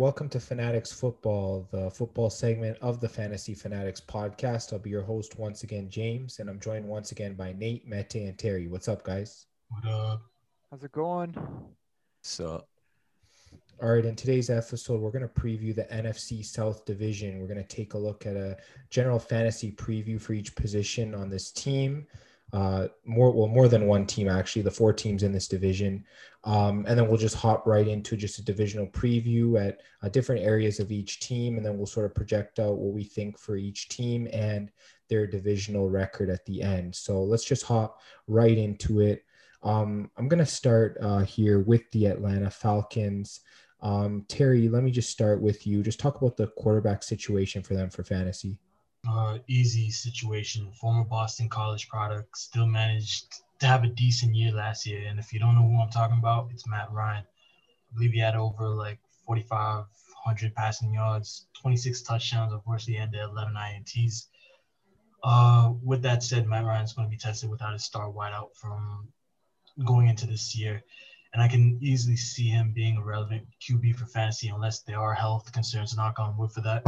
welcome 0.00 0.30
to 0.30 0.40
Fanatics 0.40 0.90
Football, 0.90 1.68
the 1.70 1.90
football 1.90 2.30
segment 2.30 2.76
of 2.80 3.00
the 3.00 3.08
Fantasy 3.08 3.52
Fanatics 3.52 4.00
podcast. 4.00 4.72
I'll 4.72 4.78
be 4.78 4.88
your 4.88 5.02
host 5.02 5.38
once 5.38 5.62
again, 5.62 5.90
James, 5.90 6.38
and 6.38 6.48
I'm 6.48 6.58
joined 6.58 6.86
once 6.86 7.12
again 7.12 7.34
by 7.34 7.52
Nate, 7.52 7.86
Mete, 7.86 8.14
and 8.14 8.38
Terry. 8.38 8.66
What's 8.66 8.88
up, 8.88 9.02
guys? 9.04 9.44
What 9.68 9.92
up? 9.92 10.22
How's 10.70 10.84
it 10.84 10.92
going? 10.92 11.36
So, 12.22 12.64
all 13.82 13.94
right, 13.94 14.04
in 14.04 14.14
today's 14.14 14.50
episode, 14.50 15.00
we're 15.00 15.10
going 15.10 15.26
to 15.26 15.40
preview 15.40 15.74
the 15.74 15.84
NFC 15.84 16.44
South 16.44 16.84
Division. 16.84 17.40
We're 17.40 17.46
going 17.46 17.64
to 17.64 17.76
take 17.76 17.94
a 17.94 17.98
look 17.98 18.26
at 18.26 18.36
a 18.36 18.58
general 18.90 19.18
fantasy 19.18 19.72
preview 19.72 20.20
for 20.20 20.34
each 20.34 20.54
position 20.54 21.14
on 21.14 21.30
this 21.30 21.50
team. 21.50 22.06
Uh, 22.52 22.88
more 23.04 23.30
well 23.30 23.46
more 23.46 23.68
than 23.68 23.86
one 23.86 24.04
team 24.04 24.28
actually 24.28 24.60
the 24.60 24.70
four 24.70 24.92
teams 24.92 25.22
in 25.22 25.30
this 25.30 25.46
division. 25.46 26.04
Um, 26.42 26.84
and 26.88 26.98
then 26.98 27.06
we'll 27.06 27.16
just 27.16 27.36
hop 27.36 27.64
right 27.64 27.86
into 27.86 28.16
just 28.16 28.40
a 28.40 28.44
divisional 28.44 28.88
preview 28.88 29.64
at 29.64 29.80
uh, 30.02 30.08
different 30.08 30.42
areas 30.42 30.80
of 30.80 30.90
each 30.90 31.20
team 31.20 31.56
and 31.56 31.64
then 31.64 31.76
we'll 31.76 31.86
sort 31.86 32.06
of 32.06 32.14
project 32.14 32.58
out 32.58 32.76
what 32.76 32.92
we 32.92 33.04
think 33.04 33.38
for 33.38 33.56
each 33.56 33.88
team 33.88 34.26
and 34.32 34.72
their 35.08 35.28
divisional 35.28 35.88
record 35.88 36.28
at 36.28 36.44
the 36.44 36.60
end. 36.60 36.92
So 36.92 37.22
let's 37.22 37.44
just 37.44 37.64
hop 37.64 38.00
right 38.26 38.58
into 38.58 39.00
it. 39.00 39.24
Um, 39.62 40.10
i'm 40.16 40.26
going 40.26 40.38
to 40.38 40.46
start 40.46 40.96
uh, 41.02 41.18
here 41.18 41.60
with 41.60 41.88
the 41.92 42.06
atlanta 42.06 42.50
falcons 42.50 43.40
um, 43.82 44.24
terry 44.28 44.68
let 44.68 44.82
me 44.82 44.90
just 44.90 45.10
start 45.10 45.40
with 45.40 45.66
you 45.66 45.82
just 45.82 46.00
talk 46.00 46.20
about 46.20 46.36
the 46.36 46.46
quarterback 46.48 47.02
situation 47.02 47.62
for 47.62 47.74
them 47.74 47.90
for 47.90 48.04
fantasy 48.04 48.58
uh, 49.08 49.38
easy 49.48 49.90
situation. 49.90 50.70
Former 50.72 51.04
Boston 51.04 51.48
College 51.48 51.88
product, 51.88 52.36
still 52.36 52.66
managed 52.66 53.42
to 53.60 53.66
have 53.66 53.84
a 53.84 53.88
decent 53.88 54.34
year 54.34 54.52
last 54.52 54.86
year. 54.86 55.06
And 55.06 55.18
if 55.18 55.32
you 55.32 55.38
don't 55.40 55.54
know 55.54 55.62
who 55.62 55.80
I'm 55.80 55.90
talking 55.90 56.18
about, 56.18 56.50
it's 56.52 56.66
Matt 56.66 56.90
Ryan. 56.92 57.24
I 57.24 57.94
believe 57.94 58.12
he 58.12 58.18
had 58.18 58.36
over 58.36 58.68
like 58.68 58.98
4,500 59.26 60.54
passing 60.54 60.94
yards, 60.94 61.46
26 61.60 62.02
touchdowns. 62.02 62.52
Of 62.52 62.64
course, 62.64 62.86
he 62.86 62.94
had 62.94 63.12
the 63.12 63.22
11 63.22 63.54
INTs. 63.54 64.26
Uh, 65.22 65.72
with 65.82 66.02
that 66.02 66.22
said, 66.22 66.46
Matt 66.46 66.64
Ryan's 66.64 66.94
going 66.94 67.06
to 67.06 67.10
be 67.10 67.18
tested 67.18 67.50
without 67.50 67.72
his 67.72 67.84
star 67.84 68.10
wideout 68.10 68.54
from 68.54 69.08
going 69.84 70.08
into 70.08 70.26
this 70.26 70.56
year. 70.56 70.82
And 71.32 71.42
I 71.42 71.48
can 71.48 71.78
easily 71.80 72.16
see 72.16 72.48
him 72.48 72.72
being 72.72 72.96
a 72.96 73.04
relevant 73.04 73.46
QB 73.60 73.96
for 73.96 74.06
fantasy 74.06 74.48
unless 74.48 74.80
there 74.80 74.98
are 74.98 75.14
health 75.14 75.52
concerns. 75.52 75.96
Knock 75.96 76.18
on 76.18 76.36
wood 76.36 76.50
for 76.50 76.60
that. 76.62 76.82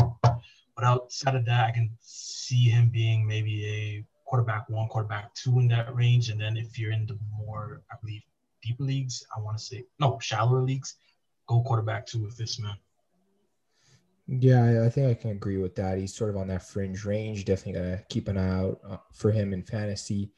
But 0.74 0.84
outside 0.84 1.36
of 1.36 1.44
that, 1.44 1.66
I 1.66 1.70
can 1.70 1.90
see 2.00 2.68
him 2.68 2.88
being 2.88 3.26
maybe 3.26 3.66
a 3.66 4.04
quarterback 4.24 4.68
one, 4.68 4.88
quarterback 4.88 5.32
two 5.34 5.58
in 5.58 5.68
that 5.68 5.94
range. 5.94 6.30
And 6.30 6.40
then 6.40 6.56
if 6.56 6.78
you're 6.78 6.92
in 6.92 7.06
the 7.06 7.18
more, 7.36 7.82
I 7.90 7.96
believe, 8.00 8.22
deeper 8.62 8.84
leagues, 8.84 9.24
I 9.36 9.40
want 9.40 9.58
to 9.58 9.62
say, 9.62 9.84
no, 10.00 10.18
shallower 10.20 10.62
leagues, 10.62 10.96
go 11.46 11.62
quarterback 11.62 12.06
two 12.06 12.22
with 12.22 12.36
this 12.36 12.58
man. 12.58 12.76
Yeah, 14.28 14.84
I 14.84 14.88
think 14.88 15.10
I 15.10 15.20
can 15.20 15.30
agree 15.30 15.58
with 15.58 15.74
that. 15.76 15.98
He's 15.98 16.14
sort 16.14 16.30
of 16.30 16.36
on 16.36 16.48
that 16.48 16.66
fringe 16.66 17.04
range. 17.04 17.44
Definitely 17.44 17.80
got 17.80 17.98
to 17.98 18.04
keep 18.08 18.28
an 18.28 18.38
eye 18.38 18.60
out 18.60 18.80
uh, 18.88 18.96
for 19.12 19.30
him 19.30 19.52
in 19.52 19.62
fantasy. 19.62 20.30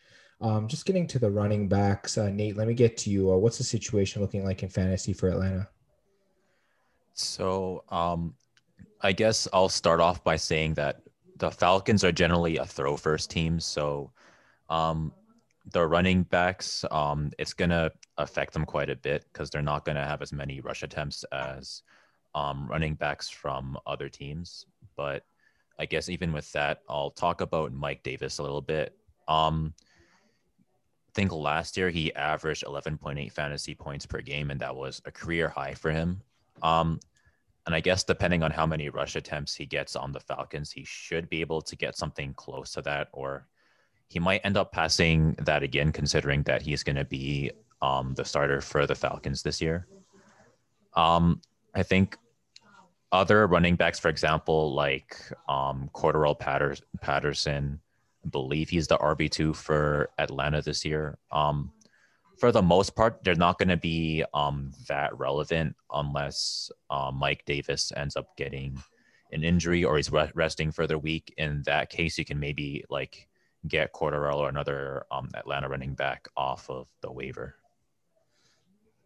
Um, 0.44 0.68
just 0.68 0.84
getting 0.84 1.06
to 1.06 1.18
the 1.18 1.30
running 1.30 1.68
backs, 1.68 2.18
uh, 2.18 2.28
Nate, 2.28 2.54
let 2.54 2.68
me 2.68 2.74
get 2.74 2.98
to 2.98 3.10
you. 3.10 3.32
Uh, 3.32 3.36
what's 3.36 3.56
the 3.56 3.64
situation 3.64 4.20
looking 4.20 4.44
like 4.44 4.62
in 4.62 4.68
fantasy 4.68 5.14
for 5.14 5.30
Atlanta? 5.30 5.66
So 7.14 7.82
um, 7.88 8.34
I 9.00 9.12
guess 9.12 9.48
I'll 9.54 9.70
start 9.70 10.00
off 10.00 10.22
by 10.22 10.36
saying 10.36 10.74
that 10.74 11.00
the 11.38 11.50
Falcons 11.50 12.04
are 12.04 12.12
generally 12.12 12.58
a 12.58 12.66
throw 12.66 12.98
first 12.98 13.30
team. 13.30 13.58
So 13.58 14.12
um, 14.68 15.14
the 15.72 15.86
running 15.86 16.24
backs, 16.24 16.84
um, 16.90 17.30
it's 17.38 17.54
going 17.54 17.70
to 17.70 17.90
affect 18.18 18.52
them 18.52 18.66
quite 18.66 18.90
a 18.90 18.96
bit 18.96 19.24
because 19.32 19.48
they're 19.48 19.62
not 19.62 19.86
going 19.86 19.96
to 19.96 20.04
have 20.04 20.20
as 20.20 20.30
many 20.30 20.60
rush 20.60 20.82
attempts 20.82 21.24
as 21.32 21.80
um, 22.34 22.68
running 22.68 22.96
backs 22.96 23.30
from 23.30 23.78
other 23.86 24.10
teams. 24.10 24.66
But 24.94 25.24
I 25.78 25.86
guess 25.86 26.10
even 26.10 26.34
with 26.34 26.52
that, 26.52 26.82
I'll 26.86 27.12
talk 27.12 27.40
about 27.40 27.72
Mike 27.72 28.02
Davis 28.02 28.36
a 28.36 28.42
little 28.42 28.60
bit. 28.60 28.94
Um, 29.26 29.72
think 31.14 31.32
last 31.32 31.76
year 31.76 31.90
he 31.90 32.14
averaged 32.14 32.64
11.8 32.64 33.30
fantasy 33.32 33.74
points 33.74 34.06
per 34.06 34.20
game, 34.20 34.50
and 34.50 34.60
that 34.60 34.74
was 34.74 35.00
a 35.04 35.10
career 35.10 35.48
high 35.48 35.74
for 35.74 35.90
him. 35.90 36.20
Um, 36.62 37.00
and 37.66 37.74
I 37.74 37.80
guess 37.80 38.04
depending 38.04 38.42
on 38.42 38.50
how 38.50 38.66
many 38.66 38.88
rush 38.90 39.16
attempts 39.16 39.54
he 39.54 39.64
gets 39.64 39.96
on 39.96 40.12
the 40.12 40.20
Falcons, 40.20 40.70
he 40.70 40.84
should 40.84 41.30
be 41.30 41.40
able 41.40 41.62
to 41.62 41.76
get 41.76 41.96
something 41.96 42.34
close 42.34 42.72
to 42.72 42.82
that, 42.82 43.08
or 43.12 43.46
he 44.08 44.18
might 44.18 44.42
end 44.44 44.56
up 44.56 44.72
passing 44.72 45.34
that 45.42 45.62
again, 45.62 45.92
considering 45.92 46.42
that 46.42 46.62
he's 46.62 46.82
going 46.82 46.96
to 46.96 47.04
be 47.04 47.50
um, 47.80 48.14
the 48.14 48.24
starter 48.24 48.60
for 48.60 48.86
the 48.86 48.94
Falcons 48.94 49.42
this 49.42 49.60
year. 49.60 49.86
Um, 50.94 51.40
I 51.74 51.82
think 51.82 52.18
other 53.12 53.46
running 53.46 53.76
backs, 53.76 53.98
for 53.98 54.08
example, 54.08 54.74
like 54.74 55.16
um, 55.48 55.88
Patterson, 57.00 57.80
Believe 58.30 58.70
he's 58.70 58.86
the 58.86 58.98
RB2 58.98 59.54
for 59.54 60.10
Atlanta 60.18 60.62
this 60.62 60.84
year. 60.84 61.18
Um, 61.30 61.72
for 62.38 62.50
the 62.50 62.62
most 62.62 62.96
part, 62.96 63.22
they're 63.22 63.34
not 63.34 63.58
going 63.58 63.68
to 63.68 63.76
be 63.76 64.24
um, 64.34 64.72
that 64.88 65.16
relevant 65.18 65.76
unless 65.92 66.70
uh, 66.90 67.12
Mike 67.14 67.44
Davis 67.44 67.92
ends 67.96 68.16
up 68.16 68.36
getting 68.36 68.82
an 69.32 69.44
injury 69.44 69.84
or 69.84 69.96
he's 69.96 70.10
re- 70.10 70.30
resting 70.34 70.72
for 70.72 70.86
the 70.86 70.98
week. 70.98 71.32
In 71.36 71.62
that 71.66 71.90
case, 71.90 72.18
you 72.18 72.24
can 72.24 72.40
maybe 72.40 72.84
like 72.90 73.28
get 73.68 73.92
Cordarrelle 73.92 74.38
or 74.38 74.48
another 74.48 75.04
um, 75.10 75.28
Atlanta 75.34 75.68
running 75.68 75.94
back 75.94 76.28
off 76.36 76.68
of 76.68 76.88
the 77.02 77.12
waiver. 77.12 77.56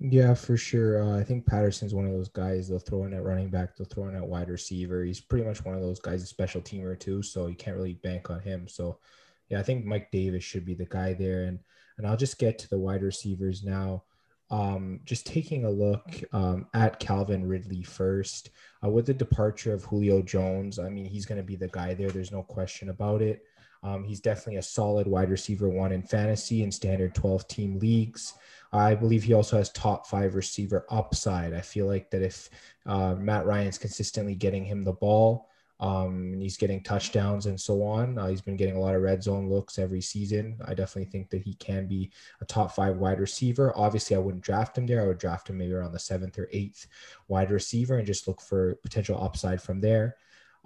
Yeah, 0.00 0.34
for 0.34 0.56
sure. 0.56 1.02
Uh, 1.02 1.18
I 1.18 1.24
think 1.24 1.44
Patterson's 1.44 1.94
one 1.94 2.06
of 2.06 2.12
those 2.12 2.28
guys. 2.28 2.68
They'll 2.68 2.78
throw 2.78 3.04
in 3.04 3.14
at 3.14 3.24
running 3.24 3.50
back. 3.50 3.76
They'll 3.76 3.86
throw 3.86 4.06
in 4.08 4.14
at 4.14 4.26
wide 4.26 4.48
receiver. 4.48 5.02
He's 5.02 5.20
pretty 5.20 5.44
much 5.44 5.64
one 5.64 5.74
of 5.74 5.80
those 5.80 5.98
guys, 5.98 6.22
a 6.22 6.26
special 6.26 6.60
teamer 6.60 6.98
too. 6.98 7.20
So 7.22 7.48
you 7.48 7.56
can't 7.56 7.76
really 7.76 7.94
bank 7.94 8.30
on 8.30 8.40
him. 8.40 8.68
So, 8.68 9.00
yeah, 9.48 9.58
I 9.58 9.62
think 9.64 9.84
Mike 9.84 10.10
Davis 10.12 10.44
should 10.44 10.64
be 10.64 10.74
the 10.74 10.86
guy 10.86 11.14
there. 11.14 11.44
And 11.44 11.58
and 11.96 12.06
I'll 12.06 12.16
just 12.16 12.38
get 12.38 12.60
to 12.60 12.68
the 12.68 12.78
wide 12.78 13.02
receivers 13.02 13.64
now. 13.64 14.04
Um, 14.50 15.00
just 15.04 15.26
taking 15.26 15.64
a 15.64 15.70
look 15.70 16.22
um, 16.32 16.68
at 16.74 17.00
Calvin 17.00 17.46
Ridley 17.46 17.82
first. 17.82 18.50
Uh, 18.84 18.88
with 18.88 19.06
the 19.06 19.14
departure 19.14 19.74
of 19.74 19.82
Julio 19.82 20.22
Jones, 20.22 20.78
I 20.78 20.88
mean, 20.90 21.06
he's 21.06 21.26
going 21.26 21.40
to 21.40 21.44
be 21.44 21.56
the 21.56 21.68
guy 21.68 21.94
there. 21.94 22.10
There's 22.10 22.30
no 22.32 22.44
question 22.44 22.88
about 22.88 23.20
it. 23.20 23.42
Um, 23.82 24.04
he's 24.04 24.20
definitely 24.20 24.56
a 24.56 24.62
solid 24.62 25.06
wide 25.06 25.30
receiver 25.30 25.68
one 25.68 25.92
in 25.92 26.02
fantasy 26.02 26.62
and 26.62 26.72
standard 26.72 27.14
12 27.14 27.46
team 27.48 27.78
leagues. 27.78 28.34
I 28.72 28.94
believe 28.94 29.22
he 29.22 29.32
also 29.32 29.56
has 29.56 29.70
top 29.70 30.06
five 30.06 30.34
receiver 30.34 30.84
upside. 30.90 31.54
I 31.54 31.60
feel 31.60 31.86
like 31.86 32.10
that 32.10 32.22
if 32.22 32.50
uh, 32.86 33.14
Matt 33.14 33.46
Ryan's 33.46 33.78
consistently 33.78 34.34
getting 34.34 34.64
him 34.64 34.84
the 34.84 34.92
ball, 34.92 35.48
um, 35.80 36.32
and 36.32 36.42
he's 36.42 36.56
getting 36.56 36.82
touchdowns 36.82 37.46
and 37.46 37.60
so 37.60 37.82
on. 37.84 38.18
Uh, 38.18 38.26
he's 38.26 38.40
been 38.40 38.56
getting 38.56 38.76
a 38.76 38.80
lot 38.80 38.96
of 38.96 39.02
red 39.02 39.22
zone 39.22 39.48
looks 39.48 39.78
every 39.78 40.00
season. 40.00 40.58
I 40.64 40.74
definitely 40.74 41.10
think 41.10 41.30
that 41.30 41.42
he 41.42 41.54
can 41.54 41.86
be 41.86 42.10
a 42.40 42.44
top 42.44 42.72
five 42.74 42.96
wide 42.96 43.20
receiver. 43.20 43.72
Obviously, 43.76 44.16
I 44.16 44.18
wouldn't 44.18 44.42
draft 44.42 44.76
him 44.76 44.86
there. 44.86 45.02
I 45.02 45.06
would 45.06 45.18
draft 45.18 45.48
him 45.48 45.58
maybe 45.58 45.72
around 45.72 45.92
the 45.92 45.98
seventh 45.98 46.36
or 46.38 46.48
eighth 46.52 46.88
wide 47.28 47.52
receiver 47.52 47.96
and 47.96 48.06
just 48.06 48.26
look 48.26 48.40
for 48.40 48.74
potential 48.76 49.22
upside 49.22 49.62
from 49.62 49.80
there. 49.80 50.16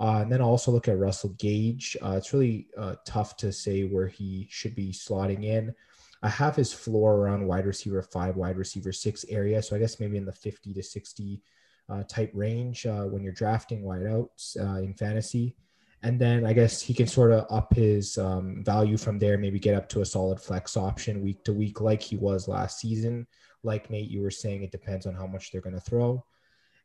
Uh, 0.01 0.21
and 0.23 0.33
then 0.33 0.41
I'll 0.41 0.49
also 0.49 0.73
look 0.73 0.89
at 0.89 0.99
Russell 0.99 1.31
Gage. 1.39 1.97
Uh, 2.03 2.17
it's 2.17 2.33
really 2.33 2.69
uh, 2.77 2.97
tough 3.07 3.37
to 3.39 3.53
say 3.53 3.85
where 3.85 4.09
he 4.09 4.49
should 4.51 4.75
be 4.75 4.93
slotting 4.93 5.45
in. 5.45 5.75
I 6.23 6.29
have 6.29 6.57
his 6.57 6.73
floor 6.73 7.17
around 7.17 7.47
wide 7.47 7.67
receiver 7.67 8.03
five, 8.03 8.37
wide 8.37 8.57
receiver 8.57 8.93
six 8.93 9.25
area. 9.29 9.63
So 9.63 9.75
I 9.75 9.79
guess 9.79 9.99
maybe 9.99 10.17
in 10.17 10.25
the 10.25 10.33
50 10.33 10.73
to 10.75 10.83
60 10.83 11.43
uh, 11.89 12.03
type 12.05 12.31
range 12.33 12.87
uh, 12.87 13.05
when 13.05 13.23
you're 13.23 13.33
drafting 13.33 13.83
wideouts 13.83 14.57
uh, 14.59 14.81
in 14.81 14.95
fantasy. 14.95 15.57
And 16.05 16.21
then 16.21 16.45
I 16.45 16.53
guess 16.53 16.81
he 16.81 16.95
can 16.95 17.07
sort 17.07 17.33
of 17.33 17.47
up 17.51 17.75
his 17.75 18.19
um, 18.19 18.63
value 18.65 18.97
from 18.97 19.19
there, 19.19 19.39
maybe 19.39 19.59
get 19.59 19.77
up 19.77 19.89
to 19.91 20.01
a 20.01 20.07
solid 20.07 20.41
flex 20.41 20.77
option 20.77 21.23
week 21.23 21.45
to 21.45 21.53
week, 21.53 21.81
like 21.81 22.03
he 22.03 22.17
was 22.17 22.49
last 22.49 22.81
season. 22.81 23.27
Like 23.63 23.89
Nate, 23.91 24.11
you 24.11 24.23
were 24.23 24.31
saying, 24.31 24.65
it 24.65 24.73
depends 24.73 25.07
on 25.07 25.15
how 25.15 25.27
much 25.27 25.53
they're 25.53 25.61
going 25.61 25.77
to 25.77 25.81
throw. 25.81 26.25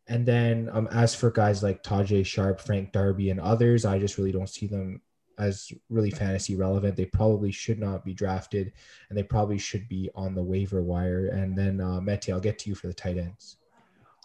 And 0.09 0.25
then 0.25 0.69
um, 0.71 0.87
as 0.91 1.13
for 1.13 1.31
guys 1.31 1.61
like 1.63 1.83
Tajae 1.83 2.25
Sharpe, 2.25 2.61
Frank 2.61 2.91
Darby, 2.93 3.29
and 3.29 3.39
others, 3.39 3.85
I 3.85 3.99
just 3.99 4.17
really 4.17 4.31
don't 4.31 4.49
see 4.49 4.67
them 4.67 5.01
as 5.37 5.71
really 5.89 6.11
fantasy 6.11 6.55
relevant. 6.55 6.95
They 6.95 7.05
probably 7.05 7.51
should 7.51 7.79
not 7.79 8.05
be 8.05 8.13
drafted, 8.13 8.73
and 9.09 9.17
they 9.17 9.23
probably 9.23 9.57
should 9.57 9.87
be 9.87 10.09
on 10.15 10.33
the 10.33 10.43
waiver 10.43 10.81
wire. 10.81 11.27
And 11.27 11.57
then 11.57 11.81
uh, 11.81 12.01
Mete, 12.01 12.29
I'll 12.29 12.39
get 12.39 12.57
to 12.59 12.69
you 12.69 12.75
for 12.75 12.87
the 12.87 12.93
tight 12.93 13.17
ends. 13.17 13.57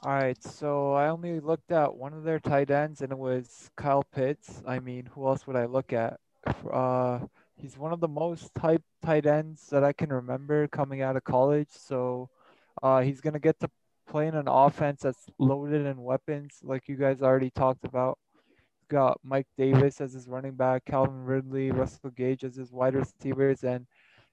All 0.04 0.12
right, 0.12 0.42
so 0.42 0.94
I 0.94 1.08
only 1.08 1.38
looked 1.38 1.70
at 1.70 1.94
one 1.94 2.12
of 2.12 2.24
their 2.24 2.40
tight 2.40 2.70
ends, 2.70 3.02
and 3.02 3.12
it 3.12 3.18
was 3.18 3.70
Kyle 3.76 4.02
Pitts. 4.02 4.60
I 4.66 4.80
mean, 4.80 5.06
who 5.06 5.26
else 5.26 5.46
would 5.46 5.54
I 5.54 5.66
look 5.66 5.92
at? 5.92 6.18
Uh, 6.68 7.20
he's 7.54 7.78
one 7.78 7.92
of 7.92 8.00
the 8.00 8.08
most 8.08 8.52
type 8.54 8.82
tight 9.02 9.26
ends 9.26 9.68
that 9.70 9.84
I 9.84 9.92
can 9.92 10.12
remember 10.12 10.66
coming 10.66 11.02
out 11.02 11.16
of 11.16 11.22
college. 11.22 11.68
So 11.70 12.30
uh, 12.82 13.02
he's 13.02 13.20
gonna 13.20 13.38
get 13.38 13.60
to 13.60 13.70
play 14.06 14.26
in 14.28 14.34
an 14.34 14.48
offense 14.48 15.00
that's 15.02 15.26
loaded 15.38 15.86
in 15.86 16.02
weapons, 16.02 16.58
like 16.62 16.88
you 16.88 16.96
guys 16.96 17.22
already 17.22 17.50
talked 17.50 17.84
about. 17.84 18.18
got 18.88 19.18
Mike 19.24 19.46
Davis 19.56 20.00
as 20.00 20.12
his 20.12 20.28
running 20.28 20.54
back, 20.54 20.84
Calvin 20.84 21.24
Ridley, 21.24 21.70
Russell 21.70 22.10
Gage 22.10 22.44
as 22.44 22.56
his 22.56 22.72
wide 22.72 22.94
receivers, 22.94 23.64
and 23.64 23.86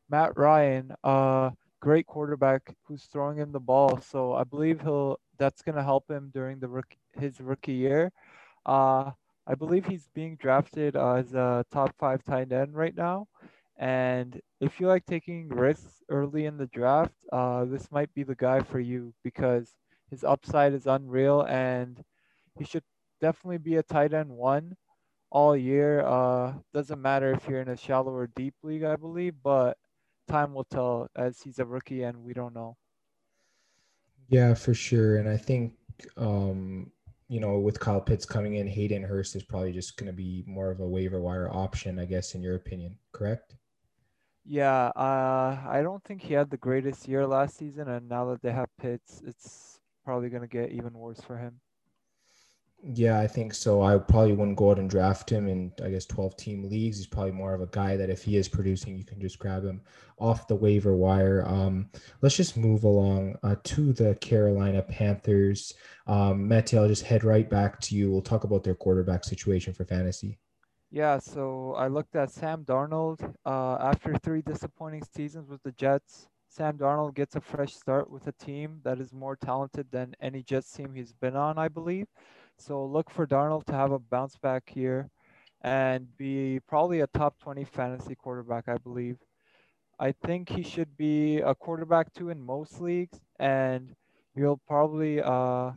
Matt 0.09 0.37
Ryan, 0.37 0.93
uh, 1.03 1.51
great 1.81 2.05
quarterback 2.07 2.75
who's 2.85 3.05
throwing 3.05 3.37
him 3.37 3.51
the 3.51 3.59
ball. 3.59 3.99
So 4.01 4.33
I 4.33 4.43
believe 4.43 4.81
he'll 4.81 5.19
that's 5.37 5.61
gonna 5.61 5.83
help 5.83 6.09
him 6.09 6.31
during 6.33 6.59
the 6.59 6.67
rookie, 6.67 6.97
his 7.17 7.39
rookie 7.39 7.73
year. 7.73 8.11
Uh, 8.65 9.11
I 9.47 9.55
believe 9.55 9.85
he's 9.85 10.07
being 10.13 10.35
drafted 10.37 10.95
uh, 10.95 11.13
as 11.15 11.33
a 11.33 11.65
top 11.71 11.95
five 11.97 12.23
tight 12.23 12.51
end 12.51 12.75
right 12.75 12.95
now. 12.95 13.27
And 13.79 14.41
if 14.59 14.79
you 14.79 14.87
like 14.87 15.05
taking 15.05 15.47
risks 15.47 16.03
early 16.09 16.45
in 16.45 16.57
the 16.57 16.67
draft, 16.67 17.15
uh, 17.31 17.63
this 17.63 17.89
might 17.91 18.13
be 18.13 18.23
the 18.23 18.35
guy 18.35 18.59
for 18.59 18.79
you 18.79 19.13
because 19.23 19.73
his 20.11 20.25
upside 20.25 20.73
is 20.73 20.85
unreal 20.85 21.43
and 21.43 22.03
he 22.57 22.65
should 22.65 22.83
definitely 23.21 23.57
be 23.57 23.77
a 23.77 23.83
tight 23.83 24.13
end 24.13 24.29
one 24.29 24.75
all 25.31 25.55
year. 25.55 26.01
Uh, 26.01 26.55
doesn't 26.73 27.01
matter 27.01 27.31
if 27.31 27.47
you're 27.47 27.61
in 27.61 27.69
a 27.69 27.77
shallow 27.77 28.11
or 28.11 28.27
deep 28.27 28.55
league, 28.63 28.83
I 28.83 28.97
believe, 28.97 29.35
but 29.41 29.77
time 30.27 30.53
will 30.53 30.65
tell 30.65 31.07
as 31.15 31.39
he's 31.41 31.59
a 31.59 31.65
rookie 31.65 32.03
and 32.03 32.21
we 32.21 32.33
don't 32.33 32.53
know. 32.53 32.75
Yeah, 34.27 34.53
for 34.55 34.73
sure. 34.73 35.17
And 35.17 35.29
I 35.29 35.37
think, 35.37 35.73
um, 36.17 36.91
you 37.29 37.39
know, 37.39 37.59
with 37.59 37.79
Kyle 37.79 38.01
Pitts 38.01 38.25
coming 38.25 38.55
in, 38.55 38.67
Hayden 38.67 39.03
Hurst 39.03 39.37
is 39.37 39.43
probably 39.43 39.71
just 39.71 39.95
going 39.97 40.07
to 40.07 40.13
be 40.13 40.43
more 40.45 40.69
of 40.69 40.81
a 40.81 40.87
waiver 40.87 41.21
wire 41.21 41.49
option, 41.49 41.97
I 41.97 42.05
guess, 42.05 42.35
in 42.35 42.41
your 42.41 42.55
opinion, 42.55 42.97
correct? 43.13 43.55
Yeah, 44.51 44.87
uh, 44.95 45.59
I 45.67 45.81
don't 45.83 46.03
think 46.03 46.23
he 46.23 46.33
had 46.33 46.49
the 46.49 46.57
greatest 46.57 47.07
year 47.07 47.27
last 47.27 47.55
season, 47.55 47.87
and 47.87 48.09
now 48.09 48.25
that 48.31 48.41
they 48.41 48.51
have 48.51 48.75
Pitts, 48.81 49.21
it's 49.23 49.79
probably 50.03 50.29
going 50.29 50.41
to 50.41 50.47
get 50.47 50.71
even 50.71 50.91
worse 50.93 51.21
for 51.21 51.37
him. 51.37 51.59
Yeah, 52.81 53.19
I 53.19 53.27
think 53.27 53.53
so. 53.53 53.83
I 53.83 53.99
probably 53.99 54.33
wouldn't 54.33 54.57
go 54.57 54.71
out 54.71 54.79
and 54.79 54.89
draft 54.89 55.31
him 55.31 55.47
in, 55.47 55.71
I 55.85 55.91
guess, 55.91 56.07
12 56.07 56.35
team 56.35 56.63
leagues. 56.63 56.97
He's 56.97 57.05
probably 57.05 57.33
more 57.33 57.53
of 57.53 57.61
a 57.61 57.67
guy 57.67 57.95
that 57.95 58.09
if 58.09 58.23
he 58.23 58.37
is 58.37 58.49
producing, 58.49 58.97
you 58.97 59.05
can 59.05 59.21
just 59.21 59.37
grab 59.37 59.63
him 59.63 59.81
off 60.17 60.47
the 60.47 60.55
waiver 60.55 60.95
wire. 60.95 61.45
Um, 61.47 61.91
let's 62.23 62.35
just 62.35 62.57
move 62.57 62.85
along 62.85 63.35
uh, 63.43 63.57
to 63.65 63.93
the 63.93 64.15
Carolina 64.15 64.81
Panthers. 64.81 65.75
Um, 66.07 66.47
Matty, 66.47 66.75
I'll 66.75 66.87
just 66.87 67.03
head 67.03 67.23
right 67.23 67.47
back 67.47 67.79
to 67.81 67.95
you. 67.95 68.09
We'll 68.09 68.23
talk 68.23 68.45
about 68.45 68.63
their 68.63 68.73
quarterback 68.73 69.25
situation 69.25 69.75
for 69.75 69.85
fantasy. 69.85 70.39
Yeah, 70.91 71.19
so 71.19 71.73
I 71.75 71.87
looked 71.87 72.15
at 72.15 72.31
Sam 72.31 72.63
Darnold. 72.65 73.35
Uh, 73.45 73.75
after 73.79 74.15
three 74.17 74.41
disappointing 74.41 75.03
seasons 75.15 75.49
with 75.49 75.61
the 75.63 75.71
Jets, 75.71 76.27
Sam 76.47 76.77
Darnold 76.77 77.13
gets 77.13 77.35
a 77.35 77.41
fresh 77.41 77.75
start 77.75 78.09
with 78.09 78.25
a 78.27 78.31
team 78.31 78.81
that 78.83 78.99
is 78.99 79.13
more 79.13 79.35
talented 79.35 79.87
than 79.91 80.15
any 80.19 80.41
Jets 80.41 80.71
team 80.71 80.95
he's 80.95 81.13
been 81.13 81.35
on, 81.35 81.57
I 81.59 81.67
believe. 81.67 82.07
So 82.57 82.83
look 82.85 83.11
for 83.11 83.27
Darnold 83.27 83.65
to 83.65 83.73
have 83.73 83.91
a 83.91 83.99
bounce 83.99 84.35
back 84.37 84.63
here 84.67 85.09
and 85.61 86.07
be 86.17 86.59
probably 86.67 87.01
a 87.01 87.07
top 87.07 87.37
20 87.39 87.65
fantasy 87.65 88.15
quarterback, 88.15 88.67
I 88.67 88.77
believe. 88.77 89.17
I 89.99 90.11
think 90.13 90.49
he 90.49 90.63
should 90.63 90.97
be 90.97 91.39
a 91.39 91.55
quarterback 91.55 92.13
two 92.13 92.29
in 92.29 92.41
most 92.41 92.81
leagues, 92.81 93.19
and 93.39 93.95
you'll 94.35 94.61
probably 94.67 95.21
uh, 95.21 95.71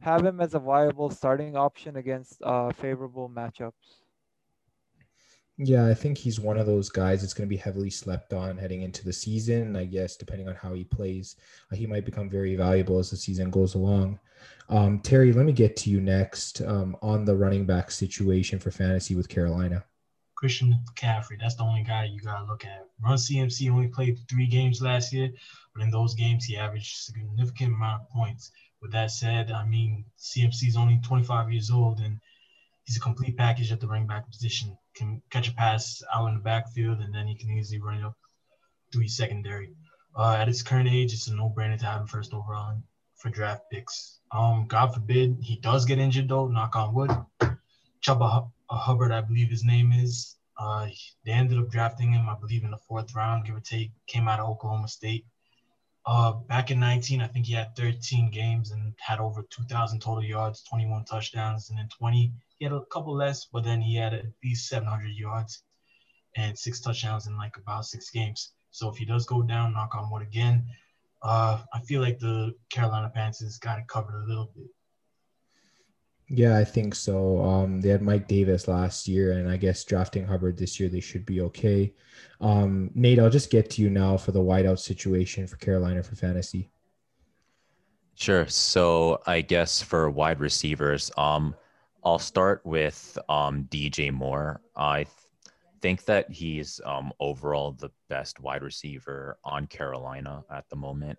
have 0.00 0.24
him 0.24 0.40
as 0.40 0.54
a 0.54 0.60
viable 0.60 1.10
starting 1.10 1.56
option 1.56 1.96
against 1.96 2.42
uh, 2.42 2.70
favorable 2.72 3.28
matchups. 3.30 4.05
Yeah, 5.58 5.86
I 5.86 5.94
think 5.94 6.18
he's 6.18 6.38
one 6.38 6.58
of 6.58 6.66
those 6.66 6.90
guys 6.90 7.22
that's 7.22 7.32
going 7.32 7.48
to 7.48 7.54
be 7.54 7.56
heavily 7.56 7.88
slept 7.88 8.34
on 8.34 8.58
heading 8.58 8.82
into 8.82 9.04
the 9.04 9.12
season. 9.12 9.74
I 9.74 9.86
guess 9.86 10.16
depending 10.16 10.48
on 10.48 10.54
how 10.54 10.74
he 10.74 10.84
plays, 10.84 11.36
uh, 11.72 11.76
he 11.76 11.86
might 11.86 12.04
become 12.04 12.28
very 12.28 12.54
valuable 12.56 12.98
as 12.98 13.10
the 13.10 13.16
season 13.16 13.50
goes 13.50 13.74
along. 13.74 14.18
Um, 14.68 15.00
Terry, 15.00 15.32
let 15.32 15.46
me 15.46 15.52
get 15.52 15.74
to 15.78 15.90
you 15.90 16.00
next 16.00 16.60
um, 16.60 16.94
on 17.00 17.24
the 17.24 17.34
running 17.34 17.64
back 17.64 17.90
situation 17.90 18.58
for 18.58 18.70
fantasy 18.70 19.14
with 19.14 19.30
Carolina. 19.30 19.82
Christian 20.34 20.78
McCaffrey, 20.92 21.40
that's 21.40 21.54
the 21.54 21.62
only 21.62 21.82
guy 21.82 22.04
you 22.04 22.20
got 22.20 22.40
to 22.40 22.44
look 22.44 22.66
at. 22.66 22.86
Run 23.02 23.16
CMC 23.16 23.70
only 23.70 23.88
played 23.88 24.18
three 24.28 24.46
games 24.46 24.82
last 24.82 25.10
year, 25.10 25.30
but 25.74 25.82
in 25.82 25.90
those 25.90 26.14
games, 26.14 26.44
he 26.44 26.58
averaged 26.58 26.98
significant 26.98 27.72
amount 27.72 28.02
of 28.02 28.10
points. 28.10 28.50
With 28.82 28.92
that 28.92 29.10
said, 29.10 29.50
I 29.50 29.64
mean, 29.64 30.04
CMC 30.18 30.68
is 30.68 30.76
only 30.76 31.00
25 31.02 31.50
years 31.50 31.70
old 31.70 32.00
and 32.00 32.20
he's 32.86 32.96
a 32.96 33.00
complete 33.00 33.36
package 33.36 33.70
at 33.72 33.80
the 33.80 33.86
running 33.86 34.06
back 34.06 34.28
position 34.30 34.76
can 34.96 35.22
catch 35.30 35.48
a 35.48 35.52
pass 35.52 36.02
out 36.12 36.26
in 36.26 36.34
the 36.34 36.40
backfield, 36.40 37.00
and 37.00 37.14
then 37.14 37.26
he 37.26 37.34
can 37.34 37.50
easily 37.50 37.80
run 37.80 37.98
it 37.98 38.04
up 38.04 38.16
through 38.90 39.02
his 39.02 39.16
secondary. 39.16 39.70
Uh, 40.16 40.34
at 40.38 40.48
his 40.48 40.62
current 40.62 40.88
age, 40.88 41.12
it's 41.12 41.28
a 41.28 41.34
no-brainer 41.34 41.78
to 41.78 41.84
have 41.84 42.00
him 42.00 42.06
first 42.06 42.32
overall 42.32 42.82
for 43.16 43.28
draft 43.28 43.64
picks. 43.70 44.20
Um, 44.32 44.66
God 44.66 44.94
forbid 44.94 45.36
he 45.42 45.56
does 45.56 45.84
get 45.84 45.98
injured 45.98 46.28
though. 46.28 46.48
Knock 46.48 46.74
on 46.74 46.94
wood. 46.94 47.10
Chuba 48.02 48.50
uh, 48.70 48.76
Hubbard, 48.76 49.12
I 49.12 49.20
believe 49.20 49.50
his 49.50 49.64
name 49.64 49.92
is. 49.92 50.36
Uh, 50.58 50.88
they 51.24 51.32
ended 51.32 51.58
up 51.58 51.70
drafting 51.70 52.12
him, 52.12 52.28
I 52.28 52.34
believe, 52.34 52.64
in 52.64 52.70
the 52.70 52.78
fourth 52.78 53.14
round, 53.14 53.44
give 53.44 53.56
or 53.56 53.60
take. 53.60 53.90
Came 54.06 54.26
out 54.26 54.40
of 54.40 54.48
Oklahoma 54.48 54.88
State. 54.88 55.26
Uh, 56.06 56.32
back 56.32 56.70
in 56.70 56.80
19, 56.80 57.20
I 57.20 57.26
think 57.26 57.46
he 57.46 57.52
had 57.52 57.76
13 57.76 58.30
games 58.30 58.70
and 58.70 58.94
had 58.98 59.18
over 59.18 59.44
2,000 59.50 60.00
total 60.00 60.22
yards, 60.22 60.62
21 60.62 61.04
touchdowns, 61.04 61.68
and 61.68 61.78
then 61.78 61.88
20 61.98 62.32
he 62.58 62.64
had 62.64 62.72
a 62.72 62.80
couple 62.92 63.14
less, 63.14 63.46
but 63.52 63.64
then 63.64 63.80
he 63.80 63.96
had 63.96 64.14
at 64.14 64.24
least 64.42 64.68
700 64.68 65.08
yards 65.08 65.62
and 66.36 66.58
six 66.58 66.80
touchdowns 66.80 67.26
in 67.26 67.36
like 67.36 67.56
about 67.56 67.84
six 67.84 68.10
games. 68.10 68.52
So 68.70 68.90
if 68.90 68.96
he 68.96 69.04
does 69.04 69.26
go 69.26 69.42
down, 69.42 69.72
knock 69.72 69.94
on 69.94 70.10
wood 70.10 70.22
again, 70.22 70.66
uh, 71.22 71.62
I 71.72 71.80
feel 71.80 72.02
like 72.02 72.18
the 72.18 72.54
Carolina 72.70 73.10
Panthers 73.14 73.58
got 73.58 73.78
it 73.78 73.88
covered 73.88 74.22
a 74.22 74.28
little 74.28 74.50
bit. 74.54 74.66
Yeah, 76.28 76.58
I 76.58 76.64
think 76.64 76.94
so. 76.94 77.40
Um, 77.40 77.80
they 77.80 77.88
had 77.88 78.02
Mike 78.02 78.26
Davis 78.26 78.66
last 78.66 79.06
year, 79.06 79.32
and 79.32 79.48
I 79.48 79.56
guess 79.56 79.84
drafting 79.84 80.26
Hubbard 80.26 80.58
this 80.58 80.80
year, 80.80 80.88
they 80.88 81.00
should 81.00 81.24
be 81.24 81.40
okay. 81.42 81.94
Um, 82.40 82.90
Nate, 82.94 83.20
I'll 83.20 83.30
just 83.30 83.50
get 83.50 83.70
to 83.70 83.82
you 83.82 83.90
now 83.90 84.16
for 84.16 84.32
the 84.32 84.40
wideout 84.40 84.80
situation 84.80 85.46
for 85.46 85.56
Carolina 85.56 86.02
for 86.02 86.16
fantasy. 86.16 86.70
Sure. 88.16 88.48
So 88.48 89.20
I 89.26 89.40
guess 89.42 89.80
for 89.80 90.10
wide 90.10 90.40
receivers, 90.40 91.12
um, 91.16 91.54
I'll 92.06 92.20
start 92.20 92.64
with 92.64 93.18
um, 93.28 93.64
DJ 93.64 94.12
Moore. 94.12 94.60
I 94.76 94.98
th- 94.98 95.08
think 95.82 96.04
that 96.04 96.30
he's 96.30 96.80
um, 96.84 97.12
overall 97.18 97.72
the 97.72 97.90
best 98.08 98.38
wide 98.38 98.62
receiver 98.62 99.38
on 99.42 99.66
Carolina 99.66 100.44
at 100.48 100.68
the 100.68 100.76
moment. 100.76 101.18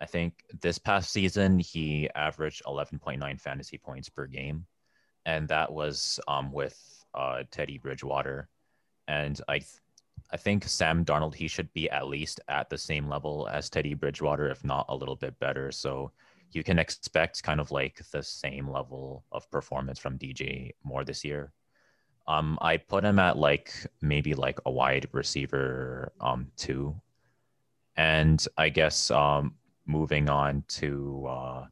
I 0.00 0.06
think 0.06 0.44
this 0.60 0.78
past 0.78 1.10
season 1.10 1.58
he 1.58 2.08
averaged 2.14 2.62
11.9 2.66 3.40
fantasy 3.40 3.78
points 3.78 4.08
per 4.08 4.28
game, 4.28 4.64
and 5.26 5.48
that 5.48 5.72
was 5.72 6.20
um, 6.28 6.52
with 6.52 6.78
uh, 7.14 7.42
Teddy 7.50 7.78
Bridgewater. 7.78 8.48
And 9.08 9.40
I, 9.48 9.58
th- 9.58 9.80
I 10.30 10.36
think 10.36 10.68
Sam 10.68 11.04
Darnold 11.04 11.34
he 11.34 11.48
should 11.48 11.72
be 11.72 11.90
at 11.90 12.06
least 12.06 12.38
at 12.46 12.70
the 12.70 12.78
same 12.78 13.08
level 13.08 13.48
as 13.50 13.68
Teddy 13.68 13.94
Bridgewater, 13.94 14.48
if 14.50 14.64
not 14.64 14.86
a 14.88 14.94
little 14.94 15.16
bit 15.16 15.36
better. 15.40 15.72
So 15.72 16.12
you 16.52 16.62
can 16.62 16.78
expect 16.78 17.42
kind 17.42 17.60
of 17.60 17.70
like 17.70 18.00
the 18.10 18.22
same 18.22 18.68
level 18.68 19.24
of 19.32 19.50
performance 19.50 19.98
from 19.98 20.18
DJ 20.18 20.72
Moore 20.84 21.04
this 21.04 21.24
year. 21.24 21.52
Um, 22.26 22.58
I 22.60 22.76
put 22.76 23.04
him 23.04 23.18
at 23.18 23.36
like 23.36 23.72
maybe 24.00 24.34
like 24.34 24.58
a 24.64 24.70
wide 24.70 25.08
receiver 25.12 26.12
um 26.20 26.48
two, 26.56 26.94
and 27.96 28.44
I 28.56 28.68
guess 28.68 29.10
um 29.10 29.54
moving 29.86 30.28
on 30.30 30.64
to 30.68 31.26
uh, 31.28 31.66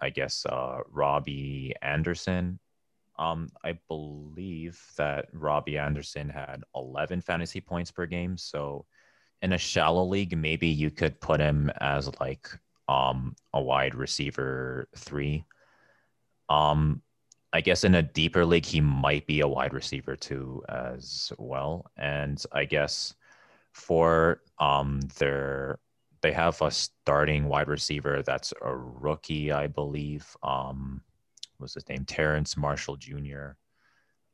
I 0.00 0.10
guess 0.10 0.44
uh 0.46 0.80
Robbie 0.90 1.74
Anderson. 1.82 2.58
Um, 3.16 3.48
I 3.62 3.78
believe 3.88 4.82
that 4.96 5.26
Robbie 5.32 5.78
Anderson 5.78 6.28
had 6.28 6.64
11 6.74 7.20
fantasy 7.20 7.60
points 7.60 7.92
per 7.92 8.06
game. 8.06 8.36
So 8.36 8.86
in 9.40 9.52
a 9.52 9.58
shallow 9.58 10.04
league, 10.04 10.36
maybe 10.36 10.66
you 10.66 10.90
could 10.90 11.20
put 11.20 11.38
him 11.38 11.70
as 11.80 12.10
like 12.18 12.48
um, 12.88 13.34
a 13.52 13.62
wide 13.62 13.94
receiver 13.94 14.88
three. 14.96 15.44
Um, 16.48 17.02
I 17.52 17.60
guess 17.60 17.84
in 17.84 17.94
a 17.94 18.02
deeper 18.02 18.44
league, 18.44 18.66
he 18.66 18.80
might 18.80 19.26
be 19.26 19.40
a 19.40 19.48
wide 19.48 19.72
receiver 19.72 20.16
too 20.16 20.62
as 20.68 21.32
well. 21.38 21.86
And 21.96 22.42
I 22.52 22.64
guess 22.64 23.14
for 23.72 24.42
um, 24.58 25.00
their 25.18 25.78
they 26.20 26.32
have 26.32 26.60
a 26.62 26.70
starting 26.70 27.48
wide 27.48 27.68
receiver 27.68 28.22
that's 28.22 28.54
a 28.62 28.74
rookie, 28.74 29.52
I 29.52 29.66
believe. 29.66 30.26
Um, 30.42 31.02
what's 31.58 31.74
his 31.74 31.88
name? 31.88 32.04
Terrence 32.06 32.56
Marshall 32.56 32.96
Jr. 32.96 33.50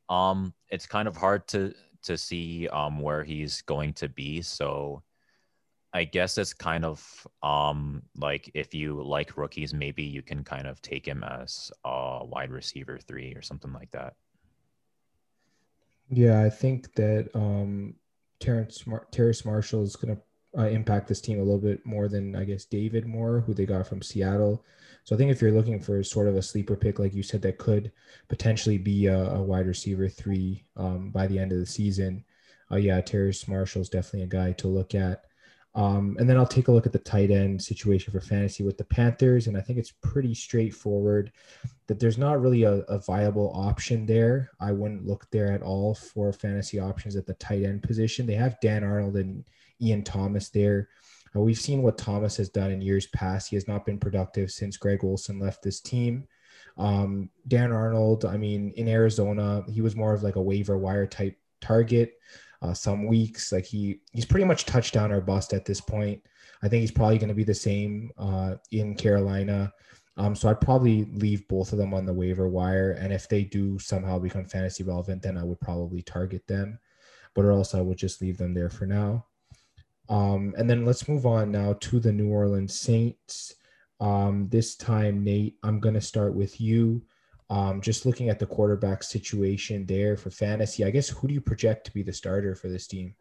Um, 0.09 0.54
it's 0.69 0.87
kind 0.87 1.09
of 1.09 1.16
hard 1.16 1.47
to 1.49 1.75
to 2.02 2.16
see 2.16 2.66
um 2.69 3.00
where 3.00 3.23
he's 3.23 3.62
going 3.62 3.92
to 3.95 4.09
be. 4.09 4.40
So 4.40 5.02
I 5.92 6.04
guess 6.04 6.38
it's 6.38 6.54
kind 6.54 6.85
of 6.85 7.26
um 7.42 8.02
like 8.16 8.50
if 8.54 8.75
you 8.75 9.02
like 9.02 9.37
rookies, 9.37 9.75
maybe 9.75 10.02
you 10.02 10.23
can 10.23 10.44
kind 10.44 10.66
of 10.66 10.80
take 10.82 11.06
him 11.06 11.25
as 11.25 11.70
a 11.85 12.25
wide 12.25 12.50
receiver 12.50 12.99
three 12.99 13.35
or 13.35 13.42
something 13.42 13.73
like 13.73 13.90
that. 13.90 14.14
Yeah, 16.09 16.42
I 16.42 16.50
think 16.50 16.94
that 16.94 17.30
um 17.35 17.94
Terrace 18.38 18.87
Mar- 18.87 19.06
Marshall 19.44 19.82
is 19.82 19.97
gonna 19.97 20.18
uh, 20.56 20.68
impact 20.68 21.09
this 21.09 21.20
team 21.20 21.38
a 21.38 21.42
little 21.42 21.61
bit 21.61 21.85
more 21.87 22.09
than 22.09 22.35
I 22.35 22.44
guess 22.44 22.64
David 22.64 23.06
Moore, 23.06 23.40
who 23.40 23.54
they 23.54 23.66
got 23.66 23.87
from 23.87 24.02
Seattle. 24.02 24.64
So 25.04 25.14
I 25.14 25.18
think 25.18 25.30
if 25.30 25.40
you're 25.40 25.52
looking 25.52 25.80
for 25.80 26.02
sort 26.02 26.28
of 26.28 26.37
a 26.37 26.42
sleeper 26.42 26.76
pick, 26.76 26.99
like 26.99 27.14
you 27.14 27.23
said, 27.23 27.42
that 27.42 27.59
could 27.59 27.92
potentially 28.28 28.78
be 28.78 29.06
a, 29.06 29.18
a 29.18 29.42
wide 29.42 29.66
receiver 29.66 30.09
three 30.09 30.64
um, 30.76 31.11
by 31.11 31.26
the 31.26 31.38
end 31.38 31.52
of 31.52 31.59
the 31.59 31.66
season, 31.66 32.25
uh, 32.70 32.76
yeah, 32.76 33.00
Terrace 33.00 33.49
Marshall 33.49 33.82
is 33.82 33.88
definitely 33.88 34.23
a 34.23 34.26
guy 34.26 34.52
to 34.52 34.68
look 34.68 34.94
at. 34.94 35.25
Um, 35.75 36.17
and 36.19 36.29
then 36.29 36.37
I'll 36.37 36.47
take 36.47 36.69
a 36.69 36.73
look 36.73 36.87
at 36.87 36.93
the 36.93 36.99
tight 36.99 37.31
end 37.31 37.62
situation 37.62 38.12
for 38.12 38.21
fantasy 38.21 38.65
with 38.65 38.77
the 38.77 38.85
Panthers. 38.85 39.47
And 39.47 39.57
I 39.57 39.61
think 39.61 39.79
it's 39.79 39.93
pretty 40.03 40.35
straightforward 40.35 41.31
that 41.87 42.00
there's 42.00 42.19
not 42.19 42.41
really 42.41 42.65
a, 42.65 42.79
a, 42.89 42.99
viable 42.99 43.53
option 43.55 44.05
there. 44.05 44.50
I 44.61 44.73
wouldn't 44.73 45.07
look 45.07 45.27
there 45.31 45.53
at 45.53 45.62
all 45.62 45.95
for 45.95 46.33
fantasy 46.33 46.81
options 46.81 47.15
at 47.15 47.27
the 47.27 47.35
tight 47.35 47.62
end 47.62 47.85
position. 47.85 48.27
They 48.27 48.35
have 48.35 48.61
Dan 48.61 48.83
Arnold 48.83 49.17
and 49.17 49.45
Ian 49.81 50.03
Thomas 50.03 50.49
there. 50.49 50.89
Uh, 51.37 51.41
we've 51.41 51.59
seen 51.61 51.83
what 51.83 51.99
Thomas 51.99 52.37
has 52.39 52.49
done 52.49 52.73
in 52.73 52.81
years 52.81 53.07
past. 53.09 53.50
He 53.50 53.57
has 53.57 53.69
not 53.69 53.87
been 53.87 53.99
productive 53.99 54.50
since 54.50 54.77
Greg 54.77 55.05
Olsen 55.05 55.39
left 55.39 55.62
this 55.62 55.81
team. 55.81 56.27
Um, 56.79 57.31
Dan 57.47 57.71
Arnold, 57.71 58.25
I 58.25 58.37
mean, 58.37 58.73
in 58.77 58.89
Arizona, 58.89 59.62
he 59.69 59.83
was 59.83 59.95
more 59.95 60.15
of 60.15 60.25
like 60.25 60.37
a 60.37 60.43
waiver 60.43 60.79
wire 60.79 61.07
type 61.07 61.37
target 61.61 62.15
uh, 62.62 62.75
some 62.75 63.07
weeks. 63.07 63.52
Like 63.52 63.67
he 63.67 64.00
he's 64.12 64.25
pretty 64.25 64.45
much 64.45 64.67
touchdown 64.67 65.12
or 65.12 65.21
bust 65.21 65.52
at 65.52 65.64
this 65.64 65.81
point. 65.81 66.23
I 66.62 66.69
think 66.69 66.81
he's 66.81 66.90
probably 66.90 67.19
going 67.19 67.29
to 67.29 67.35
be 67.35 67.45
the 67.45 67.55
same 67.55 68.11
uh, 68.19 68.57
in 68.71 68.95
Carolina. 68.95 69.73
Um, 70.17 70.35
so 70.35 70.50
I'd 70.50 70.61
probably 70.61 71.07
leave 71.14 71.49
both 71.49 71.73
of 71.73 71.79
them 71.79 71.95
on 71.95 72.05
the 72.05 72.12
waiver 72.12 72.49
wire, 72.49 72.93
and 72.93 73.12
if 73.12 73.29
they 73.29 73.45
do 73.45 73.79
somehow 73.79 74.19
become 74.19 74.45
fantasy 74.45 74.83
relevant, 74.83 75.23
then 75.23 75.38
I 75.38 75.45
would 75.45 75.61
probably 75.61 76.02
target 76.02 76.47
them, 76.47 76.79
but 77.35 77.45
or 77.45 77.52
else 77.52 77.75
I 77.75 77.81
would 77.81 77.97
just 77.97 78.21
leave 78.21 78.37
them 78.37 78.52
there 78.52 78.69
for 78.69 78.87
now. 78.87 79.26
Um, 80.11 80.55
and 80.59 80.69
then 80.69 80.85
let's 80.85 81.09
move 81.09 81.25
on 81.25 81.52
now 81.52 81.75
to 81.81 82.00
the 82.00 82.12
New 82.12 82.29
Orleans 82.29 82.79
Saints. 82.79 83.55
Um, 84.00 84.49
this 84.50 84.76
time, 84.76 85.23
Nate, 85.23 85.57
I'm 85.62 85.79
going 85.79 85.95
to 85.95 86.00
start 86.00 86.35
with 86.35 86.61
you. 86.61 87.02
Um, 87.50 87.80
just 87.80 88.07
looking 88.07 88.28
at 88.28 88.38
the 88.38 88.47
quarterback 88.47 89.02
situation 89.02 89.85
there 89.85 90.16
for 90.16 90.30
fantasy, 90.30 90.85
I 90.85 90.90
guess 90.90 91.09
who 91.09 91.26
do 91.26 91.35
you 91.35 91.40
project 91.40 91.85
to 91.87 91.92
be 91.92 92.02
the 92.02 92.12
starter 92.12 92.54
for 92.54 92.69
this 92.69 92.87
team? 92.87 93.14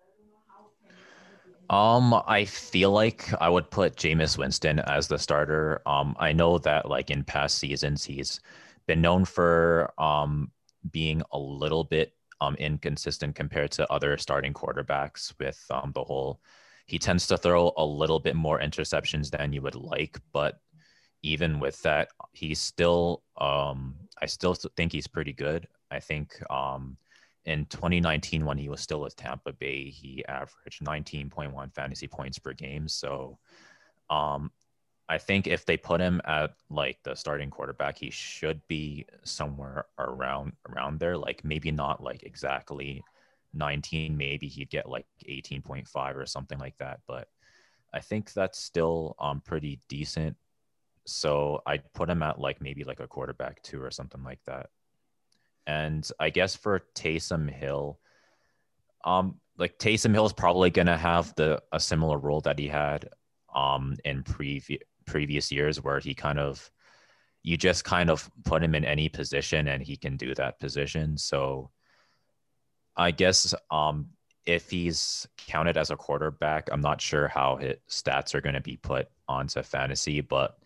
Um, 1.71 2.19
I 2.27 2.45
feel 2.45 2.91
like 2.91 3.29
I 3.41 3.49
would 3.49 3.69
put 3.69 3.95
Jameis 3.95 4.37
Winston 4.37 4.79
as 4.79 5.07
the 5.07 5.17
starter. 5.17 5.81
Um, 5.85 6.15
I 6.19 6.31
know 6.31 6.59
that 6.59 6.87
like 6.87 7.11
in 7.11 7.23
past 7.23 7.57
seasons 7.57 8.03
he's 8.05 8.39
been 8.87 9.01
known 9.01 9.23
for 9.25 9.93
um 9.99 10.51
being 10.91 11.21
a 11.31 11.37
little 11.37 11.83
bit 11.83 12.13
um 12.41 12.55
inconsistent 12.55 13.35
compared 13.35 13.69
to 13.69 13.91
other 13.91 14.17
starting 14.17 14.53
quarterbacks 14.53 15.31
with 15.39 15.63
um 15.69 15.91
the 15.93 16.03
whole 16.03 16.39
he 16.87 16.97
tends 16.97 17.27
to 17.27 17.37
throw 17.37 17.71
a 17.77 17.85
little 17.85 18.19
bit 18.19 18.35
more 18.35 18.59
interceptions 18.59 19.29
than 19.29 19.53
you 19.53 19.61
would 19.61 19.75
like, 19.75 20.17
but 20.33 20.59
even 21.23 21.59
with 21.59 21.81
that, 21.83 22.09
he's 22.33 22.59
still 22.59 23.23
um 23.39 23.95
I 24.21 24.25
still 24.25 24.53
think 24.53 24.91
he's 24.91 25.07
pretty 25.07 25.33
good. 25.33 25.67
I 25.91 25.99
think 25.99 26.33
um 26.51 26.97
in 27.45 27.65
2019 27.65 28.45
when 28.45 28.57
he 28.57 28.69
was 28.69 28.81
still 28.81 29.01
with 29.01 29.15
Tampa 29.15 29.53
Bay, 29.53 29.89
he 29.89 30.23
averaged 30.27 30.83
19.1 30.83 31.73
fantasy 31.73 32.07
points 32.07 32.39
per 32.39 32.53
game. 32.53 32.87
So 32.87 33.37
um 34.09 34.51
I 35.09 35.17
think 35.17 35.47
if 35.47 35.65
they 35.65 35.75
put 35.75 36.01
him 36.01 36.21
at 36.25 36.51
like 36.69 36.99
the 37.03 37.15
starting 37.15 37.49
quarterback, 37.49 37.97
he 37.97 38.11
should 38.11 38.61
be 38.67 39.05
somewhere 39.23 39.85
around 39.97 40.53
around 40.69 40.99
there. 40.99 41.17
Like 41.17 41.43
maybe 41.43 41.71
not 41.71 42.03
like 42.03 42.23
exactly 42.23 43.03
19, 43.53 44.15
maybe 44.15 44.47
he'd 44.47 44.69
get 44.69 44.87
like 44.87 45.07
18.5 45.27 46.15
or 46.15 46.25
something 46.27 46.59
like 46.59 46.77
that. 46.77 46.99
But 47.07 47.27
I 47.93 47.99
think 48.01 48.31
that's 48.33 48.59
still 48.59 49.15
um 49.19 49.41
pretty 49.41 49.79
decent 49.89 50.37
so 51.11 51.61
I'd 51.65 51.91
put 51.93 52.09
him 52.09 52.23
at 52.23 52.39
like 52.39 52.61
maybe 52.61 52.83
like 52.83 52.99
a 52.99 53.07
quarterback 53.07 53.61
two 53.61 53.81
or 53.81 53.91
something 53.91 54.23
like 54.23 54.39
that. 54.45 54.69
And 55.67 56.09
I 56.19 56.29
guess 56.29 56.55
for 56.55 56.81
Taysom 56.95 57.49
Hill, 57.49 57.99
um, 59.05 59.39
like 59.57 59.77
Taysom 59.77 60.13
Hill 60.13 60.25
is 60.25 60.33
probably 60.33 60.69
gonna 60.69 60.97
have 60.97 61.33
the 61.35 61.61
a 61.71 61.79
similar 61.79 62.17
role 62.17 62.41
that 62.41 62.59
he 62.59 62.67
had 62.67 63.09
um 63.53 63.95
in 64.05 64.23
previous 64.23 64.81
previous 65.05 65.51
years 65.51 65.81
where 65.83 65.99
he 65.99 66.13
kind 66.13 66.37
of 66.37 66.69
you 67.41 67.57
just 67.57 67.83
kind 67.83 68.09
of 68.09 68.29
put 68.43 68.63
him 68.63 68.75
in 68.75 68.85
any 68.85 69.09
position 69.09 69.67
and 69.67 69.81
he 69.81 69.97
can 69.97 70.17
do 70.17 70.35
that 70.35 70.59
position. 70.59 71.17
So 71.17 71.71
I 72.95 73.11
guess 73.11 73.53
um 73.71 74.09
if 74.45 74.69
he's 74.69 75.27
counted 75.37 75.77
as 75.77 75.91
a 75.91 75.95
quarterback, 75.95 76.69
I'm 76.71 76.81
not 76.81 77.01
sure 77.01 77.27
how 77.27 77.57
his 77.57 77.75
stats 77.89 78.33
are 78.33 78.41
going 78.41 78.55
to 78.55 78.61
be 78.61 78.77
put 78.77 79.07
onto 79.27 79.61
fantasy, 79.61 80.21
but 80.21 80.57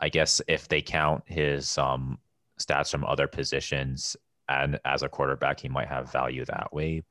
I 0.00 0.08
guess 0.08 0.40
if 0.48 0.68
they 0.68 0.80
count 0.80 1.24
his 1.26 1.76
um, 1.78 2.18
stats 2.60 2.90
from 2.90 3.04
other 3.04 3.26
positions 3.26 4.16
and 4.48 4.80
as 4.84 5.02
a 5.02 5.08
quarterback, 5.08 5.60
he 5.60 5.68
might 5.68 5.88
have 5.88 6.10
value 6.10 6.44
that 6.46 6.72
way. 6.72 7.02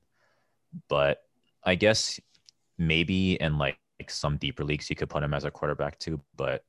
But 0.89 1.19
I 1.63 1.75
guess 1.75 2.19
maybe 2.77 3.33
in 3.33 3.57
like, 3.57 3.77
like 3.99 4.09
some 4.11 4.37
deeper 4.37 4.63
leagues, 4.63 4.89
you 4.89 4.95
could 4.95 5.09
put 5.09 5.23
him 5.23 5.33
as 5.33 5.43
a 5.43 5.51
quarterback 5.51 5.99
too. 5.99 6.21
But 6.35 6.63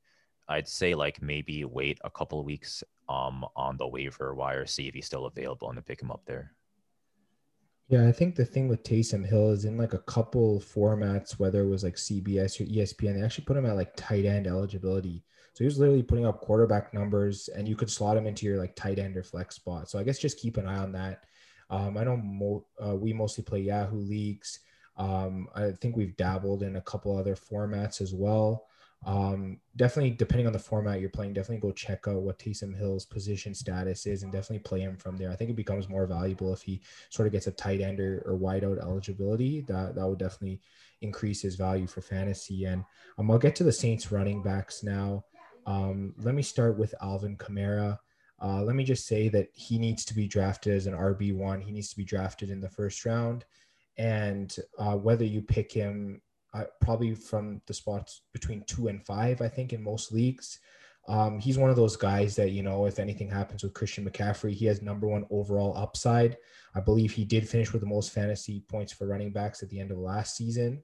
I'd 0.49 0.69
say 0.69 0.95
like 0.95 1.21
maybe 1.23 1.65
wait 1.65 1.99
a 2.05 2.11
couple 2.11 2.41
of 2.41 2.47
weeks 2.47 2.83
um, 3.09 3.45
on 3.57 3.77
the 3.77 3.87
waiver 3.87 4.35
wire, 4.35 4.67
see 4.67 4.89
if 4.89 4.95
he's 4.95 5.07
still 5.07 5.27
available, 5.27 5.71
and 5.71 5.85
pick 5.85 6.01
him 6.01 6.11
up 6.11 6.23
there. 6.27 6.53
Yeah, 7.89 8.07
I 8.07 8.13
think 8.13 8.35
the 8.35 8.45
thing 8.45 8.69
with 8.69 8.83
Taysom 8.83 9.27
Hill 9.27 9.51
is 9.51 9.65
in 9.65 9.79
like 9.79 9.95
a 9.95 9.99
couple 9.99 10.61
formats, 10.61 11.39
whether 11.39 11.63
it 11.63 11.69
was 11.69 11.85
like 11.85 11.97
CBS 11.97 12.61
or 12.61 12.65
ESPN, 12.65 13.15
they 13.15 13.23
actually 13.23 13.47
put 13.47 13.57
him 13.57 13.65
at 13.65 13.77
like 13.77 13.97
tight 13.97 14.27
end 14.27 14.47
eligibility. 14.47 15.25
So 15.59 15.65
he 15.65 15.67
was 15.67 15.81
literally 15.81 16.05
putting 16.05 16.25
up 16.25 16.41
quarterback 16.41 16.95
numbers, 16.95 17.49
and 17.49 17.67
you 17.67 17.75
could 17.75 17.91
slot 17.91 18.17
him 18.17 18.29
into 18.29 18.47
your 18.47 18.59
like 18.59 18.77
tight 18.77 19.01
end 19.01 19.17
or 19.17 19.25
flex 19.25 19.57
spot. 19.57 19.91
So 19.91 19.99
I 19.99 20.05
guess 20.05 20.21
just 20.21 20.39
keep 20.39 20.57
an 20.57 20.69
eye 20.69 20.79
on 20.79 20.93
that. 20.93 21.25
Um, 21.69 21.99
I 21.99 22.05
know 22.05 22.17
mo- 22.17 22.65
uh, 22.81 22.95
we 22.95 23.13
mostly 23.13 23.43
play 23.43 23.63
Yahoo 23.63 23.99
leagues. 23.99 24.61
Um, 24.97 25.49
I 25.57 25.73
think 25.73 25.97
we've 25.97 26.17
dabbled 26.17 26.63
in 26.63 26.77
a 26.77 26.81
couple 26.81 27.19
other 27.19 27.35
formats 27.35 28.01
as 28.01 28.15
well. 28.15 28.69
Um, 29.05 29.59
definitely, 29.75 30.13
depending 30.13 30.47
on 30.47 30.53
the 30.53 30.61
format 30.61 31.01
you're 31.01 31.11
playing, 31.11 31.33
definitely 31.33 31.69
go 31.69 31.73
check 31.73 32.07
out 32.07 32.23
what 32.23 32.39
Taysom 32.39 32.79
Hill's 32.79 33.05
position 33.05 33.53
status 33.53 34.07
is 34.07 34.23
and 34.23 34.31
definitely 34.31 34.61
play 34.61 34.83
him 34.83 34.97
from 34.97 35.17
there. 35.17 35.33
I 35.33 35.35
think 35.35 35.51
it 35.51 35.57
becomes 35.57 35.89
more 35.89 36.07
valuable 36.07 36.53
if 36.53 36.63
he 36.63 36.83
sort 37.11 37.27
of 37.27 37.33
gets 37.33 37.49
a 37.49 37.53
tight 37.53 37.81
end 37.81 37.99
or, 37.99 38.23
or 38.27 38.37
wide 38.37 38.63
out 38.63 38.79
eligibility. 38.79 39.63
That 39.63 39.97
that 39.97 40.07
would 40.09 40.21
definitely 40.21 40.61
increase 41.01 41.43
his 41.43 41.57
value 41.57 41.89
for 41.89 42.01
fantasy. 42.01 42.65
And 42.67 42.85
um, 43.19 43.29
I'll 43.29 43.39
get 43.39 43.57
to 43.57 43.65
the 43.65 43.73
Saints 43.73 44.13
running 44.13 44.41
backs 44.41 44.85
now. 44.85 45.25
Um, 45.69 46.15
let 46.17 46.35
me 46.35 46.41
start 46.41 46.79
with 46.79 46.95
Alvin 47.03 47.37
Kamara. 47.37 47.99
Uh, 48.43 48.63
let 48.63 48.75
me 48.75 48.85
just 48.85 49.07
say 49.07 49.29
that 49.29 49.49
he 49.53 49.79
needs 49.79 50.03
to 50.07 50.15
be 50.15 50.27
drafted 50.27 50.75
as 50.75 50.87
an 50.87 50.95
RB1. 50.95 51.63
He 51.63 51.73
needs 51.73 51.91
to 51.91 51.97
be 51.97 52.05
drafted 52.05 52.51
in 52.51 52.59
the 52.59 52.71
first 52.71 53.05
round. 53.05 53.45
And 53.99 54.57
uh, 54.79 54.97
whether 54.97 55.25
you 55.25 55.43
pick 55.43 55.71
him 55.71 56.23
uh, 56.55 56.65
probably 56.81 57.15
from 57.15 57.61
the 57.67 57.75
spots 57.75 58.23
between 58.33 58.65
two 58.65 58.89
and 58.89 59.05
five, 59.05 59.43
I 59.43 59.49
think, 59.49 59.75
in 59.75 59.83
most 59.83 60.11
leagues, 60.11 60.59
um, 61.07 61.39
he's 61.39 61.59
one 61.59 61.69
of 61.69 61.77
those 61.77 61.97
guys 61.97 62.35
that, 62.37 62.53
you 62.53 62.63
know, 62.63 62.87
if 62.87 62.99
anything 62.99 63.29
happens 63.29 63.63
with 63.63 63.75
Christian 63.75 64.09
McCaffrey, 64.09 64.53
he 64.53 64.65
has 64.67 64.81
number 64.81 65.07
one 65.07 65.27
overall 65.31 65.77
upside. 65.77 66.39
I 66.75 66.81
believe 66.81 67.13
he 67.13 67.27
did 67.27 67.47
finish 67.47 67.73
with 67.73 67.83
the 67.83 67.89
most 67.89 68.13
fantasy 68.13 68.63
points 68.69 68.93
for 68.93 69.07
running 69.07 69.33
backs 69.33 69.63
at 69.63 69.69
the 69.69 69.81
end 69.81 69.91
of 69.91 69.99
last 69.99 70.35
season 70.37 70.83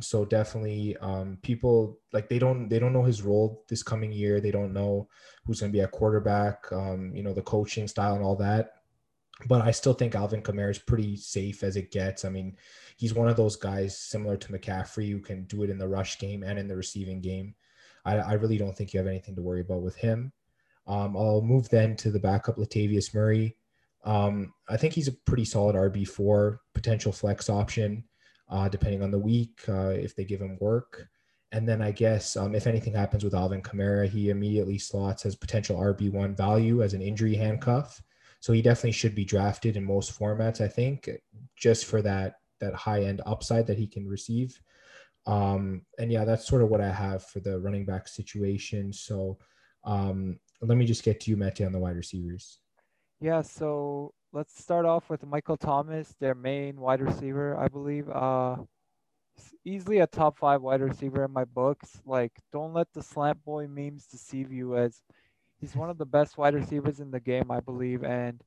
so 0.00 0.24
definitely 0.24 0.96
um, 0.98 1.38
people 1.42 1.98
like 2.12 2.28
they 2.28 2.38
don't 2.38 2.68
they 2.68 2.78
don't 2.78 2.94
know 2.94 3.02
his 3.02 3.22
role 3.22 3.64
this 3.68 3.82
coming 3.82 4.10
year. 4.12 4.40
They 4.40 4.50
don't 4.50 4.72
know 4.72 5.08
who's 5.44 5.60
going 5.60 5.70
to 5.70 5.76
be 5.76 5.82
a 5.82 5.88
quarterback 5.88 6.64
um, 6.72 7.12
you 7.14 7.22
know 7.22 7.34
the 7.34 7.42
coaching 7.42 7.86
style 7.86 8.14
and 8.14 8.24
all 8.24 8.36
that. 8.36 8.70
But 9.48 9.62
i 9.62 9.70
still 9.70 9.94
think 9.94 10.14
alvin 10.14 10.42
kamara 10.42 10.70
is 10.70 10.78
pretty 10.78 11.16
safe 11.16 11.62
as 11.62 11.76
it 11.76 11.90
gets. 11.90 12.24
I 12.24 12.30
mean 12.30 12.56
he's 12.96 13.12
one 13.12 13.28
of 13.28 13.36
those 13.36 13.56
guys 13.56 13.98
similar 13.98 14.36
to 14.38 14.52
mccaffrey 14.52 15.10
who 15.10 15.20
can 15.20 15.44
do 15.44 15.62
it 15.62 15.70
in 15.70 15.78
the 15.78 15.88
rush 15.88 16.18
game 16.18 16.42
and 16.42 16.58
in 16.58 16.68
the 16.68 16.76
receiving 16.76 17.20
game. 17.20 17.54
I, 18.04 18.16
I 18.16 18.32
really 18.34 18.56
don't 18.56 18.76
think 18.76 18.92
you 18.92 18.98
have 18.98 19.06
anything 19.06 19.34
to 19.36 19.42
worry 19.42 19.60
about 19.60 19.82
with 19.82 19.96
him. 19.96 20.32
Um, 20.86 21.16
i'll 21.16 21.42
move 21.42 21.68
then 21.68 21.96
to 21.96 22.10
the 22.10 22.20
backup 22.20 22.56
latavius 22.56 23.14
murray. 23.14 23.56
Um, 24.04 24.54
i 24.68 24.76
think 24.76 24.94
he's 24.94 25.08
a 25.08 25.12
pretty 25.12 25.44
solid 25.44 25.76
rb4 25.76 26.58
potential 26.74 27.12
flex 27.12 27.48
option 27.48 28.04
uh, 28.52 28.68
depending 28.68 29.02
on 29.02 29.10
the 29.10 29.18
week, 29.18 29.62
uh, 29.68 29.88
if 29.88 30.14
they 30.14 30.24
give 30.24 30.40
him 30.40 30.58
work. 30.60 31.08
And 31.52 31.68
then 31.68 31.82
I 31.82 31.90
guess 31.90 32.36
um, 32.36 32.54
if 32.54 32.66
anything 32.66 32.94
happens 32.94 33.24
with 33.24 33.34
Alvin 33.34 33.62
Kamara, 33.62 34.08
he 34.08 34.30
immediately 34.30 34.78
slots 34.78 35.26
as 35.26 35.34
potential 35.34 35.78
RB1 35.78 36.36
value 36.36 36.82
as 36.82 36.94
an 36.94 37.02
injury 37.02 37.34
handcuff. 37.34 38.00
So 38.40 38.52
he 38.52 38.62
definitely 38.62 38.92
should 38.92 39.14
be 39.14 39.24
drafted 39.24 39.76
in 39.76 39.84
most 39.84 40.18
formats, 40.18 40.60
I 40.60 40.68
think, 40.68 41.08
just 41.56 41.86
for 41.86 42.02
that 42.02 42.34
that 42.60 42.74
high 42.74 43.02
end 43.02 43.20
upside 43.26 43.66
that 43.66 43.78
he 43.78 43.86
can 43.86 44.06
receive. 44.06 44.60
Um, 45.26 45.82
and 45.98 46.12
yeah, 46.12 46.24
that's 46.24 46.46
sort 46.46 46.62
of 46.62 46.68
what 46.68 46.80
I 46.80 46.90
have 46.90 47.24
for 47.24 47.40
the 47.40 47.58
running 47.58 47.84
back 47.84 48.06
situation. 48.06 48.92
So 48.92 49.38
um, 49.84 50.38
let 50.60 50.78
me 50.78 50.84
just 50.84 51.04
get 51.04 51.20
to 51.20 51.30
you, 51.30 51.36
Matty, 51.36 51.64
on 51.64 51.72
the 51.72 51.78
wide 51.78 51.96
receivers. 51.96 52.58
Yeah, 53.20 53.42
so 53.42 54.14
let's 54.32 54.58
start 54.58 54.86
off 54.86 55.10
with 55.10 55.26
Michael 55.26 55.58
Thomas, 55.58 56.14
their 56.18 56.34
main 56.34 56.80
wide 56.80 57.02
receiver, 57.02 57.56
I 57.56 57.68
believe. 57.68 58.08
Uh, 58.08 58.56
easily 59.64 59.98
a 59.98 60.06
top 60.06 60.38
five 60.38 60.62
wide 60.62 60.80
receiver 60.80 61.24
in 61.24 61.32
my 61.32 61.44
books. 61.44 62.00
Like, 62.06 62.32
don't 62.50 62.72
let 62.72 62.88
the 62.94 63.02
slant 63.02 63.44
boy 63.44 63.66
memes 63.68 64.06
deceive 64.06 64.50
you, 64.50 64.76
as 64.76 65.02
he's 65.58 65.76
one 65.76 65.90
of 65.90 65.98
the 65.98 66.06
best 66.06 66.38
wide 66.38 66.54
receivers 66.54 67.00
in 67.00 67.10
the 67.10 67.20
game, 67.20 67.50
I 67.50 67.60
believe, 67.60 68.04
and 68.04 68.40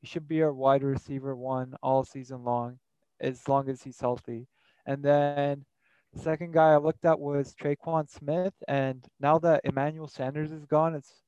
he 0.00 0.06
should 0.06 0.28
be 0.28 0.42
our 0.42 0.52
wide 0.52 0.84
receiver 0.84 1.34
one 1.34 1.74
all 1.82 2.04
season 2.04 2.44
long, 2.44 2.78
as 3.20 3.48
long 3.48 3.68
as 3.68 3.82
he's 3.82 4.00
healthy. 4.00 4.46
And 4.86 5.02
then 5.02 5.64
the 6.12 6.20
second 6.20 6.52
guy 6.52 6.72
I 6.72 6.76
looked 6.76 7.04
at 7.04 7.18
was 7.18 7.54
Tre'Quan 7.54 8.08
Smith, 8.08 8.54
and 8.68 9.04
now 9.18 9.38
that 9.40 9.62
Emmanuel 9.64 10.06
Sanders 10.06 10.52
is 10.52 10.64
gone, 10.64 10.94
it's 10.94 11.22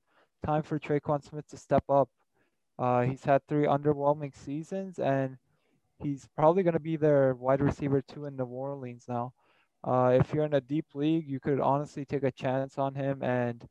time 0.44 0.62
for 0.62 0.78
Tre'Quan 0.78 1.24
Smith 1.24 1.48
to 1.48 1.56
step 1.56 1.82
up. 1.88 2.08
Uh, 2.78 3.02
he's 3.02 3.24
had 3.24 3.46
three 3.46 3.66
underwhelming 3.66 4.34
seasons, 4.34 4.98
and 4.98 5.38
he's 5.98 6.28
probably 6.36 6.62
going 6.62 6.74
to 6.74 6.80
be 6.80 6.96
their 6.96 7.34
wide 7.34 7.60
receiver 7.60 8.02
two 8.02 8.26
in 8.26 8.36
New 8.36 8.44
Orleans 8.46 9.06
now. 9.08 9.32
Uh, 9.84 10.16
if 10.18 10.32
you're 10.34 10.44
in 10.44 10.54
a 10.54 10.60
deep 10.60 10.86
league, 10.94 11.26
you 11.28 11.40
could 11.40 11.60
honestly 11.60 12.04
take 12.04 12.24
a 12.24 12.32
chance 12.32 12.78
on 12.78 12.94
him. 12.94 13.22
And 13.22 13.66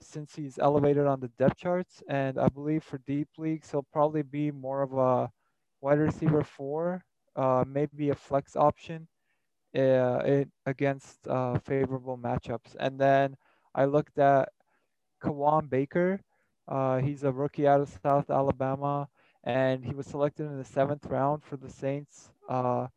since 0.00 0.34
he's 0.36 0.58
elevated 0.58 1.06
on 1.06 1.20
the 1.20 1.28
depth 1.38 1.56
charts, 1.58 2.02
and 2.08 2.38
I 2.38 2.48
believe 2.48 2.84
for 2.84 2.98
deep 2.98 3.28
leagues, 3.36 3.70
he'll 3.70 3.86
probably 3.92 4.22
be 4.22 4.50
more 4.50 4.82
of 4.82 4.92
a 4.94 5.30
wide 5.80 5.98
receiver 5.98 6.42
four, 6.44 7.04
uh, 7.36 7.64
maybe 7.66 8.10
a 8.10 8.14
flex 8.14 8.56
option 8.56 9.08
uh, 9.76 10.20
it, 10.24 10.48
against 10.66 11.26
uh, 11.28 11.58
favorable 11.58 12.18
matchups. 12.18 12.76
And 12.78 12.98
then 13.00 13.36
I 13.74 13.84
looked 13.86 14.18
at 14.18 14.48
Kawaan 15.22 15.68
Baker. 15.70 16.20
Uh, 16.68 16.98
he's 16.98 17.24
a 17.24 17.32
rookie 17.32 17.66
out 17.66 17.80
of 17.80 17.88
South 17.88 18.30
Alabama, 18.30 19.08
and 19.44 19.84
he 19.84 19.94
was 19.94 20.06
selected 20.06 20.46
in 20.46 20.58
the 20.58 20.64
seventh 20.64 21.06
round 21.06 21.42
for 21.44 21.56
the 21.56 21.70
Saints. 21.70 22.30
Uh, 22.48 22.88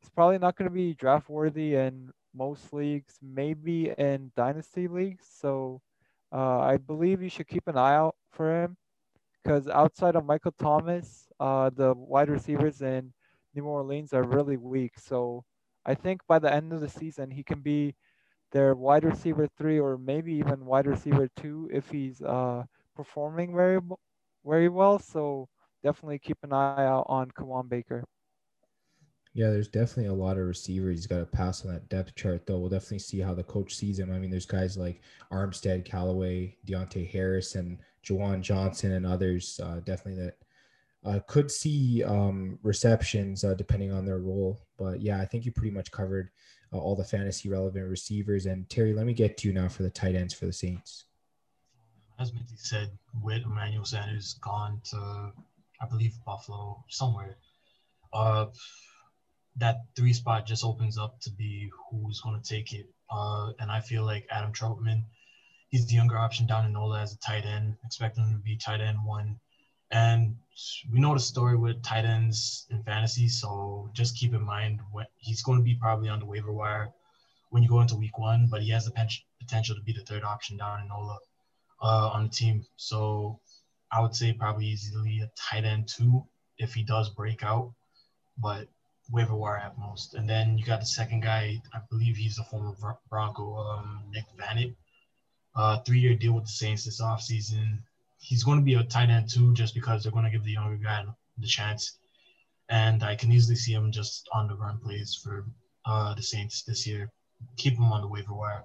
he's 0.00 0.10
probably 0.10 0.38
not 0.38 0.56
going 0.56 0.68
to 0.68 0.74
be 0.74 0.94
draft 0.94 1.28
worthy 1.28 1.74
in 1.74 2.10
most 2.34 2.72
leagues, 2.72 3.18
maybe 3.22 3.90
in 3.98 4.32
dynasty 4.36 4.88
leagues. 4.88 5.26
So 5.30 5.82
uh, 6.32 6.60
I 6.60 6.76
believe 6.78 7.22
you 7.22 7.28
should 7.30 7.48
keep 7.48 7.68
an 7.68 7.76
eye 7.76 7.94
out 7.94 8.16
for 8.30 8.64
him 8.64 8.76
because 9.42 9.68
outside 9.68 10.16
of 10.16 10.24
Michael 10.24 10.52
Thomas, 10.58 11.28
uh, 11.40 11.70
the 11.70 11.94
wide 11.94 12.28
receivers 12.30 12.82
in 12.82 13.12
New 13.54 13.64
Orleans 13.64 14.12
are 14.12 14.24
really 14.24 14.56
weak. 14.56 14.98
So 14.98 15.44
I 15.84 15.94
think 15.94 16.20
by 16.26 16.38
the 16.38 16.52
end 16.52 16.72
of 16.72 16.80
the 16.80 16.88
season, 16.88 17.30
he 17.30 17.42
can 17.42 17.60
be 17.60 17.94
their 18.52 18.74
wide 18.74 19.04
receiver 19.04 19.46
three 19.46 19.78
or 19.80 19.98
maybe 19.98 20.34
even 20.34 20.64
wide 20.64 20.86
receiver 20.86 21.28
two 21.36 21.68
if 21.72 21.90
he's 21.90 22.22
uh, 22.22 22.64
performing 22.94 23.54
very 23.54 23.80
very 24.44 24.68
well. 24.68 24.98
So 24.98 25.48
definitely 25.82 26.18
keep 26.18 26.38
an 26.42 26.52
eye 26.52 26.86
out 26.86 27.06
on 27.08 27.30
Kawaan 27.30 27.68
Baker. 27.68 28.04
Yeah, 29.32 29.50
there's 29.50 29.68
definitely 29.68 30.06
a 30.06 30.12
lot 30.12 30.38
of 30.38 30.46
receivers 30.46 30.98
he's 30.98 31.06
got 31.06 31.18
to 31.18 31.26
pass 31.26 31.64
on 31.64 31.72
that 31.72 31.88
depth 31.88 32.16
chart, 32.16 32.46
though. 32.46 32.58
We'll 32.58 32.68
definitely 32.68 32.98
see 32.98 33.20
how 33.20 33.32
the 33.32 33.44
coach 33.44 33.76
sees 33.76 33.98
him. 33.98 34.12
I 34.12 34.18
mean, 34.18 34.30
there's 34.30 34.46
guys 34.46 34.76
like 34.76 35.02
Armstead, 35.32 35.84
Callaway, 35.84 36.56
Deonte 36.66 37.08
Harris, 37.08 37.54
and 37.54 37.78
Juwan 38.04 38.40
Johnson, 38.40 38.92
and 38.92 39.06
others 39.06 39.60
uh, 39.62 39.80
definitely 39.84 40.24
that 40.24 40.36
uh, 41.04 41.20
could 41.28 41.48
see 41.48 42.02
um, 42.02 42.58
receptions 42.64 43.44
uh, 43.44 43.54
depending 43.54 43.92
on 43.92 44.04
their 44.04 44.18
role. 44.18 44.60
But 44.76 45.00
yeah, 45.00 45.20
I 45.20 45.26
think 45.26 45.44
you 45.44 45.52
pretty 45.52 45.70
much 45.70 45.92
covered 45.92 46.30
uh, 46.72 46.78
all 46.78 46.96
the 46.96 47.04
fantasy 47.04 47.48
relevant 47.48 47.88
receivers. 47.88 48.46
And 48.46 48.68
Terry, 48.68 48.92
let 48.92 49.06
me 49.06 49.14
get 49.14 49.36
to 49.38 49.48
you 49.48 49.54
now 49.54 49.68
for 49.68 49.84
the 49.84 49.90
tight 49.90 50.16
ends 50.16 50.34
for 50.34 50.46
the 50.46 50.52
Saints. 50.52 51.04
As 52.20 52.34
Minty 52.34 52.54
said, 52.56 52.90
with 53.14 53.44
Emmanuel 53.44 53.86
Sanders 53.86 54.34
gone 54.42 54.82
to, 54.90 55.32
I 55.80 55.86
believe, 55.86 56.12
Buffalo, 56.26 56.84
somewhere, 56.90 57.38
uh, 58.12 58.44
that 59.56 59.86
three 59.96 60.12
spot 60.12 60.46
just 60.46 60.62
opens 60.62 60.98
up 60.98 61.18
to 61.22 61.30
be 61.30 61.70
who's 61.88 62.20
going 62.20 62.38
to 62.38 62.46
take 62.46 62.74
it. 62.74 62.90
Uh, 63.10 63.52
and 63.58 63.72
I 63.72 63.80
feel 63.80 64.04
like 64.04 64.26
Adam 64.30 64.52
Trautman, 64.52 65.04
he's 65.70 65.86
the 65.86 65.94
younger 65.94 66.18
option 66.18 66.46
down 66.46 66.66
in 66.66 66.74
NOLA 66.74 67.00
as 67.00 67.14
a 67.14 67.18
tight 67.20 67.46
end, 67.46 67.76
expecting 67.86 68.24
him 68.24 68.34
to 68.34 68.42
be 68.42 68.54
tight 68.54 68.82
end 68.82 69.02
one. 69.02 69.40
And 69.90 70.36
we 70.92 71.00
know 71.00 71.14
the 71.14 71.20
story 71.20 71.56
with 71.56 71.82
tight 71.82 72.04
ends 72.04 72.66
in 72.68 72.82
fantasy, 72.82 73.28
so 73.28 73.88
just 73.94 74.18
keep 74.18 74.34
in 74.34 74.44
mind 74.44 74.80
what 74.92 75.06
he's 75.16 75.42
going 75.42 75.56
to 75.56 75.64
be 75.64 75.74
probably 75.74 76.10
on 76.10 76.18
the 76.18 76.26
waiver 76.26 76.52
wire 76.52 76.90
when 77.48 77.62
you 77.62 77.68
go 77.70 77.80
into 77.80 77.96
week 77.96 78.18
one, 78.18 78.46
but 78.50 78.60
he 78.60 78.68
has 78.72 78.84
the 78.84 78.92
potential 79.40 79.74
to 79.74 79.80
be 79.80 79.94
the 79.94 80.04
third 80.04 80.22
option 80.22 80.58
down 80.58 80.82
in 80.82 80.88
NOLA 80.88 81.18
uh, 81.80 82.10
on 82.12 82.24
the 82.24 82.28
team. 82.28 82.64
So 82.76 83.40
I 83.90 84.00
would 84.00 84.14
say 84.14 84.32
probably 84.32 84.66
easily 84.66 85.20
a 85.20 85.30
tight 85.36 85.64
end 85.64 85.88
two 85.88 86.24
if 86.58 86.74
he 86.74 86.82
does 86.82 87.08
break 87.10 87.42
out, 87.42 87.72
but 88.38 88.68
waiver 89.10 89.34
wire 89.34 89.58
at 89.58 89.78
most. 89.78 90.14
And 90.14 90.28
then 90.28 90.56
you 90.56 90.64
got 90.64 90.80
the 90.80 90.86
second 90.86 91.20
guy, 91.22 91.60
I 91.74 91.78
believe 91.90 92.16
he's 92.16 92.38
a 92.38 92.44
former 92.44 92.74
Bronco, 93.08 93.56
um, 93.56 94.04
Nick 94.10 94.24
Vannett. 94.38 94.74
Uh, 95.56 95.78
three 95.80 95.98
year 95.98 96.14
deal 96.14 96.32
with 96.32 96.44
the 96.44 96.50
Saints 96.50 96.84
this 96.84 97.00
offseason 97.00 97.80
he's 98.20 98.44
going 98.44 98.58
to 98.58 98.64
be 98.64 98.74
a 98.74 98.82
tight 98.84 99.10
end 99.10 99.28
too, 99.28 99.52
just 99.54 99.74
because 99.74 100.02
they're 100.02 100.12
going 100.12 100.24
to 100.24 100.30
give 100.30 100.44
the 100.44 100.52
younger 100.52 100.76
guy 100.76 101.04
the 101.38 101.46
chance. 101.46 101.98
And 102.68 103.02
I 103.02 103.16
can 103.16 103.32
easily 103.32 103.56
see 103.56 103.72
him 103.72 103.90
just 103.90 104.28
on 104.32 104.46
the 104.46 104.54
run 104.54 104.78
plays 104.78 105.14
for 105.14 105.46
uh, 105.86 106.14
the 106.14 106.22
Saints 106.22 106.62
this 106.62 106.86
year. 106.86 107.10
Keep 107.56 107.74
him 107.74 107.92
on 107.92 108.02
the 108.02 108.08
waiver 108.08 108.34
wire. 108.34 108.64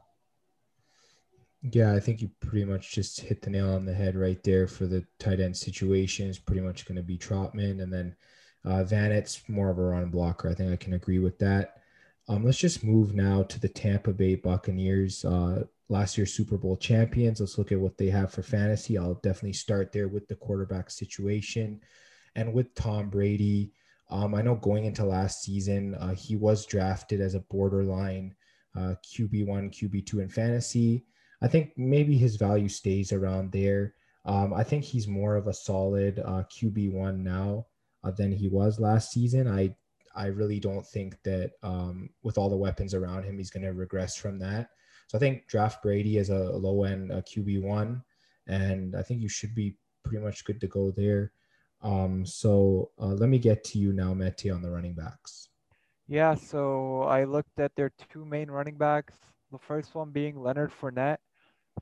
Yeah, 1.72 1.94
I 1.94 2.00
think 2.00 2.22
you 2.22 2.30
pretty 2.42 2.66
much 2.66 2.92
just 2.92 3.20
hit 3.22 3.42
the 3.42 3.50
nail 3.50 3.74
on 3.74 3.86
the 3.86 3.94
head 3.94 4.16
right 4.16 4.42
there 4.44 4.68
for 4.68 4.86
the 4.86 5.04
tight 5.20 5.40
end 5.40 5.58
situation. 5.58 6.28
Is 6.30 6.38
pretty 6.38 6.62
much 6.62 6.86
going 6.86 6.98
to 6.98 7.04
be 7.04 7.18
Trautman, 7.18 7.82
and 7.82 7.92
then 7.92 8.16
uh, 8.64 8.84
Vannett's 8.84 9.42
more 9.48 9.70
of 9.70 9.80
a 9.80 9.82
run 9.82 10.10
blocker. 10.10 10.50
I 10.50 10.54
think 10.54 10.72
I 10.72 10.76
can 10.76 10.94
agree 10.94 11.20
with 11.20 11.40
that. 11.40 11.78
Um, 12.28 12.44
let's 12.44 12.58
just 12.60 12.84
move 12.84 13.16
now 13.16 13.44
to 13.44 13.60
the 13.60 13.68
Tampa 13.70 14.14
Bay 14.14 14.36
Buccaneers. 14.36 15.26
Uh, 15.26 15.64
last 15.90 16.18
year's 16.18 16.34
Super 16.34 16.58
Bowl 16.58 16.78
champions. 16.78 17.40
Let's 17.40 17.58
look 17.58 17.72
at 17.72 17.80
what 17.80 17.98
they 17.98 18.08
have 18.08 18.32
for 18.32 18.44
fantasy. 18.44 18.98
I'll 18.98 19.16
definitely 19.16 19.54
start 19.54 19.92
there 19.92 20.08
with 20.08 20.28
the 20.28 20.36
quarterback 20.36 20.90
situation 20.92 21.82
and 22.36 22.54
with 22.54 22.74
Tom 22.76 23.10
Brady. 23.10 23.72
Um, 24.10 24.36
I 24.36 24.42
know 24.44 24.56
going 24.56 24.86
into 24.86 25.04
last 25.06 25.44
season, 25.44 25.96
uh, 25.96 26.14
he 26.14 26.36
was 26.36 26.66
drafted 26.66 27.22
as 27.22 27.34
a 27.34 27.40
borderline 27.40 28.36
uh, 28.76 28.96
QB1, 29.04 29.72
QB2 29.72 30.22
in 30.22 30.30
fantasy. 30.30 31.06
I 31.42 31.48
think 31.48 31.74
maybe 31.78 32.18
his 32.18 32.36
value 32.36 32.70
stays 32.70 33.12
around 33.12 33.52
there. 33.52 33.94
Um, 34.26 34.54
I 34.54 34.64
think 34.64 34.84
he's 34.84 35.08
more 35.08 35.36
of 35.36 35.48
a 35.48 35.54
solid 35.54 36.20
uh, 36.20 36.44
QB1 36.52 37.20
now 37.20 37.68
uh, 38.04 38.12
than 38.12 38.32
he 38.32 38.48
was 38.48 38.80
last 38.80 39.12
season. 39.12 39.48
I 39.48 39.76
I 40.16 40.28
really 40.28 40.62
don't 40.62 40.88
think 40.88 41.22
that 41.24 41.52
um, 41.62 42.10
with 42.24 42.38
all 42.38 42.50
the 42.50 42.56
weapons 42.56 42.94
around 42.94 43.24
him, 43.24 43.38
he's 43.38 43.50
going 43.50 43.66
to 43.66 43.74
regress 43.74 44.16
from 44.16 44.40
that. 44.40 44.70
So 45.08 45.18
I 45.18 45.20
think 45.20 45.48
draft 45.48 45.84
Brady 45.84 46.18
as 46.20 46.30
a 46.30 46.40
low 46.40 46.84
end 46.84 47.12
QB 47.12 47.62
one, 47.62 48.02
and 48.48 48.96
I 48.96 49.02
think 49.02 49.22
you 49.22 49.28
should 49.28 49.54
be 49.54 49.78
pretty 50.04 50.24
much 50.24 50.46
good 50.46 50.62
to 50.62 50.68
go 50.68 50.92
there. 50.92 51.34
Um, 51.82 52.26
so 52.26 52.92
uh, 53.00 53.08
let 53.08 53.30
me 53.30 53.38
get 53.38 53.64
to 53.66 53.78
you 53.78 53.94
now, 53.94 54.14
Mete, 54.14 54.50
on 54.52 54.62
the 54.62 54.72
running 54.72 54.94
backs. 54.94 55.50
Yeah, 56.08 56.36
so 56.36 57.04
I 57.04 57.24
looked 57.26 57.60
at 57.60 57.76
their 57.76 57.92
two 58.12 58.26
main 58.26 58.50
running 58.50 58.78
backs. 58.78 59.16
The 59.52 59.60
first 59.60 59.96
one 59.96 60.12
being 60.12 60.40
Leonard 60.40 60.72
Fournette. 60.72 61.18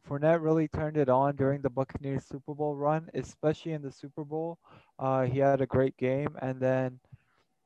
Fournette 0.07 0.41
really 0.41 0.67
turned 0.67 0.97
it 0.97 1.09
on 1.09 1.35
during 1.35 1.61
the 1.61 1.69
Buccaneers 1.69 2.25
Super 2.25 2.53
Bowl 2.53 2.75
run, 2.75 3.09
especially 3.13 3.73
in 3.73 3.81
the 3.81 3.91
Super 3.91 4.23
Bowl. 4.23 4.57
Uh, 4.99 5.23
he 5.23 5.39
had 5.39 5.61
a 5.61 5.67
great 5.67 5.97
game, 5.97 6.35
and 6.41 6.59
then 6.59 6.99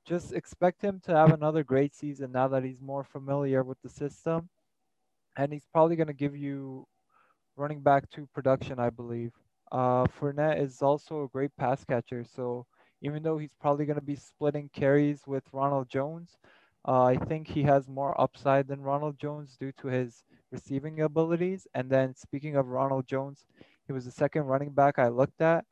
just 0.06 0.34
expect 0.34 0.82
him 0.82 1.02
to 1.06 1.16
have 1.16 1.34
another 1.34 1.64
great 1.64 1.94
season 1.96 2.32
now 2.32 2.48
that 2.48 2.64
he's 2.64 2.82
more 2.82 3.04
familiar 3.04 3.64
with 3.64 3.82
the 3.82 3.90
system 3.90 4.50
and 5.38 5.54
he's 5.54 5.68
probably 5.72 5.96
going 5.96 6.08
to 6.08 6.14
give 6.14 6.36
you 6.36 6.86
running 7.56 7.82
back 7.82 8.10
to 8.12 8.28
production, 8.34 8.80
I 8.80 8.90
believe. 8.90 9.32
Uh, 9.72 10.06
Fournette 10.06 10.62
is 10.62 10.82
also 10.82 11.24
a 11.24 11.28
great 11.28 11.52
pass 11.58 11.84
catcher, 11.84 12.24
so 12.24 12.66
even 13.02 13.22
though 13.22 13.38
he's 13.38 13.54
probably 13.62 13.86
going 13.86 14.00
to 14.00 14.06
be 14.06 14.16
splitting 14.16 14.70
carries 14.74 15.28
with 15.28 15.44
Ronald 15.52 15.90
Jones, 15.90 16.38
uh, 16.88 17.04
I 17.04 17.16
think 17.16 17.48
he 17.48 17.64
has 17.64 17.88
more 17.88 18.20
upside 18.20 18.68
than 18.68 18.82
Ronald 18.82 19.20
Jones 19.20 19.56
due 19.60 19.72
to 19.80 19.88
his 19.88 20.24
receiving 20.52 21.02
abilities. 21.02 21.68
And 21.74 21.90
then 21.90 22.16
speaking 22.16 22.56
of 22.56 22.68
Ronald 22.68 23.08
Jones, 23.08 23.46
he 23.86 23.94
was 23.94 24.06
the 24.06 24.12
second 24.12 24.44
running 24.44 24.72
back 24.72 25.00
I 25.00 25.08
looked 25.08 25.42
at. 25.42 25.66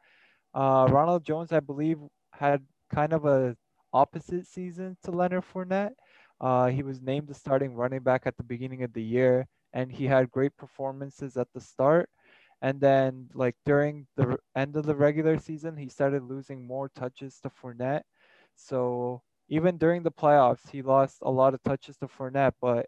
Uh, 0.54 0.88
Ronald 0.90 1.26
Jones, 1.26 1.52
I 1.52 1.60
believe, 1.60 2.00
had 2.32 2.64
kind 2.94 3.14
of 3.14 3.26
a 3.26 3.56
opposite 3.94 4.48
season 4.48 4.98
to 5.04 5.12
Leonard 5.12 5.44
Fournette. 5.44 5.94
Uh, 6.40 6.68
he 6.68 6.84
was 6.84 7.02
named 7.02 7.28
the 7.28 7.34
starting 7.34 7.74
running 7.76 8.02
back 8.02 8.24
at 8.26 8.38
the 8.38 8.44
beginning 8.44 8.84
of 8.84 8.94
the 8.94 9.04
year, 9.04 9.48
and 9.74 9.92
he 9.92 10.06
had 10.06 10.32
great 10.32 10.56
performances 10.58 11.38
at 11.38 11.48
the 11.54 11.62
start. 11.62 12.10
And 12.62 12.80
then, 12.80 13.30
like 13.34 13.56
during 13.66 14.08
the 14.16 14.38
end 14.56 14.76
of 14.76 14.86
the 14.86 14.96
regular 14.96 15.38
season, 15.40 15.78
he 15.78 15.88
started 15.90 16.24
losing 16.24 16.66
more 16.66 16.90
touches 16.90 17.40
to 17.42 17.50
Fournette. 17.50 18.04
So 18.56 19.22
even 19.50 19.78
during 19.78 20.04
the 20.04 20.12
playoffs, 20.12 20.70
he 20.72 20.82
lost 20.82 21.18
a 21.22 21.32
lot 21.32 21.54
of 21.54 21.64
touches 21.64 21.98
to 21.98 22.08
Fournette, 22.08 22.54
but 22.62 22.88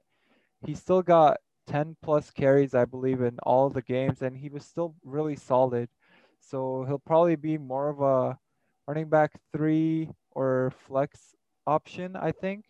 he 0.65 0.73
still 0.73 1.01
got 1.01 1.37
10 1.67 1.97
plus 2.01 2.31
carries, 2.31 2.73
I 2.73 2.85
believe, 2.85 3.21
in 3.21 3.37
all 3.43 3.69
the 3.69 3.81
games, 3.81 4.21
and 4.21 4.37
he 4.37 4.49
was 4.49 4.65
still 4.65 4.95
really 5.03 5.35
solid. 5.35 5.89
So 6.39 6.85
he'll 6.87 6.99
probably 6.99 7.35
be 7.35 7.57
more 7.57 7.89
of 7.89 8.01
a 8.01 8.37
running 8.87 9.09
back 9.09 9.33
three 9.53 10.09
or 10.31 10.71
flex 10.87 11.35
option, 11.65 12.15
I 12.15 12.31
think. 12.31 12.65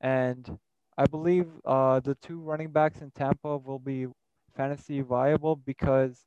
And 0.00 0.58
I 0.96 1.06
believe 1.06 1.46
uh, 1.64 2.00
the 2.00 2.14
two 2.14 2.40
running 2.40 2.70
backs 2.70 3.00
in 3.00 3.10
Tampa 3.10 3.58
will 3.58 3.78
be 3.78 4.06
fantasy 4.56 5.00
viable 5.00 5.56
because 5.56 6.26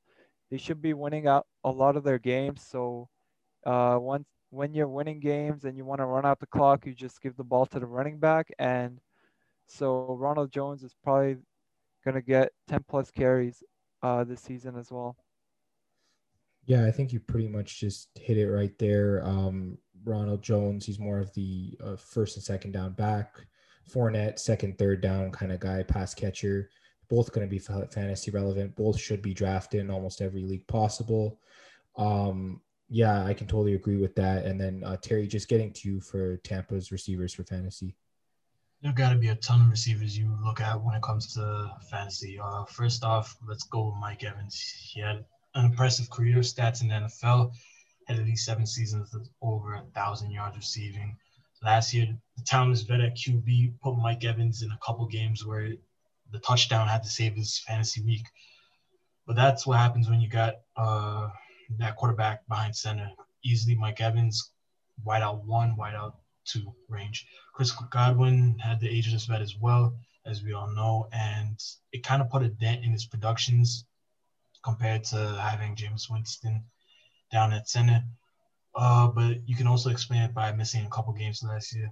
they 0.51 0.57
should 0.57 0.81
be 0.81 0.93
winning 0.93 1.27
out 1.27 1.47
a 1.63 1.71
lot 1.71 1.95
of 1.95 2.03
their 2.03 2.19
games. 2.19 2.61
So 2.63 3.07
uh, 3.65 3.97
once 3.99 4.27
when 4.49 4.73
you're 4.73 4.87
winning 4.87 5.19
games 5.19 5.65
and 5.65 5.77
you 5.77 5.85
want 5.85 5.99
to 5.99 6.05
run 6.05 6.25
out 6.25 6.39
the 6.39 6.47
clock, 6.47 6.85
you 6.85 6.93
just 6.93 7.21
give 7.21 7.35
the 7.37 7.43
ball 7.43 7.65
to 7.67 7.79
the 7.79 7.85
running 7.85 8.17
back. 8.17 8.47
And 8.57 8.99
so 9.67 10.15
Ronald 10.19 10.51
Jones 10.51 10.83
is 10.83 10.95
probably 11.03 11.37
going 12.03 12.15
to 12.15 12.21
get 12.21 12.51
10 12.67 12.85
plus 12.87 13.11
carries 13.11 13.63
uh, 14.01 14.23
this 14.23 14.41
season 14.41 14.75
as 14.77 14.91
well. 14.91 15.15
Yeah, 16.65 16.85
I 16.85 16.91
think 16.91 17.13
you 17.13 17.19
pretty 17.19 17.47
much 17.47 17.79
just 17.79 18.09
hit 18.15 18.37
it 18.37 18.49
right 18.49 18.77
there. 18.77 19.23
Um, 19.23 19.77
Ronald 20.03 20.41
Jones, 20.41 20.85
he's 20.85 20.99
more 20.99 21.19
of 21.19 21.33
the 21.33 21.77
uh, 21.83 21.95
first 21.95 22.35
and 22.35 22.43
second 22.43 22.71
down 22.71 22.93
back. 22.93 23.35
Fournette, 23.91 24.39
second, 24.39 24.77
third 24.77 25.01
down 25.01 25.31
kind 25.31 25.51
of 25.51 25.59
guy, 25.59 25.83
pass 25.83 26.13
catcher. 26.13 26.69
Both 27.09 27.31
going 27.31 27.47
to 27.47 27.49
be 27.49 27.59
fantasy 27.59 28.29
relevant. 28.29 28.75
Both 28.75 28.99
should 28.99 29.21
be 29.21 29.33
drafted 29.33 29.81
in 29.81 29.89
almost 29.89 30.21
every 30.21 30.43
league 30.43 30.67
possible. 30.67 31.39
Um, 31.95 32.61
yeah, 32.89 33.23
I 33.23 33.33
can 33.33 33.47
totally 33.47 33.75
agree 33.75 33.97
with 33.97 34.15
that. 34.15 34.45
And 34.45 34.59
then 34.59 34.83
uh, 34.83 34.97
Terry, 34.97 35.27
just 35.27 35.47
getting 35.47 35.71
to 35.73 35.87
you 35.87 36.01
for 36.01 36.37
Tampa's 36.37 36.91
receivers 36.91 37.33
for 37.33 37.43
fantasy. 37.43 37.95
There's 38.81 38.95
got 38.95 39.11
to 39.11 39.17
be 39.17 39.27
a 39.27 39.35
ton 39.35 39.61
of 39.61 39.69
receivers 39.69 40.17
you 40.17 40.35
look 40.43 40.61
at 40.61 40.81
when 40.81 40.95
it 40.95 41.03
comes 41.03 41.33
to 41.33 41.71
fantasy. 41.91 42.39
Uh, 42.41 42.63
first 42.65 43.03
off, 43.03 43.37
let's 43.47 43.65
go 43.65 43.87
with 43.87 43.95
Mike 43.99 44.23
Evans. 44.23 44.59
He 44.59 45.01
had 45.01 45.25
an 45.53 45.65
impressive 45.65 46.09
career 46.09 46.37
stats 46.37 46.81
in 46.81 46.87
the 46.87 46.95
NFL. 46.95 47.51
Had 48.07 48.17
at 48.17 48.25
least 48.25 48.45
seven 48.45 48.65
seasons 48.65 49.13
of 49.13 49.27
over 49.41 49.75
a 49.75 49.83
thousand 49.93 50.31
yards 50.31 50.57
receiving. 50.57 51.15
Last 51.61 51.93
year, 51.93 52.07
the 52.37 52.43
Talmadge 52.43 52.87
vet 52.87 53.01
at 53.01 53.17
QB 53.17 53.79
put 53.83 53.97
Mike 53.97 54.23
Evans 54.23 54.63
in 54.63 54.71
a 54.71 54.79
couple 54.83 55.05
games 55.05 55.45
where 55.45 55.73
the 56.31 56.39
touchdown 56.39 56.87
had 56.87 57.03
to 57.03 57.09
save 57.09 57.35
his 57.35 57.59
fantasy 57.59 58.01
week. 58.01 58.25
But 59.27 59.35
that's 59.35 59.67
what 59.67 59.77
happens 59.77 60.09
when 60.09 60.21
you 60.21 60.29
got 60.29 60.55
uh, 60.75 61.29
that 61.77 61.95
quarterback 61.95 62.47
behind 62.47 62.75
center. 62.75 63.11
Easily 63.43 63.75
Mike 63.75 64.01
Evans, 64.01 64.51
wide 65.03 65.21
out 65.21 65.45
one, 65.45 65.75
wide 65.75 65.95
out 65.95 66.15
two 66.45 66.73
range. 66.87 67.27
Chris 67.53 67.71
Godwin 67.71 68.57
had 68.59 68.79
the 68.79 68.89
ageless 68.89 69.25
vet 69.25 69.41
as 69.41 69.55
well, 69.57 69.95
as 70.25 70.43
we 70.43 70.53
all 70.53 70.69
know, 70.69 71.07
and 71.11 71.61
it 71.91 72.03
kind 72.03 72.21
of 72.21 72.29
put 72.29 72.43
a 72.43 72.49
dent 72.49 72.83
in 72.83 72.91
his 72.91 73.05
productions 73.05 73.85
compared 74.63 75.03
to 75.05 75.39
having 75.41 75.75
Jameis 75.75 76.09
Winston 76.09 76.63
down 77.31 77.53
at 77.53 77.69
center. 77.69 78.03
Uh, 78.75 79.07
but 79.07 79.37
you 79.47 79.55
can 79.55 79.67
also 79.67 79.89
explain 79.89 80.21
it 80.21 80.33
by 80.33 80.51
missing 80.51 80.85
a 80.85 80.89
couple 80.89 81.13
games 81.13 81.43
last 81.43 81.75
year. 81.75 81.91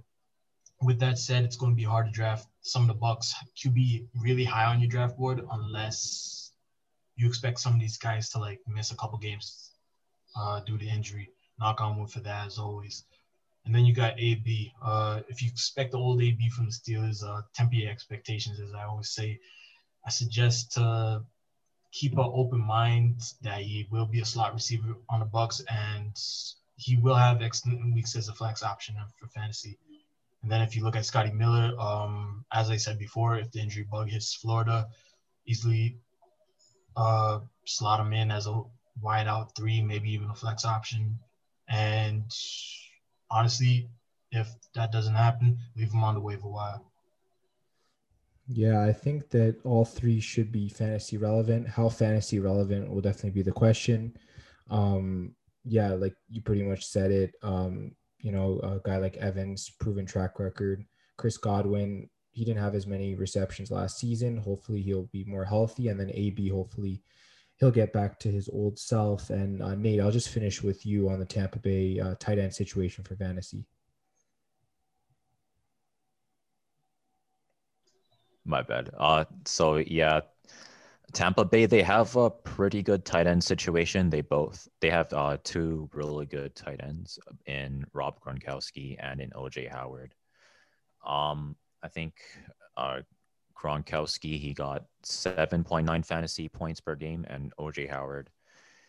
With 0.80 1.00
that 1.00 1.18
said, 1.18 1.44
it's 1.44 1.56
going 1.56 1.72
to 1.72 1.76
be 1.76 1.82
hard 1.82 2.06
to 2.06 2.12
draft 2.12 2.46
some 2.60 2.82
of 2.82 2.88
the 2.88 2.94
Bucs 2.94 3.32
QB 3.56 4.06
really 4.20 4.44
high 4.44 4.66
on 4.66 4.80
your 4.80 4.88
draft 4.88 5.16
board 5.16 5.44
unless 5.50 6.47
you 7.18 7.26
expect 7.26 7.58
some 7.58 7.74
of 7.74 7.80
these 7.80 7.98
guys 7.98 8.30
to 8.30 8.38
like 8.38 8.60
miss 8.66 8.92
a 8.92 8.96
couple 8.96 9.18
games 9.18 9.72
uh, 10.36 10.60
due 10.60 10.78
to 10.78 10.86
injury. 10.86 11.28
Knock 11.58 11.80
on 11.80 11.98
wood 11.98 12.10
for 12.10 12.20
that 12.20 12.46
as 12.46 12.58
always. 12.58 13.04
And 13.66 13.74
then 13.74 13.84
you 13.84 13.92
got 13.92 14.18
AB. 14.18 14.72
Uh, 14.80 15.20
if 15.28 15.42
you 15.42 15.48
expect 15.50 15.90
the 15.90 15.98
old 15.98 16.22
AB 16.22 16.48
from 16.50 16.66
the 16.66 16.72
Steelers, 16.72 17.24
uh, 17.24 17.42
temper 17.54 17.88
expectations, 17.88 18.60
as 18.60 18.72
I 18.72 18.84
always 18.84 19.10
say. 19.10 19.40
I 20.06 20.10
suggest 20.10 20.72
to 20.74 21.24
keep 21.90 22.12
an 22.12 22.30
open 22.32 22.60
mind 22.60 23.20
that 23.42 23.62
he 23.62 23.88
will 23.90 24.06
be 24.06 24.20
a 24.20 24.24
slot 24.24 24.54
receiver 24.54 24.94
on 25.10 25.18
the 25.18 25.26
Bucs, 25.26 25.60
and 25.68 26.16
he 26.76 26.96
will 26.96 27.16
have 27.16 27.42
excellent 27.42 27.92
weeks 27.94 28.14
as 28.14 28.28
a 28.28 28.32
flex 28.32 28.62
option 28.62 28.94
for 29.18 29.26
fantasy. 29.26 29.76
And 30.42 30.50
then 30.50 30.62
if 30.62 30.76
you 30.76 30.84
look 30.84 30.94
at 30.94 31.04
Scotty 31.04 31.32
Miller, 31.32 31.74
um, 31.80 32.44
as 32.52 32.70
I 32.70 32.76
said 32.76 32.96
before, 32.96 33.36
if 33.38 33.50
the 33.50 33.58
injury 33.58 33.82
bug 33.90 34.08
hits 34.08 34.34
Florida, 34.34 34.88
easily 35.46 35.98
uh, 36.98 37.38
slot 37.64 38.00
him 38.00 38.12
in 38.12 38.30
as 38.30 38.46
a 38.46 38.60
wide 39.00 39.28
out 39.28 39.54
three, 39.56 39.80
maybe 39.80 40.10
even 40.10 40.28
a 40.28 40.34
flex 40.34 40.64
option. 40.64 41.16
And 41.68 42.24
honestly, 43.30 43.88
if 44.32 44.48
that 44.74 44.90
doesn't 44.90 45.14
happen, 45.14 45.58
leave 45.76 45.92
him 45.92 46.02
on 46.02 46.14
the 46.14 46.20
waiver 46.20 46.48
wire. 46.48 46.80
Yeah, 48.48 48.82
I 48.82 48.92
think 48.92 49.30
that 49.30 49.56
all 49.64 49.84
three 49.84 50.20
should 50.20 50.50
be 50.50 50.68
fantasy 50.68 51.18
relevant. 51.18 51.68
How 51.68 51.88
fantasy 51.88 52.40
relevant 52.40 52.90
will 52.90 53.02
definitely 53.02 53.30
be 53.30 53.42
the 53.42 53.52
question. 53.52 54.16
Um, 54.70 55.34
yeah, 55.64 55.90
like 55.90 56.16
you 56.28 56.42
pretty 56.42 56.62
much 56.62 56.84
said 56.84 57.10
it. 57.12 57.34
Um, 57.42 57.92
you 58.18 58.32
know, 58.32 58.58
a 58.60 58.80
guy 58.82 58.96
like 58.96 59.16
Evans, 59.18 59.70
proven 59.78 60.06
track 60.06 60.40
record. 60.40 60.84
Chris 61.16 61.36
Godwin, 61.36 62.08
he 62.38 62.44
didn't 62.44 62.62
have 62.62 62.76
as 62.76 62.86
many 62.86 63.16
receptions 63.16 63.72
last 63.72 63.98
season. 63.98 64.36
Hopefully, 64.36 64.80
he'll 64.80 65.08
be 65.12 65.24
more 65.24 65.44
healthy. 65.44 65.88
And 65.88 65.98
then 65.98 66.10
AB, 66.14 66.48
hopefully, 66.48 67.02
he'll 67.56 67.72
get 67.72 67.92
back 67.92 68.20
to 68.20 68.30
his 68.30 68.48
old 68.48 68.78
self. 68.78 69.30
And 69.30 69.60
uh, 69.60 69.74
Nate, 69.74 70.00
I'll 70.00 70.12
just 70.12 70.28
finish 70.28 70.62
with 70.62 70.86
you 70.86 71.08
on 71.08 71.18
the 71.18 71.26
Tampa 71.26 71.58
Bay 71.58 71.98
uh, 71.98 72.14
tight 72.20 72.38
end 72.38 72.54
situation 72.54 73.02
for 73.02 73.16
fantasy. 73.16 73.64
My 78.44 78.62
bad. 78.62 78.90
Uh, 78.96 79.24
so 79.44 79.76
yeah, 79.76 80.20
Tampa 81.12 81.44
Bay, 81.44 81.66
they 81.66 81.82
have 81.82 82.14
a 82.14 82.30
pretty 82.30 82.82
good 82.84 83.04
tight 83.04 83.26
end 83.26 83.42
situation. 83.42 84.10
They 84.10 84.20
both 84.20 84.68
they 84.80 84.90
have 84.90 85.12
uh, 85.12 85.38
two 85.42 85.90
really 85.92 86.26
good 86.26 86.54
tight 86.54 86.80
ends 86.82 87.18
in 87.46 87.84
Rob 87.92 88.20
Gronkowski 88.20 88.96
and 89.00 89.20
in 89.20 89.30
OJ 89.30 89.68
Howard. 89.70 90.14
Um, 91.04 91.56
I 91.82 91.88
think 91.88 92.14
uh, 92.76 93.00
Gronkowski 93.56 94.38
he 94.38 94.54
got 94.54 94.84
seven 95.02 95.64
point 95.64 95.86
nine 95.86 96.02
fantasy 96.02 96.48
points 96.48 96.80
per 96.80 96.94
game, 96.94 97.24
and 97.28 97.52
OJ 97.58 97.88
Howard 97.88 98.30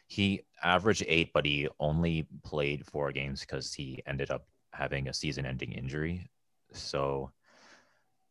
he 0.09 0.41
averaged 0.63 1.05
eight, 1.07 1.31
but 1.33 1.45
he 1.45 1.69
only 1.79 2.27
played 2.43 2.83
four 2.85 3.11
games 3.11 3.41
because 3.41 3.73
he 3.73 4.01
ended 4.07 4.31
up 4.31 4.47
having 4.73 5.07
a 5.07 5.13
season-ending 5.13 5.71
injury. 5.71 6.27
So, 6.73 7.31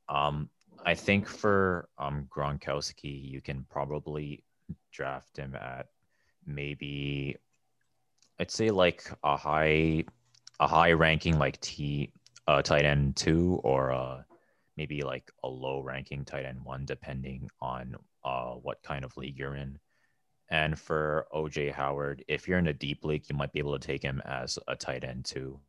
um, 0.09 0.51
I 0.85 0.95
think 0.95 1.29
for 1.29 1.89
um, 1.97 2.27
Gronkowski, 2.29 3.31
you 3.31 3.41
can 3.41 3.65
probably 3.71 4.43
draft 4.93 5.37
him 5.37 5.55
at 5.55 5.87
maybe 6.45 7.37
I'd 8.41 8.51
say 8.51 8.71
like 8.71 9.05
a 9.23 9.37
high 9.37 10.05
a 10.61 10.67
high 10.67 10.93
ranking 10.93 11.39
like 11.39 11.61
T 11.61 12.13
uh, 12.49 12.63
tight 12.63 12.85
end 12.85 13.15
two 13.15 13.61
or 13.63 13.93
uh, 13.93 14.23
maybe 14.79 15.03
like 15.03 15.31
a 15.45 15.49
low 15.49 15.83
ranking 15.83 16.25
tight 16.25 16.47
end 16.47 16.65
one 16.65 16.87
depending 16.87 17.51
on 17.61 17.97
uh, 18.25 18.53
what 18.53 18.83
kind 18.83 19.05
of 19.05 19.17
league 19.19 19.39
you're 19.39 19.57
in. 19.57 19.79
And 20.49 20.79
for 20.79 21.27
OJ 21.35 21.73
Howard, 21.73 22.25
if 22.27 22.49
you're 22.49 22.59
in 22.59 22.69
a 22.69 22.73
deep 22.73 23.05
league, 23.05 23.25
you 23.29 23.37
might 23.37 23.53
be 23.53 23.59
able 23.59 23.79
to 23.79 23.87
take 23.87 24.03
him 24.03 24.23
as 24.25 24.59
a 24.67 24.75
tight 24.75 25.05
end 25.05 25.27
two 25.27 25.61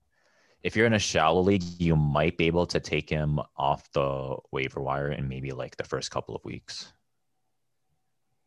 if 0.63 0.75
you're 0.75 0.85
in 0.85 0.93
a 0.93 0.99
shallow 0.99 1.41
league, 1.41 1.63
you 1.77 1.95
might 1.95 2.37
be 2.37 2.47
able 2.47 2.65
to 2.67 2.79
take 2.79 3.09
him 3.09 3.39
off 3.55 3.91
the 3.93 4.35
waiver 4.51 4.81
wire 4.81 5.11
in 5.11 5.27
maybe 5.27 5.51
like 5.51 5.77
the 5.77 5.83
first 5.83 6.11
couple 6.11 6.35
of 6.35 6.43
weeks. 6.43 6.91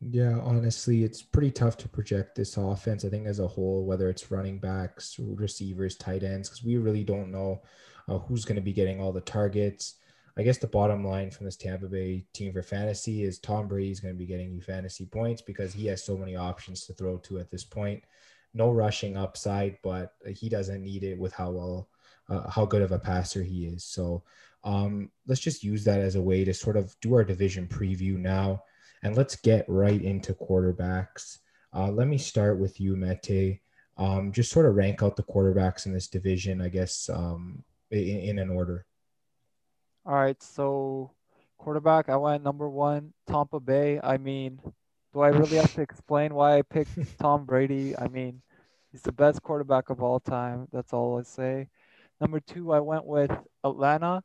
Yeah, 0.01 0.39
honestly, 0.41 1.05
it's 1.05 1.23
pretty 1.23 1.53
tough 1.53 1.77
to 1.79 1.89
project 1.89 2.35
this 2.35 2.57
offense. 2.57 3.05
I 3.05 3.09
think 3.09 3.27
as 3.27 3.39
a 3.39 3.47
whole, 3.47 3.87
whether 3.87 4.11
it's 4.11 4.31
running 4.31 4.59
backs, 4.59 5.17
receivers, 5.19 5.97
tight 5.97 6.25
ends, 6.25 6.49
because 6.49 6.65
we 6.65 6.77
really 6.77 7.05
don't 7.05 7.31
know 7.31 7.63
uh, 8.09 8.19
who's 8.19 8.45
going 8.45 8.57
to 8.57 8.63
be 8.63 8.73
getting 8.73 9.01
all 9.01 9.13
the 9.13 9.21
targets. 9.21 9.95
I 10.39 10.43
guess 10.43 10.59
the 10.59 10.67
bottom 10.67 11.05
line 11.05 11.31
from 11.31 11.45
this 11.45 11.57
Tampa 11.57 11.87
Bay 11.87 12.25
team 12.33 12.53
for 12.53 12.63
fantasy 12.63 13.23
is 13.23 13.39
Tom 13.39 13.69
Brady 13.69 13.91
is 13.91 14.01
going 14.01 14.15
to 14.15 14.19
be 14.19 14.27
getting 14.27 14.51
you 14.51 14.63
fantasy 14.63 15.05
points 15.05 15.43
because 15.43 15.75
he 15.75 15.87
has 15.87 16.03
so 16.03 16.17
many 16.17 16.37
options 16.37 16.87
to 16.87 16.95
throw 16.95 17.19
to 17.19 17.39
at 17.39 17.51
this 17.51 17.65
point. 17.65 18.03
No 18.55 18.71
rushing 18.71 19.17
upside, 19.17 19.79
but 19.83 20.15
he 20.35 20.49
doesn't 20.49 20.83
need 20.83 21.05
it 21.05 21.19
with 21.19 21.35
how 21.35 21.51
well 21.51 21.89
uh, 22.29 22.49
how 22.49 22.65
good 22.65 22.83
of 22.83 22.93
a 22.93 22.99
passer 22.99 23.43
he 23.43 23.67
is. 23.67 23.85
So 23.85 24.23
um, 24.65 25.11
let's 25.27 25.41
just 25.41 25.65
use 25.65 25.85
that 25.85 26.01
as 26.01 26.15
a 26.15 26.23
way 26.23 26.45
to 26.45 26.55
sort 26.55 26.77
of 26.77 26.95
do 27.01 27.15
our 27.15 27.25
division 27.25 27.67
preview 27.67 28.17
now. 28.17 28.63
And 29.03 29.17
let's 29.17 29.37
get 29.37 29.69
right 29.69 30.01
into 30.01 30.33
quarterbacks. 30.35 31.39
Uh, 31.75 31.91
let 31.91 32.07
me 32.07 32.19
start 32.19 32.59
with 32.59 32.81
you, 32.81 32.97
Mete. 32.97 33.61
Um, 33.99 34.33
just 34.33 34.53
sort 34.53 34.67
of 34.67 34.77
rank 34.77 35.03
out 35.03 35.17
the 35.17 35.25
quarterbacks 35.25 35.87
in 35.87 35.93
this 35.93 36.09
division, 36.09 36.61
I 36.61 36.69
guess, 36.69 37.11
um, 37.13 37.65
in, 37.91 38.19
in 38.19 38.39
an 38.39 38.51
order. 38.51 38.87
All 40.05 40.15
right. 40.15 40.41
So, 40.43 41.13
quarterback, 41.59 42.09
I 42.09 42.17
went 42.17 42.43
number 42.43 42.69
one, 42.69 43.13
Tampa 43.27 43.61
Bay. 43.61 44.01
I 44.03 44.17
mean, 44.17 44.59
do 45.13 45.21
I 45.21 45.29
really 45.29 45.57
have 45.57 45.75
to 45.75 45.83
explain 45.83 46.35
why 46.35 46.59
I 46.59 46.63
picked 46.63 46.99
Tom 47.19 47.45
Brady? 47.45 47.97
I 47.97 48.09
mean, 48.09 48.43
he's 48.91 49.03
the 49.03 49.13
best 49.13 49.43
quarterback 49.43 49.91
of 49.91 50.03
all 50.03 50.19
time. 50.19 50.67
That's 50.73 50.93
all 50.93 51.19
I 51.19 51.23
say. 51.23 51.69
Number 52.21 52.41
two, 52.41 52.73
I 52.73 52.81
went 52.81 53.05
with 53.05 53.31
Atlanta. 53.63 54.23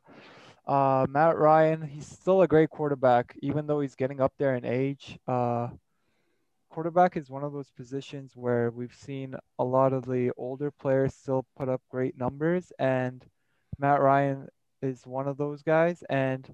Uh, 0.65 1.05
Matt 1.09 1.37
Ryan, 1.37 1.81
he's 1.81 2.07
still 2.07 2.41
a 2.41 2.47
great 2.47 2.69
quarterback, 2.69 3.37
even 3.41 3.67
though 3.67 3.79
he's 3.79 3.95
getting 3.95 4.19
up 4.19 4.33
there 4.37 4.55
in 4.55 4.65
age. 4.65 5.19
Uh, 5.27 5.69
quarterback 6.69 7.15
is 7.15 7.29
one 7.29 7.43
of 7.43 7.53
those 7.53 7.69
positions 7.71 8.35
where 8.35 8.71
we've 8.71 8.93
seen 8.93 9.35
a 9.59 9.63
lot 9.63 9.93
of 9.93 10.05
the 10.05 10.31
older 10.37 10.71
players 10.71 11.13
still 11.13 11.45
put 11.55 11.69
up 11.69 11.81
great 11.89 12.17
numbers, 12.17 12.73
and 12.79 13.25
Matt 13.79 14.01
Ryan 14.01 14.47
is 14.81 15.05
one 15.05 15.27
of 15.27 15.37
those 15.37 15.61
guys. 15.61 16.03
And 16.09 16.53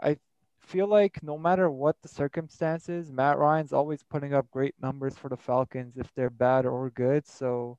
I 0.00 0.18
feel 0.60 0.86
like 0.86 1.22
no 1.22 1.38
matter 1.38 1.70
what 1.70 1.96
the 2.02 2.08
circumstances, 2.08 3.10
Matt 3.10 3.38
Ryan's 3.38 3.72
always 3.72 4.02
putting 4.02 4.34
up 4.34 4.50
great 4.50 4.74
numbers 4.80 5.16
for 5.16 5.28
the 5.28 5.36
Falcons 5.36 5.96
if 5.96 6.12
they're 6.14 6.30
bad 6.30 6.66
or 6.66 6.90
good. 6.90 7.26
So 7.26 7.78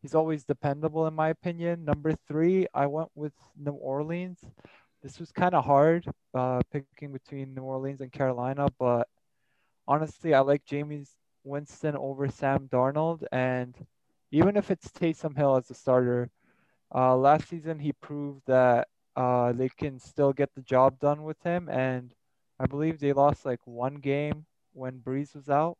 he's 0.00 0.14
always 0.14 0.44
dependable 0.44 1.06
in 1.06 1.14
my 1.14 1.28
opinion. 1.28 1.84
Number 1.84 2.14
three, 2.26 2.66
I 2.74 2.86
went 2.86 3.10
with 3.14 3.34
New 3.56 3.72
Orleans. 3.72 4.38
This 5.02 5.18
was 5.18 5.32
kind 5.32 5.54
of 5.54 5.64
hard 5.64 6.06
uh, 6.34 6.60
picking 6.70 7.12
between 7.12 7.54
New 7.54 7.62
Orleans 7.62 8.00
and 8.00 8.12
Carolina, 8.12 8.68
but 8.78 9.08
honestly, 9.86 10.32
I 10.32 10.40
like 10.40 10.64
Jameis 10.64 11.08
Winston 11.44 11.96
over 11.96 12.28
Sam 12.28 12.68
Darnold. 12.68 13.24
And 13.32 13.74
even 14.30 14.56
if 14.56 14.70
it's 14.70 14.88
Taysom 14.88 15.36
Hill 15.36 15.56
as 15.56 15.70
a 15.70 15.74
starter, 15.74 16.30
uh, 16.94 17.16
last 17.16 17.48
season 17.48 17.78
he 17.78 17.92
proved 17.92 18.42
that 18.46 18.88
uh, 19.16 19.52
they 19.52 19.68
can 19.68 19.98
still 19.98 20.32
get 20.32 20.54
the 20.54 20.62
job 20.62 20.98
done 20.98 21.22
with 21.22 21.40
him. 21.42 21.68
And 21.68 22.14
I 22.58 22.66
believe 22.66 22.98
they 23.00 23.12
lost 23.12 23.44
like 23.44 23.60
one 23.66 23.96
game 23.96 24.46
when 24.72 25.00
Brees 25.00 25.34
was 25.34 25.48
out 25.50 25.76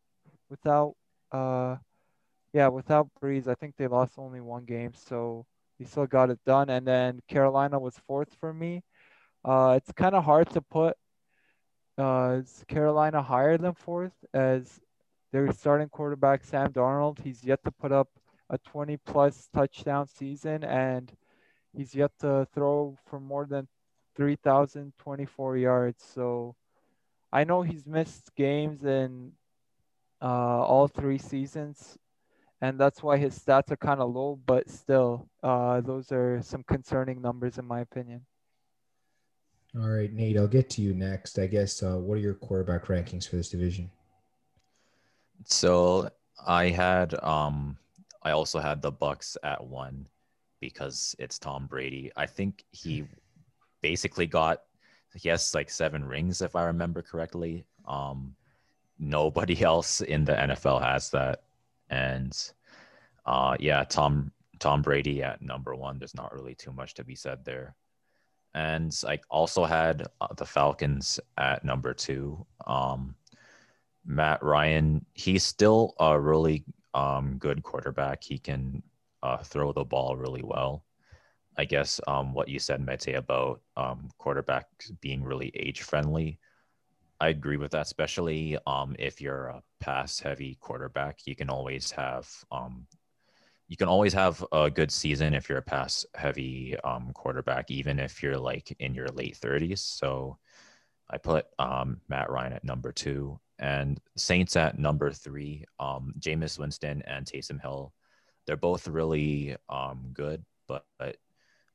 without 0.49 0.95
uh 1.31 1.77
yeah, 2.53 2.67
without 2.67 3.09
Brees. 3.21 3.47
I 3.47 3.55
think 3.55 3.75
they 3.77 3.87
lost 3.87 4.17
only 4.17 4.41
one 4.41 4.65
game, 4.65 4.93
so 4.93 5.45
he 5.77 5.85
still 5.85 6.05
got 6.07 6.29
it 6.29 6.39
done. 6.45 6.69
And 6.69 6.85
then 6.87 7.19
Carolina 7.27 7.79
was 7.79 7.97
fourth 8.07 8.35
for 8.39 8.53
me. 8.53 8.83
Uh, 9.43 9.73
it's 9.77 9.91
kind 9.91 10.15
of 10.15 10.23
hard 10.23 10.49
to 10.51 10.61
put 10.61 10.97
uh, 11.97 12.41
Carolina 12.67 13.21
higher 13.21 13.57
than 13.57 13.73
fourth 13.73 14.13
as 14.33 14.79
their 15.31 15.51
starting 15.51 15.89
quarterback 15.89 16.43
Sam 16.43 16.71
Darnold. 16.71 17.19
He's 17.19 17.43
yet 17.43 17.63
to 17.63 17.71
put 17.71 17.91
up 17.91 18.09
a 18.53 18.57
20 18.59 18.97
plus 18.97 19.49
touchdown 19.53 20.07
season, 20.07 20.63
and 20.63 21.11
he's 21.75 21.95
yet 21.95 22.11
to 22.19 22.47
throw 22.53 22.97
for 23.05 23.19
more 23.19 23.45
than 23.45 23.67
3,024 24.15 25.57
yards. 25.57 26.03
So 26.03 26.55
I 27.31 27.43
know 27.43 27.63
he's 27.63 27.87
missed 27.87 28.33
games 28.35 28.83
in 28.83 29.31
uh, 30.21 30.25
all 30.25 30.87
three 30.87 31.17
seasons 31.17 31.97
and 32.63 32.79
that's 32.79 33.03
why 33.03 33.17
his 33.17 33.37
stats 33.37 33.71
are 33.71 33.75
kind 33.75 33.99
of 33.99 34.15
low. 34.15 34.39
But 34.45 34.69
still, 34.69 35.27
uh, 35.43 35.81
those 35.81 36.13
are 36.13 36.41
some 36.41 36.63
concerning 36.63 37.21
numbers 37.21 37.57
in 37.57 37.65
my 37.65 37.81
opinion. 37.81 38.21
All 39.75 39.89
right, 39.89 40.11
Nate, 40.13 40.37
I'll 40.37 40.47
get 40.47 40.69
to 40.71 40.81
you 40.81 40.93
next. 40.93 41.37
I 41.39 41.47
guess. 41.47 41.83
Uh, 41.83 41.97
what 41.97 42.15
are 42.15 42.21
your 42.21 42.35
quarterback 42.35 42.85
rankings 42.85 43.27
for 43.27 43.35
this 43.35 43.49
division? 43.49 43.91
So 45.43 46.09
I 46.47 46.69
had, 46.69 47.21
um, 47.21 47.77
I 48.23 48.31
also 48.31 48.59
had 48.59 48.81
the 48.81 48.91
Bucs 48.91 49.37
at 49.43 49.63
one 49.63 50.07
because 50.59 51.15
it's 51.19 51.37
Tom 51.37 51.67
Brady. 51.67 52.11
I 52.15 52.25
think 52.25 52.63
he 52.71 53.05
basically 53.81 54.27
got, 54.27 54.63
he 55.15 55.29
has 55.29 55.53
like 55.53 55.69
seven 55.69 56.05
rings 56.05 56.41
if 56.41 56.55
I 56.55 56.63
remember 56.63 57.01
correctly. 57.01 57.65
Um, 57.85 58.35
nobody 58.97 59.61
else 59.73 60.01
in 60.01 60.25
the 60.25 60.33
NFL 60.33 60.81
has 60.81 61.09
that 61.11 61.43
and 61.89 62.51
uh, 63.25 63.55
yeah, 63.59 63.83
Tom 63.83 64.31
Tom 64.59 64.81
Brady 64.81 65.21
at 65.23 65.41
number 65.41 65.75
one. 65.75 65.99
There's 65.99 66.15
not 66.15 66.33
really 66.33 66.55
too 66.55 66.71
much 66.71 66.93
to 66.95 67.03
be 67.03 67.15
said 67.15 67.43
there. 67.43 67.75
And 68.53 68.95
I 69.07 69.19
also 69.29 69.65
had 69.65 70.07
uh, 70.21 70.27
the 70.37 70.45
Falcons 70.45 71.19
at 71.37 71.65
number 71.65 71.93
two. 71.93 72.45
Um, 72.65 73.15
Matt 74.05 74.43
Ryan, 74.43 75.05
he's 75.13 75.43
still 75.43 75.95
a 75.99 76.19
really 76.19 76.63
um, 76.93 77.37
good 77.37 77.63
quarterback. 77.63 78.23
He 78.23 78.37
can 78.37 78.83
uh, 79.21 79.37
throw 79.37 79.71
the 79.71 79.83
ball 79.83 80.15
really 80.15 80.43
well. 80.43 80.85
I 81.57 81.65
guess 81.65 82.01
um, 82.07 82.33
what 82.33 82.49
you 82.49 82.59
said, 82.59 82.85
Mete, 82.85 83.15
about 83.15 83.61
um, 83.77 84.09
quarterbacks 84.19 84.91
being 85.01 85.23
really 85.23 85.51
age 85.55 85.81
friendly. 85.81 86.39
I 87.19 87.29
agree 87.29 87.57
with 87.57 87.71
that, 87.71 87.83
especially 87.85 88.57
um, 88.65 88.95
if 88.97 89.21
you're 89.21 89.47
a 89.47 89.63
pass 89.79 90.19
heavy 90.19 90.57
quarterback. 90.59 91.19
You 91.25 91.35
can 91.35 91.49
always 91.49 91.91
have 91.91 92.27
um, 92.51 92.87
you 93.67 93.77
can 93.77 93.87
always 93.87 94.13
have 94.13 94.43
a 94.51 94.69
good 94.69 94.91
season 94.91 95.33
if 95.33 95.47
you're 95.47 95.59
a 95.59 95.63
pass 95.63 96.05
heavy 96.15 96.75
um, 96.83 97.11
quarterback, 97.13 97.71
even 97.71 97.97
if 97.97 98.21
you're 98.21 98.37
like 98.37 98.75
in 98.79 98.93
your 98.93 99.07
late 99.07 99.37
30s. 99.41 99.79
So 99.79 100.37
I 101.09 101.17
put 101.17 101.45
um, 101.59 102.01
Matt 102.09 102.29
Ryan 102.29 102.53
at 102.53 102.63
number 102.63 102.91
two 102.91 103.39
and 103.59 103.99
Saints 104.17 104.55
at 104.55 104.79
number 104.79 105.11
three. 105.11 105.65
Um, 105.79 106.13
Jameis 106.19 106.59
Winston 106.59 107.01
and 107.03 107.25
Taysom 107.25 107.61
Hill, 107.61 107.93
they're 108.45 108.57
both 108.57 108.87
really 108.87 109.55
um, 109.69 110.09
good, 110.13 110.43
but, 110.67 110.85
but 110.99 111.17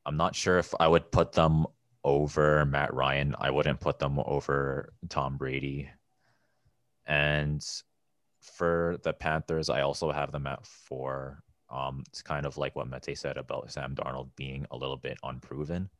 I'm 0.04 0.16
not 0.16 0.34
sure 0.34 0.58
if 0.58 0.74
I 0.78 0.88
would 0.88 1.10
put 1.10 1.32
them 1.32 1.66
over 2.04 2.64
Matt 2.64 2.94
Ryan. 2.94 3.34
I 3.38 3.50
wouldn't 3.50 3.80
put 3.80 3.98
them 3.98 4.18
over 4.24 4.92
Tom 5.08 5.36
Brady. 5.36 5.90
And 7.06 7.64
for 8.40 8.98
the 9.02 9.12
Panthers, 9.12 9.68
I 9.68 9.82
also 9.82 10.10
have 10.12 10.32
them 10.32 10.46
at 10.46 10.66
four. 10.66 11.42
Um, 11.70 12.02
it's 12.08 12.22
kind 12.22 12.46
of 12.46 12.56
like 12.56 12.76
what 12.76 12.88
Mete 12.88 13.18
said 13.18 13.36
about 13.36 13.70
Sam 13.70 13.94
Darnold 13.94 14.30
being 14.36 14.66
a 14.70 14.76
little 14.76 14.96
bit 14.96 15.18
unproven. 15.22 15.90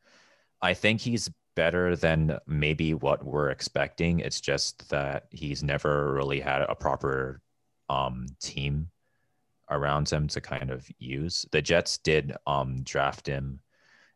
I 0.61 0.75
think 0.75 1.01
he's 1.01 1.31
better 1.59 1.97
than 1.97 2.39
maybe 2.47 2.95
what 2.95 3.25
we're 3.25 3.51
expecting. 3.51 4.21
It's 4.21 4.41
just 4.41 4.89
that 4.91 5.25
he's 5.31 5.65
never 5.65 6.13
really 6.13 6.39
had 6.39 6.63
a 6.63 6.77
proper 6.77 7.41
um, 7.89 8.27
team 8.41 8.91
around 9.69 10.09
him 10.09 10.29
to 10.29 10.41
kind 10.41 10.71
of 10.71 10.89
use. 11.01 11.45
The 11.51 11.61
Jets 11.61 11.99
did 11.99 12.33
um, 12.47 12.85
draft 12.85 13.27
him 13.27 13.59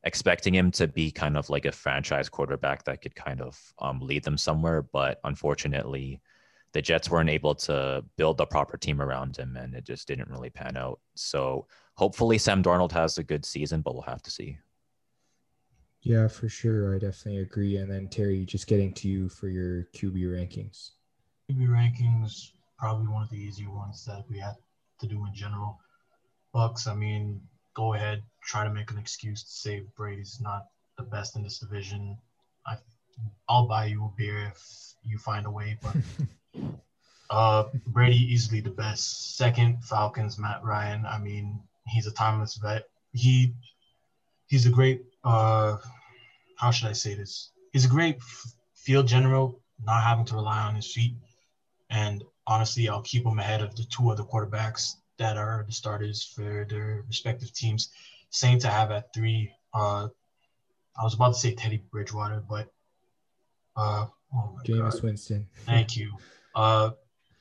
expecting 0.05 0.55
him 0.55 0.71
to 0.71 0.87
be 0.87 1.11
kind 1.11 1.37
of 1.37 1.51
like 1.51 1.65
a 1.65 1.73
franchise 1.73 2.29
quarterback 2.29 2.85
that 2.85 3.03
could 3.03 3.17
kind 3.17 3.41
of 3.41 3.59
um, 3.81 3.99
lead 3.99 4.23
them 4.23 4.39
somewhere. 4.39 4.83
But 4.83 5.19
unfortunately, 5.25 6.21
the 6.75 6.83
Jets 6.83 7.11
weren't 7.11 7.29
able 7.29 7.57
to 7.57 8.05
build 8.17 8.39
the 8.39 8.47
proper 8.47 8.77
team 8.77 9.03
around 9.03 9.37
him, 9.37 9.57
and 9.57 9.75
it 9.75 9.83
just 9.85 10.07
didn't 10.07 10.31
really 10.31 10.51
pan 10.51 10.77
out. 10.77 11.01
So 11.17 11.67
hopefully, 11.97 12.39
Sam 12.39 12.63
Darnold 12.63 12.93
has 12.93 13.19
a 13.19 13.25
good 13.25 13.45
season, 13.45 13.81
but 13.81 13.95
we'll 13.95 14.03
have 14.03 14.23
to 14.23 14.31
see. 14.31 14.59
Yeah, 16.03 16.27
for 16.27 16.49
sure. 16.49 16.95
I 16.95 16.99
definitely 16.99 17.43
agree. 17.43 17.77
And 17.77 17.91
then 17.91 18.09
Terry, 18.09 18.45
just 18.45 18.67
getting 18.67 18.93
to 18.95 19.09
you 19.09 19.29
for 19.29 19.49
your 19.49 19.85
QB 19.95 20.25
rankings. 20.25 20.91
QB 21.51 21.69
rankings, 21.69 22.51
probably 22.77 23.07
one 23.07 23.23
of 23.23 23.31
the 23.31 23.37
easier 23.37 23.71
ones 23.71 24.05
that 24.07 24.25
we 24.29 24.39
had 24.39 24.57
to 25.01 25.07
do 25.07 25.25
in 25.27 25.35
general. 25.35 25.79
Bucs, 26.55 26.89
I 26.89 26.95
mean, 26.95 27.41
go 27.75 27.95
ahead, 27.95 28.23
try 28.43 28.65
to 28.65 28.71
make 28.71 28.91
an 28.91 28.99
excuse 28.99 29.43
to 29.45 29.51
say 29.51 29.85
Brady's 29.97 30.41
not 30.41 30.67
the 30.97 31.05
best 31.05 31.37
in 31.37 31.43
this 31.43 31.61
division. 31.61 32.19
I, 32.67 32.77
I'll 33.49 33.69
buy 33.69 33.87
you 33.87 34.05
a 34.05 34.17
beer 34.19 34.53
if 34.55 34.95
you 35.05 35.19
find 35.19 35.47
a 35.47 35.51
way, 35.51 35.79
but 35.83 35.97
uh, 37.31 37.65
Brady 37.87 38.17
easily 38.17 38.61
the 38.61 38.71
best. 38.71 39.37
Second, 39.37 39.85
Falcons, 39.85 40.37
Matt 40.37 40.65
Ryan. 40.65 41.07
I 41.07 41.19
mean, 41.19 41.61
he's 41.87 42.07
a 42.07 42.13
timeless 42.13 42.57
vet. 42.57 42.89
He 43.13 43.55
he's 44.53 44.67
a 44.67 44.71
great 44.71 45.03
uh, 45.25 45.79
how 46.57 46.71
should 46.71 46.89
I 46.89 46.93
say 46.93 47.15
this? 47.15 47.53
He's 47.73 47.87
a 47.87 47.89
great 47.89 48.17
f- 48.17 48.53
field 48.75 49.07
general, 49.09 49.59
not 49.83 50.03
having 50.03 50.27
to 50.27 50.35
rely 50.35 50.61
on 50.61 50.75
his 50.75 50.93
feet. 50.93 51.15
And 51.89 52.23
honestly, 52.47 52.87
I'll 52.89 53.01
keep 53.01 53.25
him 53.25 53.39
ahead 53.39 53.63
of 53.63 53.75
the 53.75 53.85
two 53.85 54.11
other 54.11 54.23
quarterbacks 54.23 54.97
that 55.17 55.39
are 55.39 55.65
the 55.67 55.73
starters 55.73 56.23
for 56.23 56.67
their 56.69 57.03
respective 57.09 57.53
teams. 57.55 57.91
Saints 58.29 58.67
I 58.67 58.71
have 58.71 58.91
at 58.91 59.15
three. 59.15 59.51
Uh, 59.73 60.09
I 60.99 61.03
was 61.03 61.15
about 61.15 61.33
to 61.33 61.41
say 61.41 61.55
Teddy 61.55 61.83
Bridgewater, 61.91 62.43
but 62.47 62.71
uh, 63.75 64.07
oh 64.35 64.59
Jameis 64.67 64.93
God. 64.93 65.03
Winston. 65.03 65.47
Thank 65.65 65.97
you. 65.97 66.13
Uh, 66.55 66.91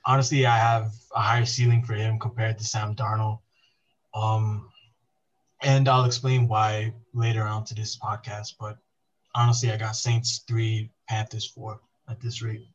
honestly, 0.06 0.46
I 0.46 0.58
have 0.58 0.94
a 1.14 1.20
higher 1.20 1.46
ceiling 1.46 1.84
for 1.84 1.94
him 1.94 2.20
compared 2.20 2.58
to 2.60 2.64
Sam 2.64 2.96
Darnold. 2.96 3.40
Um, 4.14 4.71
and 5.62 5.88
I'll 5.88 6.06
explain 6.06 6.48
why 6.48 6.94
later 7.14 7.44
on 7.44 7.64
to 7.66 7.76
this 7.76 7.98
podcast. 7.98 8.56
But 8.60 8.78
honestly, 9.36 9.72
I 9.72 9.78
got 9.78 9.96
Saints 9.96 10.44
three, 10.48 10.92
Panthers 11.08 11.46
four 11.46 11.80
at 12.10 12.20
this 12.20 12.42
rate. 12.42 12.68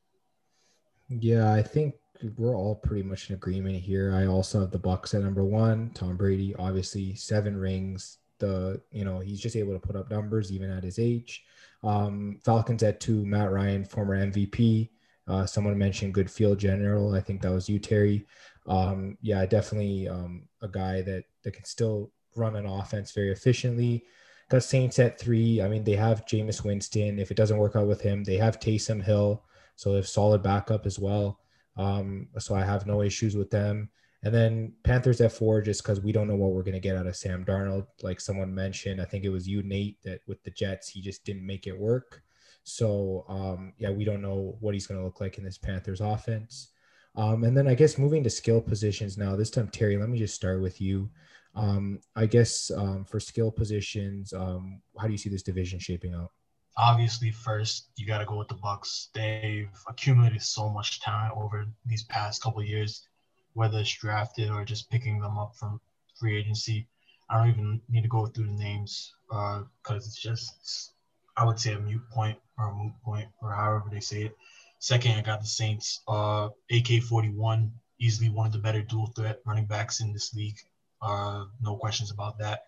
Yeah, 1.08 1.52
I 1.52 1.62
think 1.62 1.94
we're 2.36 2.56
all 2.56 2.74
pretty 2.74 3.02
much 3.02 3.28
in 3.28 3.36
agreement 3.36 3.76
here. 3.76 4.14
I 4.14 4.26
also 4.26 4.60
have 4.60 4.70
the 4.70 4.78
Bucs 4.78 5.14
at 5.14 5.22
number 5.22 5.44
one. 5.44 5.90
Tom 5.94 6.16
Brady, 6.16 6.54
obviously, 6.58 7.14
seven 7.14 7.56
rings. 7.56 8.18
The 8.38 8.80
you 8.90 9.04
know 9.04 9.20
he's 9.20 9.40
just 9.40 9.56
able 9.56 9.72
to 9.72 9.78
put 9.78 9.96
up 9.96 10.10
numbers 10.10 10.52
even 10.52 10.70
at 10.70 10.84
his 10.84 10.98
age. 10.98 11.44
Um, 11.82 12.38
Falcons 12.44 12.82
at 12.82 13.00
two. 13.00 13.24
Matt 13.24 13.50
Ryan, 13.50 13.84
former 13.84 14.16
MVP. 14.16 14.90
Uh, 15.28 15.44
someone 15.44 15.76
mentioned 15.76 16.14
good 16.14 16.30
field 16.30 16.58
general. 16.58 17.14
I 17.14 17.20
think 17.20 17.42
that 17.42 17.50
was 17.50 17.68
you, 17.68 17.78
Terry. 17.78 18.26
Um, 18.68 19.16
yeah, 19.22 19.44
definitely 19.46 20.08
um, 20.08 20.48
a 20.62 20.68
guy 20.68 21.02
that 21.02 21.24
that 21.44 21.52
can 21.52 21.64
still 21.64 22.10
run 22.36 22.56
an 22.56 22.66
offense 22.66 23.12
very 23.12 23.32
efficiently. 23.32 24.04
Got 24.48 24.62
Saints 24.62 24.98
at 24.98 25.18
three. 25.18 25.60
I 25.60 25.68
mean, 25.68 25.84
they 25.84 25.96
have 25.96 26.26
Jameis 26.26 26.64
Winston. 26.64 27.18
If 27.18 27.30
it 27.30 27.36
doesn't 27.36 27.58
work 27.58 27.74
out 27.76 27.88
with 27.88 28.00
him, 28.00 28.22
they 28.22 28.36
have 28.36 28.60
Taysom 28.60 29.02
Hill, 29.02 29.44
so 29.74 29.90
they 29.90 29.96
have 29.96 30.08
solid 30.08 30.42
backup 30.42 30.86
as 30.86 30.98
well. 30.98 31.40
Um, 31.76 32.28
so 32.38 32.54
I 32.54 32.64
have 32.64 32.86
no 32.86 33.02
issues 33.02 33.36
with 33.36 33.50
them. 33.50 33.90
And 34.22 34.34
then 34.34 34.72
Panthers 34.82 35.20
at 35.20 35.32
four, 35.32 35.60
just 35.60 35.82
because 35.82 36.00
we 36.00 36.12
don't 36.12 36.26
know 36.26 36.36
what 36.36 36.52
we're 36.52 36.62
going 36.62 36.74
to 36.74 36.80
get 36.80 36.96
out 36.96 37.06
of 37.06 37.16
Sam 37.16 37.44
Darnold. 37.44 37.86
Like 38.02 38.20
someone 38.20 38.54
mentioned, 38.54 39.00
I 39.00 39.04
think 39.04 39.24
it 39.24 39.30
was 39.30 39.46
you, 39.46 39.62
Nate, 39.62 40.02
that 40.04 40.20
with 40.26 40.42
the 40.42 40.50
Jets, 40.50 40.88
he 40.88 41.00
just 41.00 41.24
didn't 41.24 41.46
make 41.46 41.66
it 41.66 41.78
work. 41.78 42.22
So 42.62 43.24
um, 43.28 43.72
yeah, 43.78 43.90
we 43.90 44.04
don't 44.04 44.22
know 44.22 44.56
what 44.60 44.74
he's 44.74 44.86
going 44.86 44.98
to 44.98 45.04
look 45.04 45.20
like 45.20 45.38
in 45.38 45.44
this 45.44 45.58
Panthers 45.58 46.00
offense. 46.00 46.72
Um, 47.14 47.44
and 47.44 47.56
then 47.56 47.68
I 47.68 47.74
guess 47.74 47.98
moving 47.98 48.24
to 48.24 48.30
skill 48.30 48.60
positions 48.60 49.16
now. 49.16 49.36
This 49.36 49.50
time, 49.50 49.68
Terry, 49.68 49.96
let 49.96 50.08
me 50.08 50.18
just 50.18 50.34
start 50.34 50.60
with 50.60 50.80
you. 50.80 51.08
Um, 51.56 52.00
I 52.14 52.26
guess 52.26 52.70
um, 52.70 53.04
for 53.04 53.18
skill 53.18 53.50
positions, 53.50 54.32
um, 54.34 54.82
how 54.98 55.06
do 55.06 55.12
you 55.12 55.18
see 55.18 55.30
this 55.30 55.42
division 55.42 55.78
shaping 55.78 56.14
out? 56.14 56.30
Obviously, 56.76 57.30
first 57.30 57.88
you 57.96 58.06
got 58.06 58.18
to 58.18 58.26
go 58.26 58.36
with 58.36 58.48
the 58.48 58.54
Bucs. 58.56 59.08
They've 59.14 59.70
accumulated 59.88 60.42
so 60.42 60.68
much 60.68 61.00
talent 61.00 61.32
over 61.34 61.66
these 61.86 62.04
past 62.04 62.42
couple 62.42 62.62
years, 62.62 63.08
whether 63.54 63.78
it's 63.78 63.94
drafted 63.94 64.50
or 64.50 64.64
just 64.66 64.90
picking 64.90 65.18
them 65.18 65.38
up 65.38 65.56
from 65.56 65.80
free 66.20 66.38
agency. 66.38 66.86
I 67.30 67.38
don't 67.38 67.48
even 67.48 67.80
need 67.88 68.02
to 68.02 68.08
go 68.08 68.26
through 68.26 68.46
the 68.46 68.52
names 68.52 69.14
because 69.28 69.64
uh, 69.90 69.96
it's 69.96 70.20
just, 70.20 70.92
I 71.38 71.44
would 71.44 71.58
say, 71.58 71.72
a 71.72 71.80
mute 71.80 72.08
point 72.10 72.38
or 72.58 72.68
a 72.68 72.74
moot 72.74 72.92
point 73.02 73.28
or 73.40 73.50
however 73.52 73.88
they 73.90 74.00
say 74.00 74.24
it. 74.24 74.36
Second, 74.78 75.12
I 75.12 75.22
got 75.22 75.40
the 75.40 75.46
Saints. 75.46 76.02
Uh, 76.06 76.50
AK 76.70 77.02
41, 77.08 77.72
easily 77.98 78.28
one 78.28 78.46
of 78.46 78.52
the 78.52 78.58
better 78.58 78.82
dual 78.82 79.06
threat 79.16 79.40
running 79.46 79.64
backs 79.64 80.00
in 80.00 80.12
this 80.12 80.34
league. 80.34 80.58
Uh, 81.02 81.44
no 81.60 81.76
questions 81.76 82.10
about 82.10 82.38
that. 82.38 82.60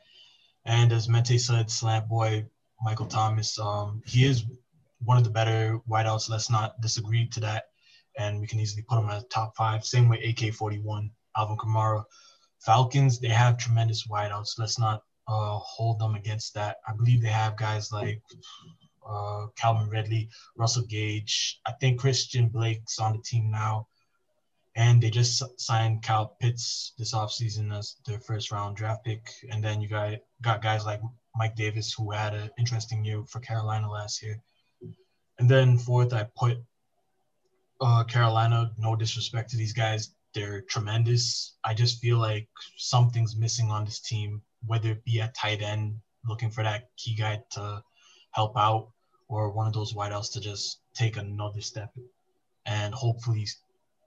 And 0.64 0.93
as 0.93 1.09
Mete 1.09 1.41
said, 1.41 1.71
slant 1.71 2.09
boy 2.09 2.47
Michael 2.83 3.07
Thomas, 3.07 3.59
um, 3.59 4.03
he 4.07 4.25
is 4.25 4.45
one 5.01 5.17
of 5.17 5.25
the 5.25 5.31
better 5.31 5.79
wideouts. 5.88 6.29
Let's 6.29 6.51
not 6.51 6.81
disagree 6.81 7.27
to 7.29 7.41
that. 7.41 7.64
And 8.19 8.41
we 8.41 8.47
can 8.47 8.61
easily 8.61 8.83
put 8.83 8.99
him 8.99 9.09
at 9.09 9.31
top 9.31 9.57
five. 9.57 9.85
Same 9.85 10.09
way 10.09 10.23
AK 10.23 10.55
41, 10.55 11.11
Alvin 11.37 11.57
Kamara. 11.57 12.05
Falcons, 12.61 13.21
they 13.21 13.29
have 13.29 13.57
tremendous 13.57 14.07
wideouts. 14.09 14.59
Let's 14.59 14.79
not 14.79 15.03
uh, 15.29 15.59
hold 15.59 16.01
them 16.01 16.14
against 16.14 16.55
that. 16.55 16.79
I 16.87 16.93
believe 16.93 17.23
they 17.23 17.29
have 17.29 17.57
guys 17.57 17.93
like 17.93 18.21
uh, 19.09 19.47
Calvin 19.57 19.88
Ridley, 19.88 20.29
Russell 20.57 20.85
Gage. 20.87 21.61
I 21.67 21.73
think 21.81 22.01
Christian 22.01 22.49
Blake's 22.49 22.99
on 22.99 23.12
the 23.12 23.23
team 23.23 23.51
now 23.51 23.87
and 24.79 25.03
they 25.03 25.11
just 25.11 25.43
signed 25.61 26.05
Kyle 26.05 26.37
Pitts 26.38 26.93
this 26.99 27.12
offseason 27.12 27.77
as 27.77 27.97
their 28.07 28.21
first 28.21 28.53
round 28.53 28.77
draft 28.77 29.05
pick. 29.05 29.29
And 29.51 29.62
then 29.62 29.81
you 29.81 29.88
got 29.88 30.12
got 30.41 30.62
guys 30.62 30.87
like 30.87 31.01
Mike 31.35 31.57
Davis 31.57 31.93
who 31.93 32.12
had 32.12 32.33
an 32.33 32.51
interesting 32.61 33.05
year 33.05 33.25
for 33.25 33.41
Carolina 33.41 33.91
last 33.91 34.23
year. 34.23 34.41
And 35.41 35.51
then 35.51 35.79
fourth, 35.79 36.12
I 36.12 36.29
put 36.37 36.59
uh, 37.81 38.05
Carolina. 38.05 38.71
No 38.79 38.95
disrespect 38.95 39.51
to 39.51 39.57
these 39.57 39.73
guys, 39.73 40.14
they're 40.33 40.62
tremendous. 40.62 41.57
I 41.64 41.75
just 41.75 42.01
feel 42.01 42.19
like 42.19 42.49
something's 42.77 43.35
missing 43.35 43.73
on 43.73 43.85
this 43.85 43.99
team, 43.99 44.43
whether 44.64 44.93
it 44.93 45.05
be 45.05 45.21
at 45.21 45.35
tight 45.35 45.61
end, 45.61 45.97
looking 46.25 46.51
for 46.51 46.62
that 46.62 46.91
key 46.97 47.17
guy 47.17 47.43
to 47.53 47.83
help 48.31 48.57
out, 48.57 48.91
or 49.29 49.51
one 49.51 49.67
of 49.67 49.73
those 49.73 49.93
wideouts 49.93 50.33
to 50.35 50.41
just 50.41 50.83
take 50.95 51.17
another 51.17 51.61
step 51.61 51.93
and 52.64 52.95
hopefully 52.95 53.47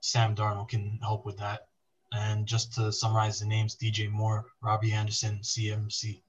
Sam 0.02 0.34
Darnold 0.34 0.68
can 0.68 0.98
help 1.00 1.24
with 1.24 1.38
that. 1.38 1.68
And 2.12 2.44
just 2.44 2.74
to 2.74 2.92
summarize 2.92 3.40
the 3.40 3.46
names, 3.46 3.76
DJ 3.76 4.10
Moore, 4.10 4.44
Robbie 4.60 4.92
Anderson, 4.92 5.38
CMC. 5.42 6.20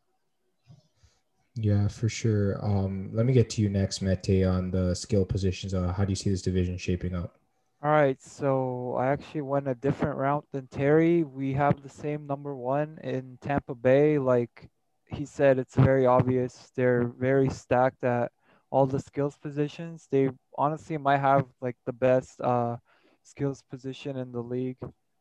Yeah, 1.55 1.87
for 1.87 2.07
sure. 2.07 2.63
Um, 2.63 3.09
let 3.11 3.25
me 3.25 3.33
get 3.33 3.49
to 3.51 3.61
you 3.61 3.69
next, 3.69 4.01
Mete, 4.01 4.45
on 4.45 4.71
the 4.71 4.95
skill 4.95 5.25
positions. 5.25 5.73
Uh, 5.73 5.91
how 5.91 6.05
do 6.05 6.11
you 6.11 6.15
see 6.15 6.29
this 6.29 6.41
division 6.41 6.77
shaping 6.77 7.15
up? 7.15 7.35
All 7.83 7.91
right, 7.91 8.21
so 8.21 8.95
I 8.97 9.07
actually 9.07 9.41
went 9.41 9.67
a 9.67 9.75
different 9.75 10.17
route 10.17 10.45
than 10.53 10.67
Terry. 10.67 11.23
We 11.23 11.53
have 11.53 11.81
the 11.81 11.89
same 11.89 12.25
number 12.25 12.55
one 12.55 12.97
in 13.03 13.37
Tampa 13.41 13.75
Bay. 13.75 14.19
Like 14.19 14.69
he 15.07 15.25
said, 15.25 15.59
it's 15.59 15.75
very 15.75 16.05
obvious. 16.05 16.71
They're 16.75 17.07
very 17.19 17.49
stacked 17.49 18.03
at 18.05 18.31
all 18.69 18.85
the 18.85 18.99
skills 18.99 19.35
positions. 19.35 20.07
They 20.09 20.29
honestly 20.57 20.97
might 20.97 21.19
have 21.19 21.45
like 21.59 21.75
the 21.85 21.93
best 21.93 22.39
uh, 22.39 22.77
skills 23.23 23.63
position 23.69 24.17
in 24.17 24.31
the 24.31 24.41
league 24.41 24.77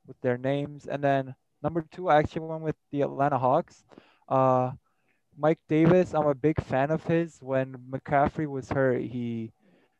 with 0.06 0.20
their 0.20 0.36
names. 0.36 0.86
And 0.86 1.02
then 1.02 1.34
number 1.62 1.84
two, 1.90 2.08
I 2.08 2.18
actually 2.18 2.46
went 2.46 2.62
with 2.62 2.76
the 2.90 3.02
Atlanta 3.02 3.38
Hawks. 3.38 3.84
Uh, 4.28 4.72
Mike 5.38 5.60
Davis, 5.68 6.14
I'm 6.14 6.26
a 6.26 6.34
big 6.34 6.62
fan 6.62 6.90
of 6.90 7.04
his. 7.04 7.38
When 7.40 7.74
McCaffrey 7.90 8.46
was 8.46 8.68
hurt, 8.68 9.00
he 9.00 9.52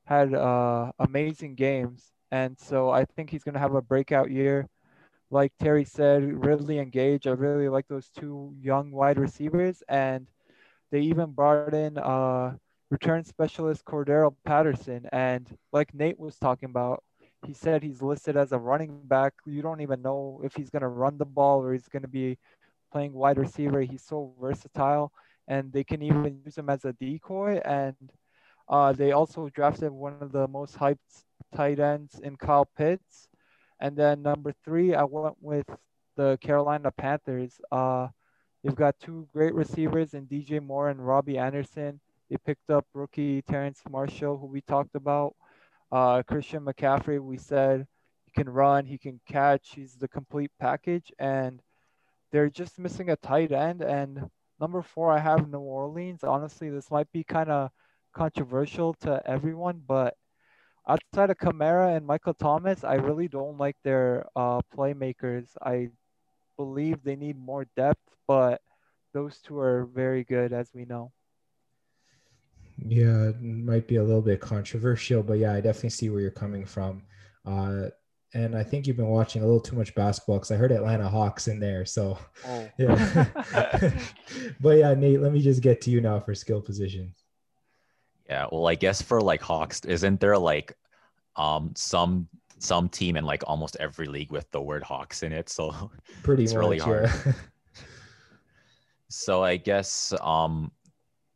had 0.04 0.34
uh, 0.34 0.92
amazing 0.98 1.54
games. 1.54 2.12
And 2.30 2.58
so 2.58 2.90
I 2.90 3.04
think 3.04 3.30
he's 3.30 3.44
going 3.44 3.54
to 3.54 3.60
have 3.60 3.74
a 3.74 3.82
breakout 3.82 4.30
year. 4.30 4.68
Like 5.30 5.52
Terry 5.58 5.84
said, 5.84 6.44
Ridley 6.44 6.78
and 6.78 6.92
Gage. 6.92 7.26
I 7.26 7.30
really 7.30 7.68
like 7.68 7.88
those 7.88 8.10
two 8.10 8.54
young 8.60 8.90
wide 8.90 9.18
receivers. 9.18 9.82
And 9.88 10.26
they 10.90 11.00
even 11.00 11.30
brought 11.30 11.72
in 11.72 11.96
uh, 11.96 12.56
return 12.90 13.24
specialist 13.24 13.84
Cordarrelle 13.86 14.36
Patterson. 14.44 15.08
And 15.12 15.46
like 15.72 15.94
Nate 15.94 16.18
was 16.18 16.36
talking 16.36 16.68
about, 16.68 17.02
he 17.46 17.54
said 17.54 17.82
he's 17.82 18.02
listed 18.02 18.36
as 18.36 18.52
a 18.52 18.58
running 18.58 19.00
back. 19.04 19.34
You 19.44 19.62
don't 19.62 19.80
even 19.80 20.02
know 20.02 20.40
if 20.44 20.54
he's 20.54 20.70
going 20.70 20.82
to 20.82 20.88
run 20.88 21.18
the 21.18 21.24
ball 21.24 21.62
or 21.62 21.72
he's 21.72 21.88
going 21.88 22.02
to 22.02 22.08
be 22.08 22.38
playing 22.92 23.12
wide 23.12 23.38
receiver. 23.38 23.80
He's 23.80 24.02
so 24.02 24.32
versatile, 24.40 25.12
and 25.48 25.72
they 25.72 25.84
can 25.84 26.02
even 26.02 26.40
use 26.44 26.56
him 26.56 26.70
as 26.70 26.84
a 26.84 26.92
decoy. 26.92 27.60
And 27.64 27.96
uh, 28.68 28.92
they 28.92 29.12
also 29.12 29.48
drafted 29.48 29.90
one 29.90 30.16
of 30.20 30.32
the 30.32 30.46
most 30.46 30.76
hyped 30.76 31.24
tight 31.54 31.80
ends 31.80 32.20
in 32.20 32.36
Kyle 32.36 32.68
Pitts. 32.76 33.28
And 33.80 33.96
then 33.96 34.22
number 34.22 34.54
three, 34.64 34.94
I 34.94 35.04
went 35.04 35.36
with 35.40 35.66
the 36.16 36.38
Carolina 36.40 36.92
Panthers. 36.92 37.60
Uh, 37.70 38.08
they've 38.62 38.74
got 38.74 39.00
two 39.00 39.28
great 39.32 39.54
receivers 39.54 40.14
in 40.14 40.26
DJ 40.26 40.62
Moore 40.62 40.90
and 40.90 41.04
Robbie 41.04 41.38
Anderson. 41.38 42.00
They 42.30 42.36
picked 42.36 42.70
up 42.70 42.86
rookie 42.94 43.42
Terrace 43.42 43.82
Marshall, 43.90 44.38
who 44.38 44.46
we 44.46 44.60
talked 44.62 44.94
about. 44.94 45.34
Uh, 45.92 46.22
Christian 46.24 46.64
McCaffrey, 46.64 47.20
we 47.20 47.36
said 47.36 47.86
he 48.24 48.32
can 48.32 48.48
run, 48.50 48.86
he 48.86 48.98
can 48.98 49.20
catch, 49.28 49.74
he's 49.74 49.96
the 49.96 50.08
complete 50.08 50.50
package, 50.58 51.12
and 51.18 51.62
they're 52.32 52.50
just 52.50 52.78
missing 52.78 53.10
a 53.10 53.16
tight 53.16 53.52
end. 53.52 53.82
And 53.82 54.30
number 54.58 54.82
four, 54.82 55.12
I 55.12 55.18
have 55.18 55.48
New 55.50 55.60
Orleans. 55.60 56.24
Honestly, 56.24 56.70
this 56.70 56.90
might 56.90 57.12
be 57.12 57.24
kind 57.24 57.50
of 57.50 57.70
controversial 58.14 58.94
to 59.02 59.22
everyone, 59.26 59.82
but 59.86 60.14
outside 60.88 61.30
of 61.30 61.38
Kamara 61.38 61.96
and 61.96 62.06
Michael 62.06 62.34
Thomas, 62.34 62.84
I 62.84 62.94
really 62.94 63.28
don't 63.28 63.58
like 63.58 63.76
their 63.84 64.26
uh, 64.34 64.62
playmakers. 64.74 65.48
I 65.62 65.90
believe 66.56 67.02
they 67.02 67.16
need 67.16 67.38
more 67.38 67.66
depth, 67.76 68.02
but 68.26 68.60
those 69.12 69.38
two 69.40 69.58
are 69.58 69.84
very 69.84 70.24
good, 70.24 70.52
as 70.52 70.70
we 70.74 70.84
know. 70.86 71.12
Yeah, 72.78 73.28
it 73.28 73.42
might 73.42 73.86
be 73.86 73.96
a 73.96 74.02
little 74.02 74.22
bit 74.22 74.40
controversial, 74.40 75.22
but 75.22 75.34
yeah, 75.34 75.52
I 75.52 75.60
definitely 75.60 75.90
see 75.90 76.10
where 76.10 76.20
you're 76.20 76.30
coming 76.30 76.64
from. 76.64 77.02
Uh, 77.44 77.88
and 78.34 78.56
I 78.56 78.62
think 78.62 78.86
you've 78.86 78.96
been 78.96 79.08
watching 79.08 79.42
a 79.42 79.44
little 79.44 79.60
too 79.60 79.76
much 79.76 79.94
basketball 79.94 80.36
because 80.36 80.50
I 80.50 80.56
heard 80.56 80.72
Atlanta 80.72 81.08
Hawks 81.08 81.48
in 81.48 81.60
there. 81.60 81.84
So, 81.84 82.18
oh. 82.46 82.68
yeah. 82.78 83.26
but 84.60 84.78
yeah, 84.78 84.94
Nate, 84.94 85.20
let 85.20 85.32
me 85.32 85.42
just 85.42 85.60
get 85.60 85.80
to 85.82 85.90
you 85.90 86.00
now 86.00 86.18
for 86.18 86.34
skill 86.34 86.60
positions. 86.60 87.24
Yeah, 88.28 88.46
well, 88.50 88.66
I 88.66 88.74
guess 88.74 89.02
for 89.02 89.20
like 89.20 89.42
Hawks, 89.42 89.84
isn't 89.84 90.20
there 90.20 90.38
like 90.38 90.76
um 91.36 91.72
some 91.76 92.28
some 92.58 92.88
team 92.88 93.16
in 93.16 93.24
like 93.24 93.42
almost 93.46 93.76
every 93.80 94.06
league 94.06 94.30
with 94.30 94.50
the 94.50 94.62
word 94.62 94.82
Hawks 94.82 95.22
in 95.22 95.32
it? 95.32 95.50
So 95.50 95.90
pretty 96.22 96.44
it's 96.44 96.54
much, 96.54 96.60
really 96.60 96.78
hard. 96.78 97.10
Yeah. 97.26 97.32
so 99.08 99.42
I 99.42 99.58
guess 99.58 100.14
um 100.22 100.72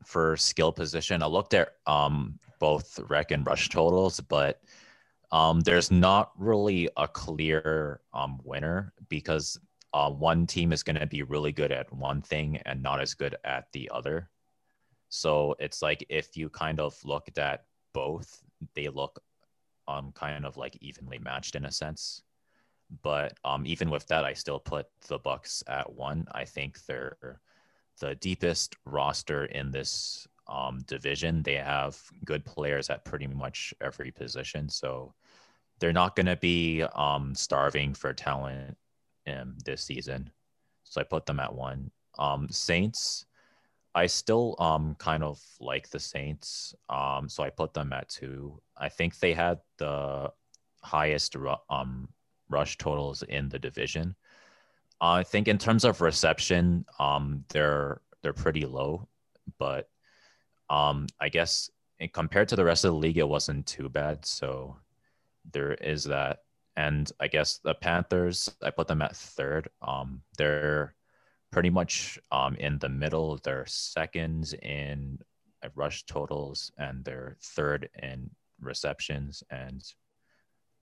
for 0.06 0.36
skill 0.36 0.72
position. 0.72 1.22
I 1.22 1.26
looked 1.26 1.52
at 1.52 1.70
um, 1.86 2.38
both 2.58 2.98
rec 3.08 3.32
and 3.32 3.46
rush 3.46 3.68
totals, 3.68 4.20
but 4.20 4.62
um, 5.32 5.60
there's 5.60 5.90
not 5.90 6.30
really 6.38 6.88
a 6.96 7.08
clear 7.08 8.00
um, 8.14 8.40
winner 8.44 8.92
because 9.08 9.58
uh, 9.92 10.10
one 10.10 10.46
team 10.46 10.72
is 10.72 10.82
going 10.82 10.98
to 10.98 11.06
be 11.06 11.22
really 11.22 11.52
good 11.52 11.72
at 11.72 11.92
one 11.92 12.22
thing 12.22 12.58
and 12.66 12.82
not 12.82 13.00
as 13.00 13.14
good 13.14 13.36
at 13.44 13.66
the 13.72 13.90
other. 13.92 14.30
So 15.08 15.56
it's 15.58 15.82
like 15.82 16.06
if 16.08 16.36
you 16.36 16.48
kind 16.48 16.80
of 16.80 16.96
looked 17.04 17.38
at 17.38 17.64
both, 17.92 18.42
they 18.74 18.88
look 18.88 19.20
um 19.88 20.10
kind 20.12 20.44
of 20.44 20.56
like 20.56 20.76
evenly 20.80 21.18
matched 21.18 21.54
in 21.54 21.64
a 21.64 21.72
sense. 21.72 22.22
But 23.02 23.36
um, 23.44 23.66
even 23.66 23.90
with 23.90 24.06
that, 24.08 24.24
I 24.24 24.32
still 24.32 24.60
put 24.60 24.86
the 25.08 25.18
Bucs 25.18 25.62
at 25.66 25.92
one. 25.92 26.26
I 26.32 26.44
think 26.44 26.84
they're 26.86 27.40
the 28.00 28.14
deepest 28.16 28.76
roster 28.84 29.46
in 29.46 29.70
this 29.70 30.26
um, 30.48 30.80
division. 30.86 31.42
They 31.42 31.54
have 31.54 31.98
good 32.24 32.44
players 32.44 32.90
at 32.90 33.04
pretty 33.04 33.26
much 33.26 33.74
every 33.80 34.10
position, 34.10 34.68
so 34.68 35.14
they're 35.78 35.92
not 35.92 36.16
going 36.16 36.26
to 36.26 36.36
be 36.36 36.82
um, 36.94 37.34
starving 37.34 37.94
for 37.94 38.12
talent 38.12 38.76
in 39.26 39.54
this 39.64 39.82
season. 39.82 40.30
So 40.84 41.00
I 41.00 41.04
put 41.04 41.26
them 41.26 41.40
at 41.40 41.52
one. 41.54 41.90
Um, 42.18 42.48
Saints, 42.50 43.26
I 43.94 44.06
still 44.06 44.56
um, 44.58 44.94
kind 44.98 45.24
of 45.24 45.40
like 45.60 45.88
the 45.90 45.98
Saints, 45.98 46.74
um, 46.88 47.28
so 47.28 47.42
I 47.42 47.50
put 47.50 47.74
them 47.74 47.92
at 47.92 48.08
two. 48.08 48.60
I 48.76 48.88
think 48.88 49.18
they 49.18 49.32
had 49.32 49.58
the 49.78 50.30
highest 50.82 51.34
ru- 51.34 51.54
um, 51.68 52.08
rush 52.48 52.78
totals 52.78 53.22
in 53.22 53.48
the 53.48 53.58
division. 53.58 54.14
I 55.00 55.22
think 55.22 55.48
in 55.48 55.58
terms 55.58 55.84
of 55.84 56.00
reception, 56.00 56.86
um, 56.98 57.44
they're 57.48 58.00
they're 58.22 58.32
pretty 58.32 58.66
low, 58.66 59.08
but 59.58 59.88
um, 60.70 61.06
I 61.20 61.28
guess 61.28 61.70
compared 62.12 62.48
to 62.48 62.56
the 62.56 62.64
rest 62.64 62.84
of 62.84 62.92
the 62.92 62.98
league, 62.98 63.18
it 63.18 63.28
wasn't 63.28 63.66
too 63.66 63.88
bad. 63.88 64.24
So 64.24 64.76
there 65.52 65.74
is 65.74 66.04
that. 66.04 66.40
And 66.76 67.10
I 67.20 67.28
guess 67.28 67.58
the 67.58 67.74
Panthers, 67.74 68.50
I 68.62 68.70
put 68.70 68.86
them 68.86 69.00
at 69.00 69.16
third. 69.16 69.68
Um, 69.80 70.22
they're 70.36 70.94
pretty 71.50 71.70
much 71.70 72.18
um, 72.30 72.54
in 72.56 72.78
the 72.78 72.88
middle. 72.88 73.38
They're 73.42 73.64
second 73.66 74.52
in 74.62 75.18
rush 75.74 76.04
totals 76.04 76.70
and 76.78 77.04
they're 77.04 77.36
third 77.40 77.88
in 78.02 78.30
receptions. 78.60 79.42
And 79.50 79.82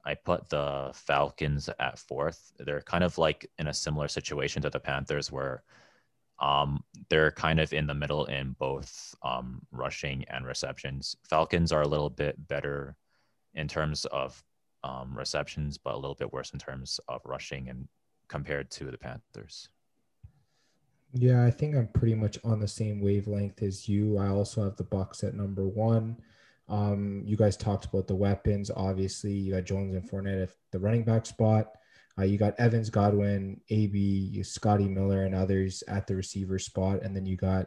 I 0.05 0.15
put 0.15 0.49
the 0.49 0.91
Falcons 0.93 1.71
at 1.79 1.99
fourth. 1.99 2.53
They're 2.59 2.83
kind 2.83 3.05
of 3.05 3.17
like 3.17 3.51
in 3.59 3.69
a 3.69 3.75
similar 3.75 4.09
situation 4.09 4.63
to 4.63 4.71
the 4.71 4.81
Panthers 4.81 5.33
where 5.33 5.63
um, 6.41 6.83
they're 7.09 7.31
kind 7.31 7.61
of 7.61 7.73
in 7.73 7.87
the 7.87 7.95
middle 7.95 8.27
in 8.27 8.55
both 8.59 9.15
um, 9.23 9.63
rushing 9.73 10.25
and 10.29 10.47
receptions. 10.47 11.17
Falcons 11.23 11.73
are 11.73 11.83
a 11.83 11.89
little 11.89 12.11
bit 12.11 12.49
better 12.49 12.97
in 13.55 13.69
terms 13.69 14.05
of 14.07 14.43
um, 14.83 15.17
receptions, 15.17 15.79
but 15.79 15.95
a 15.95 15.97
little 15.97 16.17
bit 16.17 16.33
worse 16.33 16.51
in 16.51 16.59
terms 16.59 17.01
of 17.09 17.23
rushing 17.25 17.69
and 17.69 17.89
compared 18.29 18.71
to 18.73 18.91
the 18.91 18.99
Panthers. 18.99 19.69
Yeah, 21.13 21.45
I 21.45 21.51
think 21.51 21.77
I'm 21.77 21.89
pretty 21.89 22.17
much 22.17 22.39
on 22.45 22.59
the 22.59 22.69
same 22.69 23.01
wavelength 23.01 23.63
as 23.63 23.89
you. 23.89 24.19
I 24.19 24.29
also 24.29 24.65
have 24.65 24.77
the 24.77 24.85
Bucs 24.85 25.23
at 25.23 25.35
number 25.35 25.67
one. 25.67 26.17
Um, 26.69 27.23
you 27.27 27.37
guys 27.37 27.57
talked 27.57 27.85
about 27.85 28.07
the 28.07 28.15
weapons. 28.15 28.71
Obviously, 28.75 29.33
you 29.33 29.55
got 29.55 29.65
Jones 29.65 29.95
and 29.95 30.09
Fournette 30.09 30.45
at 30.45 30.51
the 30.73 30.79
running 30.79 31.05
back 31.05 31.27
spot. 31.27 31.73
Uh, 32.19 32.23
you 32.23 32.39
got 32.39 32.59
Evans, 32.59 32.91
Godwin, 32.91 33.61
AB, 33.71 34.43
Scotty 34.43 34.89
Miller, 34.89 35.25
and 35.25 35.35
others 35.35 35.83
at 35.89 36.07
the 36.07 36.15
receiver 36.15 36.59
spot, 36.59 37.03
and 37.03 37.15
then 37.15 37.27
you 37.27 37.37
got 37.37 37.67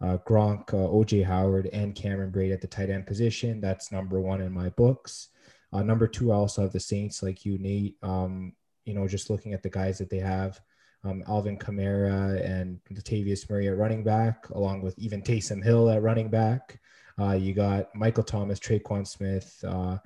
uh, 0.00 0.18
Gronk, 0.26 0.72
uh, 0.72 0.88
OJ 0.88 1.24
Howard, 1.24 1.68
and 1.72 1.94
Cameron 1.94 2.30
Brate 2.30 2.52
at 2.52 2.60
the 2.60 2.68
tight 2.68 2.90
end 2.90 3.06
position. 3.06 3.60
That's 3.60 3.90
number 3.90 4.20
one 4.20 4.40
in 4.40 4.52
my 4.52 4.68
books. 4.70 5.28
Uh, 5.72 5.82
number 5.82 6.06
two, 6.06 6.32
I 6.32 6.36
also 6.36 6.62
have 6.62 6.72
the 6.72 6.80
Saints, 6.80 7.22
like 7.22 7.44
you, 7.44 7.58
Nate. 7.58 7.96
Um, 8.02 8.52
you 8.84 8.94
know, 8.94 9.06
just 9.08 9.30
looking 9.30 9.52
at 9.52 9.62
the 9.62 9.68
guys 9.68 9.98
that 9.98 10.08
they 10.08 10.20
have 10.20 10.60
um, 11.04 11.22
Alvin 11.28 11.58
Kamara 11.58 12.44
and 12.44 12.80
Latavius 12.92 13.48
Murray 13.50 13.68
at 13.68 13.76
running 13.76 14.02
back, 14.02 14.48
along 14.50 14.82
with 14.82 14.98
even 14.98 15.22
Taysom 15.22 15.62
Hill 15.62 15.90
at 15.90 16.02
running 16.02 16.30
back. 16.30 16.80
Uh, 17.20 17.32
you 17.32 17.52
got 17.52 17.94
Michael 17.94 18.24
Thomas, 18.24 18.60
Tre'Quan 18.60 19.06
Smith, 19.06 19.62
uh, 19.66 19.98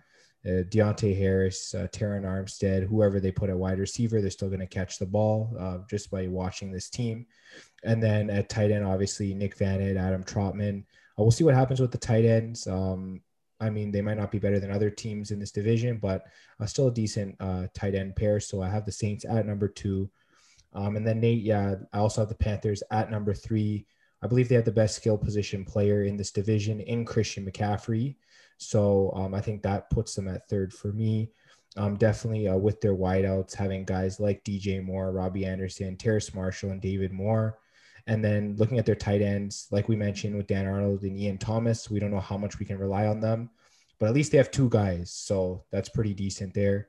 uh, 0.44 0.64
Deonte 0.70 1.16
Harris, 1.16 1.74
uh, 1.74 1.86
Terron 1.92 2.24
Armstead, 2.24 2.88
whoever 2.88 3.20
they 3.20 3.30
put 3.30 3.50
at 3.50 3.56
wide 3.56 3.78
receiver, 3.78 4.20
they're 4.20 4.30
still 4.30 4.48
going 4.48 4.60
to 4.60 4.66
catch 4.66 4.98
the 4.98 5.06
ball 5.06 5.54
uh, 5.58 5.78
just 5.88 6.10
by 6.10 6.26
watching 6.26 6.72
this 6.72 6.90
team. 6.90 7.26
And 7.84 8.02
then 8.02 8.28
at 8.28 8.48
tight 8.48 8.72
end, 8.72 8.84
obviously 8.84 9.34
Nick 9.34 9.56
Vannett, 9.56 9.96
Adam 9.96 10.24
Trautman. 10.24 10.80
Uh, 11.18 11.22
we'll 11.22 11.30
see 11.30 11.44
what 11.44 11.54
happens 11.54 11.80
with 11.80 11.92
the 11.92 11.98
tight 11.98 12.24
ends. 12.24 12.66
Um, 12.66 13.20
I 13.60 13.70
mean, 13.70 13.92
they 13.92 14.02
might 14.02 14.16
not 14.16 14.32
be 14.32 14.40
better 14.40 14.58
than 14.58 14.72
other 14.72 14.90
teams 14.90 15.30
in 15.30 15.38
this 15.38 15.52
division, 15.52 15.98
but 15.98 16.24
uh, 16.58 16.66
still 16.66 16.88
a 16.88 16.92
decent 16.92 17.36
uh, 17.38 17.66
tight 17.72 17.94
end 17.94 18.16
pair. 18.16 18.40
So 18.40 18.62
I 18.62 18.68
have 18.68 18.84
the 18.84 18.90
Saints 18.90 19.24
at 19.24 19.46
number 19.46 19.68
two. 19.68 20.10
Um, 20.72 20.96
and 20.96 21.06
then 21.06 21.20
Nate, 21.20 21.42
yeah, 21.42 21.76
I 21.92 21.98
also 21.98 22.22
have 22.22 22.28
the 22.28 22.34
Panthers 22.34 22.82
at 22.90 23.10
number 23.10 23.34
three. 23.34 23.86
I 24.22 24.26
believe 24.26 24.48
they 24.48 24.54
have 24.54 24.64
the 24.64 24.72
best 24.72 24.96
skill 24.96 25.18
position 25.18 25.64
player 25.64 26.04
in 26.04 26.16
this 26.16 26.30
division 26.30 26.80
in 26.80 27.04
Christian 27.04 27.44
McCaffrey. 27.44 28.16
So 28.58 29.12
um, 29.16 29.34
I 29.34 29.40
think 29.40 29.62
that 29.62 29.90
puts 29.90 30.14
them 30.14 30.28
at 30.28 30.48
third 30.48 30.72
for 30.72 30.92
me. 30.92 31.30
Um, 31.76 31.96
definitely 31.96 32.48
uh, 32.48 32.56
with 32.56 32.80
their 32.80 32.94
wideouts, 32.94 33.54
having 33.54 33.84
guys 33.84 34.20
like 34.20 34.44
DJ 34.44 34.84
Moore, 34.84 35.10
Robbie 35.10 35.46
Anderson, 35.46 35.96
Terrace 35.96 36.34
Marshall, 36.34 36.70
and 36.70 36.80
David 36.80 37.12
Moore. 37.12 37.58
And 38.06 38.24
then 38.24 38.56
looking 38.58 38.78
at 38.78 38.86
their 38.86 38.94
tight 38.94 39.22
ends, 39.22 39.68
like 39.70 39.88
we 39.88 39.96
mentioned 39.96 40.36
with 40.36 40.46
Dan 40.46 40.66
Arnold 40.66 41.02
and 41.02 41.18
Ian 41.18 41.38
Thomas, 41.38 41.90
we 41.90 41.98
don't 41.98 42.10
know 42.10 42.20
how 42.20 42.36
much 42.36 42.58
we 42.58 42.66
can 42.66 42.78
rely 42.78 43.06
on 43.06 43.20
them, 43.20 43.50
but 43.98 44.06
at 44.06 44.14
least 44.14 44.32
they 44.32 44.38
have 44.38 44.50
two 44.50 44.68
guys. 44.68 45.10
So 45.12 45.64
that's 45.70 45.88
pretty 45.88 46.12
decent 46.12 46.52
there. 46.52 46.88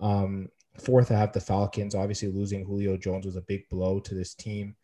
Um, 0.00 0.48
Fourth, 0.80 1.10
I 1.10 1.18
have 1.18 1.32
the 1.32 1.40
Falcons. 1.40 1.94
Obviously, 1.94 2.28
losing 2.28 2.64
Julio 2.64 2.96
Jones 2.96 3.26
was 3.26 3.36
a 3.36 3.42
big 3.42 3.68
blow 3.68 4.00
to 4.00 4.14
this 4.14 4.34
team. 4.34 4.74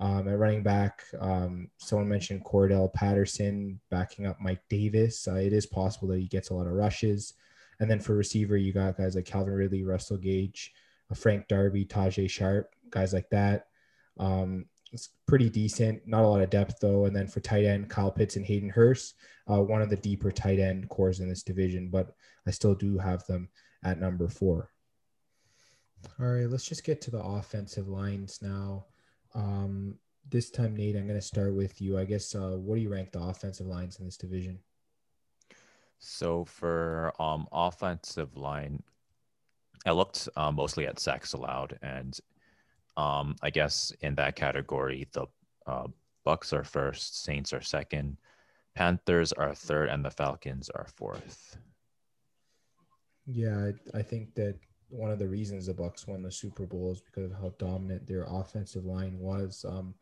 Um, 0.00 0.28
at 0.28 0.38
running 0.38 0.62
back, 0.62 1.04
um, 1.20 1.68
someone 1.76 2.08
mentioned 2.08 2.44
Cordarrelle 2.44 2.92
Patterson 2.92 3.78
backing 3.90 4.26
up 4.26 4.40
Mike 4.40 4.62
Davis. 4.70 5.28
Uh, 5.28 5.34
it 5.34 5.52
is 5.52 5.66
possible 5.66 6.08
that 6.08 6.20
he 6.20 6.26
gets 6.26 6.48
a 6.48 6.54
lot 6.54 6.66
of 6.66 6.72
rushes. 6.72 7.34
And 7.80 7.90
then 7.90 8.00
for 8.00 8.14
receiver, 8.14 8.56
you 8.56 8.72
got 8.72 8.96
guys 8.96 9.14
like 9.14 9.26
Calvin 9.26 9.52
Ridley, 9.52 9.84
Russell 9.84 10.16
Gage, 10.16 10.72
uh, 11.10 11.14
Frank 11.14 11.48
Darby, 11.48 11.84
Tajae 11.84 12.30
Sharpe, 12.30 12.74
guys 12.90 13.12
like 13.12 13.28
that. 13.30 13.66
Um, 14.18 14.66
it's 14.90 15.10
pretty 15.26 15.50
decent. 15.50 16.06
Not 16.06 16.24
a 16.24 16.26
lot 16.26 16.42
of 16.42 16.50
depth 16.50 16.80
though. 16.80 17.04
And 17.04 17.14
then 17.14 17.28
for 17.28 17.40
tight 17.40 17.64
end, 17.64 17.90
Kyle 17.90 18.10
Pitts 18.10 18.36
and 18.36 18.44
Hayden 18.44 18.70
Hurst, 18.70 19.14
uh, 19.50 19.60
one 19.60 19.82
of 19.82 19.90
the 19.90 19.96
deeper 19.96 20.32
tight 20.32 20.58
end 20.58 20.88
cores 20.88 21.20
in 21.20 21.28
this 21.28 21.42
division, 21.42 21.88
but 21.90 22.14
I 22.46 22.50
still 22.50 22.74
do 22.74 22.98
have 22.98 23.26
them 23.26 23.48
at 23.84 24.00
number 24.00 24.28
four. 24.28 24.70
All 26.18 26.26
right, 26.26 26.48
let's 26.48 26.64
just 26.64 26.84
get 26.84 27.02
to 27.02 27.10
the 27.10 27.22
offensive 27.22 27.88
lines 27.88 28.40
now. 28.40 28.86
Um, 29.34 29.96
this 30.28 30.50
time, 30.50 30.76
Nate, 30.76 30.96
I'm 30.96 31.06
going 31.06 31.18
to 31.18 31.26
start 31.26 31.54
with 31.54 31.80
you. 31.80 31.98
I 31.98 32.04
guess, 32.04 32.34
uh, 32.34 32.56
what 32.56 32.76
do 32.76 32.80
you 32.80 32.92
rank 32.92 33.12
the 33.12 33.20
offensive 33.20 33.66
lines 33.66 33.98
in 33.98 34.04
this 34.04 34.16
division? 34.16 34.58
So 35.98 36.44
for 36.44 37.12
um, 37.20 37.46
offensive 37.52 38.36
line, 38.36 38.82
I 39.86 39.92
looked 39.92 40.28
uh, 40.36 40.50
mostly 40.50 40.86
at 40.86 40.98
sacks 40.98 41.32
allowed, 41.32 41.78
and 41.82 42.18
um, 42.96 43.36
I 43.42 43.50
guess 43.50 43.92
in 44.00 44.14
that 44.16 44.36
category, 44.36 45.08
the 45.12 45.26
uh, 45.66 45.86
Bucs 46.26 46.52
are 46.52 46.64
first, 46.64 47.22
Saints 47.22 47.52
are 47.52 47.62
second, 47.62 48.16
Panthers 48.74 49.32
are 49.32 49.54
third, 49.54 49.88
and 49.88 50.04
the 50.04 50.10
Falcons 50.10 50.70
are 50.70 50.86
fourth. 50.96 51.56
Yeah, 53.26 53.70
I, 53.94 53.98
I 53.98 54.02
think 54.02 54.34
that 54.34 54.58
one 54.90 55.10
of 55.10 55.18
the 55.18 55.28
reasons 55.28 55.66
the 55.66 55.74
Bucs 55.74 56.06
won 56.06 56.22
the 56.22 56.30
Super 56.30 56.66
Bowl 56.66 56.92
is 56.92 57.00
because 57.00 57.30
of 57.30 57.38
how 57.38 57.52
dominant 57.58 58.06
their 58.06 58.26
offensive 58.28 58.84
line 58.84 59.18
was. 59.18 59.64
Um, 59.68 59.94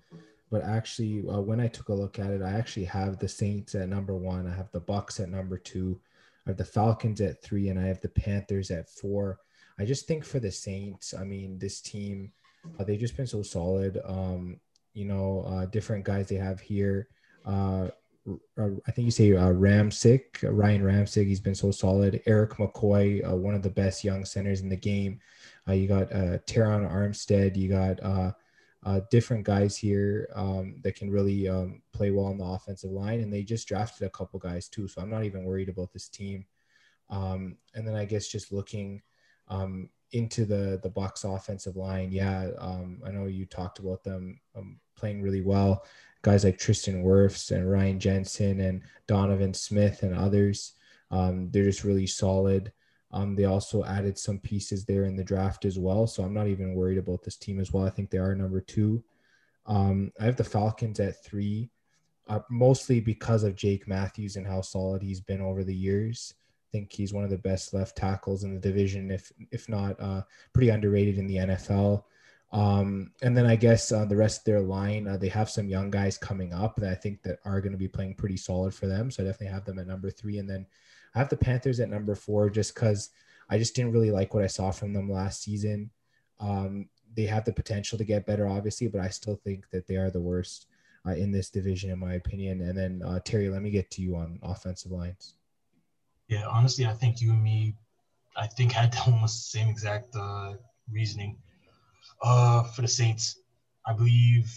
but 0.50 0.64
actually, 0.64 1.28
uh, 1.28 1.40
when 1.40 1.60
I 1.60 1.68
took 1.68 1.88
a 1.88 1.94
look 1.94 2.18
at 2.18 2.30
it, 2.30 2.42
I 2.42 2.52
actually 2.52 2.86
have 2.86 3.18
the 3.18 3.28
Saints 3.28 3.74
at 3.74 3.88
number 3.88 4.16
one. 4.16 4.46
I 4.46 4.54
have 4.54 4.70
the 4.72 4.80
Bucs 4.80 5.20
at 5.20 5.28
number 5.28 5.58
two. 5.58 6.00
I 6.46 6.50
have 6.50 6.56
the 6.56 6.64
Falcons 6.64 7.20
at 7.20 7.42
three, 7.42 7.68
and 7.68 7.78
I 7.78 7.86
have 7.86 8.00
the 8.00 8.08
Panthers 8.08 8.70
at 8.70 8.88
four. 8.88 9.38
I 9.78 9.84
just 9.84 10.06
think 10.06 10.24
for 10.24 10.40
the 10.40 10.50
Saints, 10.50 11.12
I 11.12 11.24
mean, 11.24 11.58
this 11.58 11.80
team, 11.80 12.32
uh, 12.78 12.84
they've 12.84 12.98
just 12.98 13.16
been 13.16 13.26
so 13.26 13.42
solid. 13.42 14.00
Um, 14.04 14.58
you 14.94 15.04
know, 15.04 15.44
uh, 15.46 15.66
different 15.66 16.04
guys 16.04 16.28
they 16.28 16.36
have 16.36 16.60
here. 16.60 17.08
Uh, 17.44 17.88
uh, 18.58 18.70
I 18.86 18.90
think 18.90 19.04
you 19.04 19.10
say 19.10 19.32
uh, 19.32 19.48
Ramczyk, 19.48 20.44
uh, 20.44 20.50
Ryan 20.50 20.82
Ramsick. 20.82 21.26
He's 21.26 21.40
been 21.40 21.54
so 21.54 21.70
solid. 21.70 22.20
Erik 22.26 22.52
McCoy, 22.52 23.28
uh, 23.28 23.36
one 23.36 23.54
of 23.54 23.62
the 23.62 23.70
best 23.70 24.04
young 24.04 24.24
centers 24.24 24.60
in 24.60 24.68
the 24.68 24.76
game. 24.76 25.20
Uh, 25.68 25.72
you 25.72 25.88
got 25.88 26.12
uh, 26.12 26.38
Terron 26.46 26.90
Armstead. 26.90 27.56
You 27.56 27.68
got 27.68 28.34
different 29.10 29.44
guys 29.44 29.76
here 29.76 30.28
um, 30.34 30.76
that 30.82 30.96
can 30.96 31.10
really 31.10 31.48
um, 31.48 31.82
play 31.92 32.10
well 32.10 32.26
on 32.26 32.38
the 32.38 32.44
offensive 32.44 32.90
line, 32.90 33.20
and 33.20 33.32
they 33.32 33.42
just 33.42 33.68
drafted 33.68 34.06
a 34.06 34.10
couple 34.10 34.38
guys 34.38 34.68
too. 34.68 34.88
So 34.88 35.00
I'm 35.00 35.10
not 35.10 35.24
even 35.24 35.44
worried 35.44 35.68
about 35.68 35.92
this 35.92 36.08
team. 36.08 36.46
Um, 37.10 37.56
and 37.74 37.86
then 37.86 37.94
I 37.94 38.04
guess 38.04 38.28
just 38.28 38.52
looking 38.52 39.02
um, 39.48 39.88
into 40.12 40.44
the 40.44 40.80
the 40.82 40.90
Bucs 40.90 41.24
offensive 41.24 41.76
line, 41.76 42.10
yeah, 42.12 42.48
um, 42.58 43.00
I 43.04 43.10
know 43.10 43.26
you 43.26 43.46
talked 43.46 43.78
about 43.78 44.04
them 44.04 44.40
um, 44.56 44.80
playing 44.96 45.22
really 45.22 45.42
well 45.42 45.84
guys 46.22 46.44
like 46.44 46.58
Tristan 46.58 47.04
Wirfs 47.04 47.50
and 47.50 47.70
Ryan 47.70 48.00
Jensen 48.00 48.60
and 48.60 48.82
Donovan 49.06 49.54
Smith 49.54 50.02
and 50.02 50.16
others. 50.16 50.74
Um, 51.10 51.50
they're 51.50 51.64
just 51.64 51.84
really 51.84 52.06
solid. 52.06 52.72
Um, 53.10 53.34
they 53.34 53.44
also 53.44 53.84
added 53.84 54.18
some 54.18 54.38
pieces 54.38 54.84
there 54.84 55.04
in 55.04 55.16
the 55.16 55.24
draft 55.24 55.64
as 55.64 55.78
well. 55.78 56.06
So 56.06 56.22
I'm 56.22 56.34
not 56.34 56.48
even 56.48 56.74
worried 56.74 56.98
about 56.98 57.22
this 57.22 57.36
team 57.36 57.60
as 57.60 57.72
well. 57.72 57.86
I 57.86 57.90
think 57.90 58.10
they 58.10 58.18
are 58.18 58.34
number 58.34 58.60
two. 58.60 59.02
Um, 59.66 60.12
I 60.20 60.24
have 60.24 60.36
the 60.36 60.44
Falcons 60.44 61.00
at 61.00 61.22
three, 61.24 61.70
uh, 62.28 62.40
mostly 62.50 63.00
because 63.00 63.44
of 63.44 63.56
Jake 63.56 63.86
Matthews 63.88 64.36
and 64.36 64.46
how 64.46 64.60
solid 64.60 65.02
he's 65.02 65.20
been 65.20 65.40
over 65.40 65.64
the 65.64 65.74
years. 65.74 66.34
I 66.36 66.68
think 66.72 66.92
he's 66.92 67.14
one 67.14 67.24
of 67.24 67.30
the 67.30 67.38
best 67.38 67.72
left 67.72 67.96
tackles 67.96 68.44
in 68.44 68.54
the 68.54 68.60
division, 68.60 69.10
if 69.10 69.32
if 69.50 69.68
not 69.68 69.98
uh, 69.98 70.22
pretty 70.52 70.68
underrated 70.68 71.18
in 71.18 71.26
the 71.26 71.36
NFL. 71.36 72.04
Um, 72.50 73.12
and 73.22 73.36
then 73.36 73.44
I 73.44 73.56
guess 73.56 73.92
uh, 73.92 74.06
the 74.06 74.16
rest 74.16 74.40
of 74.40 74.44
their 74.44 74.60
line, 74.60 75.06
uh, 75.06 75.18
they 75.18 75.28
have 75.28 75.50
some 75.50 75.68
young 75.68 75.90
guys 75.90 76.16
coming 76.16 76.54
up 76.54 76.76
that 76.76 76.90
I 76.90 76.94
think 76.94 77.22
that 77.22 77.40
are 77.44 77.60
going 77.60 77.72
to 77.72 77.78
be 77.78 77.88
playing 77.88 78.14
pretty 78.14 78.38
solid 78.38 78.72
for 78.72 78.86
them. 78.86 79.10
So 79.10 79.22
I 79.22 79.26
definitely 79.26 79.52
have 79.54 79.64
them 79.64 79.78
at 79.78 79.86
number 79.86 80.10
three. 80.10 80.38
And 80.38 80.48
then 80.48 80.66
I 81.14 81.18
have 81.18 81.28
the 81.28 81.36
Panthers 81.36 81.80
at 81.80 81.90
number 81.90 82.14
four 82.14 82.48
just 82.48 82.74
because 82.74 83.10
I 83.50 83.58
just 83.58 83.74
didn't 83.74 83.92
really 83.92 84.10
like 84.10 84.32
what 84.32 84.44
I 84.44 84.48
saw 84.48 84.70
from 84.70 84.92
them 84.92 85.10
last 85.10 85.42
season. 85.42 85.90
Um, 86.40 86.88
they 87.14 87.24
have 87.24 87.44
the 87.44 87.52
potential 87.52 87.98
to 87.98 88.04
get 88.04 88.26
better, 88.26 88.48
obviously, 88.48 88.88
but 88.88 89.00
I 89.00 89.08
still 89.08 89.36
think 89.36 89.68
that 89.70 89.86
they 89.86 89.96
are 89.96 90.10
the 90.10 90.20
worst 90.20 90.66
uh, 91.06 91.12
in 91.12 91.30
this 91.30 91.50
division, 91.50 91.90
in 91.90 91.98
my 91.98 92.14
opinion. 92.14 92.62
And 92.62 92.76
then 92.76 93.02
uh, 93.04 93.20
Terry, 93.24 93.48
let 93.50 93.62
me 93.62 93.70
get 93.70 93.90
to 93.92 94.02
you 94.02 94.16
on 94.16 94.38
offensive 94.42 94.92
lines. 94.92 95.34
Yeah, 96.28 96.46
honestly, 96.46 96.86
I 96.86 96.92
think 96.92 97.20
you 97.20 97.32
and 97.32 97.42
me, 97.42 97.74
I 98.36 98.46
think 98.46 98.72
had 98.72 98.96
almost 99.06 99.52
the 99.52 99.58
same 99.58 99.68
exact 99.68 100.14
uh, 100.16 100.54
reasoning 100.90 101.36
uh, 102.22 102.64
for 102.64 102.82
the 102.82 102.88
Saints, 102.88 103.40
I 103.86 103.92
believe 103.92 104.52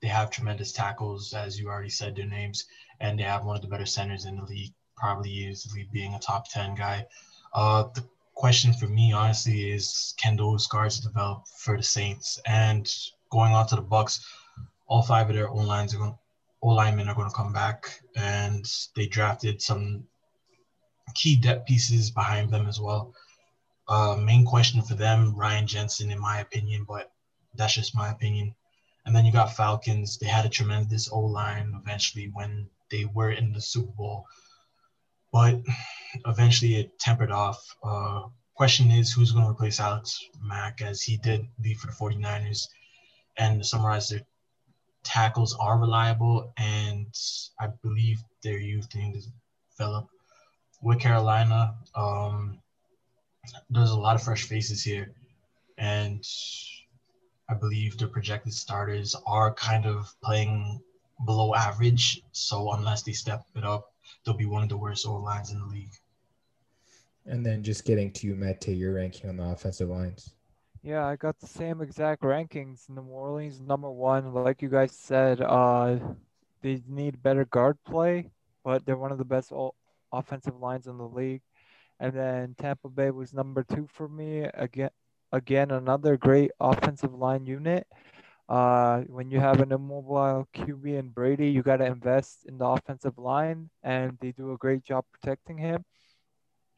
they 0.00 0.08
have 0.08 0.30
tremendous 0.30 0.72
tackles, 0.72 1.32
as 1.34 1.58
you 1.58 1.68
already 1.68 1.90
said 1.90 2.14
their 2.14 2.26
names, 2.26 2.66
and 3.00 3.18
they 3.18 3.24
have 3.24 3.44
one 3.44 3.56
of 3.56 3.62
the 3.62 3.68
better 3.68 3.86
centers 3.86 4.24
in 4.24 4.36
the 4.36 4.44
league. 4.44 4.72
probably 4.96 5.30
easily 5.30 5.86
being 5.92 6.14
a 6.14 6.18
top 6.18 6.48
10 6.50 6.74
guy. 6.74 7.04
Uh, 7.52 7.84
the 7.94 8.02
question 8.34 8.72
for 8.72 8.86
me, 8.86 9.12
honestly, 9.12 9.70
is 9.70 10.14
can 10.16 10.36
those 10.36 10.66
guards 10.66 11.00
develop 11.00 11.46
for 11.48 11.76
the 11.76 11.82
Saints? 11.82 12.40
And 12.46 12.90
going 13.30 13.52
on 13.52 13.66
to 13.68 13.76
the 13.76 13.82
Bucs, 13.82 14.20
all 14.86 15.02
five 15.02 15.28
of 15.28 15.34
their 15.34 15.50
O 15.50 15.56
lines 15.56 15.94
are 15.94 15.98
going, 15.98 16.16
O 16.62 16.68
linemen 16.68 17.08
are 17.08 17.14
going 17.14 17.28
to 17.28 17.36
come 17.36 17.52
back, 17.52 18.00
and 18.14 18.64
they 18.94 19.06
drafted 19.06 19.60
some 19.60 20.04
key 21.14 21.36
depth 21.36 21.66
pieces 21.66 22.10
behind 22.10 22.50
them 22.50 22.66
as 22.66 22.80
well. 22.80 23.12
Uh, 23.88 24.16
main 24.16 24.44
question 24.44 24.82
for 24.82 24.94
them, 24.94 25.34
Ryan 25.36 25.66
Jensen, 25.66 26.10
in 26.10 26.18
my 26.18 26.40
opinion, 26.40 26.84
but 26.88 27.12
that's 27.54 27.74
just 27.74 27.94
my 27.94 28.10
opinion. 28.10 28.54
And 29.04 29.14
then 29.14 29.24
you 29.24 29.32
got 29.32 29.54
Falcons. 29.54 30.18
They 30.18 30.26
had 30.26 30.44
a 30.44 30.48
tremendous 30.50 31.08
O 31.10 31.20
line 31.20 31.72
eventually 31.80 32.30
when 32.32 32.68
they 32.90 33.04
were 33.04 33.30
in 33.30 33.52
the 33.52 33.60
Super 33.60 33.92
Bowl, 33.92 34.26
but 35.32 35.60
eventually 36.26 36.76
it 36.76 36.98
tempered 36.98 37.30
off. 37.30 37.62
Uh, 37.82 38.22
question 38.54 38.90
is 38.90 39.12
who's 39.12 39.32
going 39.32 39.44
to 39.44 39.50
replace 39.50 39.78
Alex 39.78 40.18
Mack 40.42 40.82
as 40.82 41.02
he 41.02 41.16
did 41.18 41.46
leave 41.62 41.78
for 41.78 41.86
the 41.86 41.92
49ers. 41.92 42.66
And 43.38 43.60
to 43.60 43.68
summarize, 43.68 44.08
their 44.08 44.22
tackles 45.04 45.56
are 45.60 45.78
reliable, 45.78 46.52
and 46.56 47.14
I 47.60 47.68
believe 47.82 48.18
their 48.42 48.58
youth 48.58 48.88
is 48.94 49.28
develop. 49.76 50.08
With 50.82 51.00
Carolina, 51.00 51.74
um, 51.94 52.60
there's 53.70 53.90
a 53.90 53.98
lot 53.98 54.14
of 54.14 54.22
fresh 54.22 54.44
faces 54.44 54.82
here, 54.82 55.12
and 55.78 56.26
I 57.48 57.54
believe 57.54 57.96
the 57.96 58.06
projected 58.06 58.52
starters 58.52 59.14
are 59.26 59.54
kind 59.54 59.86
of 59.86 60.12
playing 60.22 60.80
below 61.24 61.54
average. 61.54 62.22
So 62.32 62.72
unless 62.72 63.02
they 63.02 63.12
step 63.12 63.44
it 63.54 63.64
up, 63.64 63.92
they'll 64.24 64.34
be 64.34 64.46
one 64.46 64.62
of 64.62 64.68
the 64.68 64.76
worst 64.76 65.06
O 65.06 65.16
lines 65.16 65.50
in 65.50 65.60
the 65.60 65.66
league. 65.66 65.92
And 67.26 67.44
then 67.44 67.62
just 67.62 67.84
getting 67.84 68.12
to 68.12 68.26
you, 68.26 68.36
Mete, 68.36 68.68
your 68.68 68.94
ranking 68.94 69.28
on 69.28 69.36
the 69.36 69.44
offensive 69.44 69.88
lines. 69.88 70.34
Yeah, 70.82 71.04
I 71.04 71.16
got 71.16 71.40
the 71.40 71.48
same 71.48 71.80
exact 71.80 72.22
rankings. 72.22 72.88
New 72.88 73.02
Orleans 73.02 73.60
number 73.60 73.90
one, 73.90 74.32
like 74.32 74.62
you 74.62 74.68
guys 74.68 74.92
said, 74.92 75.40
uh, 75.40 75.98
they 76.62 76.80
need 76.88 77.22
better 77.22 77.44
guard 77.44 77.76
play, 77.84 78.30
but 78.64 78.86
they're 78.86 78.96
one 78.96 79.10
of 79.10 79.18
the 79.18 79.24
best 79.24 79.52
offensive 80.12 80.60
lines 80.60 80.86
in 80.86 80.96
the 80.98 81.08
league. 81.08 81.42
And 82.00 82.12
then 82.12 82.54
Tampa 82.58 82.88
Bay 82.88 83.10
was 83.10 83.32
number 83.32 83.64
two 83.64 83.86
for 83.92 84.08
me. 84.08 84.40
Again, 84.54 84.90
again, 85.32 85.70
another 85.70 86.16
great 86.16 86.50
offensive 86.60 87.14
line 87.14 87.46
unit. 87.46 87.86
Uh, 88.48 89.00
when 89.08 89.30
you 89.30 89.40
have 89.40 89.60
an 89.60 89.72
immobile 89.72 90.46
QB 90.54 90.98
and 90.98 91.14
Brady, 91.14 91.48
you 91.48 91.62
got 91.62 91.78
to 91.78 91.86
invest 91.86 92.44
in 92.46 92.58
the 92.58 92.66
offensive 92.66 93.18
line, 93.18 93.70
and 93.82 94.16
they 94.20 94.30
do 94.32 94.52
a 94.52 94.58
great 94.58 94.84
job 94.84 95.04
protecting 95.12 95.58
him. 95.58 95.84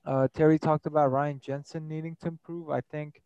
Uh, 0.06 0.28
Terry 0.32 0.58
talked 0.58 0.86
about 0.86 1.12
Ryan 1.12 1.40
Jensen 1.40 1.86
needing 1.86 2.16
to 2.22 2.28
improve. 2.28 2.70
I 2.70 2.80
think 2.80 3.20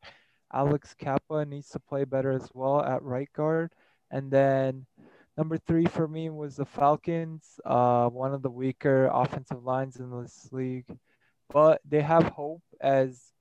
Alex 0.52 0.94
Cappa 0.98 1.44
needs 1.44 1.68
to 1.70 1.78
play 1.78 2.04
better 2.04 2.32
as 2.32 2.48
well 2.52 2.82
at 2.82 3.02
right 3.02 3.32
guard. 3.32 3.72
And 4.10 4.30
then 4.30 4.86
number 5.38 5.56
three 5.56 5.86
for 5.86 6.08
me 6.08 6.28
was 6.28 6.56
the 6.56 6.64
Falcons, 6.64 7.60
uh, 7.64 8.08
one 8.08 8.34
of 8.34 8.42
the 8.42 8.50
weaker 8.50 9.08
offensive 9.12 9.62
lines 9.64 9.96
in 9.96 10.10
this 10.10 10.48
league. 10.50 10.86
But 11.52 11.80
they 11.88 12.00
have 12.00 12.24
hope 12.24 12.62
as 12.80 13.32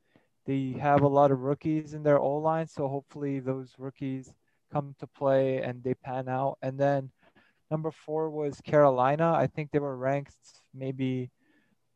they 0.46 0.76
have 0.80 1.02
a 1.02 1.08
lot 1.08 1.32
of 1.32 1.42
rookies 1.42 1.94
in 1.94 2.04
their 2.04 2.20
O 2.20 2.38
line, 2.38 2.68
so 2.68 2.88
hopefully 2.88 3.40
those 3.40 3.74
rookies 3.78 4.34
come 4.72 4.96
to 5.00 5.08
play 5.08 5.62
and 5.62 5.84
they 5.84 5.94
pan 5.94 6.28
out. 6.28 6.58
And 6.62 6.78
then 6.80 7.12
number 7.70 7.92
four 7.92 8.30
was 8.30 8.60
Carolina. 8.62 9.34
I 9.34 9.48
think 9.48 9.72
they 9.72 9.80
were 9.80 9.96
ranked 9.96 10.36
maybe 10.74 11.30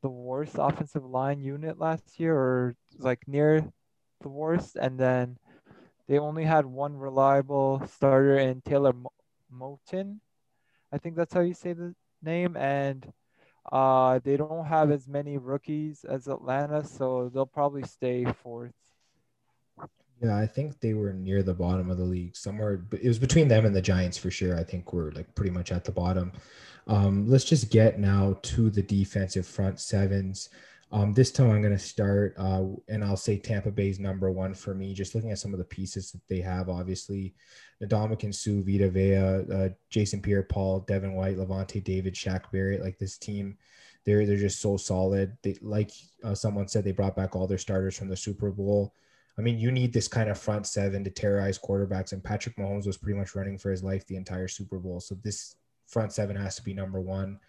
the 0.01 0.09
worst 0.09 0.55
offensive 0.57 1.03
line 1.03 1.41
unit 1.41 1.80
last 1.80 2.20
year, 2.20 2.36
or 2.36 2.76
like 2.99 3.28
near 3.28 3.66
the 4.22 4.30
worst. 4.30 4.76
And 4.76 4.99
then 4.99 5.38
they 6.07 6.20
only 6.20 6.43
had 6.43 6.66
one 6.66 6.95
reliable 6.95 7.82
starter 7.91 8.38
in 8.38 8.61
Taylor 8.61 8.93
Moton. 9.51 10.20
I 10.91 10.97
think 10.97 11.16
that's 11.16 11.34
how 11.34 11.41
you 11.41 11.53
say 11.55 11.74
the 11.74 11.95
name. 12.22 12.55
And 12.55 13.11
uh, 13.72 14.20
they 14.24 14.38
don't 14.38 14.66
have 14.66 14.91
as 14.91 15.07
many 15.07 15.38
rookies 15.38 16.03
as 16.03 16.28
Atlanta, 16.28 16.84
so 16.84 17.30
they'll 17.34 17.45
probably 17.45 17.84
stay 17.84 18.26
fourth. 18.43 18.74
Yeah, 20.22 20.38
I 20.38 20.47
think 20.47 20.80
they 20.80 20.93
were 20.93 21.11
near 21.11 21.43
the 21.43 21.53
bottom 21.53 21.89
of 21.91 21.97
the 21.97 22.03
league 22.03 22.38
somewhere. 22.38 22.86
It 22.93 23.07
was 23.07 23.20
between 23.20 23.47
them 23.47 23.66
and 23.66 23.76
the 23.76 23.82
Giants 23.82 24.18
for 24.18 24.32
sure. 24.32 24.57
I 24.57 24.63
think 24.63 24.93
we're 24.93 25.11
like 25.11 25.34
pretty 25.36 25.51
much 25.51 25.72
at 25.72 25.84
the 25.84 25.91
bottom. 25.91 26.32
Um, 26.88 27.30
let's 27.30 27.43
just 27.43 27.70
get 27.70 27.99
now 27.99 28.38
to 28.43 28.70
the 28.70 28.82
defensive 28.82 29.45
front 29.45 29.80
sevens. 29.80 30.49
Um, 30.91 31.13
this 31.13 31.31
time 31.31 31.49
I'm 31.49 31.61
going 31.61 31.73
to 31.73 31.79
start, 31.79 32.36
uh, 32.38 32.63
and 32.88 33.03
I'll 33.03 33.17
say 33.17 33.38
Tampa 33.38 33.71
Bay's 33.71 33.99
number 33.99 34.31
one 34.31 34.53
for 34.53 34.73
me. 34.75 34.93
Just 34.93 35.15
looking 35.15 35.31
at 35.31 35.39
some 35.39 35.51
of 35.51 35.57
the 35.57 35.65
pieces 35.65 36.11
that 36.11 36.21
they 36.29 36.39
have, 36.41 36.69
obviously, 36.69 37.33
Ndamukong 37.83 38.33
Suh, 38.33 38.61
Vita 38.63 38.89
Vea, 38.89 39.15
uh, 39.53 39.69
Jason 39.89 40.21
Pierre-Paul, 40.21 40.81
Devin 40.81 41.13
White, 41.13 41.38
Lavonte 41.38 41.83
David, 41.83 42.13
Shaq 42.13 42.51
Barrett. 42.51 42.81
Like 42.81 42.97
this 42.97 43.17
team, 43.17 43.57
they're 44.05 44.25
they're 44.25 44.38
just 44.38 44.61
so 44.61 44.77
solid. 44.77 45.36
They 45.41 45.57
like 45.61 45.91
uh, 46.23 46.36
someone 46.36 46.67
said 46.67 46.83
they 46.83 46.91
brought 46.91 47.15
back 47.15 47.36
all 47.36 47.47
their 47.47 47.57
starters 47.57 47.97
from 47.97 48.07
the 48.07 48.15
Super 48.15 48.51
Bowl. 48.51 48.93
I 49.38 49.41
mean, 49.41 49.57
you 49.57 49.71
need 49.71 49.91
this 49.91 50.07
kind 50.07 50.29
of 50.29 50.38
front 50.38 50.65
seven 50.65 51.03
to 51.03 51.09
terrorize 51.09 51.59
quarterbacks, 51.59 52.13
and 52.13 52.23
Patrick 52.23 52.55
Mahomes 52.55 52.88
was 52.88 52.97
pretty 52.97 53.19
much 53.19 53.36
running 53.36 53.57
for 53.57 53.71
his 53.71 53.83
life 53.83 54.05
the 54.05 54.15
entire 54.15 54.47
Super 54.47 54.79
Bowl. 54.79 55.01
So 55.01 55.15
this 55.23 55.55
front 55.88 56.13
seven 56.13 56.36
has 56.36 56.55
to 56.55 56.63
be 56.63 56.73
number 56.73 56.99
one. 56.99 57.39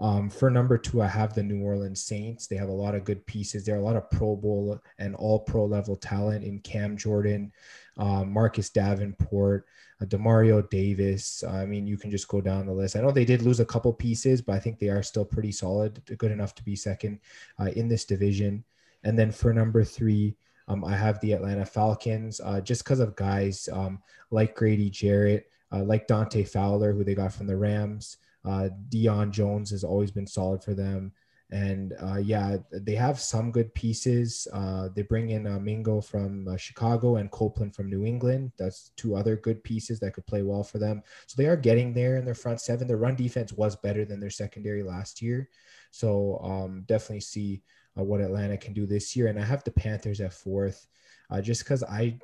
Um, 0.00 0.30
for 0.30 0.50
number 0.50 0.78
two, 0.78 1.02
I 1.02 1.08
have 1.08 1.34
the 1.34 1.42
New 1.42 1.62
Orleans 1.62 2.02
Saints. 2.02 2.46
They 2.46 2.56
have 2.56 2.70
a 2.70 2.72
lot 2.72 2.94
of 2.94 3.04
good 3.04 3.24
pieces. 3.26 3.64
There 3.64 3.74
are 3.74 3.80
a 3.80 3.84
lot 3.84 3.96
of 3.96 4.10
Pro 4.10 4.34
Bowl 4.34 4.80
and 4.98 5.14
all 5.14 5.40
pro 5.40 5.66
level 5.66 5.96
talent 5.96 6.42
in 6.42 6.60
Cam 6.60 6.96
Jordan, 6.96 7.52
um, 7.98 8.32
Marcus 8.32 8.70
Davenport, 8.70 9.66
uh, 10.00 10.06
Demario 10.06 10.68
Davis. 10.70 11.44
I 11.44 11.66
mean, 11.66 11.86
you 11.86 11.98
can 11.98 12.10
just 12.10 12.28
go 12.28 12.40
down 12.40 12.66
the 12.66 12.72
list. 12.72 12.96
I 12.96 13.00
know 13.02 13.10
they 13.10 13.26
did 13.26 13.42
lose 13.42 13.60
a 13.60 13.66
couple 13.66 13.92
pieces, 13.92 14.40
but 14.40 14.54
I 14.54 14.58
think 14.58 14.78
they 14.78 14.88
are 14.88 15.02
still 15.02 15.24
pretty 15.24 15.52
solid, 15.52 16.00
good 16.16 16.32
enough 16.32 16.54
to 16.54 16.64
be 16.64 16.76
second 16.76 17.20
uh, 17.60 17.66
in 17.76 17.86
this 17.86 18.06
division. 18.06 18.64
And 19.04 19.18
then 19.18 19.30
for 19.30 19.52
number 19.52 19.84
three, 19.84 20.34
um, 20.66 20.84
I 20.84 20.96
have 20.96 21.20
the 21.20 21.32
Atlanta 21.32 21.66
Falcons 21.66 22.40
uh, 22.42 22.60
just 22.60 22.84
because 22.84 23.00
of 23.00 23.16
guys 23.16 23.68
um, 23.72 24.00
like 24.30 24.54
Grady 24.54 24.88
Jarrett, 24.88 25.50
uh, 25.72 25.82
like 25.84 26.06
Dante 26.06 26.44
Fowler, 26.44 26.92
who 26.92 27.04
they 27.04 27.14
got 27.14 27.32
from 27.32 27.46
the 27.46 27.56
Rams. 27.56 28.16
Uh, 28.44 28.68
Deion 28.88 29.30
Jones 29.30 29.70
has 29.70 29.84
always 29.84 30.10
been 30.10 30.26
solid 30.26 30.62
for 30.62 30.74
them. 30.74 31.12
And 31.52 31.94
uh, 32.00 32.18
yeah, 32.18 32.58
they 32.70 32.94
have 32.94 33.18
some 33.18 33.50
good 33.50 33.74
pieces. 33.74 34.46
Uh, 34.52 34.88
they 34.94 35.02
bring 35.02 35.30
in 35.30 35.48
uh, 35.48 35.58
Mingo 35.58 36.00
from 36.00 36.46
uh, 36.46 36.56
Chicago 36.56 37.16
and 37.16 37.30
Copeland 37.30 37.74
from 37.74 37.90
New 37.90 38.04
England. 38.04 38.52
That's 38.56 38.90
two 38.96 39.16
other 39.16 39.34
good 39.34 39.62
pieces 39.64 39.98
that 40.00 40.14
could 40.14 40.26
play 40.26 40.42
well 40.42 40.62
for 40.62 40.78
them. 40.78 41.02
So 41.26 41.34
they 41.36 41.48
are 41.48 41.56
getting 41.56 41.92
there 41.92 42.16
in 42.16 42.24
their 42.24 42.34
front 42.36 42.60
seven. 42.60 42.86
Their 42.86 42.98
run 42.98 43.16
defense 43.16 43.52
was 43.52 43.74
better 43.74 44.04
than 44.04 44.20
their 44.20 44.30
secondary 44.30 44.84
last 44.84 45.20
year. 45.20 45.48
So 45.90 46.40
um, 46.42 46.84
definitely 46.86 47.20
see 47.20 47.62
uh, 47.98 48.04
what 48.04 48.20
Atlanta 48.20 48.56
can 48.56 48.72
do 48.72 48.86
this 48.86 49.16
year. 49.16 49.26
And 49.26 49.38
I 49.38 49.44
have 49.44 49.64
the 49.64 49.72
Panthers 49.72 50.20
at 50.20 50.32
fourth, 50.32 50.86
uh, 51.30 51.40
just 51.40 51.64
because 51.64 51.82
I 51.82 52.18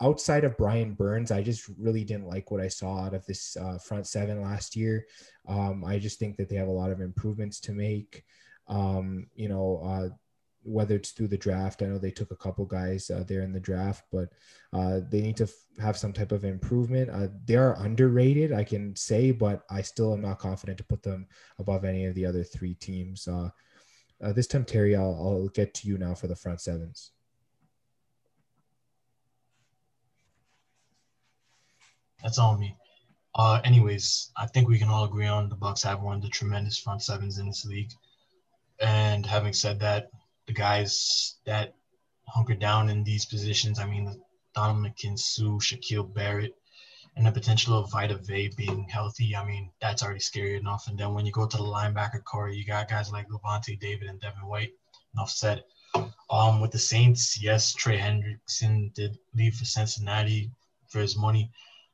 outside 0.00 0.44
of 0.44 0.56
Brian 0.56 0.94
Burns, 0.94 1.30
I 1.30 1.42
just 1.42 1.68
really 1.78 2.04
didn't 2.04 2.28
like 2.28 2.50
what 2.50 2.60
I 2.60 2.68
saw 2.68 3.00
out 3.00 3.14
of 3.14 3.26
this 3.26 3.56
uh, 3.56 3.78
front 3.78 4.06
seven 4.06 4.40
last 4.40 4.74
year. 4.76 5.06
Um, 5.46 5.84
I 5.84 5.98
just 5.98 6.18
think 6.18 6.36
that 6.36 6.48
they 6.48 6.56
have 6.56 6.68
a 6.68 6.72
lot 6.72 6.90
of 6.90 7.00
improvements 7.00 7.60
to 7.60 7.72
make. 7.72 8.24
Um, 8.68 9.26
you 9.34 9.48
know, 9.48 9.82
uh, 9.84 10.08
whether 10.62 10.94
it's 10.94 11.10
through 11.10 11.28
the 11.28 11.38
draft, 11.38 11.82
I 11.82 11.86
know 11.86 11.98
they 11.98 12.10
took 12.10 12.30
a 12.30 12.36
couple 12.36 12.64
guys 12.66 13.10
uh, 13.10 13.24
there 13.26 13.42
in 13.42 13.52
the 13.52 13.60
draft, 13.60 14.04
but 14.12 14.28
uh, 14.72 15.00
they 15.08 15.22
need 15.22 15.36
to 15.38 15.44
f- 15.44 15.52
have 15.78 15.96
some 15.96 16.12
type 16.12 16.32
of 16.32 16.44
improvement. 16.44 17.10
Uh, 17.10 17.28
they 17.46 17.56
are 17.56 17.82
underrated, 17.82 18.52
I 18.52 18.64
can 18.64 18.94
say, 18.94 19.30
but 19.32 19.62
I 19.70 19.80
still 19.82 20.12
am 20.12 20.20
not 20.20 20.38
confident 20.38 20.78
to 20.78 20.84
put 20.84 21.02
them 21.02 21.26
above 21.58 21.84
any 21.84 22.04
of 22.04 22.14
the 22.14 22.26
other 22.26 22.44
three 22.44 22.74
teams. 22.74 23.26
Uh, 23.26 23.50
this 24.34 24.46
time, 24.46 24.66
Terry, 24.66 24.94
I'll, 24.94 25.14
I'll 25.14 25.48
get 25.48 25.72
to 25.74 25.88
you 25.88 25.96
now 25.96 26.14
for 26.14 26.26
the 26.26 26.36
front 26.36 26.60
sevens. 26.60 27.12
That's 32.22 32.38
on 32.38 32.58
me. 32.58 32.76
Uh, 33.34 33.60
anyways, 33.64 34.30
I 34.36 34.46
think 34.46 34.68
we 34.68 34.78
can 34.78 34.88
all 34.88 35.04
agree 35.04 35.26
on 35.26 35.48
the 35.48 35.56
Bucs 35.56 35.84
have 35.84 36.00
one 36.00 36.16
of 36.16 36.22
the 36.22 36.28
tremendous 36.28 36.78
front 36.78 37.02
sevens 37.02 37.38
in 37.38 37.46
this 37.46 37.64
league. 37.64 37.92
And 38.80 39.24
having 39.24 39.52
said 39.52 39.78
that, 39.80 40.10
the 40.46 40.52
guys 40.52 41.36
that 41.46 41.74
hunker 42.26 42.54
down 42.54 42.88
in 42.88 43.04
these 43.04 43.24
positions, 43.24 43.78
I 43.78 43.86
mean, 43.86 44.20
Ndamukong 44.56 45.18
Suh, 45.18 45.58
Shaquil 45.60 46.12
Barrett, 46.12 46.56
and 47.16 47.26
the 47.26 47.32
potential 47.32 47.76
of 47.76 47.90
Vita 47.90 48.16
Vea 48.16 48.50
being 48.56 48.88
healthy, 48.88 49.36
I 49.36 49.44
mean, 49.44 49.70
that's 49.80 50.02
already 50.02 50.20
scary 50.20 50.56
enough. 50.56 50.88
And 50.88 50.98
then 50.98 51.12
when 51.14 51.26
you 51.26 51.32
go 51.32 51.46
to 51.46 51.56
the 51.56 51.62
linebacker 51.62 52.24
core, 52.24 52.48
you 52.48 52.64
got 52.64 52.88
guys 52.88 53.12
like 53.12 53.28
Lavonte 53.28 53.78
David 53.78 54.08
and 54.08 54.20
Devin 54.20 54.46
White. 54.46 54.72
Enough 55.14 55.30
said. 55.30 55.64
Um, 56.30 56.60
with 56.60 56.70
the 56.70 56.78
Saints, 56.78 57.42
yes, 57.42 57.74
Trey 57.74 57.98
Hendrickson 57.98 58.94
did 58.94 59.18
leave 59.34 59.54
for 59.54 59.64
Cincinnati 59.64 60.52
for 60.88 61.00
his 61.00 61.16
money, 61.16 61.50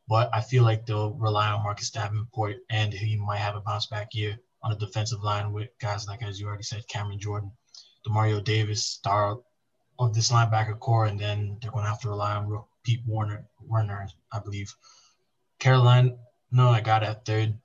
but 0.09 0.31
I 0.33 0.41
feel 0.41 0.63
like 0.63 0.87
they'll 0.87 1.15
rely 1.15 1.49
on 1.49 1.63
Marcus 1.63 1.91
Davenport 1.91 2.57
and 2.71 2.93
he 2.93 3.17
might 3.17 3.39
have 3.39 3.57
a 3.57 3.61
bounce 3.61 3.87
back 3.87 4.15
year. 4.15 4.39
on 4.63 4.71
the 4.71 4.87
defensive 4.87 5.23
line 5.23 5.53
with 5.53 5.69
guys 5.81 6.07
like, 6.09 6.23
as 6.23 6.41
you 6.41 6.47
already 6.47 6.63
said, 6.63 6.89
Cameron 6.89 7.21
Jordan, 7.21 7.53
Demario 8.07 8.43
Davis, 8.43 8.85
star 8.85 9.39
of 9.99 10.15
this 10.15 10.33
linebacker 10.33 10.79
core, 10.79 11.07
and 11.07 11.19
then 11.19 11.59
they're 11.61 11.71
going 11.71 11.85
to 11.85 11.91
have 11.91 12.01
to 12.01 12.09
rely 12.09 12.35
on 12.35 12.65
Pete 12.83 13.03
Warner, 13.07 13.45
Werner, 13.61 14.09
I 14.33 14.39
believe. 14.41 14.75
Carolina, 15.59 16.17
no, 16.51 16.69
I 16.69 16.81
got 16.81 17.03
at 17.03 17.25
third. 17.25 17.59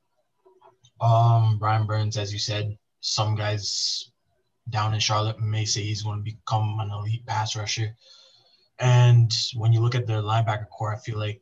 Um, 1.00 1.58
Brian 1.60 1.88
Burns, 1.88 2.18
as 2.18 2.32
you 2.32 2.40
said, 2.40 2.78
some 3.02 3.36
guys 3.36 4.12
down 4.70 4.94
in 4.94 5.00
Charlotte 5.00 5.40
may 5.40 5.66
say 5.66 5.82
he's 5.82 6.04
going 6.04 6.20
to 6.20 6.24
become 6.24 6.80
an 6.80 6.92
elite 6.92 7.26
pass 7.26 7.56
rusher. 7.56 7.96
And 8.80 9.32
when 9.56 9.74
you 9.74 9.82
look 9.82 9.96
at 9.96 10.08
their 10.08 10.22
linebacker 10.22 10.70
core, 10.70 10.94
I 10.94 11.00
feel 11.00 11.18
like 11.18 11.42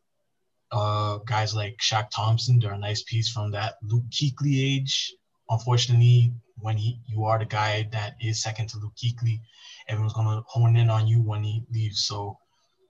uh, 0.71 1.17
guys 1.25 1.55
like 1.55 1.77
Shaq 1.77 2.09
Thompson, 2.11 2.59
they're 2.59 2.73
a 2.73 2.77
nice 2.77 3.03
piece 3.03 3.29
from 3.29 3.51
that 3.51 3.75
Luke 3.83 4.09
Kuechly 4.09 4.75
age. 4.75 5.13
Unfortunately, 5.49 6.33
when 6.59 6.77
he 6.77 6.99
you 7.07 7.25
are 7.25 7.39
the 7.39 7.45
guy 7.45 7.87
that 7.91 8.15
is 8.21 8.43
second 8.43 8.67
to 8.69 8.77
Luke 8.77 8.93
Kuechly, 8.95 9.39
everyone's 9.87 10.13
gonna 10.13 10.41
hone 10.47 10.75
in 10.75 10.89
on 10.89 11.07
you 11.07 11.21
when 11.21 11.43
he 11.43 11.63
leaves. 11.71 12.05
So 12.05 12.37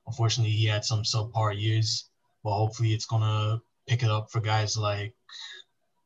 unfortunately, 0.08 0.52
he 0.52 0.66
had 0.66 0.84
some 0.84 1.04
subpar 1.04 1.60
years, 1.60 2.10
but 2.44 2.52
hopefully 2.52 2.94
it's 2.94 3.06
gonna 3.06 3.62
pick 3.88 4.04
it 4.04 4.10
up 4.10 4.30
for 4.32 4.42
guys 4.42 4.78
like 4.78 5.14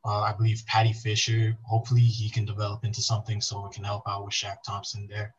uh, 0.04 0.20
I 0.20 0.32
believe 0.32 0.62
Patty 0.66 0.92
Fisher. 0.92 1.56
Hopefully 1.64 2.02
he 2.02 2.28
can 2.28 2.44
develop 2.44 2.84
into 2.84 3.00
something 3.00 3.40
so 3.40 3.62
we 3.62 3.74
can 3.74 3.84
help 3.84 4.02
out 4.06 4.24
with 4.24 4.34
Shaq 4.34 4.56
Thompson 4.66 5.08
there. 5.08 5.34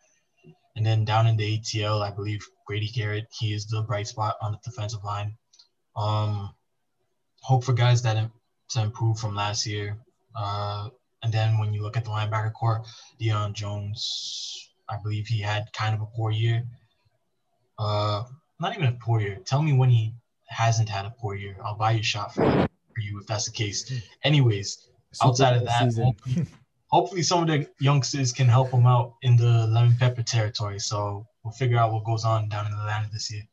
And 0.75 0.85
then 0.85 1.05
down 1.05 1.27
in 1.27 1.37
the 1.37 1.59
ATL, 1.59 2.01
I 2.01 2.11
believe 2.11 2.45
Grady 2.67 2.89
Garrett, 2.89 3.27
he 3.39 3.53
is 3.53 3.65
the 3.67 3.83
bright 3.83 4.07
spot 4.07 4.35
on 4.41 4.51
the 4.51 4.59
defensive 4.63 5.03
line. 5.03 5.37
Um, 5.95 6.53
hope 7.41 7.63
for 7.63 7.73
guys 7.73 8.01
that 8.03 8.29
to 8.69 8.81
improve 8.81 9.19
from 9.19 9.35
last 9.35 9.65
year. 9.65 9.97
Uh, 10.35 10.89
and 11.23 11.33
then 11.33 11.57
when 11.57 11.73
you 11.73 11.81
look 11.81 11.97
at 11.97 12.03
the 12.03 12.09
linebacker 12.09 12.53
core, 12.53 12.83
Deion 13.19 13.53
Jones, 13.53 14.69
I 14.89 14.97
believe 15.01 15.27
he 15.27 15.41
had 15.41 15.71
kind 15.73 15.95
of 15.95 16.01
a 16.01 16.05
poor 16.05 16.31
year. 16.31 16.63
Uh, 17.77 18.23
not 18.59 18.75
even 18.75 18.87
a 18.87 18.91
poor 18.93 19.21
year. 19.21 19.37
Tell 19.45 19.61
me 19.61 19.73
when 19.73 19.89
he 19.89 20.13
hasn't 20.47 20.89
had 20.89 21.05
a 21.05 21.13
poor 21.17 21.35
year. 21.35 21.57
I'll 21.63 21.75
buy 21.75 21.91
you 21.91 21.99
a 21.99 22.03
shot 22.03 22.33
for, 22.33 22.43
for 22.43 23.01
you 23.01 23.19
if 23.19 23.27
that's 23.27 23.45
the 23.45 23.51
case. 23.51 23.91
Anyways, 24.23 24.87
Super 25.11 25.29
outside 25.29 25.57
of 25.57 25.65
that, 25.65 25.93
hopefully, 25.93 26.47
hopefully 26.87 27.23
some 27.23 27.41
of 27.41 27.47
the 27.47 27.67
youngsters 27.79 28.31
can 28.31 28.47
help 28.47 28.71
him 28.71 28.85
out 28.85 29.15
in 29.21 29.35
the 29.35 29.67
lemon 29.67 29.95
pepper 29.97 30.23
territory. 30.23 30.79
So 30.79 31.25
we'll 31.43 31.53
figure 31.53 31.77
out 31.77 31.91
what 31.91 32.03
goes 32.03 32.25
on 32.25 32.49
down 32.49 32.67
in 32.67 32.73
Atlanta 32.73 33.09
this 33.11 33.31
year. 33.31 33.43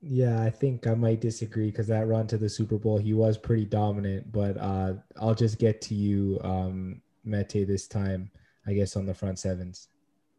Yeah, 0.00 0.42
I 0.42 0.50
think 0.50 0.86
I 0.86 0.94
might 0.94 1.20
disagree 1.20 1.70
because 1.70 1.88
that 1.88 2.06
run 2.06 2.26
to 2.28 2.38
the 2.38 2.48
Super 2.48 2.78
Bowl, 2.78 2.98
he 2.98 3.14
was 3.14 3.36
pretty 3.36 3.64
dominant. 3.64 4.30
But 4.30 4.56
uh, 4.56 4.94
I'll 5.20 5.34
just 5.34 5.58
get 5.58 5.80
to 5.82 5.94
you, 5.94 6.38
um, 6.42 7.02
Mete, 7.24 7.66
this 7.66 7.88
time, 7.88 8.30
I 8.66 8.74
guess, 8.74 8.96
on 8.96 9.06
the 9.06 9.14
front 9.14 9.38
sevens. 9.38 9.88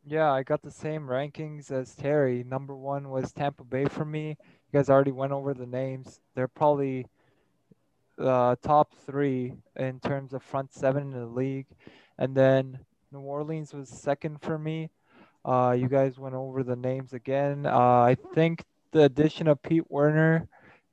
Yeah, 0.05 0.31
I 0.31 0.43
got 0.43 0.61
the 0.61 0.71
same 0.71 1.03
rankings 1.03 1.71
as 1.71 1.93
Terry. 1.93 2.43
Number 2.43 2.75
one 2.75 3.09
was 3.09 3.33
Tampa 3.33 3.63
Bay 3.63 3.85
for 3.85 4.05
me. 4.05 4.29
You 4.29 4.79
guys 4.79 4.89
already 4.89 5.11
went 5.11 5.33
over 5.33 5.53
the 5.53 5.65
names. 5.65 6.21
They're 6.35 6.47
probably 6.47 7.05
uh, 8.17 8.55
top 8.61 8.93
three 9.05 9.53
in 9.75 9.99
terms 9.99 10.33
of 10.33 10.41
front 10.41 10.73
seven 10.73 11.03
in 11.03 11.11
the 11.11 11.25
league. 11.25 11.67
And 12.17 12.33
then 12.35 12.79
New 13.11 13.19
Orleans 13.19 13.73
was 13.73 13.89
second 13.89 14.41
for 14.41 14.57
me. 14.57 14.89
Uh, 15.43 15.75
you 15.77 15.87
guys 15.87 16.17
went 16.17 16.35
over 16.35 16.63
the 16.63 16.75
names 16.75 17.13
again. 17.13 17.65
Uh, 17.65 17.77
I 17.77 18.15
think 18.33 18.63
the 18.91 19.03
addition 19.03 19.47
of 19.47 19.61
Pete 19.61 19.89
Werner 19.89 20.47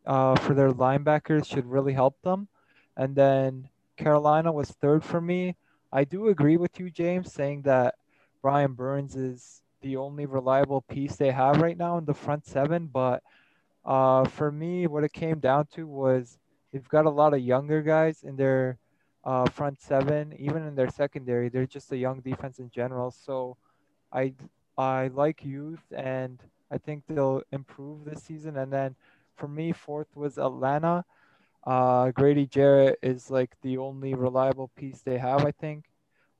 uh, 0.07 0.37
for 0.37 0.55
their 0.55 0.73
linebackers 0.73 1.47
should 1.47 1.67
really 1.67 1.93
help 1.93 2.21
them. 2.23 2.49
And 2.97 3.15
then 3.15 3.69
Carolina 3.97 4.53
was 4.53 4.71
third 4.71 5.05
for 5.05 5.21
me. 5.21 5.57
I 5.93 6.05
do 6.05 6.29
agree 6.29 6.57
with 6.57 6.79
you, 6.79 6.91
James, 6.91 7.33
saying 7.33 7.63
that 7.63 7.95
Brian 8.43 8.73
Burns 8.73 9.17
is 9.17 9.63
the 9.81 9.97
only 9.97 10.27
reliable 10.27 10.83
piece 10.83 11.17
they 11.17 11.31
have 11.31 11.61
right 11.61 11.77
now 11.77 11.99
in 11.99 12.05
the 12.05 12.15
front 12.15 12.47
seven. 12.47 12.87
But 12.87 13.23
uh, 13.85 14.25
for 14.25 14.51
me, 14.51 14.87
what 14.87 15.05
it 15.05 15.13
came 15.13 15.39
down 15.39 15.67
to 15.75 15.87
was 15.87 16.39
they've 16.73 16.89
got 16.89 17.07
a 17.07 17.11
lot 17.11 17.35
of 17.35 17.41
younger 17.41 17.83
guys 17.83 18.23
in 18.23 18.37
their 18.37 18.79
uh, 19.25 19.47
front 19.47 19.81
seven, 19.81 20.35
even 20.39 20.63
in 20.63 20.75
their 20.75 20.91
secondary. 20.91 21.49
They're 21.49 21.67
just 21.67 21.93
a 21.93 21.97
young 21.97 22.21
defense 22.21 22.59
in 22.59 22.71
general. 22.71 23.11
So 23.11 23.57
I 24.13 24.35
I 24.77 25.09
like 25.09 25.45
youth 25.45 25.83
and– 25.97 26.43
I 26.71 26.79
think 26.79 27.05
they'll 27.09 27.43
improve 27.53 28.05
this 28.05 28.23
season. 28.23 28.57
And 28.57 28.73
then 28.73 28.97
for 29.37 29.49
me, 29.49 29.73
fourth 29.73 30.17
was 30.17 30.39
Atlanta. 30.39 31.05
Uh, 31.67 32.11
Grady 32.12 32.47
Jarrett 32.47 32.99
is 33.03 33.31
like 33.31 33.55
the 33.62 33.79
only 33.79 34.14
reliable 34.14 34.71
piece 34.77 35.03
they 35.03 35.19
have, 35.19 35.45
I 35.45 35.53
think. 35.53 35.85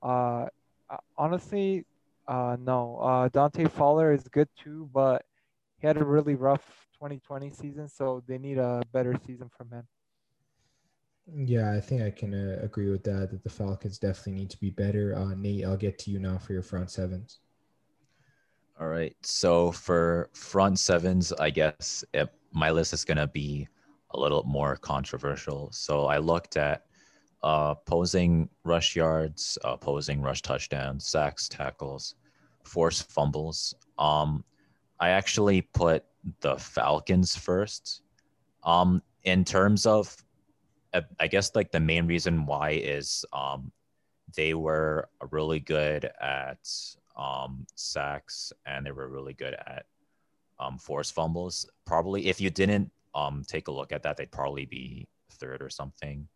Uh, 0.03 0.47
honestly, 1.16 1.85
uh, 2.29 2.57
no. 2.61 2.99
Uh, 2.99 3.29
Dante 3.29 3.66
Fowler 3.66 4.12
is 4.12 4.29
good 4.29 4.49
too, 4.57 4.89
but 4.93 5.24
he 5.79 5.87
had 5.87 5.97
a 5.97 6.05
really 6.05 6.35
rough 6.35 6.87
2020 6.99 7.51
season, 7.51 7.89
so 7.89 8.22
they 8.27 8.39
need 8.39 8.59
a 8.59 8.83
better 8.93 9.14
season 9.27 9.51
from 9.57 9.70
him. 9.70 9.87
Yeah, 11.27 11.72
I 11.72 11.81
think 11.81 12.03
I 12.03 12.11
can 12.11 12.35
uh, 12.35 12.61
agree 12.62 12.91
with 12.91 13.05
that. 13.05 13.31
That 13.31 13.43
the 13.43 13.51
Falcons 13.51 13.99
definitely 13.99 14.35
need 14.35 14.51
to 14.51 14.61
be 14.61 14.70
better. 14.70 15.14
Uh, 15.16 15.35
Nate, 15.35 15.64
I'll 15.64 15.77
get 15.77 15.99
to 16.01 16.11
you 16.11 16.18
now 16.18 16.39
for 16.39 16.53
your 16.53 16.62
front 16.62 16.91
sevens. 16.91 17.41
All 18.79 18.89
right. 18.89 19.16
So 19.22 19.72
for 19.72 20.29
front 20.35 20.79
sevens, 20.79 21.33
I 21.33 21.49
guess 21.49 22.05
it, 22.12 22.29
my 22.53 22.70
list 22.70 22.93
is 22.93 23.05
going 23.05 23.16
to 23.16 23.27
be 23.27 23.66
a 24.11 24.20
little 24.20 24.43
more 24.45 24.77
controversial. 24.77 25.70
So 25.72 26.05
I 26.07 26.18
looked 26.18 26.59
at 26.59 26.85
uh, 27.43 27.74
opposing 27.77 28.51
rush 28.64 28.95
yards, 28.95 29.57
posing 29.81 30.20
rush 30.20 30.43
touchdowns, 30.43 31.07
sacks, 31.07 31.49
tackles, 31.49 32.16
forced 32.64 33.11
fumbles. 33.11 33.74
Um, 33.99 34.45
I 35.01 35.11
actually 35.11 35.62
put 35.62 36.05
the 36.41 36.57
Falcons 36.57 37.35
first. 37.35 38.03
Um, 38.62 39.03
in 39.24 39.45
terms 39.45 39.87
of, 39.87 40.14
uh, 40.93 41.03
I 41.18 41.29
guess 41.29 41.55
like 41.55 41.70
the 41.70 41.81
main 41.81 42.07
reason 42.07 42.47
why 42.47 42.70
is 42.72 43.24
um, 43.33 43.72
they 44.35 44.55
were 44.55 45.09
really 45.31 45.61
good 45.61 46.11
at 46.20 46.59
um, 47.17 47.67
sacks 47.75 48.53
and 48.67 48.85
they 48.85 48.93
were 48.93 49.09
really 49.09 49.35
good 49.35 49.55
at 49.55 49.87
um, 50.59 50.79
forced 50.79 51.14
fumbles. 51.14 51.69
Probably 51.85 52.29
if 52.29 52.41
you 52.41 52.51
didn't 52.51 52.91
um, 53.14 53.43
take 53.47 53.69
a 53.69 53.73
look 53.73 53.93
at 53.93 54.03
that, 54.03 54.17
they'd 54.17 54.31
probably 54.31 54.67
be 54.67 55.09
third 55.31 55.62
or 55.62 55.71
something. 55.71 56.29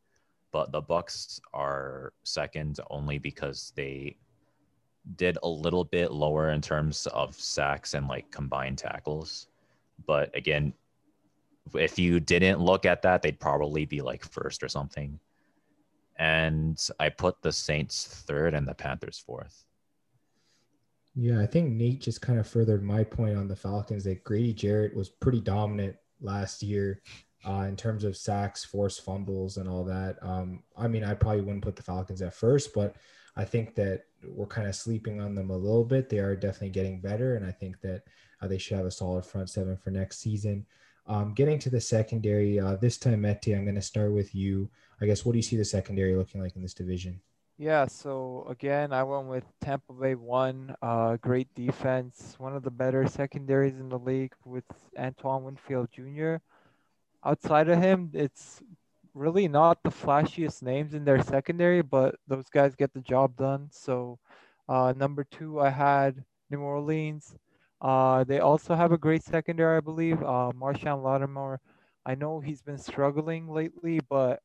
But 0.53 0.72
the 0.72 0.83
Bucs 0.83 1.41
are 1.55 2.12
second 2.24 2.81
only 2.91 3.18
because 3.18 3.72
they 3.76 4.16
did 5.16 5.39
a 5.43 5.49
little 5.49 5.85
bit 5.85 6.12
lower 6.12 6.51
in 6.51 6.61
terms 6.61 7.07
of 7.09 7.35
sacks 7.35 7.95
and 7.95 8.09
like 8.09 8.31
combined 8.31 8.78
tackles. 8.78 9.47
But 10.07 10.37
again, 10.37 10.72
if 11.74 11.99
you 11.99 12.20
didn't 12.20 12.61
look 12.61 12.85
at 12.85 13.03
that, 13.03 13.22
they'd 13.22 13.39
probably 13.39 13.85
be 13.85 14.01
like 14.01 14.24
first 14.24 14.62
or 14.62 14.68
something. 14.68 15.18
And 16.16 16.78
I 16.99 17.09
put 17.09 17.41
the 17.41 17.53
Saints 17.53 18.07
third 18.26 18.55
and 18.55 18.66
the 18.66 18.74
Panthers 18.74 19.18
fourth. 19.18 19.64
Yeah, 21.14 21.40
I 21.40 21.46
think 21.46 21.72
Nate 21.72 22.00
just 22.00 22.22
kind 22.22 22.38
of 22.38 22.46
furthered 22.46 22.82
my 22.82 23.02
point 23.02 23.36
on 23.36 23.48
the 23.48 23.56
Falcons 23.56 24.04
that 24.04 24.24
Grady 24.24 24.52
Jarrett 24.52 24.94
was 24.94 25.08
pretty 25.08 25.40
dominant 25.40 25.96
last 26.20 26.62
year 26.62 27.02
uh, 27.44 27.64
in 27.68 27.76
terms 27.76 28.04
of 28.04 28.16
sacks, 28.16 28.64
forced 28.64 29.04
fumbles, 29.04 29.56
and 29.56 29.68
all 29.68 29.84
that. 29.84 30.16
Um, 30.22 30.62
I 30.76 30.86
mean, 30.86 31.02
I 31.02 31.14
probably 31.14 31.40
wouldn't 31.40 31.64
put 31.64 31.76
the 31.76 31.82
Falcons 31.82 32.22
at 32.22 32.34
first, 32.34 32.72
but 32.74 32.96
I 33.36 33.44
think 33.44 33.74
that 33.74 34.04
we're 34.24 34.46
kind 34.46 34.68
of 34.68 34.76
sleeping 34.76 35.20
on 35.20 35.34
them 35.34 35.50
a 35.50 35.56
little 35.56 35.84
bit. 35.84 36.08
They 36.08 36.18
are 36.18 36.36
definitely 36.36 36.70
getting 36.70 37.00
better, 37.00 37.36
and 37.36 37.44
I 37.44 37.52
think 37.52 37.80
that 37.80 38.02
uh, 38.40 38.46
they 38.46 38.58
should 38.58 38.76
have 38.76 38.86
a 38.86 38.90
solid 38.90 39.24
front 39.24 39.50
seven 39.50 39.76
for 39.76 39.90
next 39.90 40.20
season. 40.20 40.66
Um, 41.06 41.34
getting 41.34 41.58
to 41.61 41.70
the 41.70 41.80
secondary, 41.80 42.61
uh, 42.61 42.76
this 42.76 42.98
time, 42.98 43.22
Mete, 43.22 43.48
I'm 43.48 43.64
going 43.64 43.74
to 43.74 43.82
start 43.82 44.12
with 44.12 44.34
you. 44.34 44.70
I 45.00 45.06
guess, 45.06 45.24
what 45.24 45.32
do 45.32 45.38
you 45.38 45.42
see 45.42 45.56
the 45.56 45.64
secondary 45.64 46.14
looking 46.14 46.40
like 46.40 46.54
in 46.54 46.62
this 46.62 46.74
division? 46.74 47.20
Yeah, 47.61 47.84
so 47.88 48.46
again, 48.48 48.90
I 48.90 49.02
went 49.02 49.28
with 49.28 49.44
Tampa 49.61 49.92
Bay 49.92 50.14
one. 50.14 50.74
Uh, 50.80 51.16
great 51.16 51.54
defense, 51.54 52.34
one 52.38 52.56
of 52.56 52.62
the 52.62 52.70
better 52.70 53.06
secondaries 53.06 53.74
in 53.78 53.90
the 53.90 53.98
league 53.98 54.32
with 54.46 54.64
Antoine 54.98 55.44
Winfield 55.44 55.90
Jr. 55.92 56.40
Outside 57.22 57.68
of 57.68 57.82
him, 57.82 58.11
it's 58.14 58.62
really 59.12 59.46
not 59.46 59.82
the 59.82 59.90
flashiest 59.90 60.62
names 60.62 60.94
in 60.94 61.04
their 61.04 61.22
secondary, 61.22 61.82
but 61.82 62.14
those 62.26 62.48
guys 62.48 62.74
get 62.74 62.94
the 62.94 63.02
job 63.02 63.36
done. 63.36 63.68
So, 63.70 64.18
uh, 64.66 64.94
number 64.96 65.24
two, 65.24 65.61
I 65.61 65.68
had 65.68 66.24
New 66.50 66.61
Orleans. 66.61 67.34
Uh, 67.82 68.24
they 68.24 68.38
also 68.40 68.74
have 68.74 68.92
a 68.92 68.98
great 68.98 69.22
secondary, 69.22 69.76
I 69.76 69.80
believe. 69.80 70.22
Uh, 70.22 70.52
Marshon 70.56 71.02
Lattimore. 71.02 71.61
I 72.06 72.14
know 72.14 72.40
he's 72.40 72.62
been 72.62 72.78
struggling 72.78 73.48
lately, 73.50 74.00
but 74.08 74.40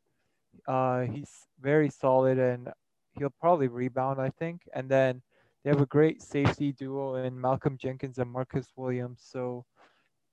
uh, 0.67 1.01
he's 1.01 1.31
very 1.61 1.89
solid 1.89 2.39
and 2.39 2.69
he'll 3.17 3.33
probably 3.39 3.67
rebound, 3.67 4.21
I 4.21 4.29
think. 4.29 4.61
And 4.73 4.89
then 4.89 5.21
they 5.63 5.69
have 5.69 5.81
a 5.81 5.87
great 5.87 6.21
safety 6.21 6.71
duo 6.71 7.15
in 7.15 7.39
Malcolm 7.39 7.77
Jenkins 7.77 8.17
and 8.19 8.31
Marcus 8.31 8.67
Williams. 8.75 9.21
So 9.23 9.65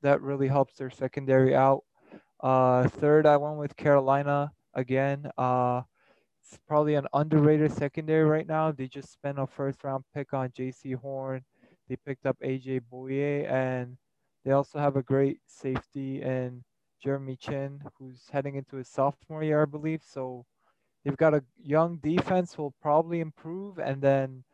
that 0.02 0.20
really 0.20 0.48
helps 0.48 0.76
their 0.76 0.90
secondary 0.90 1.54
out. 1.54 1.84
Uh, 2.40 2.88
third, 2.88 3.26
I 3.26 3.36
went 3.36 3.58
with 3.58 3.76
Carolina 3.76 4.52
again. 4.74 5.30
Uh, 5.38 5.82
it's 6.42 6.58
probably 6.66 6.94
an 6.96 7.06
underrated 7.14 7.72
secondary 7.72 8.24
right 8.24 8.46
now. 8.46 8.72
They 8.72 8.88
just 8.88 9.12
spent 9.12 9.38
a 9.38 9.46
first 9.46 9.84
round 9.84 10.04
pick 10.14 10.34
on 10.34 10.50
Jaycee 10.50 10.96
Horn. 10.96 11.42
They 11.88 11.96
picked 11.96 12.26
up 12.26 12.36
AJ 12.44 12.82
Bouye 12.92 13.50
and 13.50 13.96
they 14.44 14.52
also 14.52 14.78
have 14.78 14.96
a 14.96 15.02
great 15.02 15.38
safety 15.46 16.20
in 16.22 16.64
Jeremy 17.02 17.36
Chinn, 17.36 17.80
who's 17.98 18.28
heading 18.32 18.56
into 18.56 18.76
his 18.76 18.88
sophomore 18.88 19.42
year, 19.42 19.62
I 19.62 19.66
believe. 19.66 20.02
So 20.04 20.44
they've 21.05 21.16
got 21.16 21.34
a 21.34 21.44
young 21.62 21.96
defense 21.96 22.57
will 22.57 22.74
probably 22.80 23.20
improve. 23.20 23.78
And 23.78 24.00
then 24.00 24.44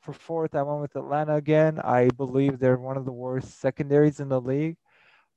for 0.00 0.12
fourth, 0.12 0.54
I 0.54 0.62
went 0.62 0.82
with 0.82 0.96
Atlanta 0.96 1.34
again. 1.34 1.80
I 1.80 2.08
believe 2.10 2.58
they're 2.58 2.76
one 2.76 2.96
of 2.96 3.04
the 3.04 3.12
worst 3.12 3.60
secondaries 3.60 4.20
in 4.20 4.28
the 4.28 4.40
league. 4.40 4.76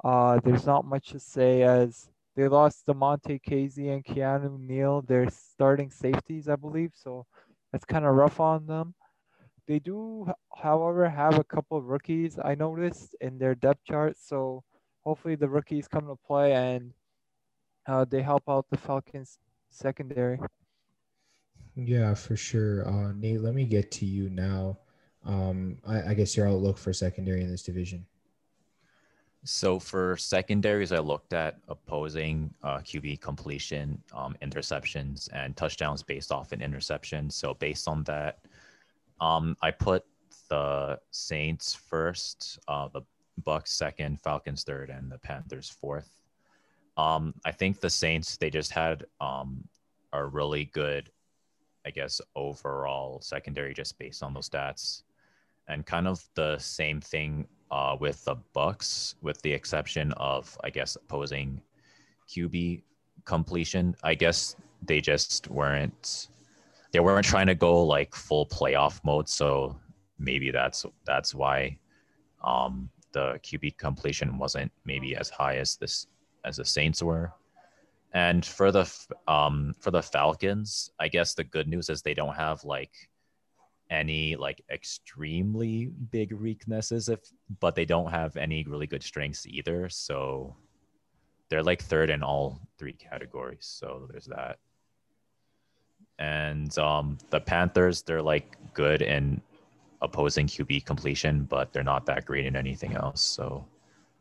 Uh, 0.04 0.40
there's 0.44 0.66
not 0.66 0.86
much 0.86 1.10
to 1.10 1.20
say 1.20 1.64
as 1.64 2.10
they 2.36 2.48
lost 2.48 2.86
Damontae 2.86 3.42
Kazee 3.42 3.92
and 3.92 4.06
Keanu 4.06 4.60
Neal, 4.60 5.02
their 5.02 5.30
starting 5.30 5.90
safeties, 5.90 6.48
I 6.48 6.56
believe. 6.56 6.92
So 6.94 7.26
that's 7.72 7.86
kind 7.86 8.06
of 8.06 8.16
rough 8.16 8.40
on 8.40 8.68
them. 8.68 8.94
They 9.68 9.80
do, 9.80 10.32
however, 10.56 11.10
have 11.10 11.40
a 11.40 11.44
couple 11.44 11.78
of 11.78 11.86
rookies 11.86 12.38
I 12.44 12.56
noticed 12.56 13.16
in 13.20 13.38
their 13.38 13.56
depth 13.56 13.84
chart. 13.86 14.18
So 14.18 14.64
hopefully 15.04 15.36
the 15.36 15.50
rookies 15.50 15.88
come 15.88 16.08
to 16.08 16.16
play 16.16 16.54
and 16.54 16.94
uh, 17.88 18.06
they 18.06 18.22
help 18.22 18.44
out 18.48 18.66
the 18.70 18.78
Falcons 18.78 19.40
secondary. 19.70 20.40
Yeah, 21.76 22.14
for 22.14 22.36
sure. 22.36 22.88
Uh, 22.88 23.12
Nate, 23.14 23.42
let 23.42 23.54
me 23.54 23.66
get 23.66 23.92
to 23.92 24.06
you 24.06 24.30
now. 24.30 24.80
Um, 25.26 25.78
I, 25.86 26.10
I 26.10 26.14
guess 26.14 26.36
your 26.36 26.48
outlook 26.48 26.78
for 26.78 26.94
secondary 26.94 27.42
in 27.42 27.52
this 27.52 27.64
division. 27.64 28.06
So 29.44 29.80
for 29.80 30.18
secondaries, 30.18 30.92
I 30.92 31.00
looked 31.00 31.34
at 31.34 31.60
opposing 31.68 32.54
uh, 32.64 32.80
QB 32.80 33.22
completion, 33.22 34.02
um, 34.14 34.36
interceptions, 34.42 35.30
and 35.32 35.56
touchdowns 35.56 36.04
based 36.04 36.32
off 36.32 36.52
an 36.52 36.62
interception. 36.62 37.30
So 37.30 37.54
based 37.54 37.88
on 37.88 38.04
that, 38.06 38.40
um, 39.22 39.56
I 39.62 39.72
put 39.72 40.04
the 40.50 41.00
Saints 41.12 41.74
first, 41.74 42.60
uh, 42.68 42.88
the 42.90 43.02
Bucs 43.44 43.70
second, 43.70 44.20
Falcons 44.22 44.64
third, 44.64 44.90
and 44.90 45.12
the 45.12 45.20
Panthers 45.20 45.70
fourth. 45.70 46.10
Um, 46.98 47.34
I 47.46 47.52
think 47.52 47.80
the 47.80 47.90
Saints 47.90 48.38
they 48.38 48.50
just 48.50 48.72
had 48.72 49.06
um, 49.22 49.64
a 50.14 50.26
really 50.26 50.66
good 50.66 51.10
I 51.88 51.90
guess, 51.90 52.20
overall 52.36 53.22
secondary 53.22 53.74
just 53.74 53.98
based 53.98 54.22
on 54.22 54.34
those 54.34 54.50
stats. 54.50 55.04
And 55.70 55.86
kind 55.86 56.06
of 56.06 56.22
the 56.36 56.58
same 56.58 57.00
thing 57.00 57.48
uh, 57.72 57.96
with 57.98 58.24
the 58.26 58.36
Bucs, 58.54 59.16
with 59.22 59.42
the 59.42 59.54
exception 59.54 60.12
of, 60.18 60.58
I 60.66 60.70
guess, 60.70 60.98
opposing 60.98 61.62
QB 62.30 62.84
completion. 63.24 63.96
I 64.04 64.16
guess 64.16 64.58
they 64.86 65.00
just 65.00 65.50
weren't 65.50 66.28
they 66.92 67.00
weren't 67.00 67.26
trying 67.26 67.48
to 67.48 67.56
go 67.56 67.84
like 67.84 68.14
full 68.14 68.46
playoff 68.46 69.00
mode. 69.06 69.30
So 69.30 69.78
maybe 70.20 70.52
that's 70.52 70.86
that's 71.06 71.34
why 71.34 71.78
um, 72.44 72.90
the 73.14 73.40
QB 73.44 73.78
completion 73.78 74.38
wasn't 74.38 74.72
maybe 74.84 75.16
as 75.16 75.30
high 75.30 75.56
as 75.56 75.78
this 75.78 76.08
as 76.46 76.58
the 76.58 76.66
Saints 76.66 77.02
were. 77.02 77.34
And 78.14 78.46
for 78.46 78.72
the 78.72 78.90
um 79.28 79.76
for 79.80 79.92
the 79.92 80.02
Falcons, 80.02 80.92
I 81.00 81.08
guess 81.08 81.34
the 81.34 81.44
good 81.44 81.68
news 81.68 81.90
is 81.90 82.02
they 82.02 82.14
don't 82.14 82.36
have 82.36 82.64
like 82.64 83.10
any 83.90 84.36
like 84.36 84.62
extremely 84.70 85.88
big 86.12 86.34
weaknesses 86.34 87.08
if 87.10 87.20
but 87.60 87.76
they 87.76 87.86
don't 87.86 88.12
have 88.12 88.36
any 88.36 88.64
really 88.64 88.88
good 88.88 89.04
strengths 89.04 89.46
either. 89.46 89.90
So 89.90 90.56
they're 91.50 91.64
like 91.64 91.82
third 91.82 92.10
in 92.10 92.24
all 92.24 92.60
three 92.78 92.94
categories. 92.94 93.66
So 93.66 94.08
there's 94.12 94.26
that. 94.26 94.60
And 96.20 96.76
um 96.78 97.18
the 97.30 97.40
Panthers, 97.40 98.02
they're 98.02 98.22
like 98.22 98.56
good 98.74 99.02
in 99.02 99.42
opposing 100.02 100.48
QB 100.48 100.86
completion, 100.86 101.44
but 101.44 101.74
they're 101.74 101.84
not 101.84 102.06
that 102.06 102.26
great 102.26 102.46
in 102.46 102.56
anything 102.56 102.96
else. 102.96 103.22
So 103.22 103.66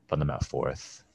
put 0.08 0.18
them 0.18 0.30
at 0.30 0.44
fourth. 0.44 1.05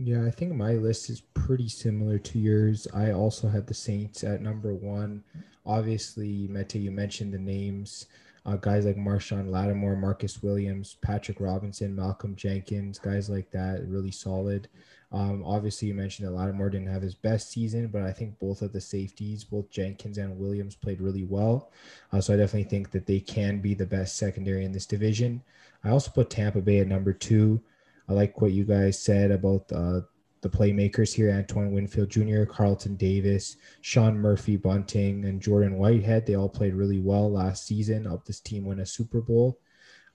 Yeah, 0.00 0.24
I 0.24 0.30
think 0.30 0.54
my 0.54 0.74
list 0.74 1.10
is 1.10 1.22
pretty 1.34 1.68
similar 1.68 2.18
to 2.20 2.38
yours. 2.38 2.86
I 2.94 3.10
also 3.10 3.48
had 3.48 3.66
the 3.66 3.74
Saints 3.74 4.22
at 4.22 4.40
number 4.40 4.72
one. 4.72 5.24
Obviously, 5.66 6.46
Mete, 6.48 6.76
you 6.76 6.92
mentioned 6.92 7.34
the 7.34 7.38
names. 7.38 8.06
Uh, 8.46 8.54
guys 8.56 8.86
like 8.86 8.96
Marshon 8.96 9.50
Lattimore, 9.50 9.96
Marcus 9.96 10.40
Williams, 10.40 10.96
Patrick 11.02 11.40
Robinson, 11.40 11.96
Malcolm 11.96 12.36
Jenkins, 12.36 13.00
guys 13.00 13.28
like 13.28 13.50
that, 13.50 13.88
really 13.88 14.12
solid. 14.12 14.68
Um, 15.10 15.42
obviously, 15.44 15.88
you 15.88 15.94
mentioned 15.94 16.28
that 16.28 16.32
Lattimore 16.32 16.70
didn't 16.70 16.92
have 16.92 17.02
his 17.02 17.16
best 17.16 17.50
season, 17.50 17.88
but 17.88 18.02
I 18.02 18.12
think 18.12 18.38
both 18.38 18.62
of 18.62 18.72
the 18.72 18.80
safeties, 18.80 19.42
both 19.42 19.68
Jenkins 19.68 20.18
and 20.18 20.38
Williams, 20.38 20.76
played 20.76 21.00
really 21.00 21.24
well. 21.24 21.72
Uh, 22.12 22.20
so 22.20 22.34
I 22.34 22.36
definitely 22.36 22.70
think 22.70 22.92
that 22.92 23.06
they 23.06 23.18
can 23.18 23.60
be 23.60 23.74
the 23.74 23.84
best 23.84 24.16
secondary 24.16 24.64
in 24.64 24.70
this 24.70 24.86
division. 24.86 25.42
I 25.82 25.90
also 25.90 26.12
put 26.12 26.30
Tampa 26.30 26.60
Bay 26.60 26.78
at 26.78 26.86
number 26.86 27.12
two. 27.12 27.60
I 28.08 28.12
like 28.12 28.40
what 28.40 28.52
you 28.52 28.64
guys 28.64 29.00
said 29.00 29.30
about 29.30 29.70
uh, 29.72 30.00
the 30.40 30.48
playmakers 30.48 31.12
here 31.12 31.30
Antoine 31.30 31.72
Winfield 31.72 32.10
Jr., 32.10 32.44
Carlton 32.44 32.96
Davis, 32.96 33.56
Sean 33.80 34.16
Murphy 34.16 34.56
Bunting, 34.56 35.24
and 35.24 35.42
Jordan 35.42 35.76
Whitehead. 35.76 36.26
They 36.26 36.36
all 36.36 36.48
played 36.48 36.74
really 36.74 37.00
well 37.00 37.30
last 37.30 37.66
season. 37.66 38.04
Helped 38.04 38.26
this 38.26 38.40
team 38.40 38.64
win 38.64 38.80
a 38.80 38.86
Super 38.86 39.20
Bowl. 39.20 39.58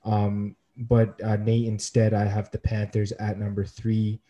Um, 0.05 0.55
but 0.77 1.21
uh, 1.23 1.37
Nate, 1.37 1.67
instead, 1.67 2.13
I 2.13 2.25
have 2.25 2.49
the 2.51 2.57
Panthers 2.57 3.11
at 3.13 3.37
number 3.37 3.65
three. 3.65 4.21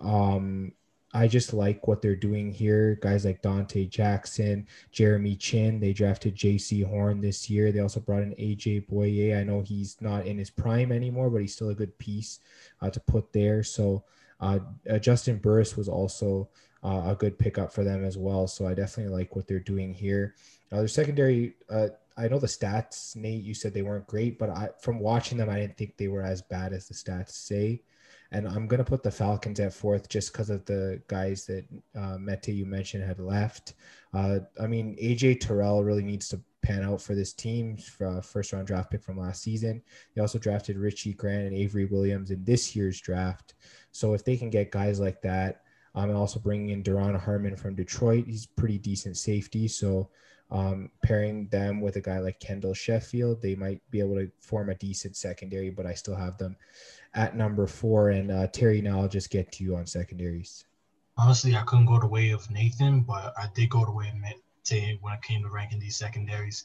Um, 0.00 0.72
I 1.14 1.26
just 1.26 1.54
like 1.54 1.88
what 1.88 2.02
they're 2.02 2.14
doing 2.14 2.52
here. 2.52 2.98
Guys 3.00 3.24
like 3.24 3.40
Donte 3.40 3.88
Jackson, 3.88 4.66
Jeremy 4.92 5.36
Chinn, 5.36 5.80
They 5.80 5.92
drafted 5.92 6.36
Jaycee 6.36 6.84
Horn 6.84 7.20
this 7.20 7.48
year. 7.48 7.72
They 7.72 7.80
also 7.80 8.00
brought 8.00 8.22
in 8.22 8.34
AJ 8.34 8.88
Bouye. 8.88 9.38
I 9.38 9.42
know 9.42 9.62
he's 9.62 9.96
not 10.00 10.26
in 10.26 10.36
his 10.36 10.50
prime 10.50 10.92
anymore, 10.92 11.30
but 11.30 11.40
he's 11.40 11.54
still 11.54 11.70
a 11.70 11.74
good 11.74 11.96
piece 11.98 12.40
uh, 12.82 12.90
to 12.90 13.00
put 13.00 13.32
there. 13.32 13.62
So 13.62 14.04
uh, 14.40 14.58
uh, 14.88 14.94
Juston 14.94 15.40
Burris 15.40 15.76
was 15.76 15.88
also 15.88 16.48
uh, 16.84 17.04
a 17.06 17.16
good 17.18 17.38
pickup 17.38 17.72
for 17.72 17.84
them 17.84 18.04
as 18.04 18.18
well. 18.18 18.46
So 18.46 18.66
I 18.66 18.74
definitely 18.74 19.14
like 19.14 19.34
what 19.34 19.46
they're 19.46 19.58
doing 19.60 19.94
here. 19.94 20.34
Their 20.70 20.88
secondary, 20.88 21.54
uh, 21.70 21.88
I 22.18 22.28
know 22.28 22.38
the 22.38 22.46
stats, 22.46 23.16
Nate, 23.16 23.42
you 23.42 23.54
said 23.54 23.72
they 23.72 23.82
weren't 23.82 24.06
great, 24.06 24.38
but 24.38 24.50
I, 24.50 24.68
from 24.80 24.98
watching 24.98 25.38
them, 25.38 25.48
I 25.48 25.58
didn't 25.58 25.78
think 25.78 25.96
they 25.96 26.08
were 26.08 26.22
as 26.22 26.42
bad 26.42 26.74
as 26.74 26.86
the 26.86 26.94
stats 26.94 27.30
say. 27.30 27.80
And 28.30 28.46
I'm 28.46 28.66
going 28.66 28.78
to 28.78 28.84
put 28.84 29.02
the 29.02 29.10
Falcons 29.10 29.58
at 29.58 29.72
fourth 29.72 30.08
just 30.08 30.32
because 30.32 30.50
of 30.50 30.64
the 30.66 31.00
guys 31.08 31.46
that 31.46 31.64
uh, 31.96 32.18
Mete 32.18 32.48
you 32.48 32.66
mentioned 32.66 33.04
had 33.04 33.20
left. 33.20 33.74
Uh, 34.12 34.40
I 34.60 34.66
mean, 34.66 34.96
AJ 35.02 35.40
Terrell 35.40 35.82
really 35.82 36.04
needs 36.04 36.28
to 36.28 36.40
pan 36.62 36.82
out 36.82 37.00
for 37.00 37.14
this 37.14 37.32
team 37.32 37.76
for 37.78 38.20
first 38.20 38.52
round 38.52 38.66
draft 38.66 38.90
pick 38.90 39.02
from 39.02 39.18
last 39.18 39.42
season. 39.42 39.82
They 40.14 40.20
also 40.20 40.38
drafted 40.38 40.76
Richie 40.76 41.14
Grant 41.14 41.46
and 41.46 41.56
Avery 41.56 41.86
Williams 41.86 42.30
in 42.30 42.44
this 42.44 42.76
year's 42.76 43.00
draft. 43.00 43.54
So 43.92 44.12
if 44.12 44.24
they 44.24 44.36
can 44.36 44.50
get 44.50 44.70
guys 44.70 45.00
like 45.00 45.22
that, 45.22 45.62
I'm 45.94 46.10
um, 46.10 46.16
also 46.16 46.38
bringing 46.38 46.68
in 46.68 46.82
Duron 46.82 47.18
Harmon 47.18 47.56
from 47.56 47.74
Detroit. 47.74 48.26
He's 48.26 48.46
pretty 48.46 48.78
decent 48.78 49.16
safety. 49.16 49.66
So 49.68 50.10
um, 50.50 50.90
pairing 51.02 51.48
them 51.48 51.80
with 51.80 51.96
a 51.96 52.00
guy 52.00 52.20
like 52.20 52.40
Kendall 52.40 52.74
Sheffield, 52.74 53.42
they 53.42 53.54
might 53.54 53.80
be 53.90 54.00
able 54.00 54.16
to 54.16 54.30
form 54.40 54.70
a 54.70 54.74
decent 54.74 55.16
secondary, 55.16 55.70
but 55.70 55.86
I 55.86 55.94
still 55.94 56.16
have 56.16 56.38
them 56.38 56.56
at 57.14 57.36
number 57.36 57.66
four. 57.66 58.10
And 58.10 58.30
uh, 58.30 58.46
Terry, 58.48 58.80
now 58.80 59.00
I'll 59.00 59.08
just 59.08 59.30
get 59.30 59.50
to 59.52 59.64
you 59.64 59.76
on 59.76 59.86
secondaries. 59.86 60.64
Honestly, 61.16 61.56
I 61.56 61.62
couldn't 61.62 61.86
go 61.86 61.98
the 61.98 62.06
way 62.06 62.30
of 62.30 62.48
Nathan, 62.50 63.00
but 63.00 63.32
I 63.36 63.48
did 63.54 63.70
go 63.70 63.84
the 63.84 63.90
way 63.90 64.08
of 64.08 64.14
Mete 64.14 64.98
when 65.00 65.12
it 65.12 65.22
came 65.22 65.42
to 65.42 65.48
ranking 65.48 65.80
these 65.80 65.96
secondaries. 65.96 66.64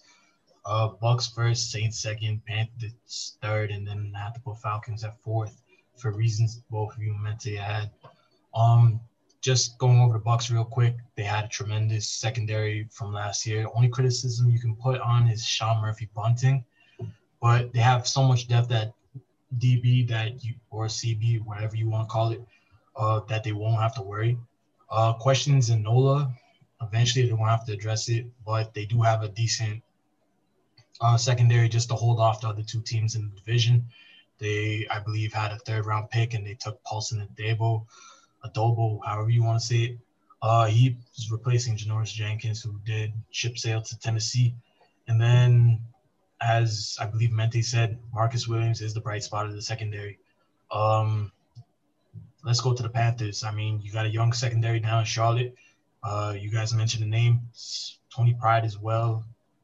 Uh, 0.65 0.89
Bucs 1.01 1.33
first, 1.33 1.71
Saints 1.71 1.99
second, 1.99 2.41
Panthers 2.45 3.37
third, 3.41 3.71
and 3.71 3.85
then 3.85 4.13
I 4.15 4.19
have 4.19 4.33
to 4.35 4.39
put 4.39 4.59
Falcons 4.59 5.03
at 5.03 5.21
fourth 5.21 5.61
for 5.97 6.11
reasons 6.11 6.61
both 6.69 6.95
of 6.95 7.01
you 7.01 7.13
meant 7.13 7.39
to 7.41 7.55
had. 7.55 7.91
Um, 8.53 8.99
just 9.41 9.77
going 9.77 9.99
over 9.99 10.13
the 10.13 10.23
Bucs 10.23 10.51
real 10.51 10.63
quick, 10.63 10.95
they 11.15 11.23
had 11.23 11.45
a 11.45 11.49
tremendous 11.49 12.09
secondary 12.09 12.87
from 12.91 13.11
last 13.11 13.45
year. 13.45 13.67
Only 13.75 13.89
criticism 13.89 14.49
you 14.49 14.59
can 14.59 14.75
put 14.75 15.01
on 15.01 15.27
is 15.27 15.45
Sean 15.45 15.81
Murphy 15.81 16.09
bunting, 16.15 16.63
but 17.41 17.73
they 17.73 17.79
have 17.79 18.07
so 18.07 18.23
much 18.23 18.47
depth 18.47 18.71
at 18.71 18.93
DB 19.59 20.07
that 20.09 20.43
you 20.43 20.55
or 20.69 20.87
CB, 20.87 21.43
whatever 21.45 21.75
you 21.75 21.89
want 21.89 22.07
to 22.07 22.11
call 22.11 22.31
it, 22.31 22.41
uh, 22.95 23.21
that 23.29 23.43
they 23.43 23.51
won't 23.51 23.81
have 23.81 23.95
to 23.95 24.01
worry. 24.01 24.37
Uh, 24.89 25.13
questions 25.13 25.69
in 25.69 25.81
NOLA, 25.81 26.31
eventually 26.81 27.25
they 27.25 27.33
won't 27.33 27.49
have 27.49 27.65
to 27.65 27.73
address 27.73 28.09
it, 28.09 28.25
but 28.45 28.73
they 28.73 28.85
do 28.85 29.01
have 29.01 29.23
a 29.23 29.29
decent 29.29 29.81
uh, 31.01 31.17
secondary 31.17 31.67
just 31.67 31.89
to 31.89 31.95
hold 31.95 32.19
off 32.19 32.41
the 32.41 32.47
other 32.47 32.63
two 32.63 32.81
teams 32.81 33.15
in 33.15 33.29
the 33.29 33.35
division. 33.35 33.85
They, 34.39 34.87
I 34.91 34.99
believe, 34.99 35.33
had 35.33 35.51
a 35.51 35.57
third 35.57 35.85
round 35.85 36.09
pick 36.09 36.33
and 36.33 36.45
they 36.45 36.55
took 36.55 36.83
Paulson 36.83 37.21
and 37.21 37.29
Dabo, 37.35 37.85
Adobo, 38.45 38.99
however 39.05 39.29
you 39.29 39.43
want 39.43 39.59
to 39.59 39.65
say 39.65 39.75
it. 39.77 39.97
Uh, 40.41 40.65
he 40.65 40.97
replacing 41.31 41.77
Janoris 41.77 42.13
Jenkins, 42.13 42.61
who 42.61 42.77
did 42.85 43.13
ship 43.31 43.57
sail 43.57 43.81
to 43.81 43.99
Tennessee. 43.99 44.53
And 45.07 45.19
then 45.19 45.79
as 46.43 46.97
I 46.99 47.05
believe 47.05 47.31
Mete 47.31 47.63
said, 47.63 47.99
Marcus 48.13 48.47
Williams 48.47 48.81
is 48.81 48.93
the 48.93 48.99
bright 48.99 49.23
spot 49.23 49.45
of 49.45 49.53
the 49.53 49.61
secondary. 49.61 50.19
Um, 50.71 51.31
let's 52.43 52.61
go 52.61 52.73
to 52.73 52.83
the 52.83 52.89
Panthers. 52.89 53.43
I 53.43 53.51
mean, 53.51 53.81
you 53.81 53.91
got 53.91 54.05
a 54.05 54.09
young 54.09 54.33
secondary 54.33 54.79
now 54.79 54.99
in 54.99 55.05
Charlotte. 55.05 55.55
Uh, 56.03 56.35
you 56.37 56.51
guys 56.51 56.73
mentioned 56.73 57.03
the 57.03 57.07
name 57.07 57.41
Tony 58.13 58.33
Pride 58.33 58.65
as 58.65 58.77
well 58.77 59.23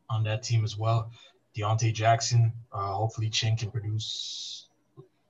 on 0.09 0.23
that 0.23 0.43
team 0.43 0.63
as 0.63 0.77
well. 0.77 1.11
Deontay 1.55 1.93
Jackson. 1.93 2.53
Uh, 2.71 2.93
hopefully, 2.93 3.29
Chinn 3.29 3.57
can 3.57 3.71
produce 3.71 4.67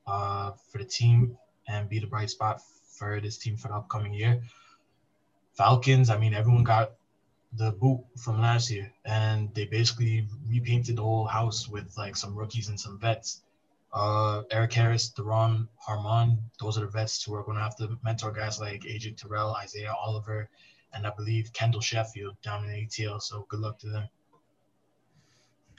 uh, 0.06 0.52
for 0.72 0.78
the 0.78 0.86
team 0.86 1.38
and 1.68 1.90
be 1.90 2.00
the 2.00 2.08
bright 2.08 2.30
spot 2.30 2.62
for 2.98 3.20
this 3.20 3.38
team 3.38 3.58
for 3.58 3.70
the 3.70 3.76
upcoming 3.76 4.14
year. 4.14 4.42
Falcons. 5.54 6.10
I 6.10 6.18
mean, 6.18 6.34
everyone 6.34 6.64
got 6.64 6.92
the 7.54 7.72
boot 7.72 8.04
from 8.18 8.42
last 8.42 8.70
year, 8.70 8.92
and 9.06 9.54
they 9.56 9.66
basically 9.66 10.28
repainted 10.48 10.98
the 10.98 11.02
whole 11.02 11.26
house 11.26 11.68
with 11.68 11.96
like 11.98 12.16
some 12.16 12.36
rookies 12.36 12.70
and 12.70 12.80
some 12.80 13.00
vets. 13.00 13.42
Uh, 13.92 14.44
Erik 14.52 14.74
Harris, 14.74 15.12
Duron 15.12 15.68
Harmon, 15.78 16.38
those 16.60 16.78
are 16.78 16.82
the 16.82 16.92
vets 16.92 17.24
who 17.24 17.34
are 17.34 17.44
going 17.44 17.58
to 17.58 17.64
have 17.64 17.76
to 17.78 17.98
mentor 18.04 18.32
guys 18.32 18.60
like 18.60 18.82
AJ 18.82 19.18
Terrell, 19.18 19.56
Isaiah 19.56 19.94
Oliver, 20.00 20.48
and 20.94 21.08
I 21.08 21.12
believe 21.18 21.52
Kendall 21.54 21.82
Sheffield 21.82 22.36
down 22.44 22.66
in 22.66 22.70
ATL. 22.70 23.20
So 23.22 23.48
good 23.50 23.60
luck 23.60 23.80
to 23.80 23.90
them. 23.90 24.08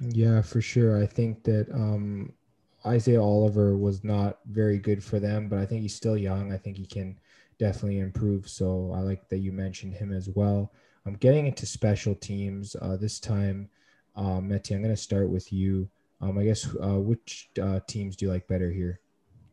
Yeah, 0.01 0.43
for 0.43 0.61
sure. 0.61 1.01
I 1.01 1.07
think 1.07 1.45
that 1.45 1.71
um, 1.73 2.33
Isaiah 2.85 3.23
Oliver 3.23 3.77
was 3.77 4.03
not 4.03 4.39
very 4.47 4.79
good 4.79 5.05
for 5.05 5.21
them, 5.21 5.49
but 5.49 5.59
I 5.59 5.67
think 5.67 5.83
he's 5.83 5.95
still 5.95 6.17
young. 6.17 6.53
I 6.53 6.57
think 6.57 6.79
he 6.79 6.87
can 6.87 7.19
definitely 7.59 7.99
improve. 7.99 8.49
So 8.49 8.93
I 8.95 9.01
like 9.01 9.29
that 9.29 9.39
you 9.39 9.53
mentioned 9.53 9.95
him 9.95 10.13
as 10.13 10.29
well. 10.29 10.73
I'm 11.07 11.15
getting 11.15 11.47
into 11.47 11.67
special 11.67 12.15
teams 12.15 12.77
uh, 12.81 12.97
this 12.97 13.19
time. 13.19 13.69
Uh, 14.17 14.41
Mete, 14.41 14.73
I'm 14.73 14.83
going 14.83 14.95
to 14.95 15.01
start 15.01 15.29
with 15.31 15.53
you. 15.53 15.89
Um, 16.21 16.39
I 16.39 16.45
guess 16.45 16.69
uh, 16.83 16.99
which 16.99 17.49
uh, 17.61 17.81
teams 17.87 18.17
do 18.17 18.27
you 18.27 18.33
like 18.33 18.47
better 18.47 18.71
here? 18.71 19.01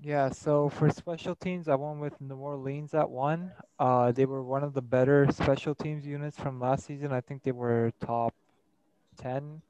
Yeah, 0.01 0.29
so 0.29 0.69
for 0.69 0.89
special 0.91 1.35
teams, 1.35 1.67
I 1.67 1.75
went 1.75 1.99
with 1.99 2.19
New 2.21 2.35
Orleans 2.35 2.93
at 2.93 3.09
one. 3.09 3.51
Uh, 3.79 4.11
they 4.11 4.25
were 4.25 4.43
one 4.43 4.63
of 4.63 4.73
the 4.73 4.81
better 4.81 5.27
special 5.31 5.73
teams 5.73 6.05
units 6.05 6.37
from 6.37 6.59
last 6.59 6.85
season. 6.85 7.11
I 7.11 7.21
think 7.21 7.43
they 7.43 7.51
were 7.51 7.91
top 7.99 8.35
10. 9.17 9.61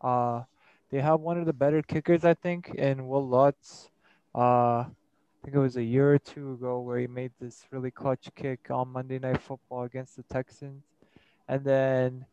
Uh, 0.00 0.42
they 0.90 1.00
have 1.00 1.20
one 1.20 1.38
of 1.38 1.46
the 1.46 1.52
better 1.52 1.80
kickers, 1.80 2.24
I 2.24 2.34
think, 2.34 2.74
in 2.74 3.06
Wil 3.06 3.26
Lutz. 3.26 3.88
Uh, 4.34 4.84
I 4.84 4.86
think 5.44 5.56
it 5.56 5.60
was 5.60 5.76
a 5.76 5.82
year 5.82 6.12
or 6.12 6.18
two 6.18 6.52
ago 6.52 6.80
where 6.80 6.98
he 6.98 7.06
made 7.06 7.32
this 7.40 7.64
really 7.70 7.90
clutch 7.90 8.28
kick 8.34 8.70
on 8.70 8.88
Monday 8.88 9.18
Night 9.18 9.40
Football 9.40 9.84
against 9.84 10.16
the 10.16 10.24
Texans. 10.24 10.82
And 11.50 11.64
then 11.64 12.26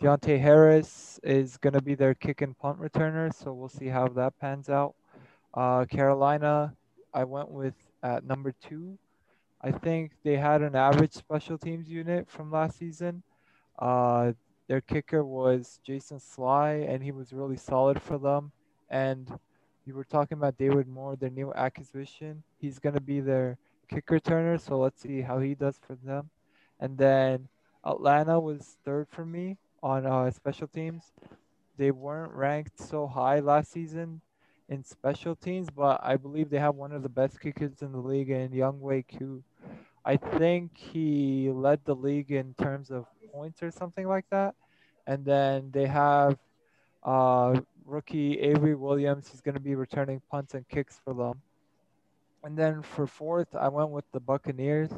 Deonte 0.00 0.40
Harris 0.40 1.18
is 1.24 1.56
going 1.56 1.72
to 1.72 1.82
be 1.82 1.96
their 1.96 2.14
kick 2.14 2.40
and 2.40 2.56
punt 2.56 2.80
returner, 2.80 3.34
so 3.34 3.52
we'll 3.52 3.68
see 3.68 3.88
how 3.88 4.06
that 4.06 4.38
pans 4.38 4.68
out. 4.68 4.94
Uh, 5.52 5.86
Carolina, 5.86 6.72
I 7.12 7.24
went 7.24 7.50
with 7.50 7.74
at 8.04 8.22
number 8.22 8.54
two. 8.62 8.96
I 9.60 9.72
think 9.72 10.12
they 10.22 10.36
had 10.36 10.62
an 10.62 10.76
average 10.76 11.14
special 11.14 11.58
teams 11.58 11.88
unit 11.88 12.30
from 12.30 12.52
last 12.52 12.78
season. 12.78 13.24
Uh, 13.76 14.34
their 14.68 14.80
kicker 14.80 15.24
was 15.24 15.80
Jason 15.82 16.18
Slye, 16.18 16.88
and 16.88 17.02
he 17.02 17.10
was 17.10 17.32
really 17.32 17.56
solid 17.56 18.00
for 18.00 18.18
them. 18.18 18.52
And 18.88 19.28
you 19.84 19.94
were 19.94 20.04
talking 20.04 20.38
about 20.38 20.56
David 20.56 20.86
Moore, 20.86 21.16
their 21.16 21.28
new 21.28 21.52
acquisition. 21.54 22.44
He's 22.56 22.78
going 22.78 22.94
to 22.94 23.00
be 23.00 23.18
their 23.18 23.58
kick 23.88 24.06
returner, 24.06 24.60
so 24.60 24.78
let's 24.78 25.02
see 25.02 25.22
how 25.22 25.40
he 25.40 25.56
does 25.56 25.80
for 25.84 25.96
them. 25.96 26.30
And 26.78 26.96
then 26.96 27.48
Atlanta 27.84 28.38
was 28.38 28.76
third 28.84 29.08
for 29.08 29.24
me 29.24 29.58
on 29.82 30.06
uh, 30.06 30.30
special 30.30 30.68
teams. 30.68 31.12
They 31.76 31.90
weren't 31.90 32.32
ranked 32.32 32.78
so 32.78 33.06
high 33.06 33.40
last 33.40 33.72
season 33.72 34.20
in 34.68 34.84
special 34.84 35.34
teams, 35.34 35.68
but 35.70 36.00
I 36.02 36.16
believe 36.16 36.50
they 36.50 36.58
have 36.58 36.74
one 36.76 36.92
of 36.92 37.02
the 37.02 37.08
best 37.08 37.40
kickers 37.40 37.82
in 37.82 37.92
the 37.92 37.98
league 37.98 38.30
in 38.30 38.50
Younghoe 38.50 39.04
Koo. 39.18 39.42
I 40.04 40.16
think 40.16 40.76
he 40.76 41.50
led 41.50 41.80
the 41.84 41.94
league 41.94 42.30
in 42.30 42.54
terms 42.54 42.90
of 42.90 43.06
points 43.32 43.62
or 43.62 43.70
something 43.70 44.06
like 44.06 44.26
that. 44.30 44.54
And 45.06 45.24
then 45.24 45.70
they 45.72 45.86
have 45.86 46.38
uh, 47.02 47.60
rookie 47.84 48.38
Avery 48.40 48.74
Williams. 48.74 49.28
He's 49.30 49.40
going 49.40 49.54
to 49.54 49.60
be 49.60 49.74
returning 49.74 50.22
punts 50.30 50.54
and 50.54 50.68
kicks 50.68 51.00
for 51.04 51.14
them. 51.14 51.42
And 52.42 52.56
then 52.56 52.82
for 52.82 53.06
fourth, 53.06 53.54
I 53.54 53.68
went 53.68 53.90
with 53.90 54.04
the 54.12 54.20
Buccaneers. 54.20 54.90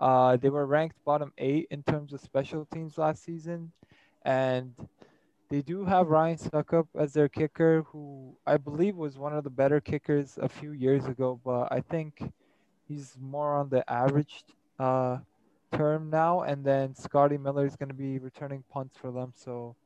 Uh, 0.00 0.36
they 0.36 0.48
were 0.48 0.66
ranked 0.66 0.96
bottom 1.04 1.32
eight 1.38 1.68
in 1.70 1.82
terms 1.82 2.12
of 2.12 2.20
special 2.20 2.64
teams 2.64 2.96
last 2.98 3.22
season. 3.22 3.70
And 4.24 4.74
they 5.50 5.60
do 5.60 5.84
have 5.84 6.08
Ryan 6.08 6.38
Succop 6.38 6.86
as 6.98 7.12
their 7.12 7.28
kicker, 7.28 7.82
who 7.92 8.34
I 8.46 8.56
believe 8.56 8.96
was 8.96 9.18
one 9.18 9.34
of 9.34 9.44
the 9.44 9.50
better 9.50 9.80
kickers 9.80 10.38
a 10.40 10.48
few 10.48 10.72
years 10.72 11.06
ago, 11.06 11.40
but 11.44 11.68
I 11.70 11.80
think 11.80 12.22
he's 12.88 13.16
more 13.20 13.54
on 13.54 13.68
the 13.68 13.88
average 13.90 14.44
uh, 14.78 15.18
term 15.72 16.08
now, 16.08 16.42
and 16.42 16.64
then 16.64 16.94
Scotty 16.94 17.36
Miller 17.36 17.66
is 17.66 17.76
going 17.76 17.88
to 17.88 17.94
be 17.94 18.18
returning 18.18 18.64
punts 18.72 18.96
for 18.96 19.10
them, 19.10 19.32
so 19.36 19.76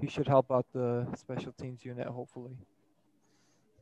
he 0.00 0.08
should 0.08 0.26
help 0.26 0.50
out 0.50 0.66
the 0.72 1.06
special 1.16 1.52
teams 1.52 1.84
unit 1.84 2.06
hopefully. 2.08 2.56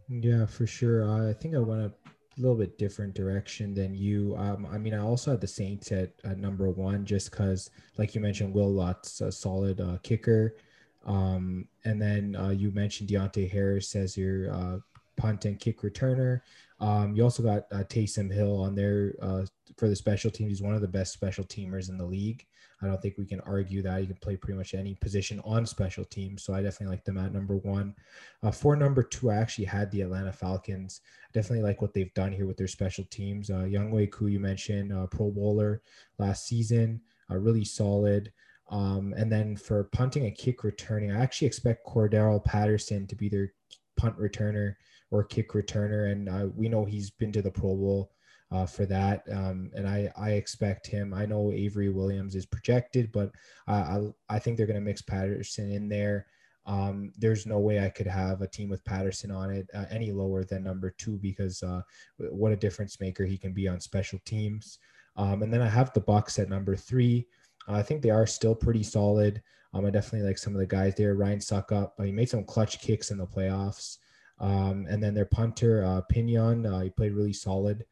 Yeah, 0.08 0.46
for 0.46 0.66
sure. 0.66 1.10
I 1.10 1.32
think 1.32 1.54
I 1.54 1.58
went 1.58 1.94
a 2.36 2.40
little 2.40 2.56
bit 2.56 2.78
different 2.78 3.14
direction 3.14 3.74
than 3.74 3.94
you. 3.94 4.34
Um, 4.36 4.66
I 4.70 4.78
mean, 4.78 4.94
I 4.94 4.98
also 4.98 5.32
had 5.32 5.40
the 5.40 5.46
Saints 5.46 5.92
at, 5.92 6.10
number 6.38 6.70
one 6.70 7.04
just 7.04 7.30
because, 7.30 7.70
like 7.98 8.14
you 8.14 8.20
mentioned, 8.20 8.54
Wil 8.54 8.72
Lutz, 8.72 9.20
a 9.20 9.30
solid 9.30 9.80
uh, 9.80 9.98
kicker. 10.02 10.56
Um, 11.04 11.66
and 11.84 12.00
then 12.00 12.36
uh, 12.36 12.50
you 12.50 12.70
mentioned 12.70 13.10
Deonte 13.10 13.50
Harris 13.50 13.94
as 13.96 14.16
your 14.16 14.50
uh, 14.52 14.78
punt 15.16 15.44
and 15.44 15.58
kick 15.58 15.82
returner. 15.82 16.40
Um, 16.80 17.14
you 17.14 17.22
also 17.22 17.42
got 17.42 17.64
uh, 17.70 17.84
Taysom 17.84 18.32
Hill 18.32 18.60
on 18.60 18.74
there 18.74 19.14
uh, 19.20 19.44
for 19.76 19.88
the 19.88 19.96
special 19.96 20.30
teams. 20.30 20.50
He's 20.50 20.62
one 20.62 20.74
of 20.74 20.80
the 20.80 20.88
best 20.88 21.12
special 21.12 21.44
teamers 21.44 21.88
in 21.88 21.98
the 21.98 22.04
league. 22.04 22.46
I 22.82 22.86
don't 22.86 23.00
think 23.00 23.16
we 23.16 23.26
can 23.26 23.40
argue 23.40 23.82
that. 23.82 24.00
He 24.00 24.06
can 24.06 24.16
play 24.16 24.36
pretty 24.36 24.58
much 24.58 24.74
any 24.74 24.94
position 24.96 25.40
on 25.44 25.66
special 25.66 26.04
teams. 26.04 26.42
So 26.42 26.52
I 26.52 26.62
definitely 26.62 26.96
like 26.96 27.04
them 27.04 27.18
at 27.18 27.32
number 27.32 27.56
one. 27.56 27.94
Uh, 28.42 28.50
for 28.50 28.74
number 28.74 29.02
two, 29.02 29.30
I 29.30 29.36
actually 29.36 29.66
had 29.66 29.90
the 29.90 30.00
Atlanta 30.00 30.32
Falcons. 30.32 31.00
definitely 31.32 31.62
like 31.62 31.80
what 31.80 31.94
they've 31.94 32.12
done 32.14 32.32
here 32.32 32.46
with 32.46 32.56
their 32.56 32.66
special 32.66 33.04
teams. 33.04 33.50
Uh, 33.50 33.64
Younghoe 33.64 34.10
Koo, 34.10 34.26
you 34.26 34.40
mentioned, 34.40 34.92
uh, 34.92 35.06
Pro 35.06 35.30
Bowler 35.30 35.82
last 36.18 36.46
season, 36.46 37.00
uh, 37.30 37.36
really 37.36 37.64
solid. 37.64 38.32
Um, 38.70 39.14
and 39.16 39.30
then 39.30 39.56
for 39.56 39.84
punting 39.84 40.24
and 40.24 40.36
kick 40.36 40.64
returning, 40.64 41.12
I 41.12 41.22
actually 41.22 41.46
expect 41.46 41.86
Cordarrelle 41.86 42.44
Patterson 42.44 43.06
to 43.06 43.14
be 43.14 43.28
their 43.28 43.52
punt 43.96 44.18
returner 44.18 44.76
or 45.10 45.22
kick 45.22 45.52
returner, 45.52 46.10
and 46.10 46.28
uh, 46.28 46.46
we 46.56 46.68
know 46.68 46.84
he's 46.84 47.10
been 47.10 47.30
to 47.32 47.42
the 47.42 47.50
Pro 47.50 47.76
Bowl 47.76 48.12
uh, 48.52 48.66
for 48.66 48.86
that. 48.86 49.22
Um, 49.32 49.70
and 49.74 49.88
I 49.88 50.12
I 50.16 50.32
expect 50.32 50.86
him. 50.86 51.14
I 51.14 51.26
know 51.26 51.50
Avery 51.52 51.88
Williams 51.88 52.34
is 52.34 52.46
projected, 52.46 53.10
but 53.12 53.32
I 53.66 54.08
I 54.28 54.38
think 54.38 54.56
they're 54.56 54.66
going 54.66 54.78
to 54.78 54.80
mix 54.80 55.02
Patterson 55.02 55.72
in 55.72 55.88
there. 55.88 56.26
Um, 56.64 57.12
there's 57.16 57.46
no 57.46 57.58
way 57.58 57.84
I 57.84 57.88
could 57.88 58.06
have 58.06 58.40
a 58.40 58.46
team 58.46 58.68
with 58.68 58.84
Patterson 58.84 59.30
on 59.30 59.50
it 59.50 59.68
uh, 59.74 59.86
any 59.90 60.12
lower 60.12 60.44
than 60.44 60.62
number 60.62 60.94
two 60.96 61.18
because 61.18 61.62
uh, 61.62 61.82
what 62.18 62.52
a 62.52 62.56
difference 62.56 63.00
maker 63.00 63.24
he 63.24 63.36
can 63.36 63.52
be 63.52 63.66
on 63.66 63.80
special 63.80 64.20
teams. 64.24 64.78
Um, 65.16 65.42
and 65.42 65.52
then 65.52 65.60
I 65.60 65.68
have 65.68 65.92
the 65.92 66.00
Bucs 66.00 66.38
at 66.38 66.48
number 66.48 66.76
three. 66.76 67.26
Uh, 67.68 67.74
I 67.74 67.82
think 67.82 68.00
they 68.00 68.10
are 68.10 68.26
still 68.26 68.54
pretty 68.54 68.82
solid. 68.82 69.42
Um, 69.74 69.86
I 69.86 69.90
definitely 69.90 70.26
like 70.26 70.38
some 70.38 70.54
of 70.54 70.60
the 70.60 70.66
guys 70.66 70.94
there. 70.94 71.14
Ryan 71.14 71.40
Succop, 71.40 71.92
he 72.04 72.12
made 72.12 72.28
some 72.28 72.44
clutch 72.44 72.80
kicks 72.80 73.10
in 73.10 73.18
the 73.18 73.26
playoffs. 73.26 73.98
Um, 74.38 74.86
and 74.88 75.02
then 75.02 75.14
their 75.14 75.26
punter, 75.26 75.84
uh, 75.84 76.00
Pinion, 76.02 76.66
uh, 76.66 76.80
he 76.80 76.90
played 76.90 77.12
really 77.12 77.32
solid. 77.32 77.84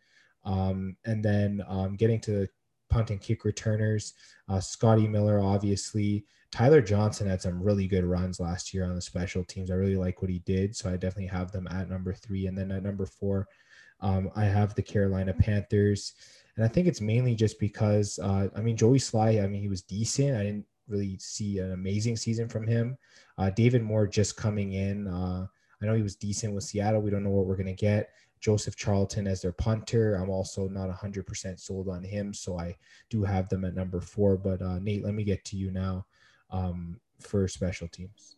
Um, 0.45 0.97
and 1.05 1.25
then 1.25 1.63
um, 1.69 1.97
getting 1.97 2.21
to 2.23 2.47
punt 2.89 3.11
and 3.11 3.21
kick 3.21 3.45
returners, 3.45 4.15
uh, 4.49 4.61
Scotty 4.61 5.07
Miller, 5.07 5.41
obviously. 5.41 6.25
Tyler 6.53 6.83
Johnson 6.83 7.29
had 7.29 7.41
some 7.41 7.63
really 7.63 7.87
good 7.87 8.05
runs 8.05 8.41
last 8.41 8.75
year 8.75 8.85
on 8.85 8.97
the 8.97 9.01
special 9.01 9.45
teams. 9.45 9.71
I 9.71 9.75
really 9.75 9.97
like 9.97 10.21
what 10.21 10.31
he 10.31 10.41
did. 10.41 10.75
So 10.75 10.91
I 10.91 10.97
definitely 10.97 11.29
have 11.29 11.53
them 11.53 11.69
at 11.69 11.89
number 11.89 12.13
three. 12.13 12.47
And 12.47 12.59
then 12.59 12.73
at 12.73 12.83
number 12.83 13.07
four, 13.07 13.47
um, 14.01 14.31
I 14.35 14.45
have 14.45 14.75
the 14.75 14.83
Carolina 14.83 15.33
Panthers. 15.33 16.15
And 16.57 16.65
I 16.65 16.69
think 16.69 16.89
it's 16.89 17.01
mainly 17.01 17.37
just 17.37 17.61
because, 17.61 18.19
uh, 18.21 18.49
I 18.57 18.61
mean, 18.61 18.77
Joey 18.77 18.99
Slye, 18.99 19.43
I 19.43 19.47
mean, 19.47 19.63
he 19.63 19.69
was 19.69 19.83
decent. 19.83 20.37
I 20.37 20.43
didn't 20.43 20.67
really 20.89 21.17
see 21.19 21.59
an 21.59 21.73
amazing 21.73 22.17
season 22.17 22.49
from 22.49 22.67
him. 22.67 22.99
Uh, 23.39 23.51
David 23.51 23.83
Moore 23.83 24.09
just 24.09 24.37
coming 24.37 24.73
in. 24.73 25.07
Uh, 25.07 25.47
I 25.81 25.87
know 25.87 25.95
he 25.95 26.03
was 26.03 26.17
decent 26.17 26.53
with 26.53 26.65
Seattle. 26.65 27.01
We 27.01 27.11
don't 27.11 27.23
know 27.23 27.31
what 27.31 27.47
we're 27.47 27.57
going 27.57 27.67
to 27.67 27.73
get. 27.73 28.11
Joseph 28.41 28.77
Charlton 28.77 29.27
as 29.27 29.43
their 29.43 29.53
punter. 29.53 30.15
I'm 30.15 30.31
also 30.31 30.69
not 30.69 30.91
100% 30.91 31.61
sold 31.61 31.89
on 31.89 32.03
him, 32.03 32.33
so 32.33 32.59
I 32.59 32.77
do 33.11 33.23
have 33.23 33.49
them 33.49 33.65
at 33.65 33.75
number 33.75 34.01
four. 34.01 34.37
But 34.37 34.63
uh, 34.63 34.79
Nate, 34.79 35.05
let 35.05 35.15
me 35.15 35.25
get 35.25 35.45
to 35.47 35.57
you 35.57 35.71
now 35.71 36.07
um, 36.51 36.99
for 37.21 37.47
special 37.49 37.89
teams. 37.89 38.37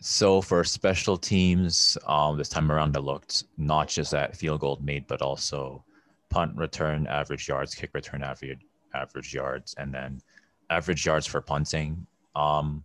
So 0.00 0.40
for 0.40 0.64
special 0.64 1.16
teams, 1.16 1.96
um, 2.06 2.36
this 2.36 2.48
time 2.48 2.72
around, 2.72 2.96
I 2.96 3.00
looked 3.00 3.44
not 3.56 3.86
just 3.86 4.14
at 4.14 4.36
field 4.36 4.60
goal 4.60 4.78
made, 4.82 5.06
but 5.06 5.22
also 5.22 5.84
punt 6.28 6.56
return 6.56 7.06
average 7.06 7.46
yards, 7.46 7.74
kick 7.74 7.90
return 7.94 8.22
average 8.24 8.66
average 8.94 9.32
yards, 9.32 9.74
and 9.78 9.94
then 9.94 10.20
average 10.70 11.06
yards 11.06 11.26
for 11.26 11.40
punting. 11.40 12.06
Um, 12.34 12.84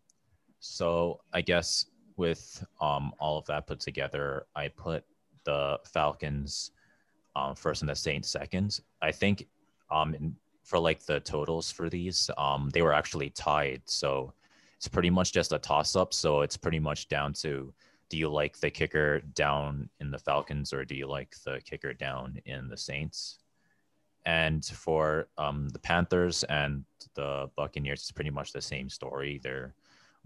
so 0.60 1.22
I 1.34 1.42
guess 1.42 1.86
with 2.18 2.64
um, 2.82 3.14
all 3.20 3.40
of 3.40 3.46
that 3.46 3.66
put 3.66 3.80
together, 3.80 4.46
I 4.56 4.68
put 4.68 5.04
the 5.48 5.80
Falcons 5.86 6.72
um, 7.38 7.56
first 7.56 7.82
and 7.82 7.90
the 7.90 7.96
Saints 7.96 8.30
second. 8.30 8.82
I 9.02 9.12
think 9.12 9.48
um, 9.90 10.14
in, 10.14 10.36
for 10.64 10.78
like 10.78 11.06
the 11.06 11.22
totals 11.22 11.72
for 11.72 11.90
these, 11.90 12.30
um, 12.38 12.70
they 12.74 12.82
were 12.82 12.94
actually 12.94 13.30
tied. 13.30 13.82
So 13.86 14.34
it's 14.76 14.90
pretty 14.90 15.10
much 15.10 15.32
just 15.32 15.54
a 15.54 15.60
toss 15.60 15.96
up. 15.96 16.14
So 16.14 16.42
it's 16.42 16.58
pretty 16.58 16.80
much 16.80 17.08
down 17.08 17.32
to 17.46 17.74
do 18.10 18.18
you 18.18 18.28
like 18.28 18.60
the 18.60 18.70
kicker 18.70 19.22
down 19.34 19.90
in 20.02 20.12
the 20.12 20.20
Falcons 20.20 20.74
or 20.74 20.84
do 20.84 20.96
you 20.96 21.08
like 21.08 21.36
the 21.46 21.62
kicker 21.64 21.94
down 21.94 22.40
in 22.46 22.68
the 22.68 22.78
Saints? 22.78 23.40
And 24.26 24.66
for 24.66 25.30
um, 25.38 25.70
the 25.70 25.80
Panthers 25.80 26.44
and 26.46 26.84
the 27.16 27.50
Buccaneers, 27.56 28.02
it's 28.02 28.12
pretty 28.12 28.30
much 28.30 28.52
the 28.52 28.62
same 28.62 28.90
story. 28.90 29.40
They're 29.42 29.74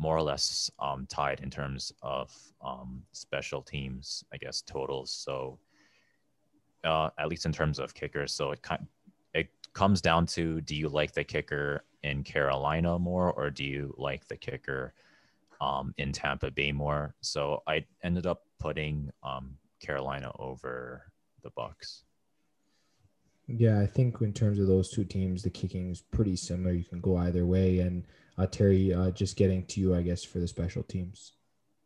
more 0.01 0.17
or 0.17 0.23
less 0.23 0.71
um, 0.79 1.05
tied 1.07 1.41
in 1.41 1.51
terms 1.51 1.93
of 2.01 2.35
um, 2.65 3.03
special 3.11 3.61
teams, 3.61 4.23
I 4.33 4.37
guess, 4.37 4.63
totals. 4.63 5.11
So 5.11 5.59
uh, 6.83 7.11
at 7.19 7.27
least 7.27 7.45
in 7.45 7.51
terms 7.51 7.77
of 7.77 7.93
kickers, 7.93 8.33
so 8.33 8.49
it 8.49 8.63
kind 8.63 8.87
it 9.35 9.49
comes 9.73 10.01
down 10.01 10.25
to 10.25 10.59
do 10.61 10.75
you 10.75 10.89
like 10.89 11.13
the 11.13 11.23
kicker 11.23 11.85
in 12.01 12.23
Carolina 12.23 12.97
more 12.97 13.31
or 13.31 13.51
do 13.51 13.63
you 13.63 13.93
like 13.95 14.27
the 14.27 14.35
kicker 14.35 14.95
um, 15.61 15.93
in 15.99 16.11
Tampa 16.11 16.49
Bay 16.49 16.71
more? 16.71 17.13
So 17.21 17.61
I 17.67 17.85
ended 18.01 18.25
up 18.25 18.41
putting 18.59 19.11
um, 19.21 19.55
Carolina 19.79 20.31
over 20.39 21.11
the 21.43 21.51
Bucs. 21.51 22.01
Yeah, 23.45 23.79
I 23.79 23.85
think 23.85 24.19
in 24.21 24.33
terms 24.33 24.57
of 24.57 24.65
those 24.65 24.89
two 24.89 25.03
teams, 25.03 25.43
the 25.43 25.51
kicking 25.51 25.91
is 25.91 26.01
pretty 26.01 26.35
similar. 26.37 26.73
You 26.73 26.85
can 26.85 27.01
go 27.01 27.17
either 27.17 27.45
way. 27.45 27.79
And 27.79 28.03
uh, 28.37 28.47
Terry, 28.47 28.93
uh, 28.93 29.11
just 29.11 29.35
getting 29.35 29.65
to 29.67 29.79
you, 29.79 29.95
I 29.95 30.01
guess, 30.01 30.23
for 30.23 30.39
the 30.39 30.47
special 30.47 30.83
teams. 30.83 31.33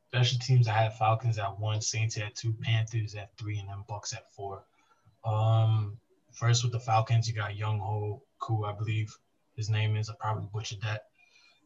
Special 0.07 0.39
teams, 0.39 0.67
I 0.67 0.73
had 0.73 0.97
Falcons 0.97 1.37
at 1.37 1.59
one, 1.59 1.81
Saints 1.81 2.17
at 2.17 2.35
two, 2.35 2.53
Panthers 2.61 3.15
at 3.15 3.37
three, 3.37 3.59
and 3.59 3.67
then 3.67 3.83
Bucs 3.89 4.15
at 4.15 4.31
four. 4.31 4.63
Um, 5.25 5.97
first 6.33 6.63
with 6.63 6.71
the 6.71 6.79
Falcons, 6.79 7.27
you 7.27 7.33
got 7.33 7.51
Younghoe 7.51 8.21
Koo, 8.39 8.63
I 8.63 8.73
believe 8.73 9.15
his 9.57 9.69
name 9.69 9.95
is. 9.95 10.09
I 10.09 10.13
probably 10.19 10.47
butchered 10.53 10.81
that. 10.81 11.05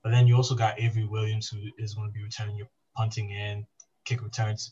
But 0.03 0.11
then 0.11 0.27
you 0.27 0.35
also 0.35 0.55
got 0.55 0.79
Avery 0.79 1.05
Williams, 1.05 1.49
who 1.49 1.59
is 1.77 1.93
going 1.93 2.07
to 2.07 2.13
be 2.13 2.23
returning 2.23 2.55
your 2.55 2.69
punting 2.95 3.33
and 3.33 3.65
kick 4.05 4.23
returns 4.23 4.71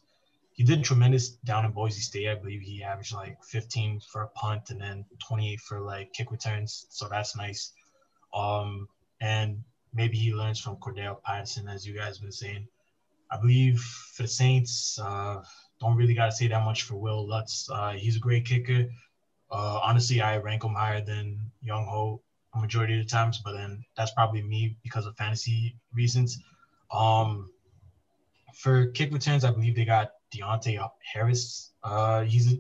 he 0.58 0.64
did 0.64 0.84
tremendous 0.84 1.30
down 1.30 1.66
in 1.66 1.72
Boise 1.72 2.02
State. 2.02 2.28
I 2.28 2.34
believe 2.34 2.62
he 2.62 2.84
averaged 2.84 3.14
like 3.14 3.38
15 3.44 4.00
for 4.00 4.24
a 4.24 4.28
punt 4.30 4.72
and 4.72 4.82
then 4.82 5.06
28 5.26 5.60
for 5.62 5.80
like 5.80 6.12
kick 6.14 6.32
returns. 6.32 6.88
So 6.90 7.08
that's 7.08 7.36
nice. 7.38 7.74
Um, 8.34 8.90
and 9.22 9.64
maybe 9.98 10.18
he 10.18 10.32
learns 10.32 10.60
from 10.60 10.78
Cordarrelle 10.78 11.22
Patterson, 11.24 11.68
as 11.68 11.86
you 11.86 11.94
guys 11.94 12.20
been 12.20 12.32
saying. 12.32 12.68
I 13.32 13.38
believe 13.38 13.82
for 13.82 14.22
the 14.22 14.28
Saints, 14.30 15.00
uh, 15.04 15.44
don't 15.82 15.98
really 15.98 16.14
got 16.14 16.28
to 16.28 16.32
say 16.32 16.48
that 16.48 16.64
much 16.64 16.84
for 16.84 16.96
Wil 16.96 17.28
Lutz. 17.28 17.68
Uh, 17.70 17.92
he's 17.92 18.16
a 18.16 18.20
great 18.20 18.46
kicker. 18.46 18.86
Uh, 19.52 19.80
honestly, 19.84 20.22
I 20.22 20.38
rank 20.38 20.64
him 20.64 20.76
higher 20.76 21.02
than 21.02 21.40
Younghoe 21.68 22.20
a 22.54 22.60
majority 22.60 23.00
of 23.00 23.06
the 23.06 23.10
times, 23.10 23.42
but 23.44 23.54
then 23.54 23.84
that's 23.98 24.12
probably 24.12 24.44
me 24.44 24.78
because 24.84 25.06
of 25.06 25.18
fantasy 25.18 25.76
reasons. 25.94 26.40
Um, 26.92 27.50
for 28.54 28.88
kick 28.88 29.12
returns, 29.12 29.44
I 29.44 29.52
believe 29.52 29.76
they 29.76 29.86
got 29.86 30.12
Deonte 30.34 30.80
Harris. 31.12 31.72
Uh, 31.84 32.22
he's 32.22 32.54
a 32.54 32.58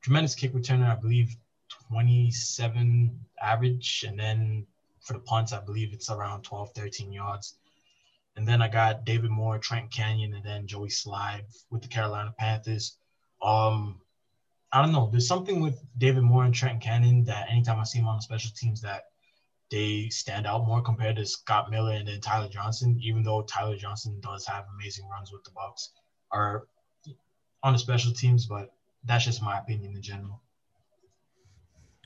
tremendous 0.00 0.34
kick 0.34 0.52
returner. 0.54 0.90
I 0.90 0.94
believe 0.94 1.36
27 1.88 3.18
average. 3.42 4.04
And 4.06 4.18
then 4.18 4.66
for 5.02 5.14
the 5.14 5.20
punts, 5.20 5.52
I 5.52 5.60
believe 5.60 5.92
it's 5.92 6.10
around 6.10 6.42
12, 6.42 6.70
13 6.74 7.12
yards. 7.12 7.56
And 8.36 8.48
then 8.48 8.62
I 8.62 8.68
got 8.68 9.04
David 9.04 9.30
Moore, 9.30 9.58
Trenton 9.58 9.90
Cannon, 9.90 10.34
and 10.34 10.44
then 10.44 10.66
Joey 10.66 10.88
Slye 10.88 11.42
with 11.70 11.82
the 11.82 11.88
Carolina 11.88 12.34
Panthers. 12.38 12.96
Um, 13.42 14.00
I 14.72 14.80
don't 14.80 14.92
know. 14.92 15.08
There's 15.10 15.28
something 15.28 15.60
with 15.60 15.78
David 15.98 16.22
Moore 16.22 16.44
and 16.44 16.54
Trenton 16.54 16.80
Cannon 16.80 17.24
that 17.24 17.50
anytime 17.50 17.78
I 17.78 17.84
see 17.84 17.98
them 17.98 18.08
on 18.08 18.16
the 18.16 18.22
special 18.22 18.52
teams 18.56 18.80
that 18.82 19.02
they 19.70 20.08
stand 20.08 20.46
out 20.46 20.66
more 20.66 20.82
compared 20.82 21.16
to 21.16 21.26
Scott 21.26 21.70
Miller 21.70 21.92
and 21.92 22.08
then 22.08 22.20
Tyler 22.20 22.48
Johnson, 22.48 22.98
even 23.02 23.22
though 23.22 23.42
Tyler 23.42 23.76
Johnson 23.76 24.18
does 24.20 24.46
have 24.46 24.64
amazing 24.74 25.08
runs 25.08 25.32
with 25.32 25.44
the 25.44 25.50
Bucs. 25.50 25.88
Or 26.30 26.68
on 27.62 27.72
the 27.72 27.78
special 27.78 28.12
teams, 28.12 28.46
but 28.46 28.74
that's 29.04 29.24
just 29.24 29.42
my 29.42 29.58
opinion 29.58 29.94
in 29.94 30.02
general. 30.02 30.41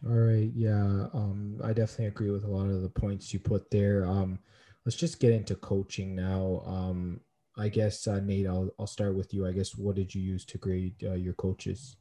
All 0.08 0.14
right, 0.14 0.52
yeah, 0.54 1.08
um, 1.14 1.60
I 1.64 1.72
definitely 1.72 2.06
agree 2.06 2.30
with 2.30 2.44
a 2.44 2.50
lot 2.50 2.68
of 2.68 2.82
the 2.82 2.88
points 2.88 3.34
you 3.34 3.40
put 3.40 3.68
there. 3.72 4.06
Um, 4.06 4.38
let's 4.84 4.96
just 4.96 5.18
get 5.18 5.32
into 5.32 5.56
coaching 5.56 6.14
now. 6.14 6.62
Um, 6.64 7.20
I 7.58 7.68
guess 7.68 8.06
uh, 8.06 8.20
Nate, 8.20 8.46
I'll 8.46 8.70
I'll 8.78 8.86
start 8.86 9.16
with 9.16 9.34
you. 9.34 9.46
I 9.46 9.52
guess 9.52 9.76
what 9.76 9.96
did 9.96 10.14
you 10.14 10.22
use 10.22 10.44
to 10.44 10.58
grade 10.58 10.94
uh, 11.02 11.14
your 11.14 11.34
coaches? 11.34 11.96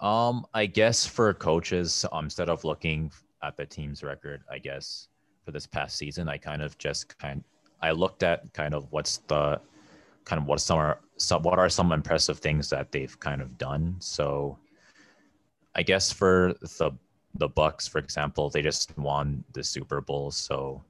Um, 0.00 0.46
I 0.54 0.66
guess 0.66 1.04
for 1.04 1.34
coaches, 1.34 2.04
um, 2.12 2.26
instead 2.26 2.48
of 2.48 2.62
looking 2.62 3.10
at 3.42 3.56
the 3.56 3.66
team's 3.66 4.04
record, 4.04 4.42
I 4.48 4.58
guess 4.58 5.08
for 5.44 5.50
this 5.50 5.66
past 5.66 5.96
season, 5.96 6.28
I 6.28 6.36
kind 6.36 6.62
of 6.62 6.78
just 6.78 7.18
kind 7.18 7.42
I 7.82 7.90
looked 7.90 8.22
at 8.22 8.52
kind 8.52 8.72
of 8.72 8.86
what's 8.92 9.18
the 9.26 9.60
kind 10.24 10.40
of 10.40 10.46
what 10.46 10.60
some 10.60 10.78
are 10.78 11.00
some 11.16 11.42
what 11.42 11.58
are 11.58 11.68
some 11.68 11.90
impressive 11.90 12.38
things 12.38 12.70
that 12.70 12.92
they've 12.92 13.18
kind 13.18 13.42
of 13.42 13.58
done. 13.58 13.96
So 13.98 14.58
I 15.76 15.82
guess 15.82 16.10
for 16.10 16.54
the 16.60 16.90
the 17.34 17.48
Bucs, 17.48 17.88
for 17.88 17.98
example, 17.98 18.48
they 18.48 18.62
just 18.62 18.96
won 18.96 19.44
the 19.52 19.62
Super 19.62 20.00
Bowl. 20.00 20.30
So 20.30 20.82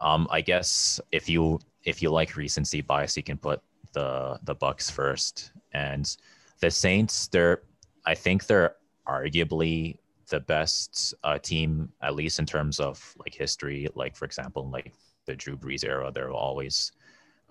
um, 0.00 0.26
I 0.30 0.40
guess 0.40 1.00
if 1.12 1.28
you 1.28 1.60
if 1.84 2.02
you 2.02 2.10
like 2.10 2.36
recency 2.36 2.80
bias, 2.80 3.16
you 3.16 3.22
can 3.22 3.38
put 3.38 3.62
the 3.92 4.38
the 4.42 4.56
Bucs 4.56 4.90
first. 4.90 5.52
And 5.72 6.16
the 6.60 6.70
Saints, 6.70 7.28
they're 7.28 7.62
I 8.04 8.14
think 8.14 8.46
they're 8.46 8.76
arguably 9.06 9.98
the 10.28 10.40
best 10.40 11.14
uh, 11.22 11.38
team, 11.38 11.92
at 12.02 12.14
least 12.14 12.38
in 12.38 12.46
terms 12.46 12.80
of 12.80 13.14
like 13.18 13.34
history. 13.34 13.88
Like 13.94 14.16
for 14.16 14.24
example, 14.24 14.68
like 14.70 14.92
the 15.26 15.36
Drew 15.36 15.56
Brees 15.56 15.84
era, 15.84 16.10
they're 16.12 16.32
always 16.32 16.92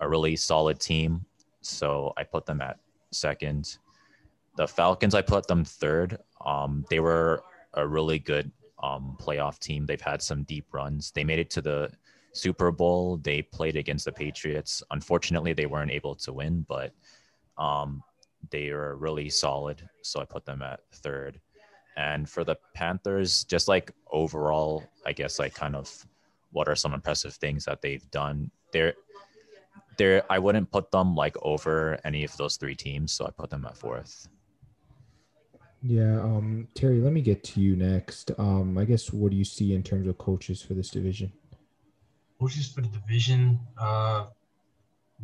a 0.00 0.08
really 0.08 0.36
solid 0.36 0.78
team. 0.78 1.24
So 1.62 2.12
I 2.16 2.24
put 2.24 2.44
them 2.44 2.60
at 2.60 2.78
second. 3.12 3.78
The 4.56 4.68
Falcons, 4.68 5.14
I 5.14 5.22
put 5.22 5.46
them 5.46 5.64
third. 5.64 6.18
Um, 6.44 6.84
they 6.88 7.00
were 7.00 7.42
a 7.74 7.86
really 7.86 8.18
good 8.18 8.50
um, 8.82 9.16
playoff 9.20 9.58
team. 9.58 9.86
They've 9.86 10.00
had 10.00 10.22
some 10.22 10.44
deep 10.44 10.66
runs. 10.72 11.10
They 11.10 11.24
made 11.24 11.38
it 11.38 11.50
to 11.50 11.62
the 11.62 11.90
Super 12.32 12.70
Bowl. 12.70 13.16
They 13.18 13.42
played 13.42 13.76
against 13.76 14.04
the 14.04 14.12
Patriots. 14.12 14.82
Unfortunately, 14.90 15.52
they 15.52 15.66
weren't 15.66 15.90
able 15.90 16.14
to 16.16 16.32
win, 16.32 16.64
but 16.68 16.92
um, 17.58 18.02
they 18.50 18.68
are 18.68 18.96
really 18.96 19.30
solid. 19.30 19.88
So 20.02 20.20
I 20.20 20.24
put 20.24 20.44
them 20.44 20.62
at 20.62 20.80
third. 20.92 21.40
And 21.96 22.28
for 22.28 22.44
the 22.44 22.56
Panthers, 22.74 23.44
just 23.44 23.68
like 23.68 23.92
overall, 24.10 24.84
I 25.06 25.12
guess 25.12 25.38
like 25.38 25.54
kind 25.54 25.76
of 25.76 26.06
what 26.52 26.68
are 26.68 26.76
some 26.76 26.94
impressive 26.94 27.34
things 27.34 27.64
that 27.64 27.82
they've 27.82 28.08
done? 28.10 28.50
They're 28.72 28.94
there 29.96 30.24
I 30.28 30.38
wouldn't 30.38 30.70
put 30.70 30.90
them 30.90 31.14
like 31.14 31.36
over 31.42 31.98
any 32.04 32.24
of 32.24 32.36
those 32.36 32.56
three 32.56 32.74
teams, 32.74 33.12
so 33.12 33.26
I 33.26 33.30
put 33.30 33.50
them 33.50 33.64
at 33.64 33.76
fourth. 33.76 34.28
Yeah, 35.86 36.18
um, 36.18 36.66
Terry, 36.74 36.98
let 36.98 37.12
me 37.12 37.20
get 37.20 37.44
to 37.44 37.60
you 37.60 37.76
next. 37.76 38.30
Um, 38.38 38.78
I 38.78 38.86
guess 38.86 39.12
what 39.12 39.30
do 39.30 39.36
you 39.36 39.44
see 39.44 39.74
in 39.74 39.82
terms 39.82 40.08
of 40.08 40.16
coaches 40.16 40.62
for 40.62 40.72
this 40.72 40.88
division? 40.88 41.30
Coaches 42.40 42.72
for 42.72 42.80
the 42.80 42.88
division, 42.88 43.60
uh, 43.78 44.24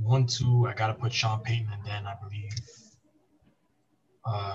one, 0.03 0.27
two, 0.27 0.67
I 0.69 0.75
gotta 0.75 0.93
put 0.93 1.15
Sean 1.15 1.41
Payton, 1.41 1.73
and 1.73 1.85
then 1.87 2.07
I 2.07 2.15
believe 2.23 2.53
uh, 4.27 4.55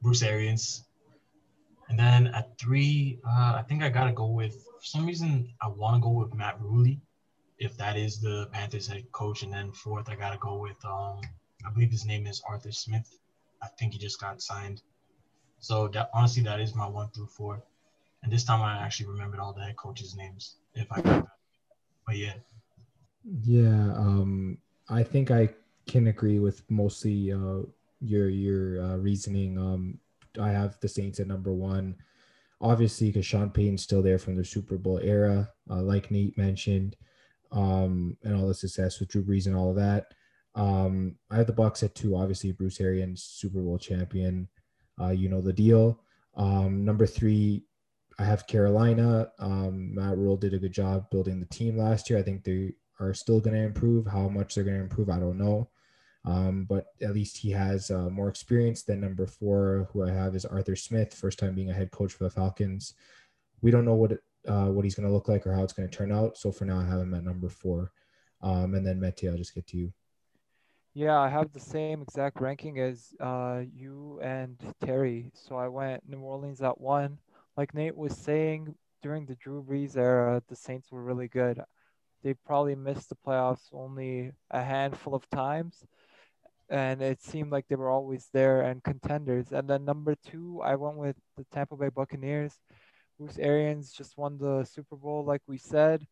Bruce 0.00 0.22
Arians, 0.22 0.84
and 1.88 1.98
then 1.98 2.28
at 2.28 2.56
three, 2.56 3.18
uh, 3.28 3.54
I 3.56 3.64
think 3.68 3.82
I 3.82 3.88
gotta 3.88 4.12
go 4.12 4.26
with. 4.26 4.54
For 4.54 4.84
some 4.86 5.04
reason, 5.04 5.52
I 5.60 5.66
want 5.66 5.96
to 5.96 6.00
go 6.00 6.10
with 6.10 6.32
Matt 6.32 6.60
Rhule 6.60 6.96
if 7.58 7.76
that 7.76 7.96
is 7.96 8.20
the 8.20 8.48
Panthers 8.52 8.86
head 8.86 9.04
coach. 9.12 9.42
And 9.42 9.52
then 9.52 9.72
fourth, 9.72 10.08
I 10.08 10.16
got 10.16 10.30
to 10.30 10.38
go 10.38 10.56
with, 10.56 10.82
um, 10.84 11.20
I 11.66 11.70
believe 11.70 11.90
his 11.90 12.06
name 12.06 12.26
is 12.26 12.42
Arthur 12.48 12.72
Smith. 12.72 13.18
I 13.62 13.68
think 13.78 13.92
he 13.92 13.98
just 13.98 14.18
got 14.18 14.40
signed. 14.40 14.82
So 15.60 15.88
that, 15.88 16.10
honestly, 16.12 16.42
that 16.42 16.60
is 16.60 16.74
my 16.74 16.86
one 16.86 17.08
through 17.10 17.26
four. 17.26 17.62
And 18.22 18.32
this 18.32 18.44
time 18.44 18.60
I 18.62 18.78
actually 18.78 19.06
remembered 19.06 19.40
all 19.40 19.52
the 19.52 19.62
head 19.62 19.76
coaches' 19.76 20.16
names, 20.16 20.56
if 20.74 20.90
I 20.90 21.00
But 22.06 22.16
yeah. 22.16 22.34
Yeah, 23.42 23.92
um, 23.96 24.58
I 24.88 25.02
think 25.02 25.30
I 25.30 25.50
can 25.86 26.08
agree 26.08 26.38
with 26.38 26.62
mostly 26.70 27.32
uh, 27.32 27.60
your 28.00 28.28
your 28.28 28.82
uh, 28.82 28.96
reasoning. 28.96 29.58
Um, 29.58 29.98
I 30.40 30.50
have 30.50 30.78
the 30.80 30.88
Saints 30.88 31.20
at 31.20 31.26
number 31.26 31.52
one, 31.52 31.96
obviously 32.60 33.08
because 33.08 33.26
Sean 33.26 33.50
Payton's 33.50 33.82
still 33.82 34.02
there 34.02 34.18
from 34.18 34.36
the 34.36 34.44
Super 34.44 34.76
Bowl 34.76 34.98
era, 35.02 35.50
uh, 35.68 35.82
like 35.82 36.10
Nate 36.10 36.36
mentioned 36.38 36.96
um, 37.52 38.16
and 38.22 38.34
all 38.34 38.46
the 38.46 38.54
success 38.54 39.00
with 39.00 39.08
Drew 39.08 39.24
Brees 39.24 39.46
and 39.46 39.56
all 39.56 39.70
of 39.70 39.76
that. 39.76 40.14
Um, 40.54 41.16
I 41.30 41.36
have 41.36 41.46
the 41.46 41.52
Bucs 41.52 41.82
at 41.82 41.94
two. 41.94 42.16
Obviously, 42.16 42.52
Bruce 42.52 42.80
Arians, 42.80 43.22
Super 43.22 43.60
Bowl 43.60 43.78
champion. 43.78 44.48
Uh, 45.00 45.10
you 45.10 45.28
know 45.28 45.40
the 45.40 45.52
deal. 45.52 46.00
Um, 46.36 46.84
number 46.84 47.06
three, 47.06 47.64
I 48.18 48.24
have 48.24 48.46
Carolina. 48.46 49.30
Um, 49.38 49.94
Matt 49.94 50.18
Rhule 50.18 50.36
did 50.36 50.54
a 50.54 50.58
good 50.58 50.72
job 50.72 51.08
building 51.10 51.40
the 51.40 51.46
team 51.46 51.76
last 51.76 52.10
year. 52.10 52.18
I 52.18 52.22
think 52.22 52.44
they 52.44 52.74
are 52.98 53.14
still 53.14 53.40
going 53.40 53.56
to 53.56 53.62
improve. 53.62 54.06
How 54.06 54.28
much 54.28 54.54
they're 54.54 54.64
going 54.64 54.76
to 54.76 54.82
improve, 54.82 55.08
I 55.08 55.18
don't 55.18 55.38
know. 55.38 55.70
Um, 56.26 56.64
but 56.64 56.86
at 57.02 57.14
least 57.14 57.38
he 57.38 57.50
has 57.52 57.90
uh, 57.90 58.10
more 58.10 58.28
experience 58.28 58.82
than 58.82 59.00
number 59.00 59.26
four, 59.26 59.88
who 59.92 60.06
I 60.06 60.10
have 60.10 60.36
is 60.36 60.44
Arthur 60.44 60.76
Smith, 60.76 61.14
first 61.14 61.38
time 61.38 61.54
being 61.54 61.70
a 61.70 61.74
head 61.74 61.90
coach 61.90 62.12
for 62.12 62.24
the 62.24 62.30
Falcons. 62.30 62.94
we 63.62 63.70
don't 63.70 63.84
know 63.84 63.94
what 63.94 64.12
uh, 64.48 64.66
what 64.66 64.84
he's 64.84 64.94
going 64.94 65.06
to 65.06 65.12
look 65.12 65.28
like 65.28 65.46
or 65.46 65.52
how 65.52 65.62
it's 65.62 65.72
going 65.72 65.88
to 65.88 65.96
turn 65.96 66.12
out. 66.12 66.36
So 66.36 66.50
for 66.50 66.64
now, 66.64 66.78
I 66.78 66.84
have 66.84 67.00
him 67.00 67.14
at 67.14 67.24
number 67.24 67.48
four. 67.48 67.92
Um, 68.42 68.74
and 68.74 68.86
then 68.86 69.00
Mete, 69.00 69.24
I'll 69.28 69.36
just 69.36 69.54
get 69.54 69.66
to 69.68 69.76
you. 69.76 69.92
Yeah, 70.94 71.18
I 71.20 71.28
have 71.28 71.52
the 71.52 71.60
same 71.60 72.02
exact 72.02 72.40
ranking 72.40 72.78
as 72.80 73.14
uh, 73.20 73.62
you 73.72 74.18
and 74.22 74.56
Terry. 74.84 75.30
So 75.34 75.56
I 75.56 75.68
went 75.68 76.08
New 76.08 76.18
Orleans 76.20 76.62
at 76.62 76.80
one. 76.80 77.18
Like 77.56 77.74
Nate 77.74 77.96
was 77.96 78.16
saying, 78.16 78.74
during 79.02 79.24
the 79.26 79.36
Drew 79.36 79.62
Brees 79.62 79.96
era, 79.96 80.42
the 80.48 80.56
Saints 80.56 80.90
were 80.90 81.02
really 81.02 81.28
good. 81.28 81.62
They 82.24 82.34
probably 82.34 82.74
missed 82.76 83.10
the 83.10 83.16
playoffs 83.16 83.68
only 83.72 84.32
a 84.50 84.62
handful 84.62 85.14
of 85.14 85.28
times, 85.30 85.84
and 86.70 87.02
it 87.02 87.22
seemed 87.22 87.52
like 87.52 87.66
they 87.68 87.76
were 87.76 87.90
always 87.90 88.28
there 88.32 88.62
and 88.62 88.82
contenders. 88.84 89.52
And 89.52 89.68
then 89.68 89.84
number 89.84 90.14
two, 90.16 90.60
I 90.64 90.76
went 90.76 90.96
with 90.96 91.16
the 91.36 91.44
Tampa 91.52 91.76
Bay 91.76 91.88
Buccaneers. 91.90 92.58
Bruce 93.18 93.38
Arians 93.38 93.92
just 93.92 94.18
won 94.18 94.38
the 94.38 94.64
Super 94.64 94.96
Bowl, 94.96 95.24
like 95.24 95.42
we 95.46 95.58
said. 95.58 96.06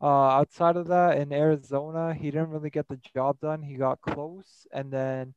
Uh, 0.00 0.28
outside 0.28 0.76
of 0.76 0.88
that, 0.88 1.18
in 1.18 1.32
Arizona, 1.32 2.14
he 2.14 2.30
didn't 2.30 2.50
really 2.50 2.70
get 2.70 2.88
the 2.88 2.98
job 3.14 3.38
done. 3.40 3.62
He 3.62 3.74
got 3.74 4.00
close, 4.00 4.66
and 4.72 4.90
then 4.90 5.34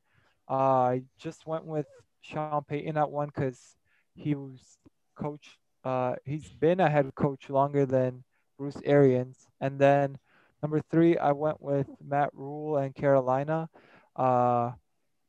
uh, 0.49 0.53
I 0.53 1.03
just 1.19 1.45
went 1.45 1.65
with 1.65 1.85
Sean 2.21 2.63
Payton 2.63 2.97
at 2.97 3.11
one 3.11 3.27
because 3.27 3.75
he 4.15 4.35
was 4.35 4.77
coach. 5.15 5.59
Uh, 5.83 6.15
he's 6.25 6.49
been 6.49 6.79
a 6.79 6.89
head 6.89 7.13
coach 7.15 7.49
longer 7.49 7.85
than 7.85 8.23
Bruce 8.57 8.79
Arians. 8.85 9.47
And 9.59 9.79
then 9.79 10.17
number 10.61 10.81
three, 10.89 11.17
I 11.17 11.31
went 11.33 11.61
with 11.61 11.87
Matt 12.01 12.29
Rhule 12.33 12.77
and 12.77 12.95
Carolina. 12.95 13.69
Uh, 14.15 14.71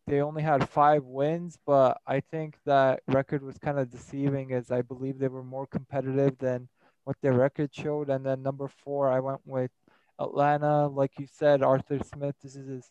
they 0.07 0.21
only 0.21 0.43
had 0.43 0.69
five 0.69 1.05
wins, 1.05 1.59
but 1.67 1.99
I 2.07 2.21
think 2.21 2.57
that 2.67 3.01
record 3.09 3.43
was 3.43 3.59
kind 3.59 3.79
of 3.79 3.91
deceiving 3.91 4.53
as 4.53 4.71
I 4.71 4.83
believe 4.83 5.19
they 5.19 5.29
were 5.29 5.43
more 5.43 5.67
competitive 5.67 6.39
than 6.39 6.69
what 7.05 7.17
their 7.23 7.33
record 7.33 7.75
showed. 7.75 8.11
And 8.11 8.25
then 8.25 8.43
number 8.43 8.69
four, 8.69 9.11
I 9.11 9.21
went 9.21 9.41
with 9.45 9.71
Atlanta. 10.19 10.89
Like 10.89 11.13
you 11.19 11.27
said, 11.31 11.63
Arthur 11.63 11.99
Smith, 12.03 12.35
this 12.43 12.57
is 12.57 12.69
his 12.69 12.91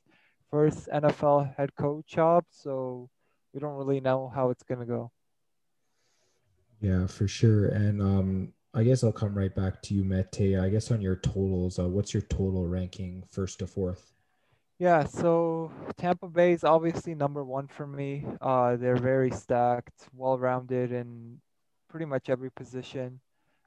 first 0.50 0.88
NFL 0.88 1.56
head 1.56 1.76
coach 1.76 2.06
job. 2.08 2.46
So 2.50 3.10
we 3.54 3.60
don't 3.60 3.76
really 3.76 4.00
know 4.00 4.32
how 4.34 4.50
it's 4.50 4.64
going 4.64 4.80
to 4.80 4.86
go. 4.86 5.12
Yeah, 6.82 7.08
for 7.08 7.28
sure. 7.28 7.68
And 7.68 8.02
um, 8.02 8.54
I 8.74 8.84
guess 8.84 9.04
I'll 9.04 9.12
come 9.12 9.38
right 9.38 9.54
back 9.54 9.82
to 9.84 9.94
you, 9.94 10.04
Mete. 10.04 10.58
I 10.60 10.70
guess 10.70 10.92
on 10.92 11.02
your 11.02 11.16
totals, 11.16 11.80
uh, 11.80 11.88
what's 11.88 12.14
your 12.14 12.24
total 12.24 12.68
ranking 12.68 13.24
first 13.30 13.60
to 13.60 13.68
fourth? 13.68 14.14
Yeah, 14.80 15.06
so 15.06 15.72
Tampa 15.98 16.28
Bay 16.28 16.52
is 16.52 16.64
obviously 16.64 17.16
number 17.16 17.44
one 17.44 17.68
for 17.68 17.88
me. 17.88 18.26
Uh, 18.42 18.76
they're 18.76 18.98
very 18.98 19.32
stacked, 19.32 20.10
well 20.14 20.38
rounded 20.38 20.92
in 20.92 21.40
pretty 21.88 22.06
much 22.06 22.30
every 22.30 22.52
position. 22.52 23.22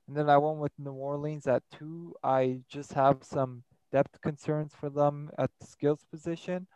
And 0.09 0.17
then 0.17 0.31
I 0.31 0.39
went 0.39 0.59
with 0.59 0.73
New 0.79 0.93
Orleans 0.93 1.47
at 1.47 1.63
two. 1.73 2.15
I 2.23 2.61
just 2.69 2.93
have 2.93 3.19
some 3.23 3.65
depth 3.91 4.21
concerns 4.21 4.73
for 4.79 4.89
them 4.89 5.31
at 5.39 5.51
the 5.61 5.67
skills 5.67 6.05
position. 6.11 6.67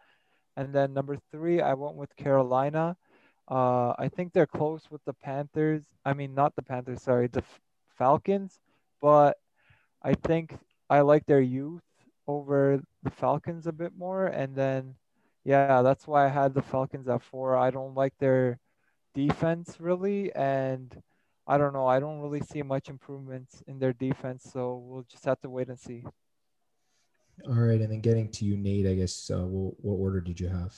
And 0.57 0.75
then 0.75 0.93
number 0.93 1.17
three, 1.31 1.61
I 1.61 1.75
went 1.75 1.95
with 1.95 2.15
Carolina. 2.17 2.97
Uh, 3.49 3.95
I 3.99 4.11
think 4.15 4.33
they're 4.33 4.47
close 4.47 4.91
with 4.91 5.05
the 5.05 5.13
Panthers. 5.13 5.83
I 6.05 6.13
mean, 6.13 6.35
not 6.35 6.55
the 6.57 6.63
Panthers, 6.63 7.03
sorry, 7.03 7.29
the 7.29 7.45
Falcons. 7.97 8.59
But 9.01 9.39
I 10.03 10.15
think 10.15 10.59
I 10.89 11.01
like 11.01 11.27
their 11.27 11.41
youth 11.41 11.83
over 12.27 12.81
the 13.03 13.11
Falcons 13.11 13.67
a 13.67 13.73
bit 13.73 13.93
more. 13.97 14.27
And 14.27 14.55
then, 14.55 14.97
yeah, 15.45 15.83
that's 15.83 16.07
why 16.07 16.27
I 16.27 16.29
had 16.29 16.55
the 16.55 16.63
Falcons 16.63 17.09
at 17.09 17.23
four. 17.23 17.57
I 17.57 17.71
don't 17.71 17.95
like 17.95 18.15
their 18.19 18.59
defense 19.15 19.77
really. 19.81 20.33
And 20.35 20.95
I 21.51 21.59
don't 21.59 21.73
know. 21.73 21.89
I 21.89 21.99
don't 21.99 22.21
really 22.21 22.43
see 22.43 22.63
much 22.63 22.89
improvements 22.89 23.61
in 23.67 23.81
their 23.81 23.93
defense. 23.93 24.49
So 24.53 24.85
we'll 24.87 25.03
just 25.11 25.25
have 25.25 25.41
to 25.41 25.51
wait 25.51 25.69
and 25.69 25.77
see. 25.77 26.05
All 27.45 27.55
right. 27.55 27.81
And 27.81 27.91
then 27.91 28.01
getting 28.01 28.29
to 28.29 28.45
you, 28.45 28.57
Nate, 28.57 28.87
I 28.87 28.95
guess, 28.95 29.29
uh, 29.33 29.45
what, 29.45 29.75
what 29.83 29.95
order 29.95 30.21
did 30.21 30.39
you 30.39 30.47
have? 30.47 30.73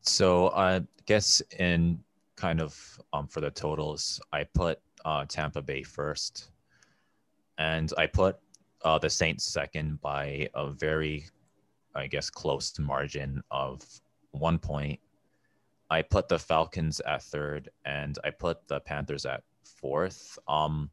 So 0.00 0.50
I 0.50 0.82
guess 1.04 1.40
in 1.60 2.00
kind 2.34 2.60
of 2.60 3.00
um, 3.12 3.28
for 3.28 3.40
the 3.40 3.50
totals, 3.52 4.20
I 4.32 4.42
put 4.42 4.80
uh, 5.04 5.24
Tampa 5.28 5.62
Bay 5.62 5.84
first, 5.84 6.50
and 7.58 7.92
I 7.96 8.06
put 8.06 8.40
uh, 8.82 8.98
the 8.98 9.10
Saints 9.10 9.44
second 9.44 10.00
by 10.00 10.48
a 10.54 10.70
very, 10.70 11.26
I 11.94 12.08
guess, 12.08 12.28
close 12.28 12.76
margin 12.80 13.40
of 13.52 13.82
one 14.32 14.58
point. 14.58 14.98
I 15.90 16.02
put 16.02 16.28
the 16.28 16.38
Falcons 16.38 17.00
at 17.00 17.22
third, 17.22 17.70
and 17.84 18.18
I 18.24 18.30
put 18.30 18.66
the 18.68 18.80
Panthers 18.80 19.24
at 19.24 19.42
fourth. 19.64 20.38
Um, 20.48 20.90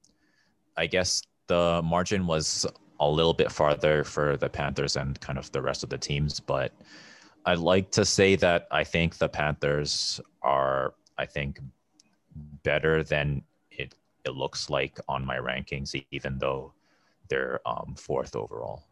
I 0.77 0.87
guess 0.87 1.23
the 1.47 1.81
margin 1.83 2.27
was 2.27 2.65
a 2.99 3.09
little 3.09 3.33
bit 3.33 3.51
farther 3.51 4.03
for 4.03 4.37
the 4.37 4.49
Panthers 4.49 4.95
and 4.95 5.19
kind 5.19 5.39
of 5.39 5.51
the 5.51 5.61
rest 5.61 5.83
of 5.83 5.89
the 5.89 5.97
teams, 5.97 6.39
but 6.39 6.71
I'd 7.45 7.57
like 7.57 7.91
to 7.91 8.05
say 8.05 8.35
that 8.37 8.67
I 8.71 8.83
think 8.83 9.17
the 9.17 9.27
Panthers 9.27 10.21
are, 10.41 10.93
I 11.17 11.25
think, 11.25 11.59
better 12.63 13.03
than 13.03 13.43
it 13.71 13.95
it 14.25 14.35
looks 14.35 14.69
like 14.69 14.97
on 15.09 15.25
my 15.25 15.37
rankings, 15.37 16.01
even 16.11 16.37
though 16.37 16.73
they're 17.27 17.59
um, 17.65 17.95
fourth 17.97 18.35
overall. 18.35 18.85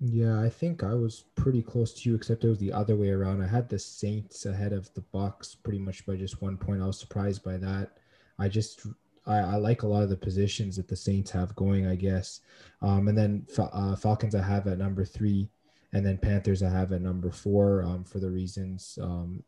Yeah, 0.00 0.40
I 0.40 0.48
think 0.48 0.84
I 0.84 0.94
was 0.94 1.24
pretty 1.34 1.60
close 1.60 1.92
to 1.94 2.08
you, 2.08 2.14
except 2.14 2.44
it 2.44 2.48
was 2.48 2.58
the 2.58 2.72
other 2.72 2.94
way 2.94 3.10
around. 3.10 3.42
I 3.42 3.48
had 3.48 3.68
the 3.68 3.78
Saints 3.80 4.46
ahead 4.46 4.72
of 4.72 4.92
the 4.94 5.00
Bucs 5.12 5.56
pretty 5.60 5.80
much 5.80 6.06
by 6.06 6.14
just 6.14 6.40
one 6.40 6.56
point. 6.56 6.82
I 6.82 6.86
was 6.86 7.00
surprised 7.00 7.42
by 7.42 7.56
that. 7.56 7.98
I 8.38 8.48
just 8.48 8.86
I, 9.26 9.38
I 9.38 9.56
like 9.56 9.82
a 9.82 9.88
lot 9.88 10.04
of 10.04 10.08
the 10.08 10.16
positions 10.16 10.76
that 10.76 10.86
the 10.86 10.94
Saints 10.94 11.32
have 11.32 11.54
going, 11.56 11.86
I 11.88 11.96
guess. 11.96 12.40
Um, 12.80 13.08
and 13.08 13.18
then 13.18 13.46
uh, 13.58 13.96
Falcons 13.96 14.36
I 14.36 14.42
have 14.42 14.68
at 14.68 14.78
number 14.78 15.04
three, 15.04 15.50
and 15.92 16.06
then 16.06 16.16
Panthers 16.16 16.62
I 16.62 16.70
have 16.70 16.92
at 16.92 17.02
number 17.02 17.32
four 17.32 17.82
um, 17.82 18.04
for 18.04 18.20
the 18.20 18.30
reasons. 18.30 19.00
Um, 19.02 19.42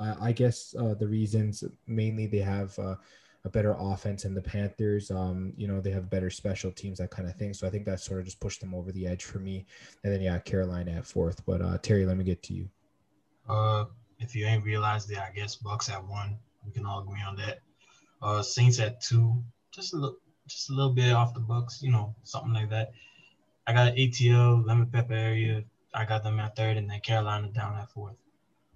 I, 0.00 0.28
I 0.28 0.32
guess 0.32 0.74
uh, 0.76 0.94
the 0.94 1.06
reasons 1.06 1.62
mainly 1.86 2.26
they 2.26 2.38
have. 2.38 2.76
Uh, 2.78 2.96
a 3.44 3.50
better 3.50 3.76
offense 3.78 4.22
than 4.22 4.34
the 4.34 4.42
Panthers. 4.42 5.10
Um, 5.10 5.52
you 5.56 5.68
know, 5.68 5.80
they 5.80 5.90
have 5.90 6.08
better 6.08 6.30
special 6.30 6.72
teams, 6.72 6.98
that 6.98 7.10
kind 7.10 7.28
of 7.28 7.36
thing. 7.36 7.52
So 7.52 7.66
I 7.66 7.70
think 7.70 7.84
that 7.84 8.00
sort 8.00 8.20
of 8.20 8.24
just 8.24 8.40
pushed 8.40 8.60
them 8.60 8.74
over 8.74 8.90
the 8.90 9.06
edge 9.06 9.24
for 9.24 9.38
me. 9.38 9.66
And 10.02 10.12
then 10.12 10.22
yeah, 10.22 10.38
Carolina 10.38 10.92
at 10.92 11.06
fourth. 11.06 11.44
But 11.44 11.60
uh, 11.60 11.78
Terry, 11.78 12.06
let 12.06 12.16
me 12.16 12.24
get 12.24 12.42
to 12.44 12.54
you. 12.54 12.68
Uh, 13.48 13.84
if 14.18 14.34
you 14.34 14.46
ain't 14.46 14.64
realized 14.64 15.10
it, 15.10 15.18
I 15.18 15.30
guess 15.34 15.56
Bucs 15.56 15.90
at 15.90 16.04
one. 16.06 16.38
We 16.64 16.72
can 16.72 16.86
all 16.86 17.02
agree 17.02 17.20
on 17.26 17.36
that. 17.36 17.60
Uh, 18.22 18.42
Saints 18.42 18.80
at 18.80 19.02
two, 19.02 19.42
just 19.70 19.92
a 19.92 19.96
little, 19.96 20.16
just 20.46 20.70
a 20.70 20.72
little 20.72 20.92
bit 20.92 21.12
off 21.12 21.34
the 21.34 21.40
Bucs, 21.40 21.82
you 21.82 21.90
know, 21.90 22.14
something 22.22 22.54
like 22.54 22.70
that. 22.70 22.92
I 23.66 23.74
got 23.74 23.94
ATL, 23.94 24.66
lemon 24.66 24.86
pepper 24.86 25.12
area. 25.12 25.64
I 25.92 26.06
got 26.06 26.24
them 26.24 26.40
at 26.40 26.56
third, 26.56 26.78
and 26.78 26.90
then 26.90 27.00
Carolina 27.00 27.48
down 27.48 27.76
at 27.76 27.90
fourth. 27.90 28.16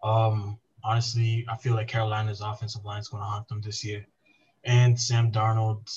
Um, 0.02 0.58
honestly, 0.84 1.46
I 1.48 1.56
feel 1.56 1.74
like 1.74 1.88
Carolina's 1.88 2.42
offensive 2.42 2.84
line 2.84 3.00
is 3.00 3.08
going 3.08 3.22
to 3.22 3.28
haunt 3.28 3.48
them 3.48 3.60
this 3.60 3.84
year. 3.84 4.06
And 4.68 5.00
Sam 5.00 5.32
Darnold, 5.32 5.88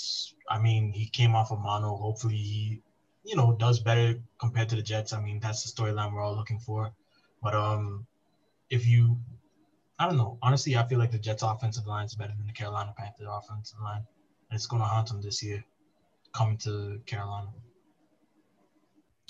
I 0.49 0.57
mean, 0.57 0.93
he 0.93 1.05
came 1.09 1.35
off 1.35 1.51
a 1.51 1.55
of 1.55 1.59
mono. 1.59 1.97
Hopefully, 1.97 2.37
he, 2.37 2.81
you 3.25 3.35
know, 3.35 3.51
does 3.51 3.81
better 3.81 4.17
compared 4.39 4.69
to 4.69 4.77
the 4.77 4.81
Jets. 4.81 5.11
I 5.11 5.21
mean, 5.21 5.41
that's 5.41 5.63
the 5.63 5.69
storyline 5.69 6.13
we're 6.13 6.23
all 6.23 6.37
looking 6.37 6.57
for. 6.57 6.93
But 7.43 7.53
um, 7.53 8.07
if 8.69 8.87
you, 8.87 9.17
I 9.99 10.07
don't 10.07 10.15
know. 10.15 10.37
Honestly, 10.41 10.77
I 10.77 10.87
feel 10.87 10.99
like 10.99 11.11
the 11.11 11.19
Jets' 11.19 11.43
offensive 11.43 11.85
line 11.85 12.05
is 12.05 12.15
better 12.15 12.33
than 12.37 12.47
the 12.47 12.53
Carolina 12.53 12.93
Panthers' 12.97 13.27
offensive 13.29 13.77
line, 13.83 14.03
and 14.49 14.55
it's 14.55 14.67
going 14.67 14.81
to 14.81 14.87
haunt 14.87 15.09
them 15.09 15.21
this 15.21 15.43
year, 15.43 15.61
coming 16.33 16.57
to 16.59 17.01
Carolina. 17.05 17.49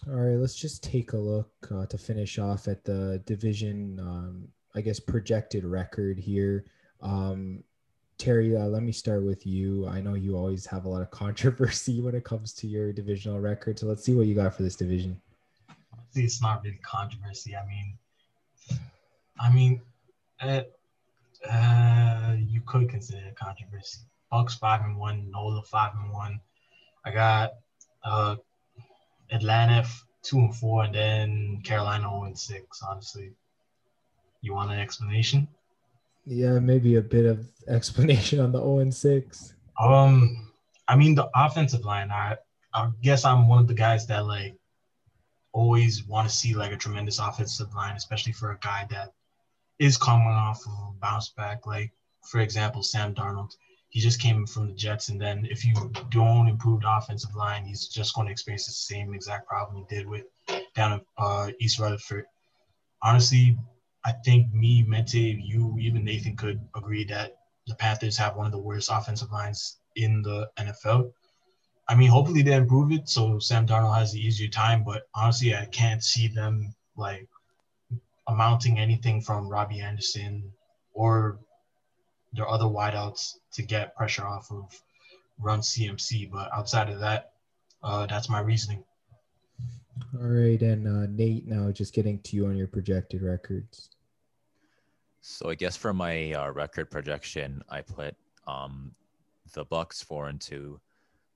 All 0.07 0.17
right, 0.17 0.37
let's 0.37 0.55
just 0.55 0.83
take 0.83 1.13
a 1.13 1.17
look 1.17 1.51
uh, 1.73 1.87
to 1.87 1.97
finish 1.97 2.37
off 2.37 2.67
at 2.67 2.83
the 2.83 3.23
division. 3.25 3.99
Um, 3.99 4.49
I 4.75 4.81
guess 4.81 4.99
projected 4.99 5.65
record 5.65 6.19
here. 6.19 6.65
Um, 7.01 7.63
Terry, 8.21 8.55
uh, 8.55 8.67
let 8.67 8.83
me 8.83 8.91
start 8.91 9.23
with 9.23 9.47
you. 9.47 9.87
I 9.87 9.99
know 9.99 10.13
you 10.13 10.37
always 10.37 10.63
have 10.67 10.85
a 10.85 10.89
lot 10.89 11.01
of 11.01 11.09
controversy 11.23 12.01
when 12.01 12.13
it 12.13 12.23
comes 12.23 12.53
to 12.53 12.67
your 12.67 12.93
divisional 12.93 13.39
record. 13.39 13.79
So 13.79 13.87
let's 13.87 14.03
see 14.03 14.13
what 14.13 14.27
you 14.27 14.35
got 14.35 14.53
for 14.53 14.61
this 14.61 14.75
division. 14.75 15.19
See, 16.11 16.23
it's 16.23 16.39
not 16.39 16.63
really 16.63 16.79
controversy. 16.83 17.55
I 17.55 17.65
mean, 17.65 17.97
I 19.39 19.51
mean, 19.51 19.81
uh, 20.39 20.61
uh, 21.49 22.35
you 22.37 22.61
could 22.61 22.89
consider 22.89 23.25
it 23.25 23.35
controversy. 23.35 24.01
Bucs 24.31 24.59
five 24.59 24.81
and 24.85 24.97
one, 24.97 25.31
Nola 25.31 25.63
five 25.63 25.93
and 25.99 26.13
one. 26.13 26.39
I 27.03 27.09
got 27.11 27.53
uh, 28.03 28.35
Atlanta 29.31 29.87
two 30.21 30.37
and 30.37 30.55
four, 30.55 30.83
and 30.83 30.93
then 30.93 31.61
Carolina 31.63 32.03
zero 32.03 32.25
and 32.25 32.37
six. 32.37 32.83
Honestly, 32.87 33.31
you 34.41 34.53
want 34.53 34.71
an 34.71 34.77
explanation? 34.79 35.47
Yeah, 36.25 36.59
maybe 36.59 36.95
a 36.95 37.01
bit 37.01 37.25
of 37.25 37.45
explanation 37.67 38.39
on 38.39 38.51
the 38.51 38.59
0 38.59 38.79
and 38.79 38.93
6. 38.93 39.53
Um, 39.79 40.51
I 40.87 40.95
mean 40.95 41.15
the 41.15 41.29
offensive 41.35 41.85
line. 41.85 42.11
I 42.11 42.37
I 42.73 42.89
guess 43.01 43.25
I'm 43.25 43.47
one 43.47 43.59
of 43.59 43.67
the 43.67 43.73
guys 43.73 44.07
that 44.07 44.25
like 44.25 44.55
always 45.53 46.05
want 46.05 46.29
to 46.29 46.33
see 46.33 46.53
like 46.53 46.71
a 46.71 46.77
tremendous 46.77 47.19
offensive 47.19 47.73
line, 47.75 47.95
especially 47.95 48.31
for 48.33 48.51
a 48.51 48.57
guy 48.59 48.87
that 48.89 49.13
is 49.79 49.97
coming 49.97 50.27
off 50.27 50.65
of 50.65 50.71
a 50.71 50.91
bounce 50.99 51.29
back. 51.29 51.65
Like 51.65 51.91
for 52.23 52.39
example, 52.39 52.83
Sam 52.83 53.13
Darnold. 53.13 53.55
he 53.89 53.99
just 53.99 54.21
came 54.21 54.45
from 54.45 54.67
the 54.67 54.73
Jets, 54.73 55.09
and 55.09 55.19
then 55.19 55.45
if 55.49 55.65
you 55.65 55.73
don't 56.09 56.47
improve 56.47 56.81
the 56.81 56.95
offensive 56.97 57.35
line, 57.35 57.65
he's 57.65 57.87
just 57.87 58.13
going 58.15 58.27
to 58.27 58.31
experience 58.31 58.65
the 58.65 58.71
same 58.71 59.13
exact 59.13 59.47
problem 59.47 59.85
he 59.89 59.95
did 59.95 60.07
with 60.07 60.25
down 60.75 60.93
at 60.93 61.01
uh, 61.17 61.49
East 61.59 61.79
Rutherford. 61.79 62.25
Honestly, 63.03 63.57
I 64.03 64.13
think 64.25 64.53
me, 64.53 64.83
Mete, 64.83 65.13
you, 65.13 65.77
even 65.79 66.03
Nathan 66.03 66.35
could 66.35 66.59
agree 66.75 67.03
that 67.05 67.37
the 67.67 67.75
Panthers 67.75 68.17
have 68.17 68.35
one 68.35 68.47
of 68.47 68.51
the 68.51 68.57
worst 68.57 68.89
offensive 68.91 69.31
lines 69.31 69.77
in 69.95 70.21
the 70.21 70.49
NFL. 70.57 71.11
I 71.87 71.95
mean, 71.95 72.09
hopefully 72.09 72.41
they 72.41 72.55
improve 72.55 72.91
it 72.91 73.09
so 73.09 73.37
Sam 73.39 73.67
Darnold 73.67 73.97
has 73.97 74.13
the 74.13 74.19
easier 74.19 74.47
time, 74.47 74.83
but 74.83 75.07
honestly, 75.13 75.55
I 75.55 75.65
can't 75.65 76.03
see 76.03 76.27
them 76.27 76.73
like 76.95 77.27
amounting 78.27 78.79
anything 78.79 79.21
from 79.21 79.49
Robbie 79.49 79.81
Anderson 79.81 80.51
or 80.93 81.39
their 82.33 82.47
other 82.47 82.65
wideouts 82.65 83.35
to 83.53 83.61
get 83.61 83.95
pressure 83.95 84.25
off 84.25 84.51
of 84.51 84.81
run 85.39 85.59
CMC. 85.59 86.31
But 86.31 86.51
outside 86.53 86.89
of 86.89 86.99
that, 87.01 87.33
uh, 87.83 88.05
that's 88.05 88.29
my 88.29 88.39
reasoning. 88.39 88.83
All 90.13 90.27
right, 90.27 90.61
and 90.61 90.87
uh, 90.87 91.07
Nate, 91.09 91.47
now 91.47 91.71
just 91.71 91.93
getting 91.93 92.19
to 92.19 92.35
you 92.35 92.47
on 92.47 92.57
your 92.57 92.67
projected 92.67 93.21
records. 93.21 93.89
So 95.21 95.49
I 95.49 95.55
guess 95.55 95.77
for 95.77 95.93
my 95.93 96.33
uh, 96.33 96.51
record 96.51 96.89
projection, 96.89 97.63
I 97.69 97.81
put 97.81 98.15
um, 98.47 98.93
the 99.53 99.65
Bucs 99.65 100.03
four 100.03 100.27
and 100.27 100.41
two, 100.41 100.79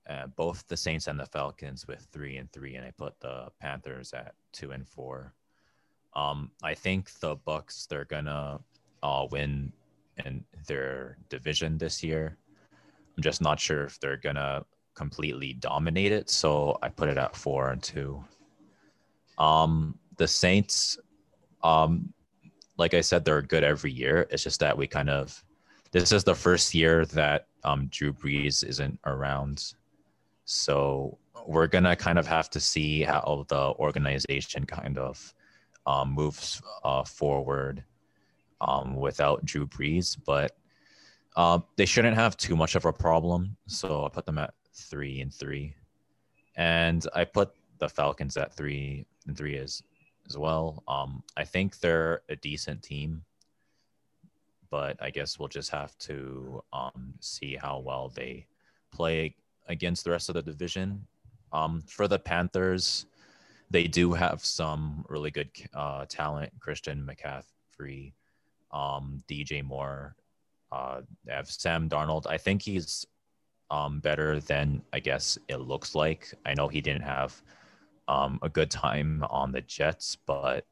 uh, 0.08 0.26
both 0.26 0.66
the 0.68 0.76
Saints 0.76 1.06
and 1.06 1.18
the 1.18 1.26
Falcons 1.26 1.86
with 1.86 2.06
three 2.12 2.36
and 2.36 2.50
three, 2.52 2.74
and 2.74 2.84
I 2.84 2.90
put 2.90 3.18
the 3.20 3.48
Panthers 3.60 4.12
at 4.12 4.34
two 4.52 4.72
and 4.72 4.86
four. 4.86 5.32
Um, 6.14 6.50
I 6.62 6.74
think 6.74 7.10
the 7.20 7.36
Bucs 7.36 7.86
they're 7.86 8.04
gonna 8.04 8.60
uh, 9.02 9.26
win 9.30 9.72
in 10.24 10.44
their 10.66 11.18
division 11.28 11.78
this 11.78 12.02
year. 12.02 12.36
I'm 13.16 13.22
just 13.22 13.40
not 13.40 13.60
sure 13.60 13.84
if 13.84 14.00
they're 14.00 14.16
gonna 14.16 14.64
completely 14.94 15.52
dominate 15.52 16.12
it, 16.12 16.30
so 16.30 16.78
I 16.82 16.88
put 16.88 17.08
it 17.08 17.18
at 17.18 17.36
four 17.36 17.70
and 17.70 17.82
two. 17.82 18.24
Um, 19.38 19.98
the 20.16 20.28
Saints, 20.28 20.98
um, 21.62 22.12
like 22.78 22.94
I 22.94 23.00
said, 23.00 23.24
they're 23.24 23.42
good 23.42 23.64
every 23.64 23.92
year. 23.92 24.26
It's 24.30 24.42
just 24.42 24.60
that 24.60 24.76
we 24.76 24.86
kind 24.86 25.10
of 25.10 25.42
this 25.92 26.12
is 26.12 26.24
the 26.24 26.34
first 26.34 26.74
year 26.74 27.06
that 27.06 27.46
um, 27.64 27.88
Drew 27.90 28.12
Brees 28.12 28.64
isn't 28.64 28.98
around, 29.06 29.74
so 30.44 31.18
we're 31.46 31.66
gonna 31.66 31.96
kind 31.96 32.18
of 32.18 32.26
have 32.26 32.50
to 32.50 32.60
see 32.60 33.02
how 33.02 33.46
the 33.48 33.72
organization 33.78 34.66
kind 34.66 34.98
of 34.98 35.34
um, 35.86 36.12
moves 36.12 36.60
uh, 36.84 37.04
forward 37.04 37.84
um, 38.60 38.96
without 38.96 39.44
Drew 39.44 39.66
Brees, 39.66 40.16
but 40.24 40.56
uh, 41.36 41.60
they 41.76 41.86
shouldn't 41.86 42.16
have 42.16 42.36
too 42.36 42.56
much 42.56 42.74
of 42.74 42.84
a 42.84 42.92
problem. 42.92 43.56
So 43.66 44.04
I 44.04 44.08
put 44.08 44.26
them 44.26 44.38
at 44.38 44.54
three 44.74 45.20
and 45.20 45.32
three, 45.32 45.74
and 46.56 47.06
I 47.14 47.24
put 47.24 47.52
the 47.78 47.88
Falcons 47.88 48.36
at 48.36 48.54
three 48.54 49.06
three 49.34 49.56
as 49.58 49.82
as 50.28 50.36
well. 50.36 50.82
Um, 50.88 51.22
I 51.36 51.44
think 51.44 51.78
they're 51.78 52.22
a 52.28 52.36
decent 52.36 52.82
team, 52.82 53.22
but 54.70 54.96
I 55.00 55.10
guess 55.10 55.38
we'll 55.38 55.48
just 55.48 55.70
have 55.70 55.96
to 55.98 56.62
um, 56.72 57.14
see 57.20 57.56
how 57.56 57.78
well 57.78 58.08
they 58.08 58.46
play 58.92 59.36
against 59.68 60.04
the 60.04 60.10
rest 60.10 60.28
of 60.28 60.34
the 60.34 60.42
division. 60.42 61.06
Um, 61.52 61.82
for 61.86 62.08
the 62.08 62.18
Panthers, 62.18 63.06
they 63.70 63.84
do 63.84 64.12
have 64.12 64.44
some 64.44 65.04
really 65.08 65.30
good 65.30 65.50
uh, 65.74 66.06
talent. 66.08 66.52
Christian 66.60 67.08
McCaffrey, 67.08 68.12
um, 68.72 69.22
DJ 69.28 69.62
Moore, 69.62 70.16
uh, 70.72 71.02
they 71.24 71.32
have 71.32 71.50
Sam 71.50 71.88
Darnold. 71.88 72.26
I 72.26 72.36
think 72.36 72.62
he's 72.62 73.06
um, 73.70 74.00
better 74.00 74.40
than 74.40 74.82
I 74.92 75.00
guess 75.00 75.38
it 75.48 75.58
looks 75.58 75.94
like. 75.94 76.32
I 76.44 76.54
know 76.54 76.68
he 76.68 76.80
didn't 76.80 77.02
have 77.02 77.40
um, 78.08 78.38
a 78.42 78.48
good 78.48 78.70
time 78.70 79.24
on 79.30 79.52
the 79.52 79.60
Jets, 79.60 80.16
but 80.26 80.66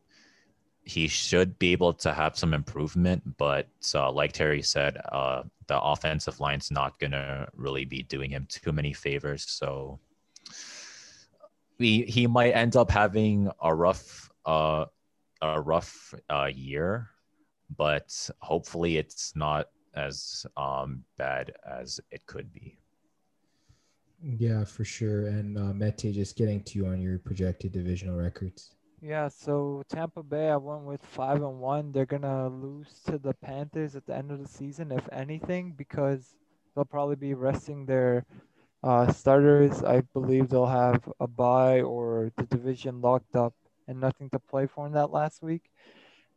he 0.84 1.08
should 1.08 1.58
be 1.58 1.72
able 1.72 1.94
to 1.94 2.12
have 2.12 2.38
some 2.38 2.52
improvement. 2.54 3.36
But 3.36 3.68
uh, 3.94 4.12
like 4.12 4.32
Terry 4.32 4.62
said, 4.62 4.98
uh, 5.10 5.42
the 5.66 5.80
offensive 5.80 6.40
line's 6.40 6.70
not 6.70 6.98
gonna 6.98 7.48
really 7.54 7.84
be 7.84 8.02
doing 8.02 8.30
him 8.30 8.46
too 8.48 8.72
many 8.72 8.92
favors. 8.92 9.44
So 9.48 9.98
we 11.78 12.02
he 12.02 12.26
might 12.26 12.52
end 12.52 12.76
up 12.76 12.90
having 12.90 13.50
a 13.62 13.74
rough 13.74 14.30
uh, 14.44 14.84
a 15.40 15.60
rough 15.60 16.14
uh, 16.30 16.50
year, 16.54 17.10
but 17.76 18.30
hopefully 18.40 18.98
it's 18.98 19.34
not 19.34 19.68
as 19.94 20.46
um, 20.56 21.04
bad 21.16 21.52
as 21.66 22.00
it 22.10 22.26
could 22.26 22.52
be. 22.52 22.78
Yeah, 24.24 24.64
for 24.64 24.84
sure. 24.84 25.26
And 25.26 25.58
uh, 25.58 25.72
Mete, 25.74 26.12
just 26.12 26.36
getting 26.36 26.62
to 26.64 26.78
you 26.78 26.86
on 26.86 27.00
your 27.00 27.18
projected 27.18 27.72
divisional 27.72 28.16
records. 28.16 28.74
Yeah, 29.00 29.28
so 29.28 29.82
Tampa 29.88 30.22
Bay, 30.22 30.48
I 30.50 30.56
went 30.56 30.84
with 30.84 31.04
five 31.04 31.42
and 31.42 31.60
one. 31.60 31.92
They're 31.92 32.06
gonna 32.06 32.48
lose 32.48 33.00
to 33.06 33.18
the 33.18 33.34
Panthers 33.34 33.94
at 33.94 34.06
the 34.06 34.16
end 34.16 34.30
of 34.32 34.40
the 34.40 34.48
season, 34.48 34.90
if 34.92 35.06
anything, 35.12 35.72
because 35.76 36.34
they'll 36.74 36.86
probably 36.86 37.16
be 37.16 37.34
resting 37.34 37.84
their 37.86 38.24
uh, 38.82 39.12
starters. 39.12 39.82
I 39.84 40.00
believe 40.14 40.48
they'll 40.48 40.66
have 40.66 41.02
a 41.20 41.26
bye 41.28 41.82
or 41.82 42.32
the 42.36 42.44
division 42.44 43.00
locked 43.02 43.36
up 43.36 43.54
and 43.86 44.00
nothing 44.00 44.30
to 44.30 44.38
play 44.38 44.66
for 44.66 44.86
in 44.86 44.92
that 44.94 45.10
last 45.10 45.42
week. 45.42 45.70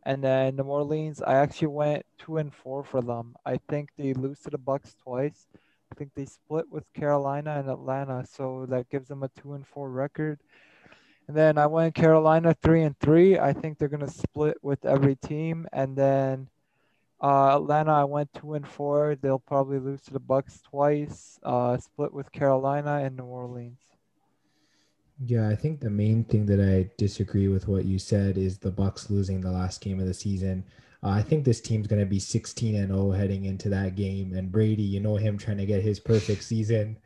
And 0.04 0.24
then 0.24 0.56
New 0.58 0.64
Orleans, 0.64 1.22
I 1.22 1.36
actually 1.36 1.68
went 1.70 2.06
two 2.18 2.38
and 2.38 2.54
four 2.54 2.84
for 2.84 3.02
them. 3.02 3.36
I 3.46 3.60
think 3.70 3.90
they 3.98 4.14
lose 4.14 4.40
to 4.42 4.50
the 4.50 4.60
Bucs 4.60 4.96
twice. 4.98 5.48
I 5.92 5.96
think 5.96 6.12
they 6.16 6.26
split 6.26 6.66
with 6.70 6.92
Carolina 6.94 7.60
and 7.60 7.70
Atlanta, 7.70 8.26
so 8.26 8.66
that 8.70 8.90
gives 8.90 9.08
them 9.08 9.24
a 9.24 9.30
two 9.30 9.54
and 9.54 9.66
four 9.66 9.90
record. 9.90 10.40
And 11.28 11.36
then 11.36 11.58
I 11.58 11.68
went 11.68 11.96
Carolina 11.96 12.56
three 12.62 12.84
and 12.84 12.98
three. 13.00 13.38
I 13.38 13.54
think 13.54 13.78
they're 13.78 13.88
gonna 13.88 14.10
split 14.10 14.58
with 14.62 14.86
every 14.86 15.16
team. 15.16 15.68
And 15.74 15.96
then 15.96 16.50
uh, 17.22 17.56
Atlanta, 17.56 17.94
I 17.94 18.04
went 18.04 18.34
two 18.34 18.54
and 18.54 18.68
four. 18.68 19.16
They'll 19.16 19.40
probably 19.40 19.80
lose 19.80 20.02
to 20.04 20.14
the 20.14 20.20
Bucs 20.20 20.62
twice. 20.64 21.40
Uh, 21.44 21.78
split 21.78 22.14
with 22.14 22.32
Carolina 22.32 23.02
and 23.04 23.18
New 23.18 23.26
Orleans. 23.26 23.80
Yeah, 25.26 25.50
I 25.50 25.56
think 25.56 25.80
the 25.80 25.90
main 25.90 26.24
thing 26.26 26.46
that 26.46 26.60
I 26.62 26.92
disagree 26.98 27.48
with 27.48 27.68
what 27.68 27.86
you 27.86 27.98
said 27.98 28.38
is 28.38 28.60
the 28.60 28.72
Bucs 28.72 29.10
losing 29.10 29.42
the 29.42 29.52
last 29.52 29.82
game 29.82 30.00
of 30.00 30.06
the 30.06 30.14
season. 30.14 30.64
Uh, 31.08 31.12
I 31.12 31.22
think 31.22 31.46
this 31.46 31.62
team's 31.62 31.88
going 31.88 32.02
to 32.02 32.06
be 32.06 32.20
16 32.20 32.76
and 32.76 32.90
0 32.90 33.12
heading 33.12 33.46
into 33.46 33.70
that 33.70 33.96
game. 33.96 34.34
And 34.34 34.52
Brady, 34.52 34.84
you 34.84 35.00
know 35.00 35.16
him 35.16 35.38
trying 35.38 35.58
to 35.58 35.66
get 35.66 35.82
his 35.82 36.02
perfect 36.02 36.44
season. 36.44 36.98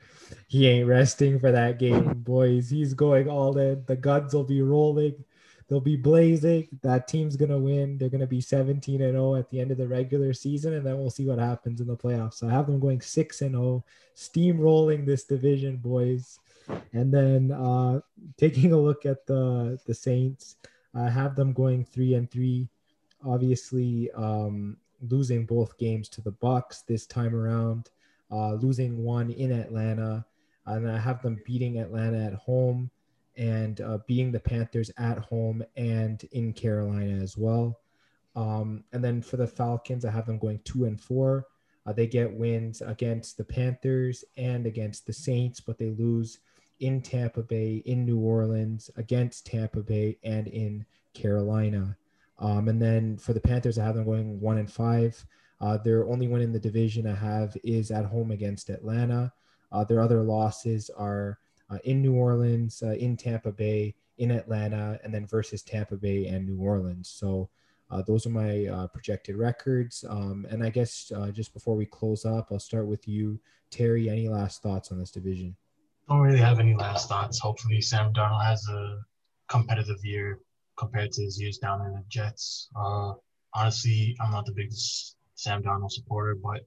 He 0.47 0.67
ain't 0.67 0.87
resting 0.87 1.39
for 1.39 1.51
that 1.51 1.77
game, 1.77 2.13
boys. 2.23 2.69
He's 2.69 2.95
going 2.95 3.29
all 3.29 3.57
in. 3.59 3.83
The 3.85 3.95
guns 3.95 4.33
will 4.33 4.43
be 4.43 4.63
rolling. 4.63 5.23
They'll 5.67 5.81
be 5.81 5.97
blazing. 5.97 6.67
That 6.81 7.07
team's 7.07 7.35
going 7.35 7.51
to 7.51 7.59
win. 7.59 7.97
They're 7.97 8.09
going 8.09 8.21
to 8.21 8.27
be 8.27 8.41
17 8.41 9.01
and 9.01 9.13
0 9.13 9.35
at 9.35 9.49
the 9.49 9.59
end 9.59 9.69
of 9.69 9.77
the 9.77 9.87
regular 9.87 10.33
season. 10.33 10.73
And 10.73 10.85
then 10.85 10.97
we'll 10.97 11.11
see 11.11 11.27
what 11.27 11.37
happens 11.37 11.79
in 11.79 11.87
the 11.87 11.95
playoffs. 11.95 12.35
So 12.35 12.47
I 12.47 12.51
have 12.51 12.65
them 12.65 12.79
going 12.79 13.01
6 13.01 13.41
and 13.41 13.51
0, 13.51 13.85
steamrolling 14.15 15.05
this 15.05 15.25
division, 15.25 15.77
boys. 15.77 16.39
And 16.93 17.13
then 17.13 17.51
uh, 17.51 17.99
taking 18.35 18.73
a 18.73 18.79
look 18.79 19.05
at 19.05 19.27
the, 19.27 19.79
the 19.85 19.93
Saints, 19.93 20.55
I 20.95 21.07
have 21.07 21.35
them 21.35 21.53
going 21.53 21.85
3 21.85 22.15
and 22.15 22.31
3 22.31 22.67
obviously 23.25 24.09
um, 24.11 24.77
losing 25.09 25.45
both 25.45 25.77
games 25.77 26.09
to 26.09 26.21
the 26.21 26.31
Bucs 26.31 26.85
this 26.85 27.05
time 27.05 27.35
around, 27.35 27.89
uh, 28.31 28.53
losing 28.53 29.03
one 29.03 29.31
in 29.31 29.51
Atlanta, 29.51 30.25
and 30.65 30.89
I 30.89 30.97
have 30.99 31.21
them 31.21 31.41
beating 31.45 31.79
Atlanta 31.79 32.23
at 32.23 32.33
home 32.33 32.91
and 33.37 33.81
uh, 33.81 33.99
beating 34.07 34.31
the 34.31 34.39
Panthers 34.39 34.91
at 34.97 35.17
home 35.17 35.63
and 35.75 36.23
in 36.31 36.53
Carolina 36.53 37.21
as 37.21 37.37
well. 37.37 37.79
Um, 38.35 38.83
and 38.93 39.03
then 39.03 39.21
for 39.21 39.37
the 39.37 39.47
Falcons, 39.47 40.05
I 40.05 40.11
have 40.11 40.25
them 40.25 40.37
going 40.37 40.59
two 40.63 40.85
and 40.85 40.99
four. 40.99 41.47
Uh, 41.85 41.93
they 41.93 42.07
get 42.07 42.31
wins 42.31 42.81
against 42.81 43.37
the 43.37 43.43
Panthers 43.43 44.23
and 44.37 44.65
against 44.65 45.05
the 45.07 45.13
Saints, 45.13 45.59
but 45.59 45.77
they 45.77 45.89
lose 45.89 46.39
in 46.79 47.01
Tampa 47.01 47.41
Bay, 47.43 47.81
in 47.85 48.05
New 48.05 48.19
Orleans, 48.19 48.89
against 48.95 49.45
Tampa 49.45 49.81
Bay, 49.81 50.17
and 50.23 50.47
in 50.47 50.85
Carolina. 51.13 51.97
Um, 52.39 52.67
and 52.67 52.81
then 52.81 53.17
for 53.17 53.33
the 53.33 53.39
Panthers, 53.39 53.77
I 53.77 53.85
have 53.85 53.95
them 53.95 54.05
going 54.05 54.39
one 54.39 54.57
and 54.57 54.71
five. 54.71 55.23
Uh, 55.59 55.77
their 55.77 56.07
only 56.07 56.27
win 56.27 56.41
in 56.41 56.51
the 56.51 56.59
division 56.59 57.05
I 57.05 57.15
have 57.15 57.55
is 57.63 57.91
at 57.91 58.05
home 58.05 58.31
against 58.31 58.69
Atlanta. 58.69 59.31
Uh, 59.71 59.83
their 59.83 60.01
other 60.01 60.23
losses 60.23 60.89
are 60.97 61.37
uh, 61.69 61.77
in 61.83 62.01
New 62.01 62.15
Orleans, 62.15 62.81
uh, 62.83 62.93
in 62.93 63.15
Tampa 63.15 63.51
Bay, 63.51 63.95
in 64.17 64.31
Atlanta, 64.31 64.99
and 65.03 65.13
then 65.13 65.27
versus 65.27 65.61
Tampa 65.61 65.95
Bay 65.95 66.25
and 66.27 66.45
New 66.45 66.59
Orleans. 66.59 67.09
So 67.09 67.49
uh, 67.91 68.01
those 68.01 68.25
are 68.25 68.31
my 68.31 68.65
uh, 68.65 68.87
projected 68.87 69.35
records. 69.35 70.03
Um, 70.09 70.47
and 70.49 70.63
I 70.63 70.69
guess 70.69 71.11
just 71.31 71.53
before 71.53 71.75
we 71.75 71.85
close 71.85 72.25
up, 72.25 72.47
I'll 72.51 72.59
start 72.59 72.87
with 72.87 73.07
you, 73.07 73.39
Terry. 73.69 74.09
Any 74.09 74.27
last 74.27 74.63
thoughts 74.63 74.91
on 74.91 74.99
this 74.99 75.11
division? 75.11 75.55
Don't 76.09 76.19
really 76.19 76.39
have 76.39 76.59
any 76.59 76.75
last 76.75 77.07
thoughts. 77.07 77.39
Hopefully, 77.39 77.81
Sam 77.81 78.11
Darnold 78.13 78.43
has 78.43 78.67
a 78.69 78.99
competitive 79.47 80.03
year 80.03 80.39
compared 80.81 81.11
to 81.13 81.23
his 81.23 81.39
years 81.39 81.59
down 81.59 81.85
in 81.85 81.93
the 81.93 82.03
Jets. 82.09 82.67
Uh, 82.75 83.13
honestly, 83.53 84.17
I'm 84.19 84.31
not 84.31 84.45
the 84.47 84.51
biggest 84.51 85.15
Sam 85.35 85.61
Darnold 85.61 85.91
supporter, 85.91 86.35
but 86.35 86.61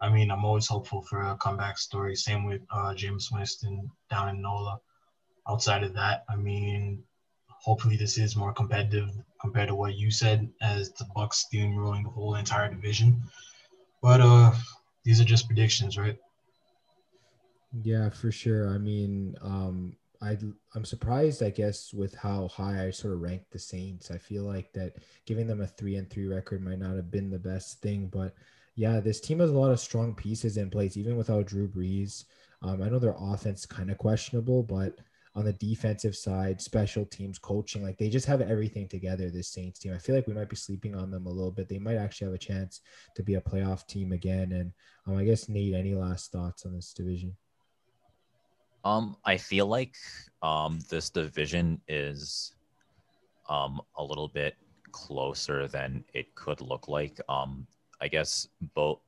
I 0.00 0.08
mean, 0.08 0.30
I'm 0.30 0.44
always 0.44 0.68
hopeful 0.68 1.02
for 1.02 1.20
a 1.20 1.36
comeback 1.36 1.76
story. 1.78 2.14
Same 2.14 2.44
with 2.44 2.62
uh, 2.70 2.94
Jameis 2.94 3.32
Winston 3.32 3.90
down 4.10 4.28
in 4.28 4.40
NOLA. 4.40 4.78
Outside 5.48 5.82
of 5.82 5.94
that, 5.94 6.24
I 6.28 6.36
mean, 6.36 7.02
hopefully 7.48 7.96
this 7.96 8.16
is 8.16 8.36
more 8.36 8.52
competitive 8.52 9.10
compared 9.40 9.68
to 9.68 9.74
what 9.74 9.94
you 9.96 10.10
said 10.10 10.48
as 10.60 10.92
the 10.92 11.06
Bucs 11.16 11.44
steamrolling 11.44 12.04
the 12.04 12.10
whole 12.10 12.36
entire 12.36 12.68
division. 12.68 13.22
But 14.00 14.20
uh, 14.20 14.52
these 15.04 15.20
are 15.20 15.24
just 15.34 15.46
predictions, 15.46 15.98
right? 15.98 16.18
Yeah, 17.82 18.10
for 18.10 18.30
sure. 18.30 18.74
I 18.74 18.78
mean, 18.78 19.34
um, 19.40 19.96
I 20.22 20.38
I'm 20.74 20.84
surprised, 20.84 21.42
I 21.42 21.50
guess, 21.50 21.92
with 21.92 22.14
how 22.14 22.48
high 22.48 22.86
I 22.86 22.90
sort 22.90 23.14
of 23.14 23.20
ranked 23.20 23.50
the 23.50 23.58
Saints. 23.58 24.10
I 24.10 24.18
feel 24.18 24.44
like 24.44 24.72
that 24.72 24.94
giving 25.26 25.46
them 25.46 25.60
a 25.60 25.66
three 25.66 25.96
and 25.96 26.08
three 26.08 26.26
record 26.26 26.62
might 26.62 26.78
not 26.78 26.96
have 26.96 27.10
been 27.10 27.30
the 27.30 27.38
best 27.38 27.82
thing, 27.82 28.08
but 28.08 28.34
yeah, 28.76 29.00
this 29.00 29.20
team 29.20 29.40
has 29.40 29.50
a 29.50 29.58
lot 29.58 29.72
of 29.72 29.80
strong 29.80 30.14
pieces 30.14 30.56
in 30.56 30.70
place, 30.70 30.96
even 30.96 31.16
without 31.16 31.46
Drew 31.46 31.68
Brees. 31.68 32.24
Um, 32.62 32.82
I 32.82 32.88
know 32.88 32.98
their 32.98 33.16
offense 33.18 33.66
kind 33.66 33.90
of 33.90 33.98
questionable, 33.98 34.62
but 34.62 34.98
on 35.34 35.44
the 35.44 35.52
defensive 35.54 36.14
side, 36.14 36.60
special 36.60 37.04
teams, 37.06 37.38
coaching, 37.38 37.82
like 37.82 37.98
they 37.98 38.08
just 38.08 38.26
have 38.26 38.40
everything 38.40 38.88
together. 38.88 39.30
This 39.30 39.48
Saints 39.48 39.78
team, 39.80 39.92
I 39.92 39.98
feel 39.98 40.14
like 40.14 40.26
we 40.26 40.34
might 40.34 40.48
be 40.50 40.56
sleeping 40.56 40.94
on 40.94 41.10
them 41.10 41.26
a 41.26 41.30
little 41.30 41.50
bit. 41.50 41.68
They 41.68 41.78
might 41.78 41.96
actually 41.96 42.26
have 42.26 42.34
a 42.34 42.38
chance 42.38 42.80
to 43.16 43.22
be 43.22 43.34
a 43.34 43.40
playoff 43.40 43.86
team 43.86 44.12
again. 44.12 44.52
And 44.52 44.72
um, 45.06 45.16
I 45.16 45.24
guess 45.24 45.48
Nate, 45.48 45.74
any 45.74 45.94
last 45.94 46.32
thoughts 46.32 46.64
on 46.64 46.74
this 46.74 46.92
division? 46.92 47.36
Um, 48.84 49.16
I 49.24 49.36
feel 49.36 49.66
like 49.66 49.94
um, 50.42 50.80
this 50.88 51.10
division 51.10 51.80
is 51.88 52.54
um, 53.48 53.80
a 53.96 54.02
little 54.02 54.28
bit 54.28 54.56
closer 54.90 55.68
than 55.68 56.04
it 56.14 56.34
could 56.34 56.60
look 56.60 56.88
like. 56.88 57.20
Um, 57.28 57.66
I 58.00 58.08
guess 58.08 58.48
both 58.74 59.00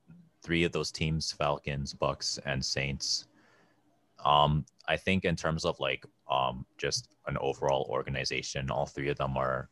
three 0.43 0.65
of 0.65 0.73
those 0.73 0.93
teams, 0.93 1.33
Falcons, 1.33 1.95
Bucs, 1.95 2.39
and 2.47 2.65
Saints. 2.65 3.27
Um, 4.25 4.65
I 4.87 4.97
think 4.97 5.25
in 5.25 5.37
terms 5.37 5.65
of 5.65 5.79
like 5.81 6.05
um, 6.31 6.65
just 6.79 7.17
an 7.27 7.37
overall 7.41 7.87
organization, 7.91 8.71
all 8.71 8.87
three 8.87 9.09
of 9.09 9.17
them 9.19 9.37
are 9.37 9.69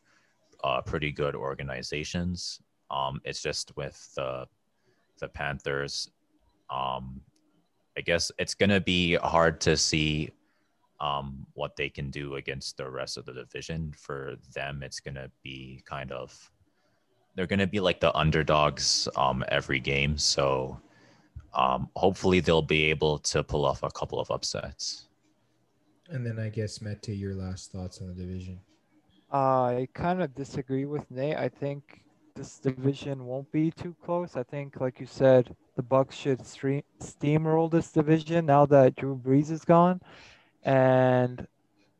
uh, 0.63 0.81
pretty 0.81 1.11
good 1.11 1.35
organizations. 1.35 2.61
Um, 2.91 3.21
it's 3.23 3.41
just 3.41 3.75
with 3.77 4.13
the 4.15 4.45
the 5.19 5.27
Panthers. 5.27 6.11
Um, 6.69 7.21
I 7.97 8.01
guess 8.01 8.31
it's 8.37 8.55
gonna 8.55 8.81
be 8.81 9.15
hard 9.15 9.61
to 9.61 9.77
see 9.77 10.31
um, 10.99 11.45
what 11.53 11.75
they 11.75 11.89
can 11.89 12.09
do 12.09 12.35
against 12.35 12.77
the 12.77 12.89
rest 12.89 13.17
of 13.17 13.25
the 13.25 13.33
division. 13.33 13.93
For 13.97 14.35
them, 14.53 14.83
it's 14.83 14.99
gonna 14.99 15.29
be 15.43 15.83
kind 15.85 16.11
of 16.11 16.51
they're 17.35 17.47
going 17.47 17.59
to 17.59 17.67
be 17.67 17.79
like 17.79 17.99
the 17.99 18.15
underdogs 18.15 19.07
um, 19.15 19.43
every 19.47 19.79
game. 19.79 20.17
So 20.17 20.79
um, 21.53 21.89
hopefully 21.95 22.39
they'll 22.39 22.61
be 22.61 22.85
able 22.85 23.19
to 23.19 23.43
pull 23.43 23.65
off 23.65 23.83
a 23.83 23.91
couple 23.91 24.19
of 24.19 24.29
upsets. 24.31 25.07
And 26.09 26.25
then 26.25 26.39
I 26.39 26.49
guess 26.49 26.81
Mete, 26.81 27.09
your 27.09 27.33
last 27.33 27.71
thoughts 27.71 28.01
on 28.01 28.07
the 28.07 28.13
division. 28.13 28.59
I 29.31 29.87
kind 29.93 30.21
of 30.21 30.35
disagree 30.35 30.85
with 30.85 31.09
Nate. 31.09 31.37
I 31.37 31.49
think 31.49 32.03
this 32.35 32.59
division 32.59 33.25
won't 33.25 33.51
be 33.51 33.71
too 33.71 33.95
close. 34.03 34.35
I 34.35 34.43
think, 34.43 34.79
like 34.79 34.99
you 34.99 35.07
said, 35.07 35.55
the 35.75 35.83
Bucs 35.83 36.13
should 36.13 36.45
stream, 36.45 36.83
steamroll 36.99 37.71
this 37.71 37.91
division 37.91 38.45
now 38.45 38.65
that 38.67 38.95
Drew 38.95 39.15
Brees 39.15 39.51
is 39.51 39.65
gone, 39.65 40.01
and 40.63 41.47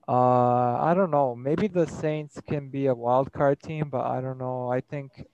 uh, 0.07 0.77
I 0.81 0.93
don't 0.95 1.11
know. 1.11 1.35
Maybe 1.35 1.67
the 1.67 1.87
Saints 1.87 2.39
can 2.45 2.69
be 2.69 2.87
a 2.87 2.95
wild 2.95 3.31
card 3.31 3.61
team, 3.61 3.89
but 3.89 4.05
I 4.05 4.21
don't 4.21 4.37
know. 4.37 4.69
I 4.71 4.81
think 4.81 5.27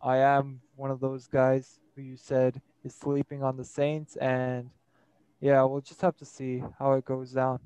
I 0.00 0.18
am 0.18 0.60
one 0.76 0.90
of 0.90 1.00
those 1.00 1.26
guys 1.26 1.80
who 1.94 2.02
you 2.02 2.16
said 2.16 2.60
is 2.84 2.94
sleeping 2.94 3.42
on 3.42 3.56
the 3.56 3.64
Saints, 3.64 4.16
and 4.16 4.70
yeah, 5.40 5.62
we'll 5.64 5.80
just 5.80 6.00
have 6.00 6.16
to 6.18 6.24
see 6.24 6.62
how 6.78 6.92
it 6.92 7.04
goes 7.04 7.32
down. 7.32 7.60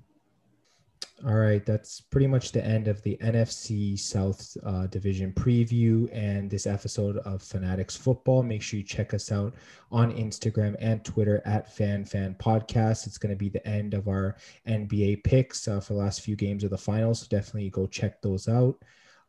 All 1.26 1.34
right, 1.34 1.66
that's 1.66 2.00
pretty 2.00 2.28
much 2.28 2.52
the 2.52 2.64
end 2.64 2.86
of 2.86 3.02
the 3.02 3.16
NFC 3.20 3.98
South 3.98 4.56
uh, 4.64 4.86
Division 4.86 5.32
preview 5.32 6.08
and 6.12 6.48
this 6.48 6.64
episode 6.64 7.16
of 7.18 7.42
Fanatics 7.42 7.96
Football. 7.96 8.44
Make 8.44 8.62
sure 8.62 8.78
you 8.78 8.84
check 8.84 9.12
us 9.14 9.32
out 9.32 9.54
on 9.90 10.12
Instagram 10.12 10.76
and 10.78 11.04
Twitter 11.04 11.42
at 11.44 11.74
Fan 11.74 12.04
Fan 12.04 12.36
Podcast. 12.38 13.08
It's 13.08 13.18
going 13.18 13.34
to 13.34 13.36
be 13.36 13.48
the 13.48 13.66
end 13.66 13.94
of 13.94 14.06
our 14.06 14.36
NBA 14.68 15.24
picks 15.24 15.66
uh, 15.66 15.80
for 15.80 15.94
the 15.94 15.98
last 15.98 16.20
few 16.20 16.36
games 16.36 16.62
of 16.62 16.70
the 16.70 16.78
finals. 16.78 17.20
So 17.20 17.26
definitely 17.28 17.70
go 17.70 17.88
check 17.88 18.22
those 18.22 18.46
out. 18.46 18.76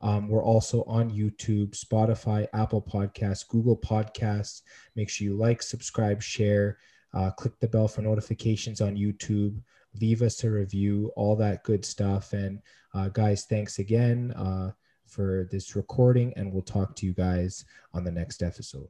Um, 0.02 0.28
we're 0.30 0.44
also 0.44 0.84
on 0.84 1.10
YouTube, 1.10 1.72
Spotify, 1.72 2.46
Apple 2.54 2.84
Podcasts, 2.84 3.48
Google 3.48 3.78
Podcasts. 3.78 4.62
Make 4.96 5.10
sure 5.10 5.26
you 5.26 5.34
like, 5.34 5.64
subscribe, 5.64 6.22
share, 6.22 6.78
uh, 7.16 7.32
click 7.32 7.60
the 7.60 7.68
bell 7.68 7.88
for 7.88 8.04
notifications 8.04 8.80
on 8.80 8.96
YouTube 8.96 9.60
leave 10.00 10.22
us 10.22 10.44
a 10.44 10.50
review, 10.50 11.12
all 11.16 11.36
that 11.38 11.64
good 11.64 11.86
stuff. 11.86 12.34
And 12.34 12.62
uh, 12.94 13.10
guys, 13.10 13.46
thanks 13.46 13.80
again 13.80 14.32
uh, 14.32 14.72
for 15.08 15.48
this 15.52 15.76
recording, 15.76 16.34
and 16.36 16.52
we'll 16.52 16.62
talk 16.62 16.96
to 16.98 17.06
you 17.06 17.14
guys 17.14 17.66
on 17.94 18.04
the 18.04 18.12
next 18.12 18.44
episode. 18.44 18.88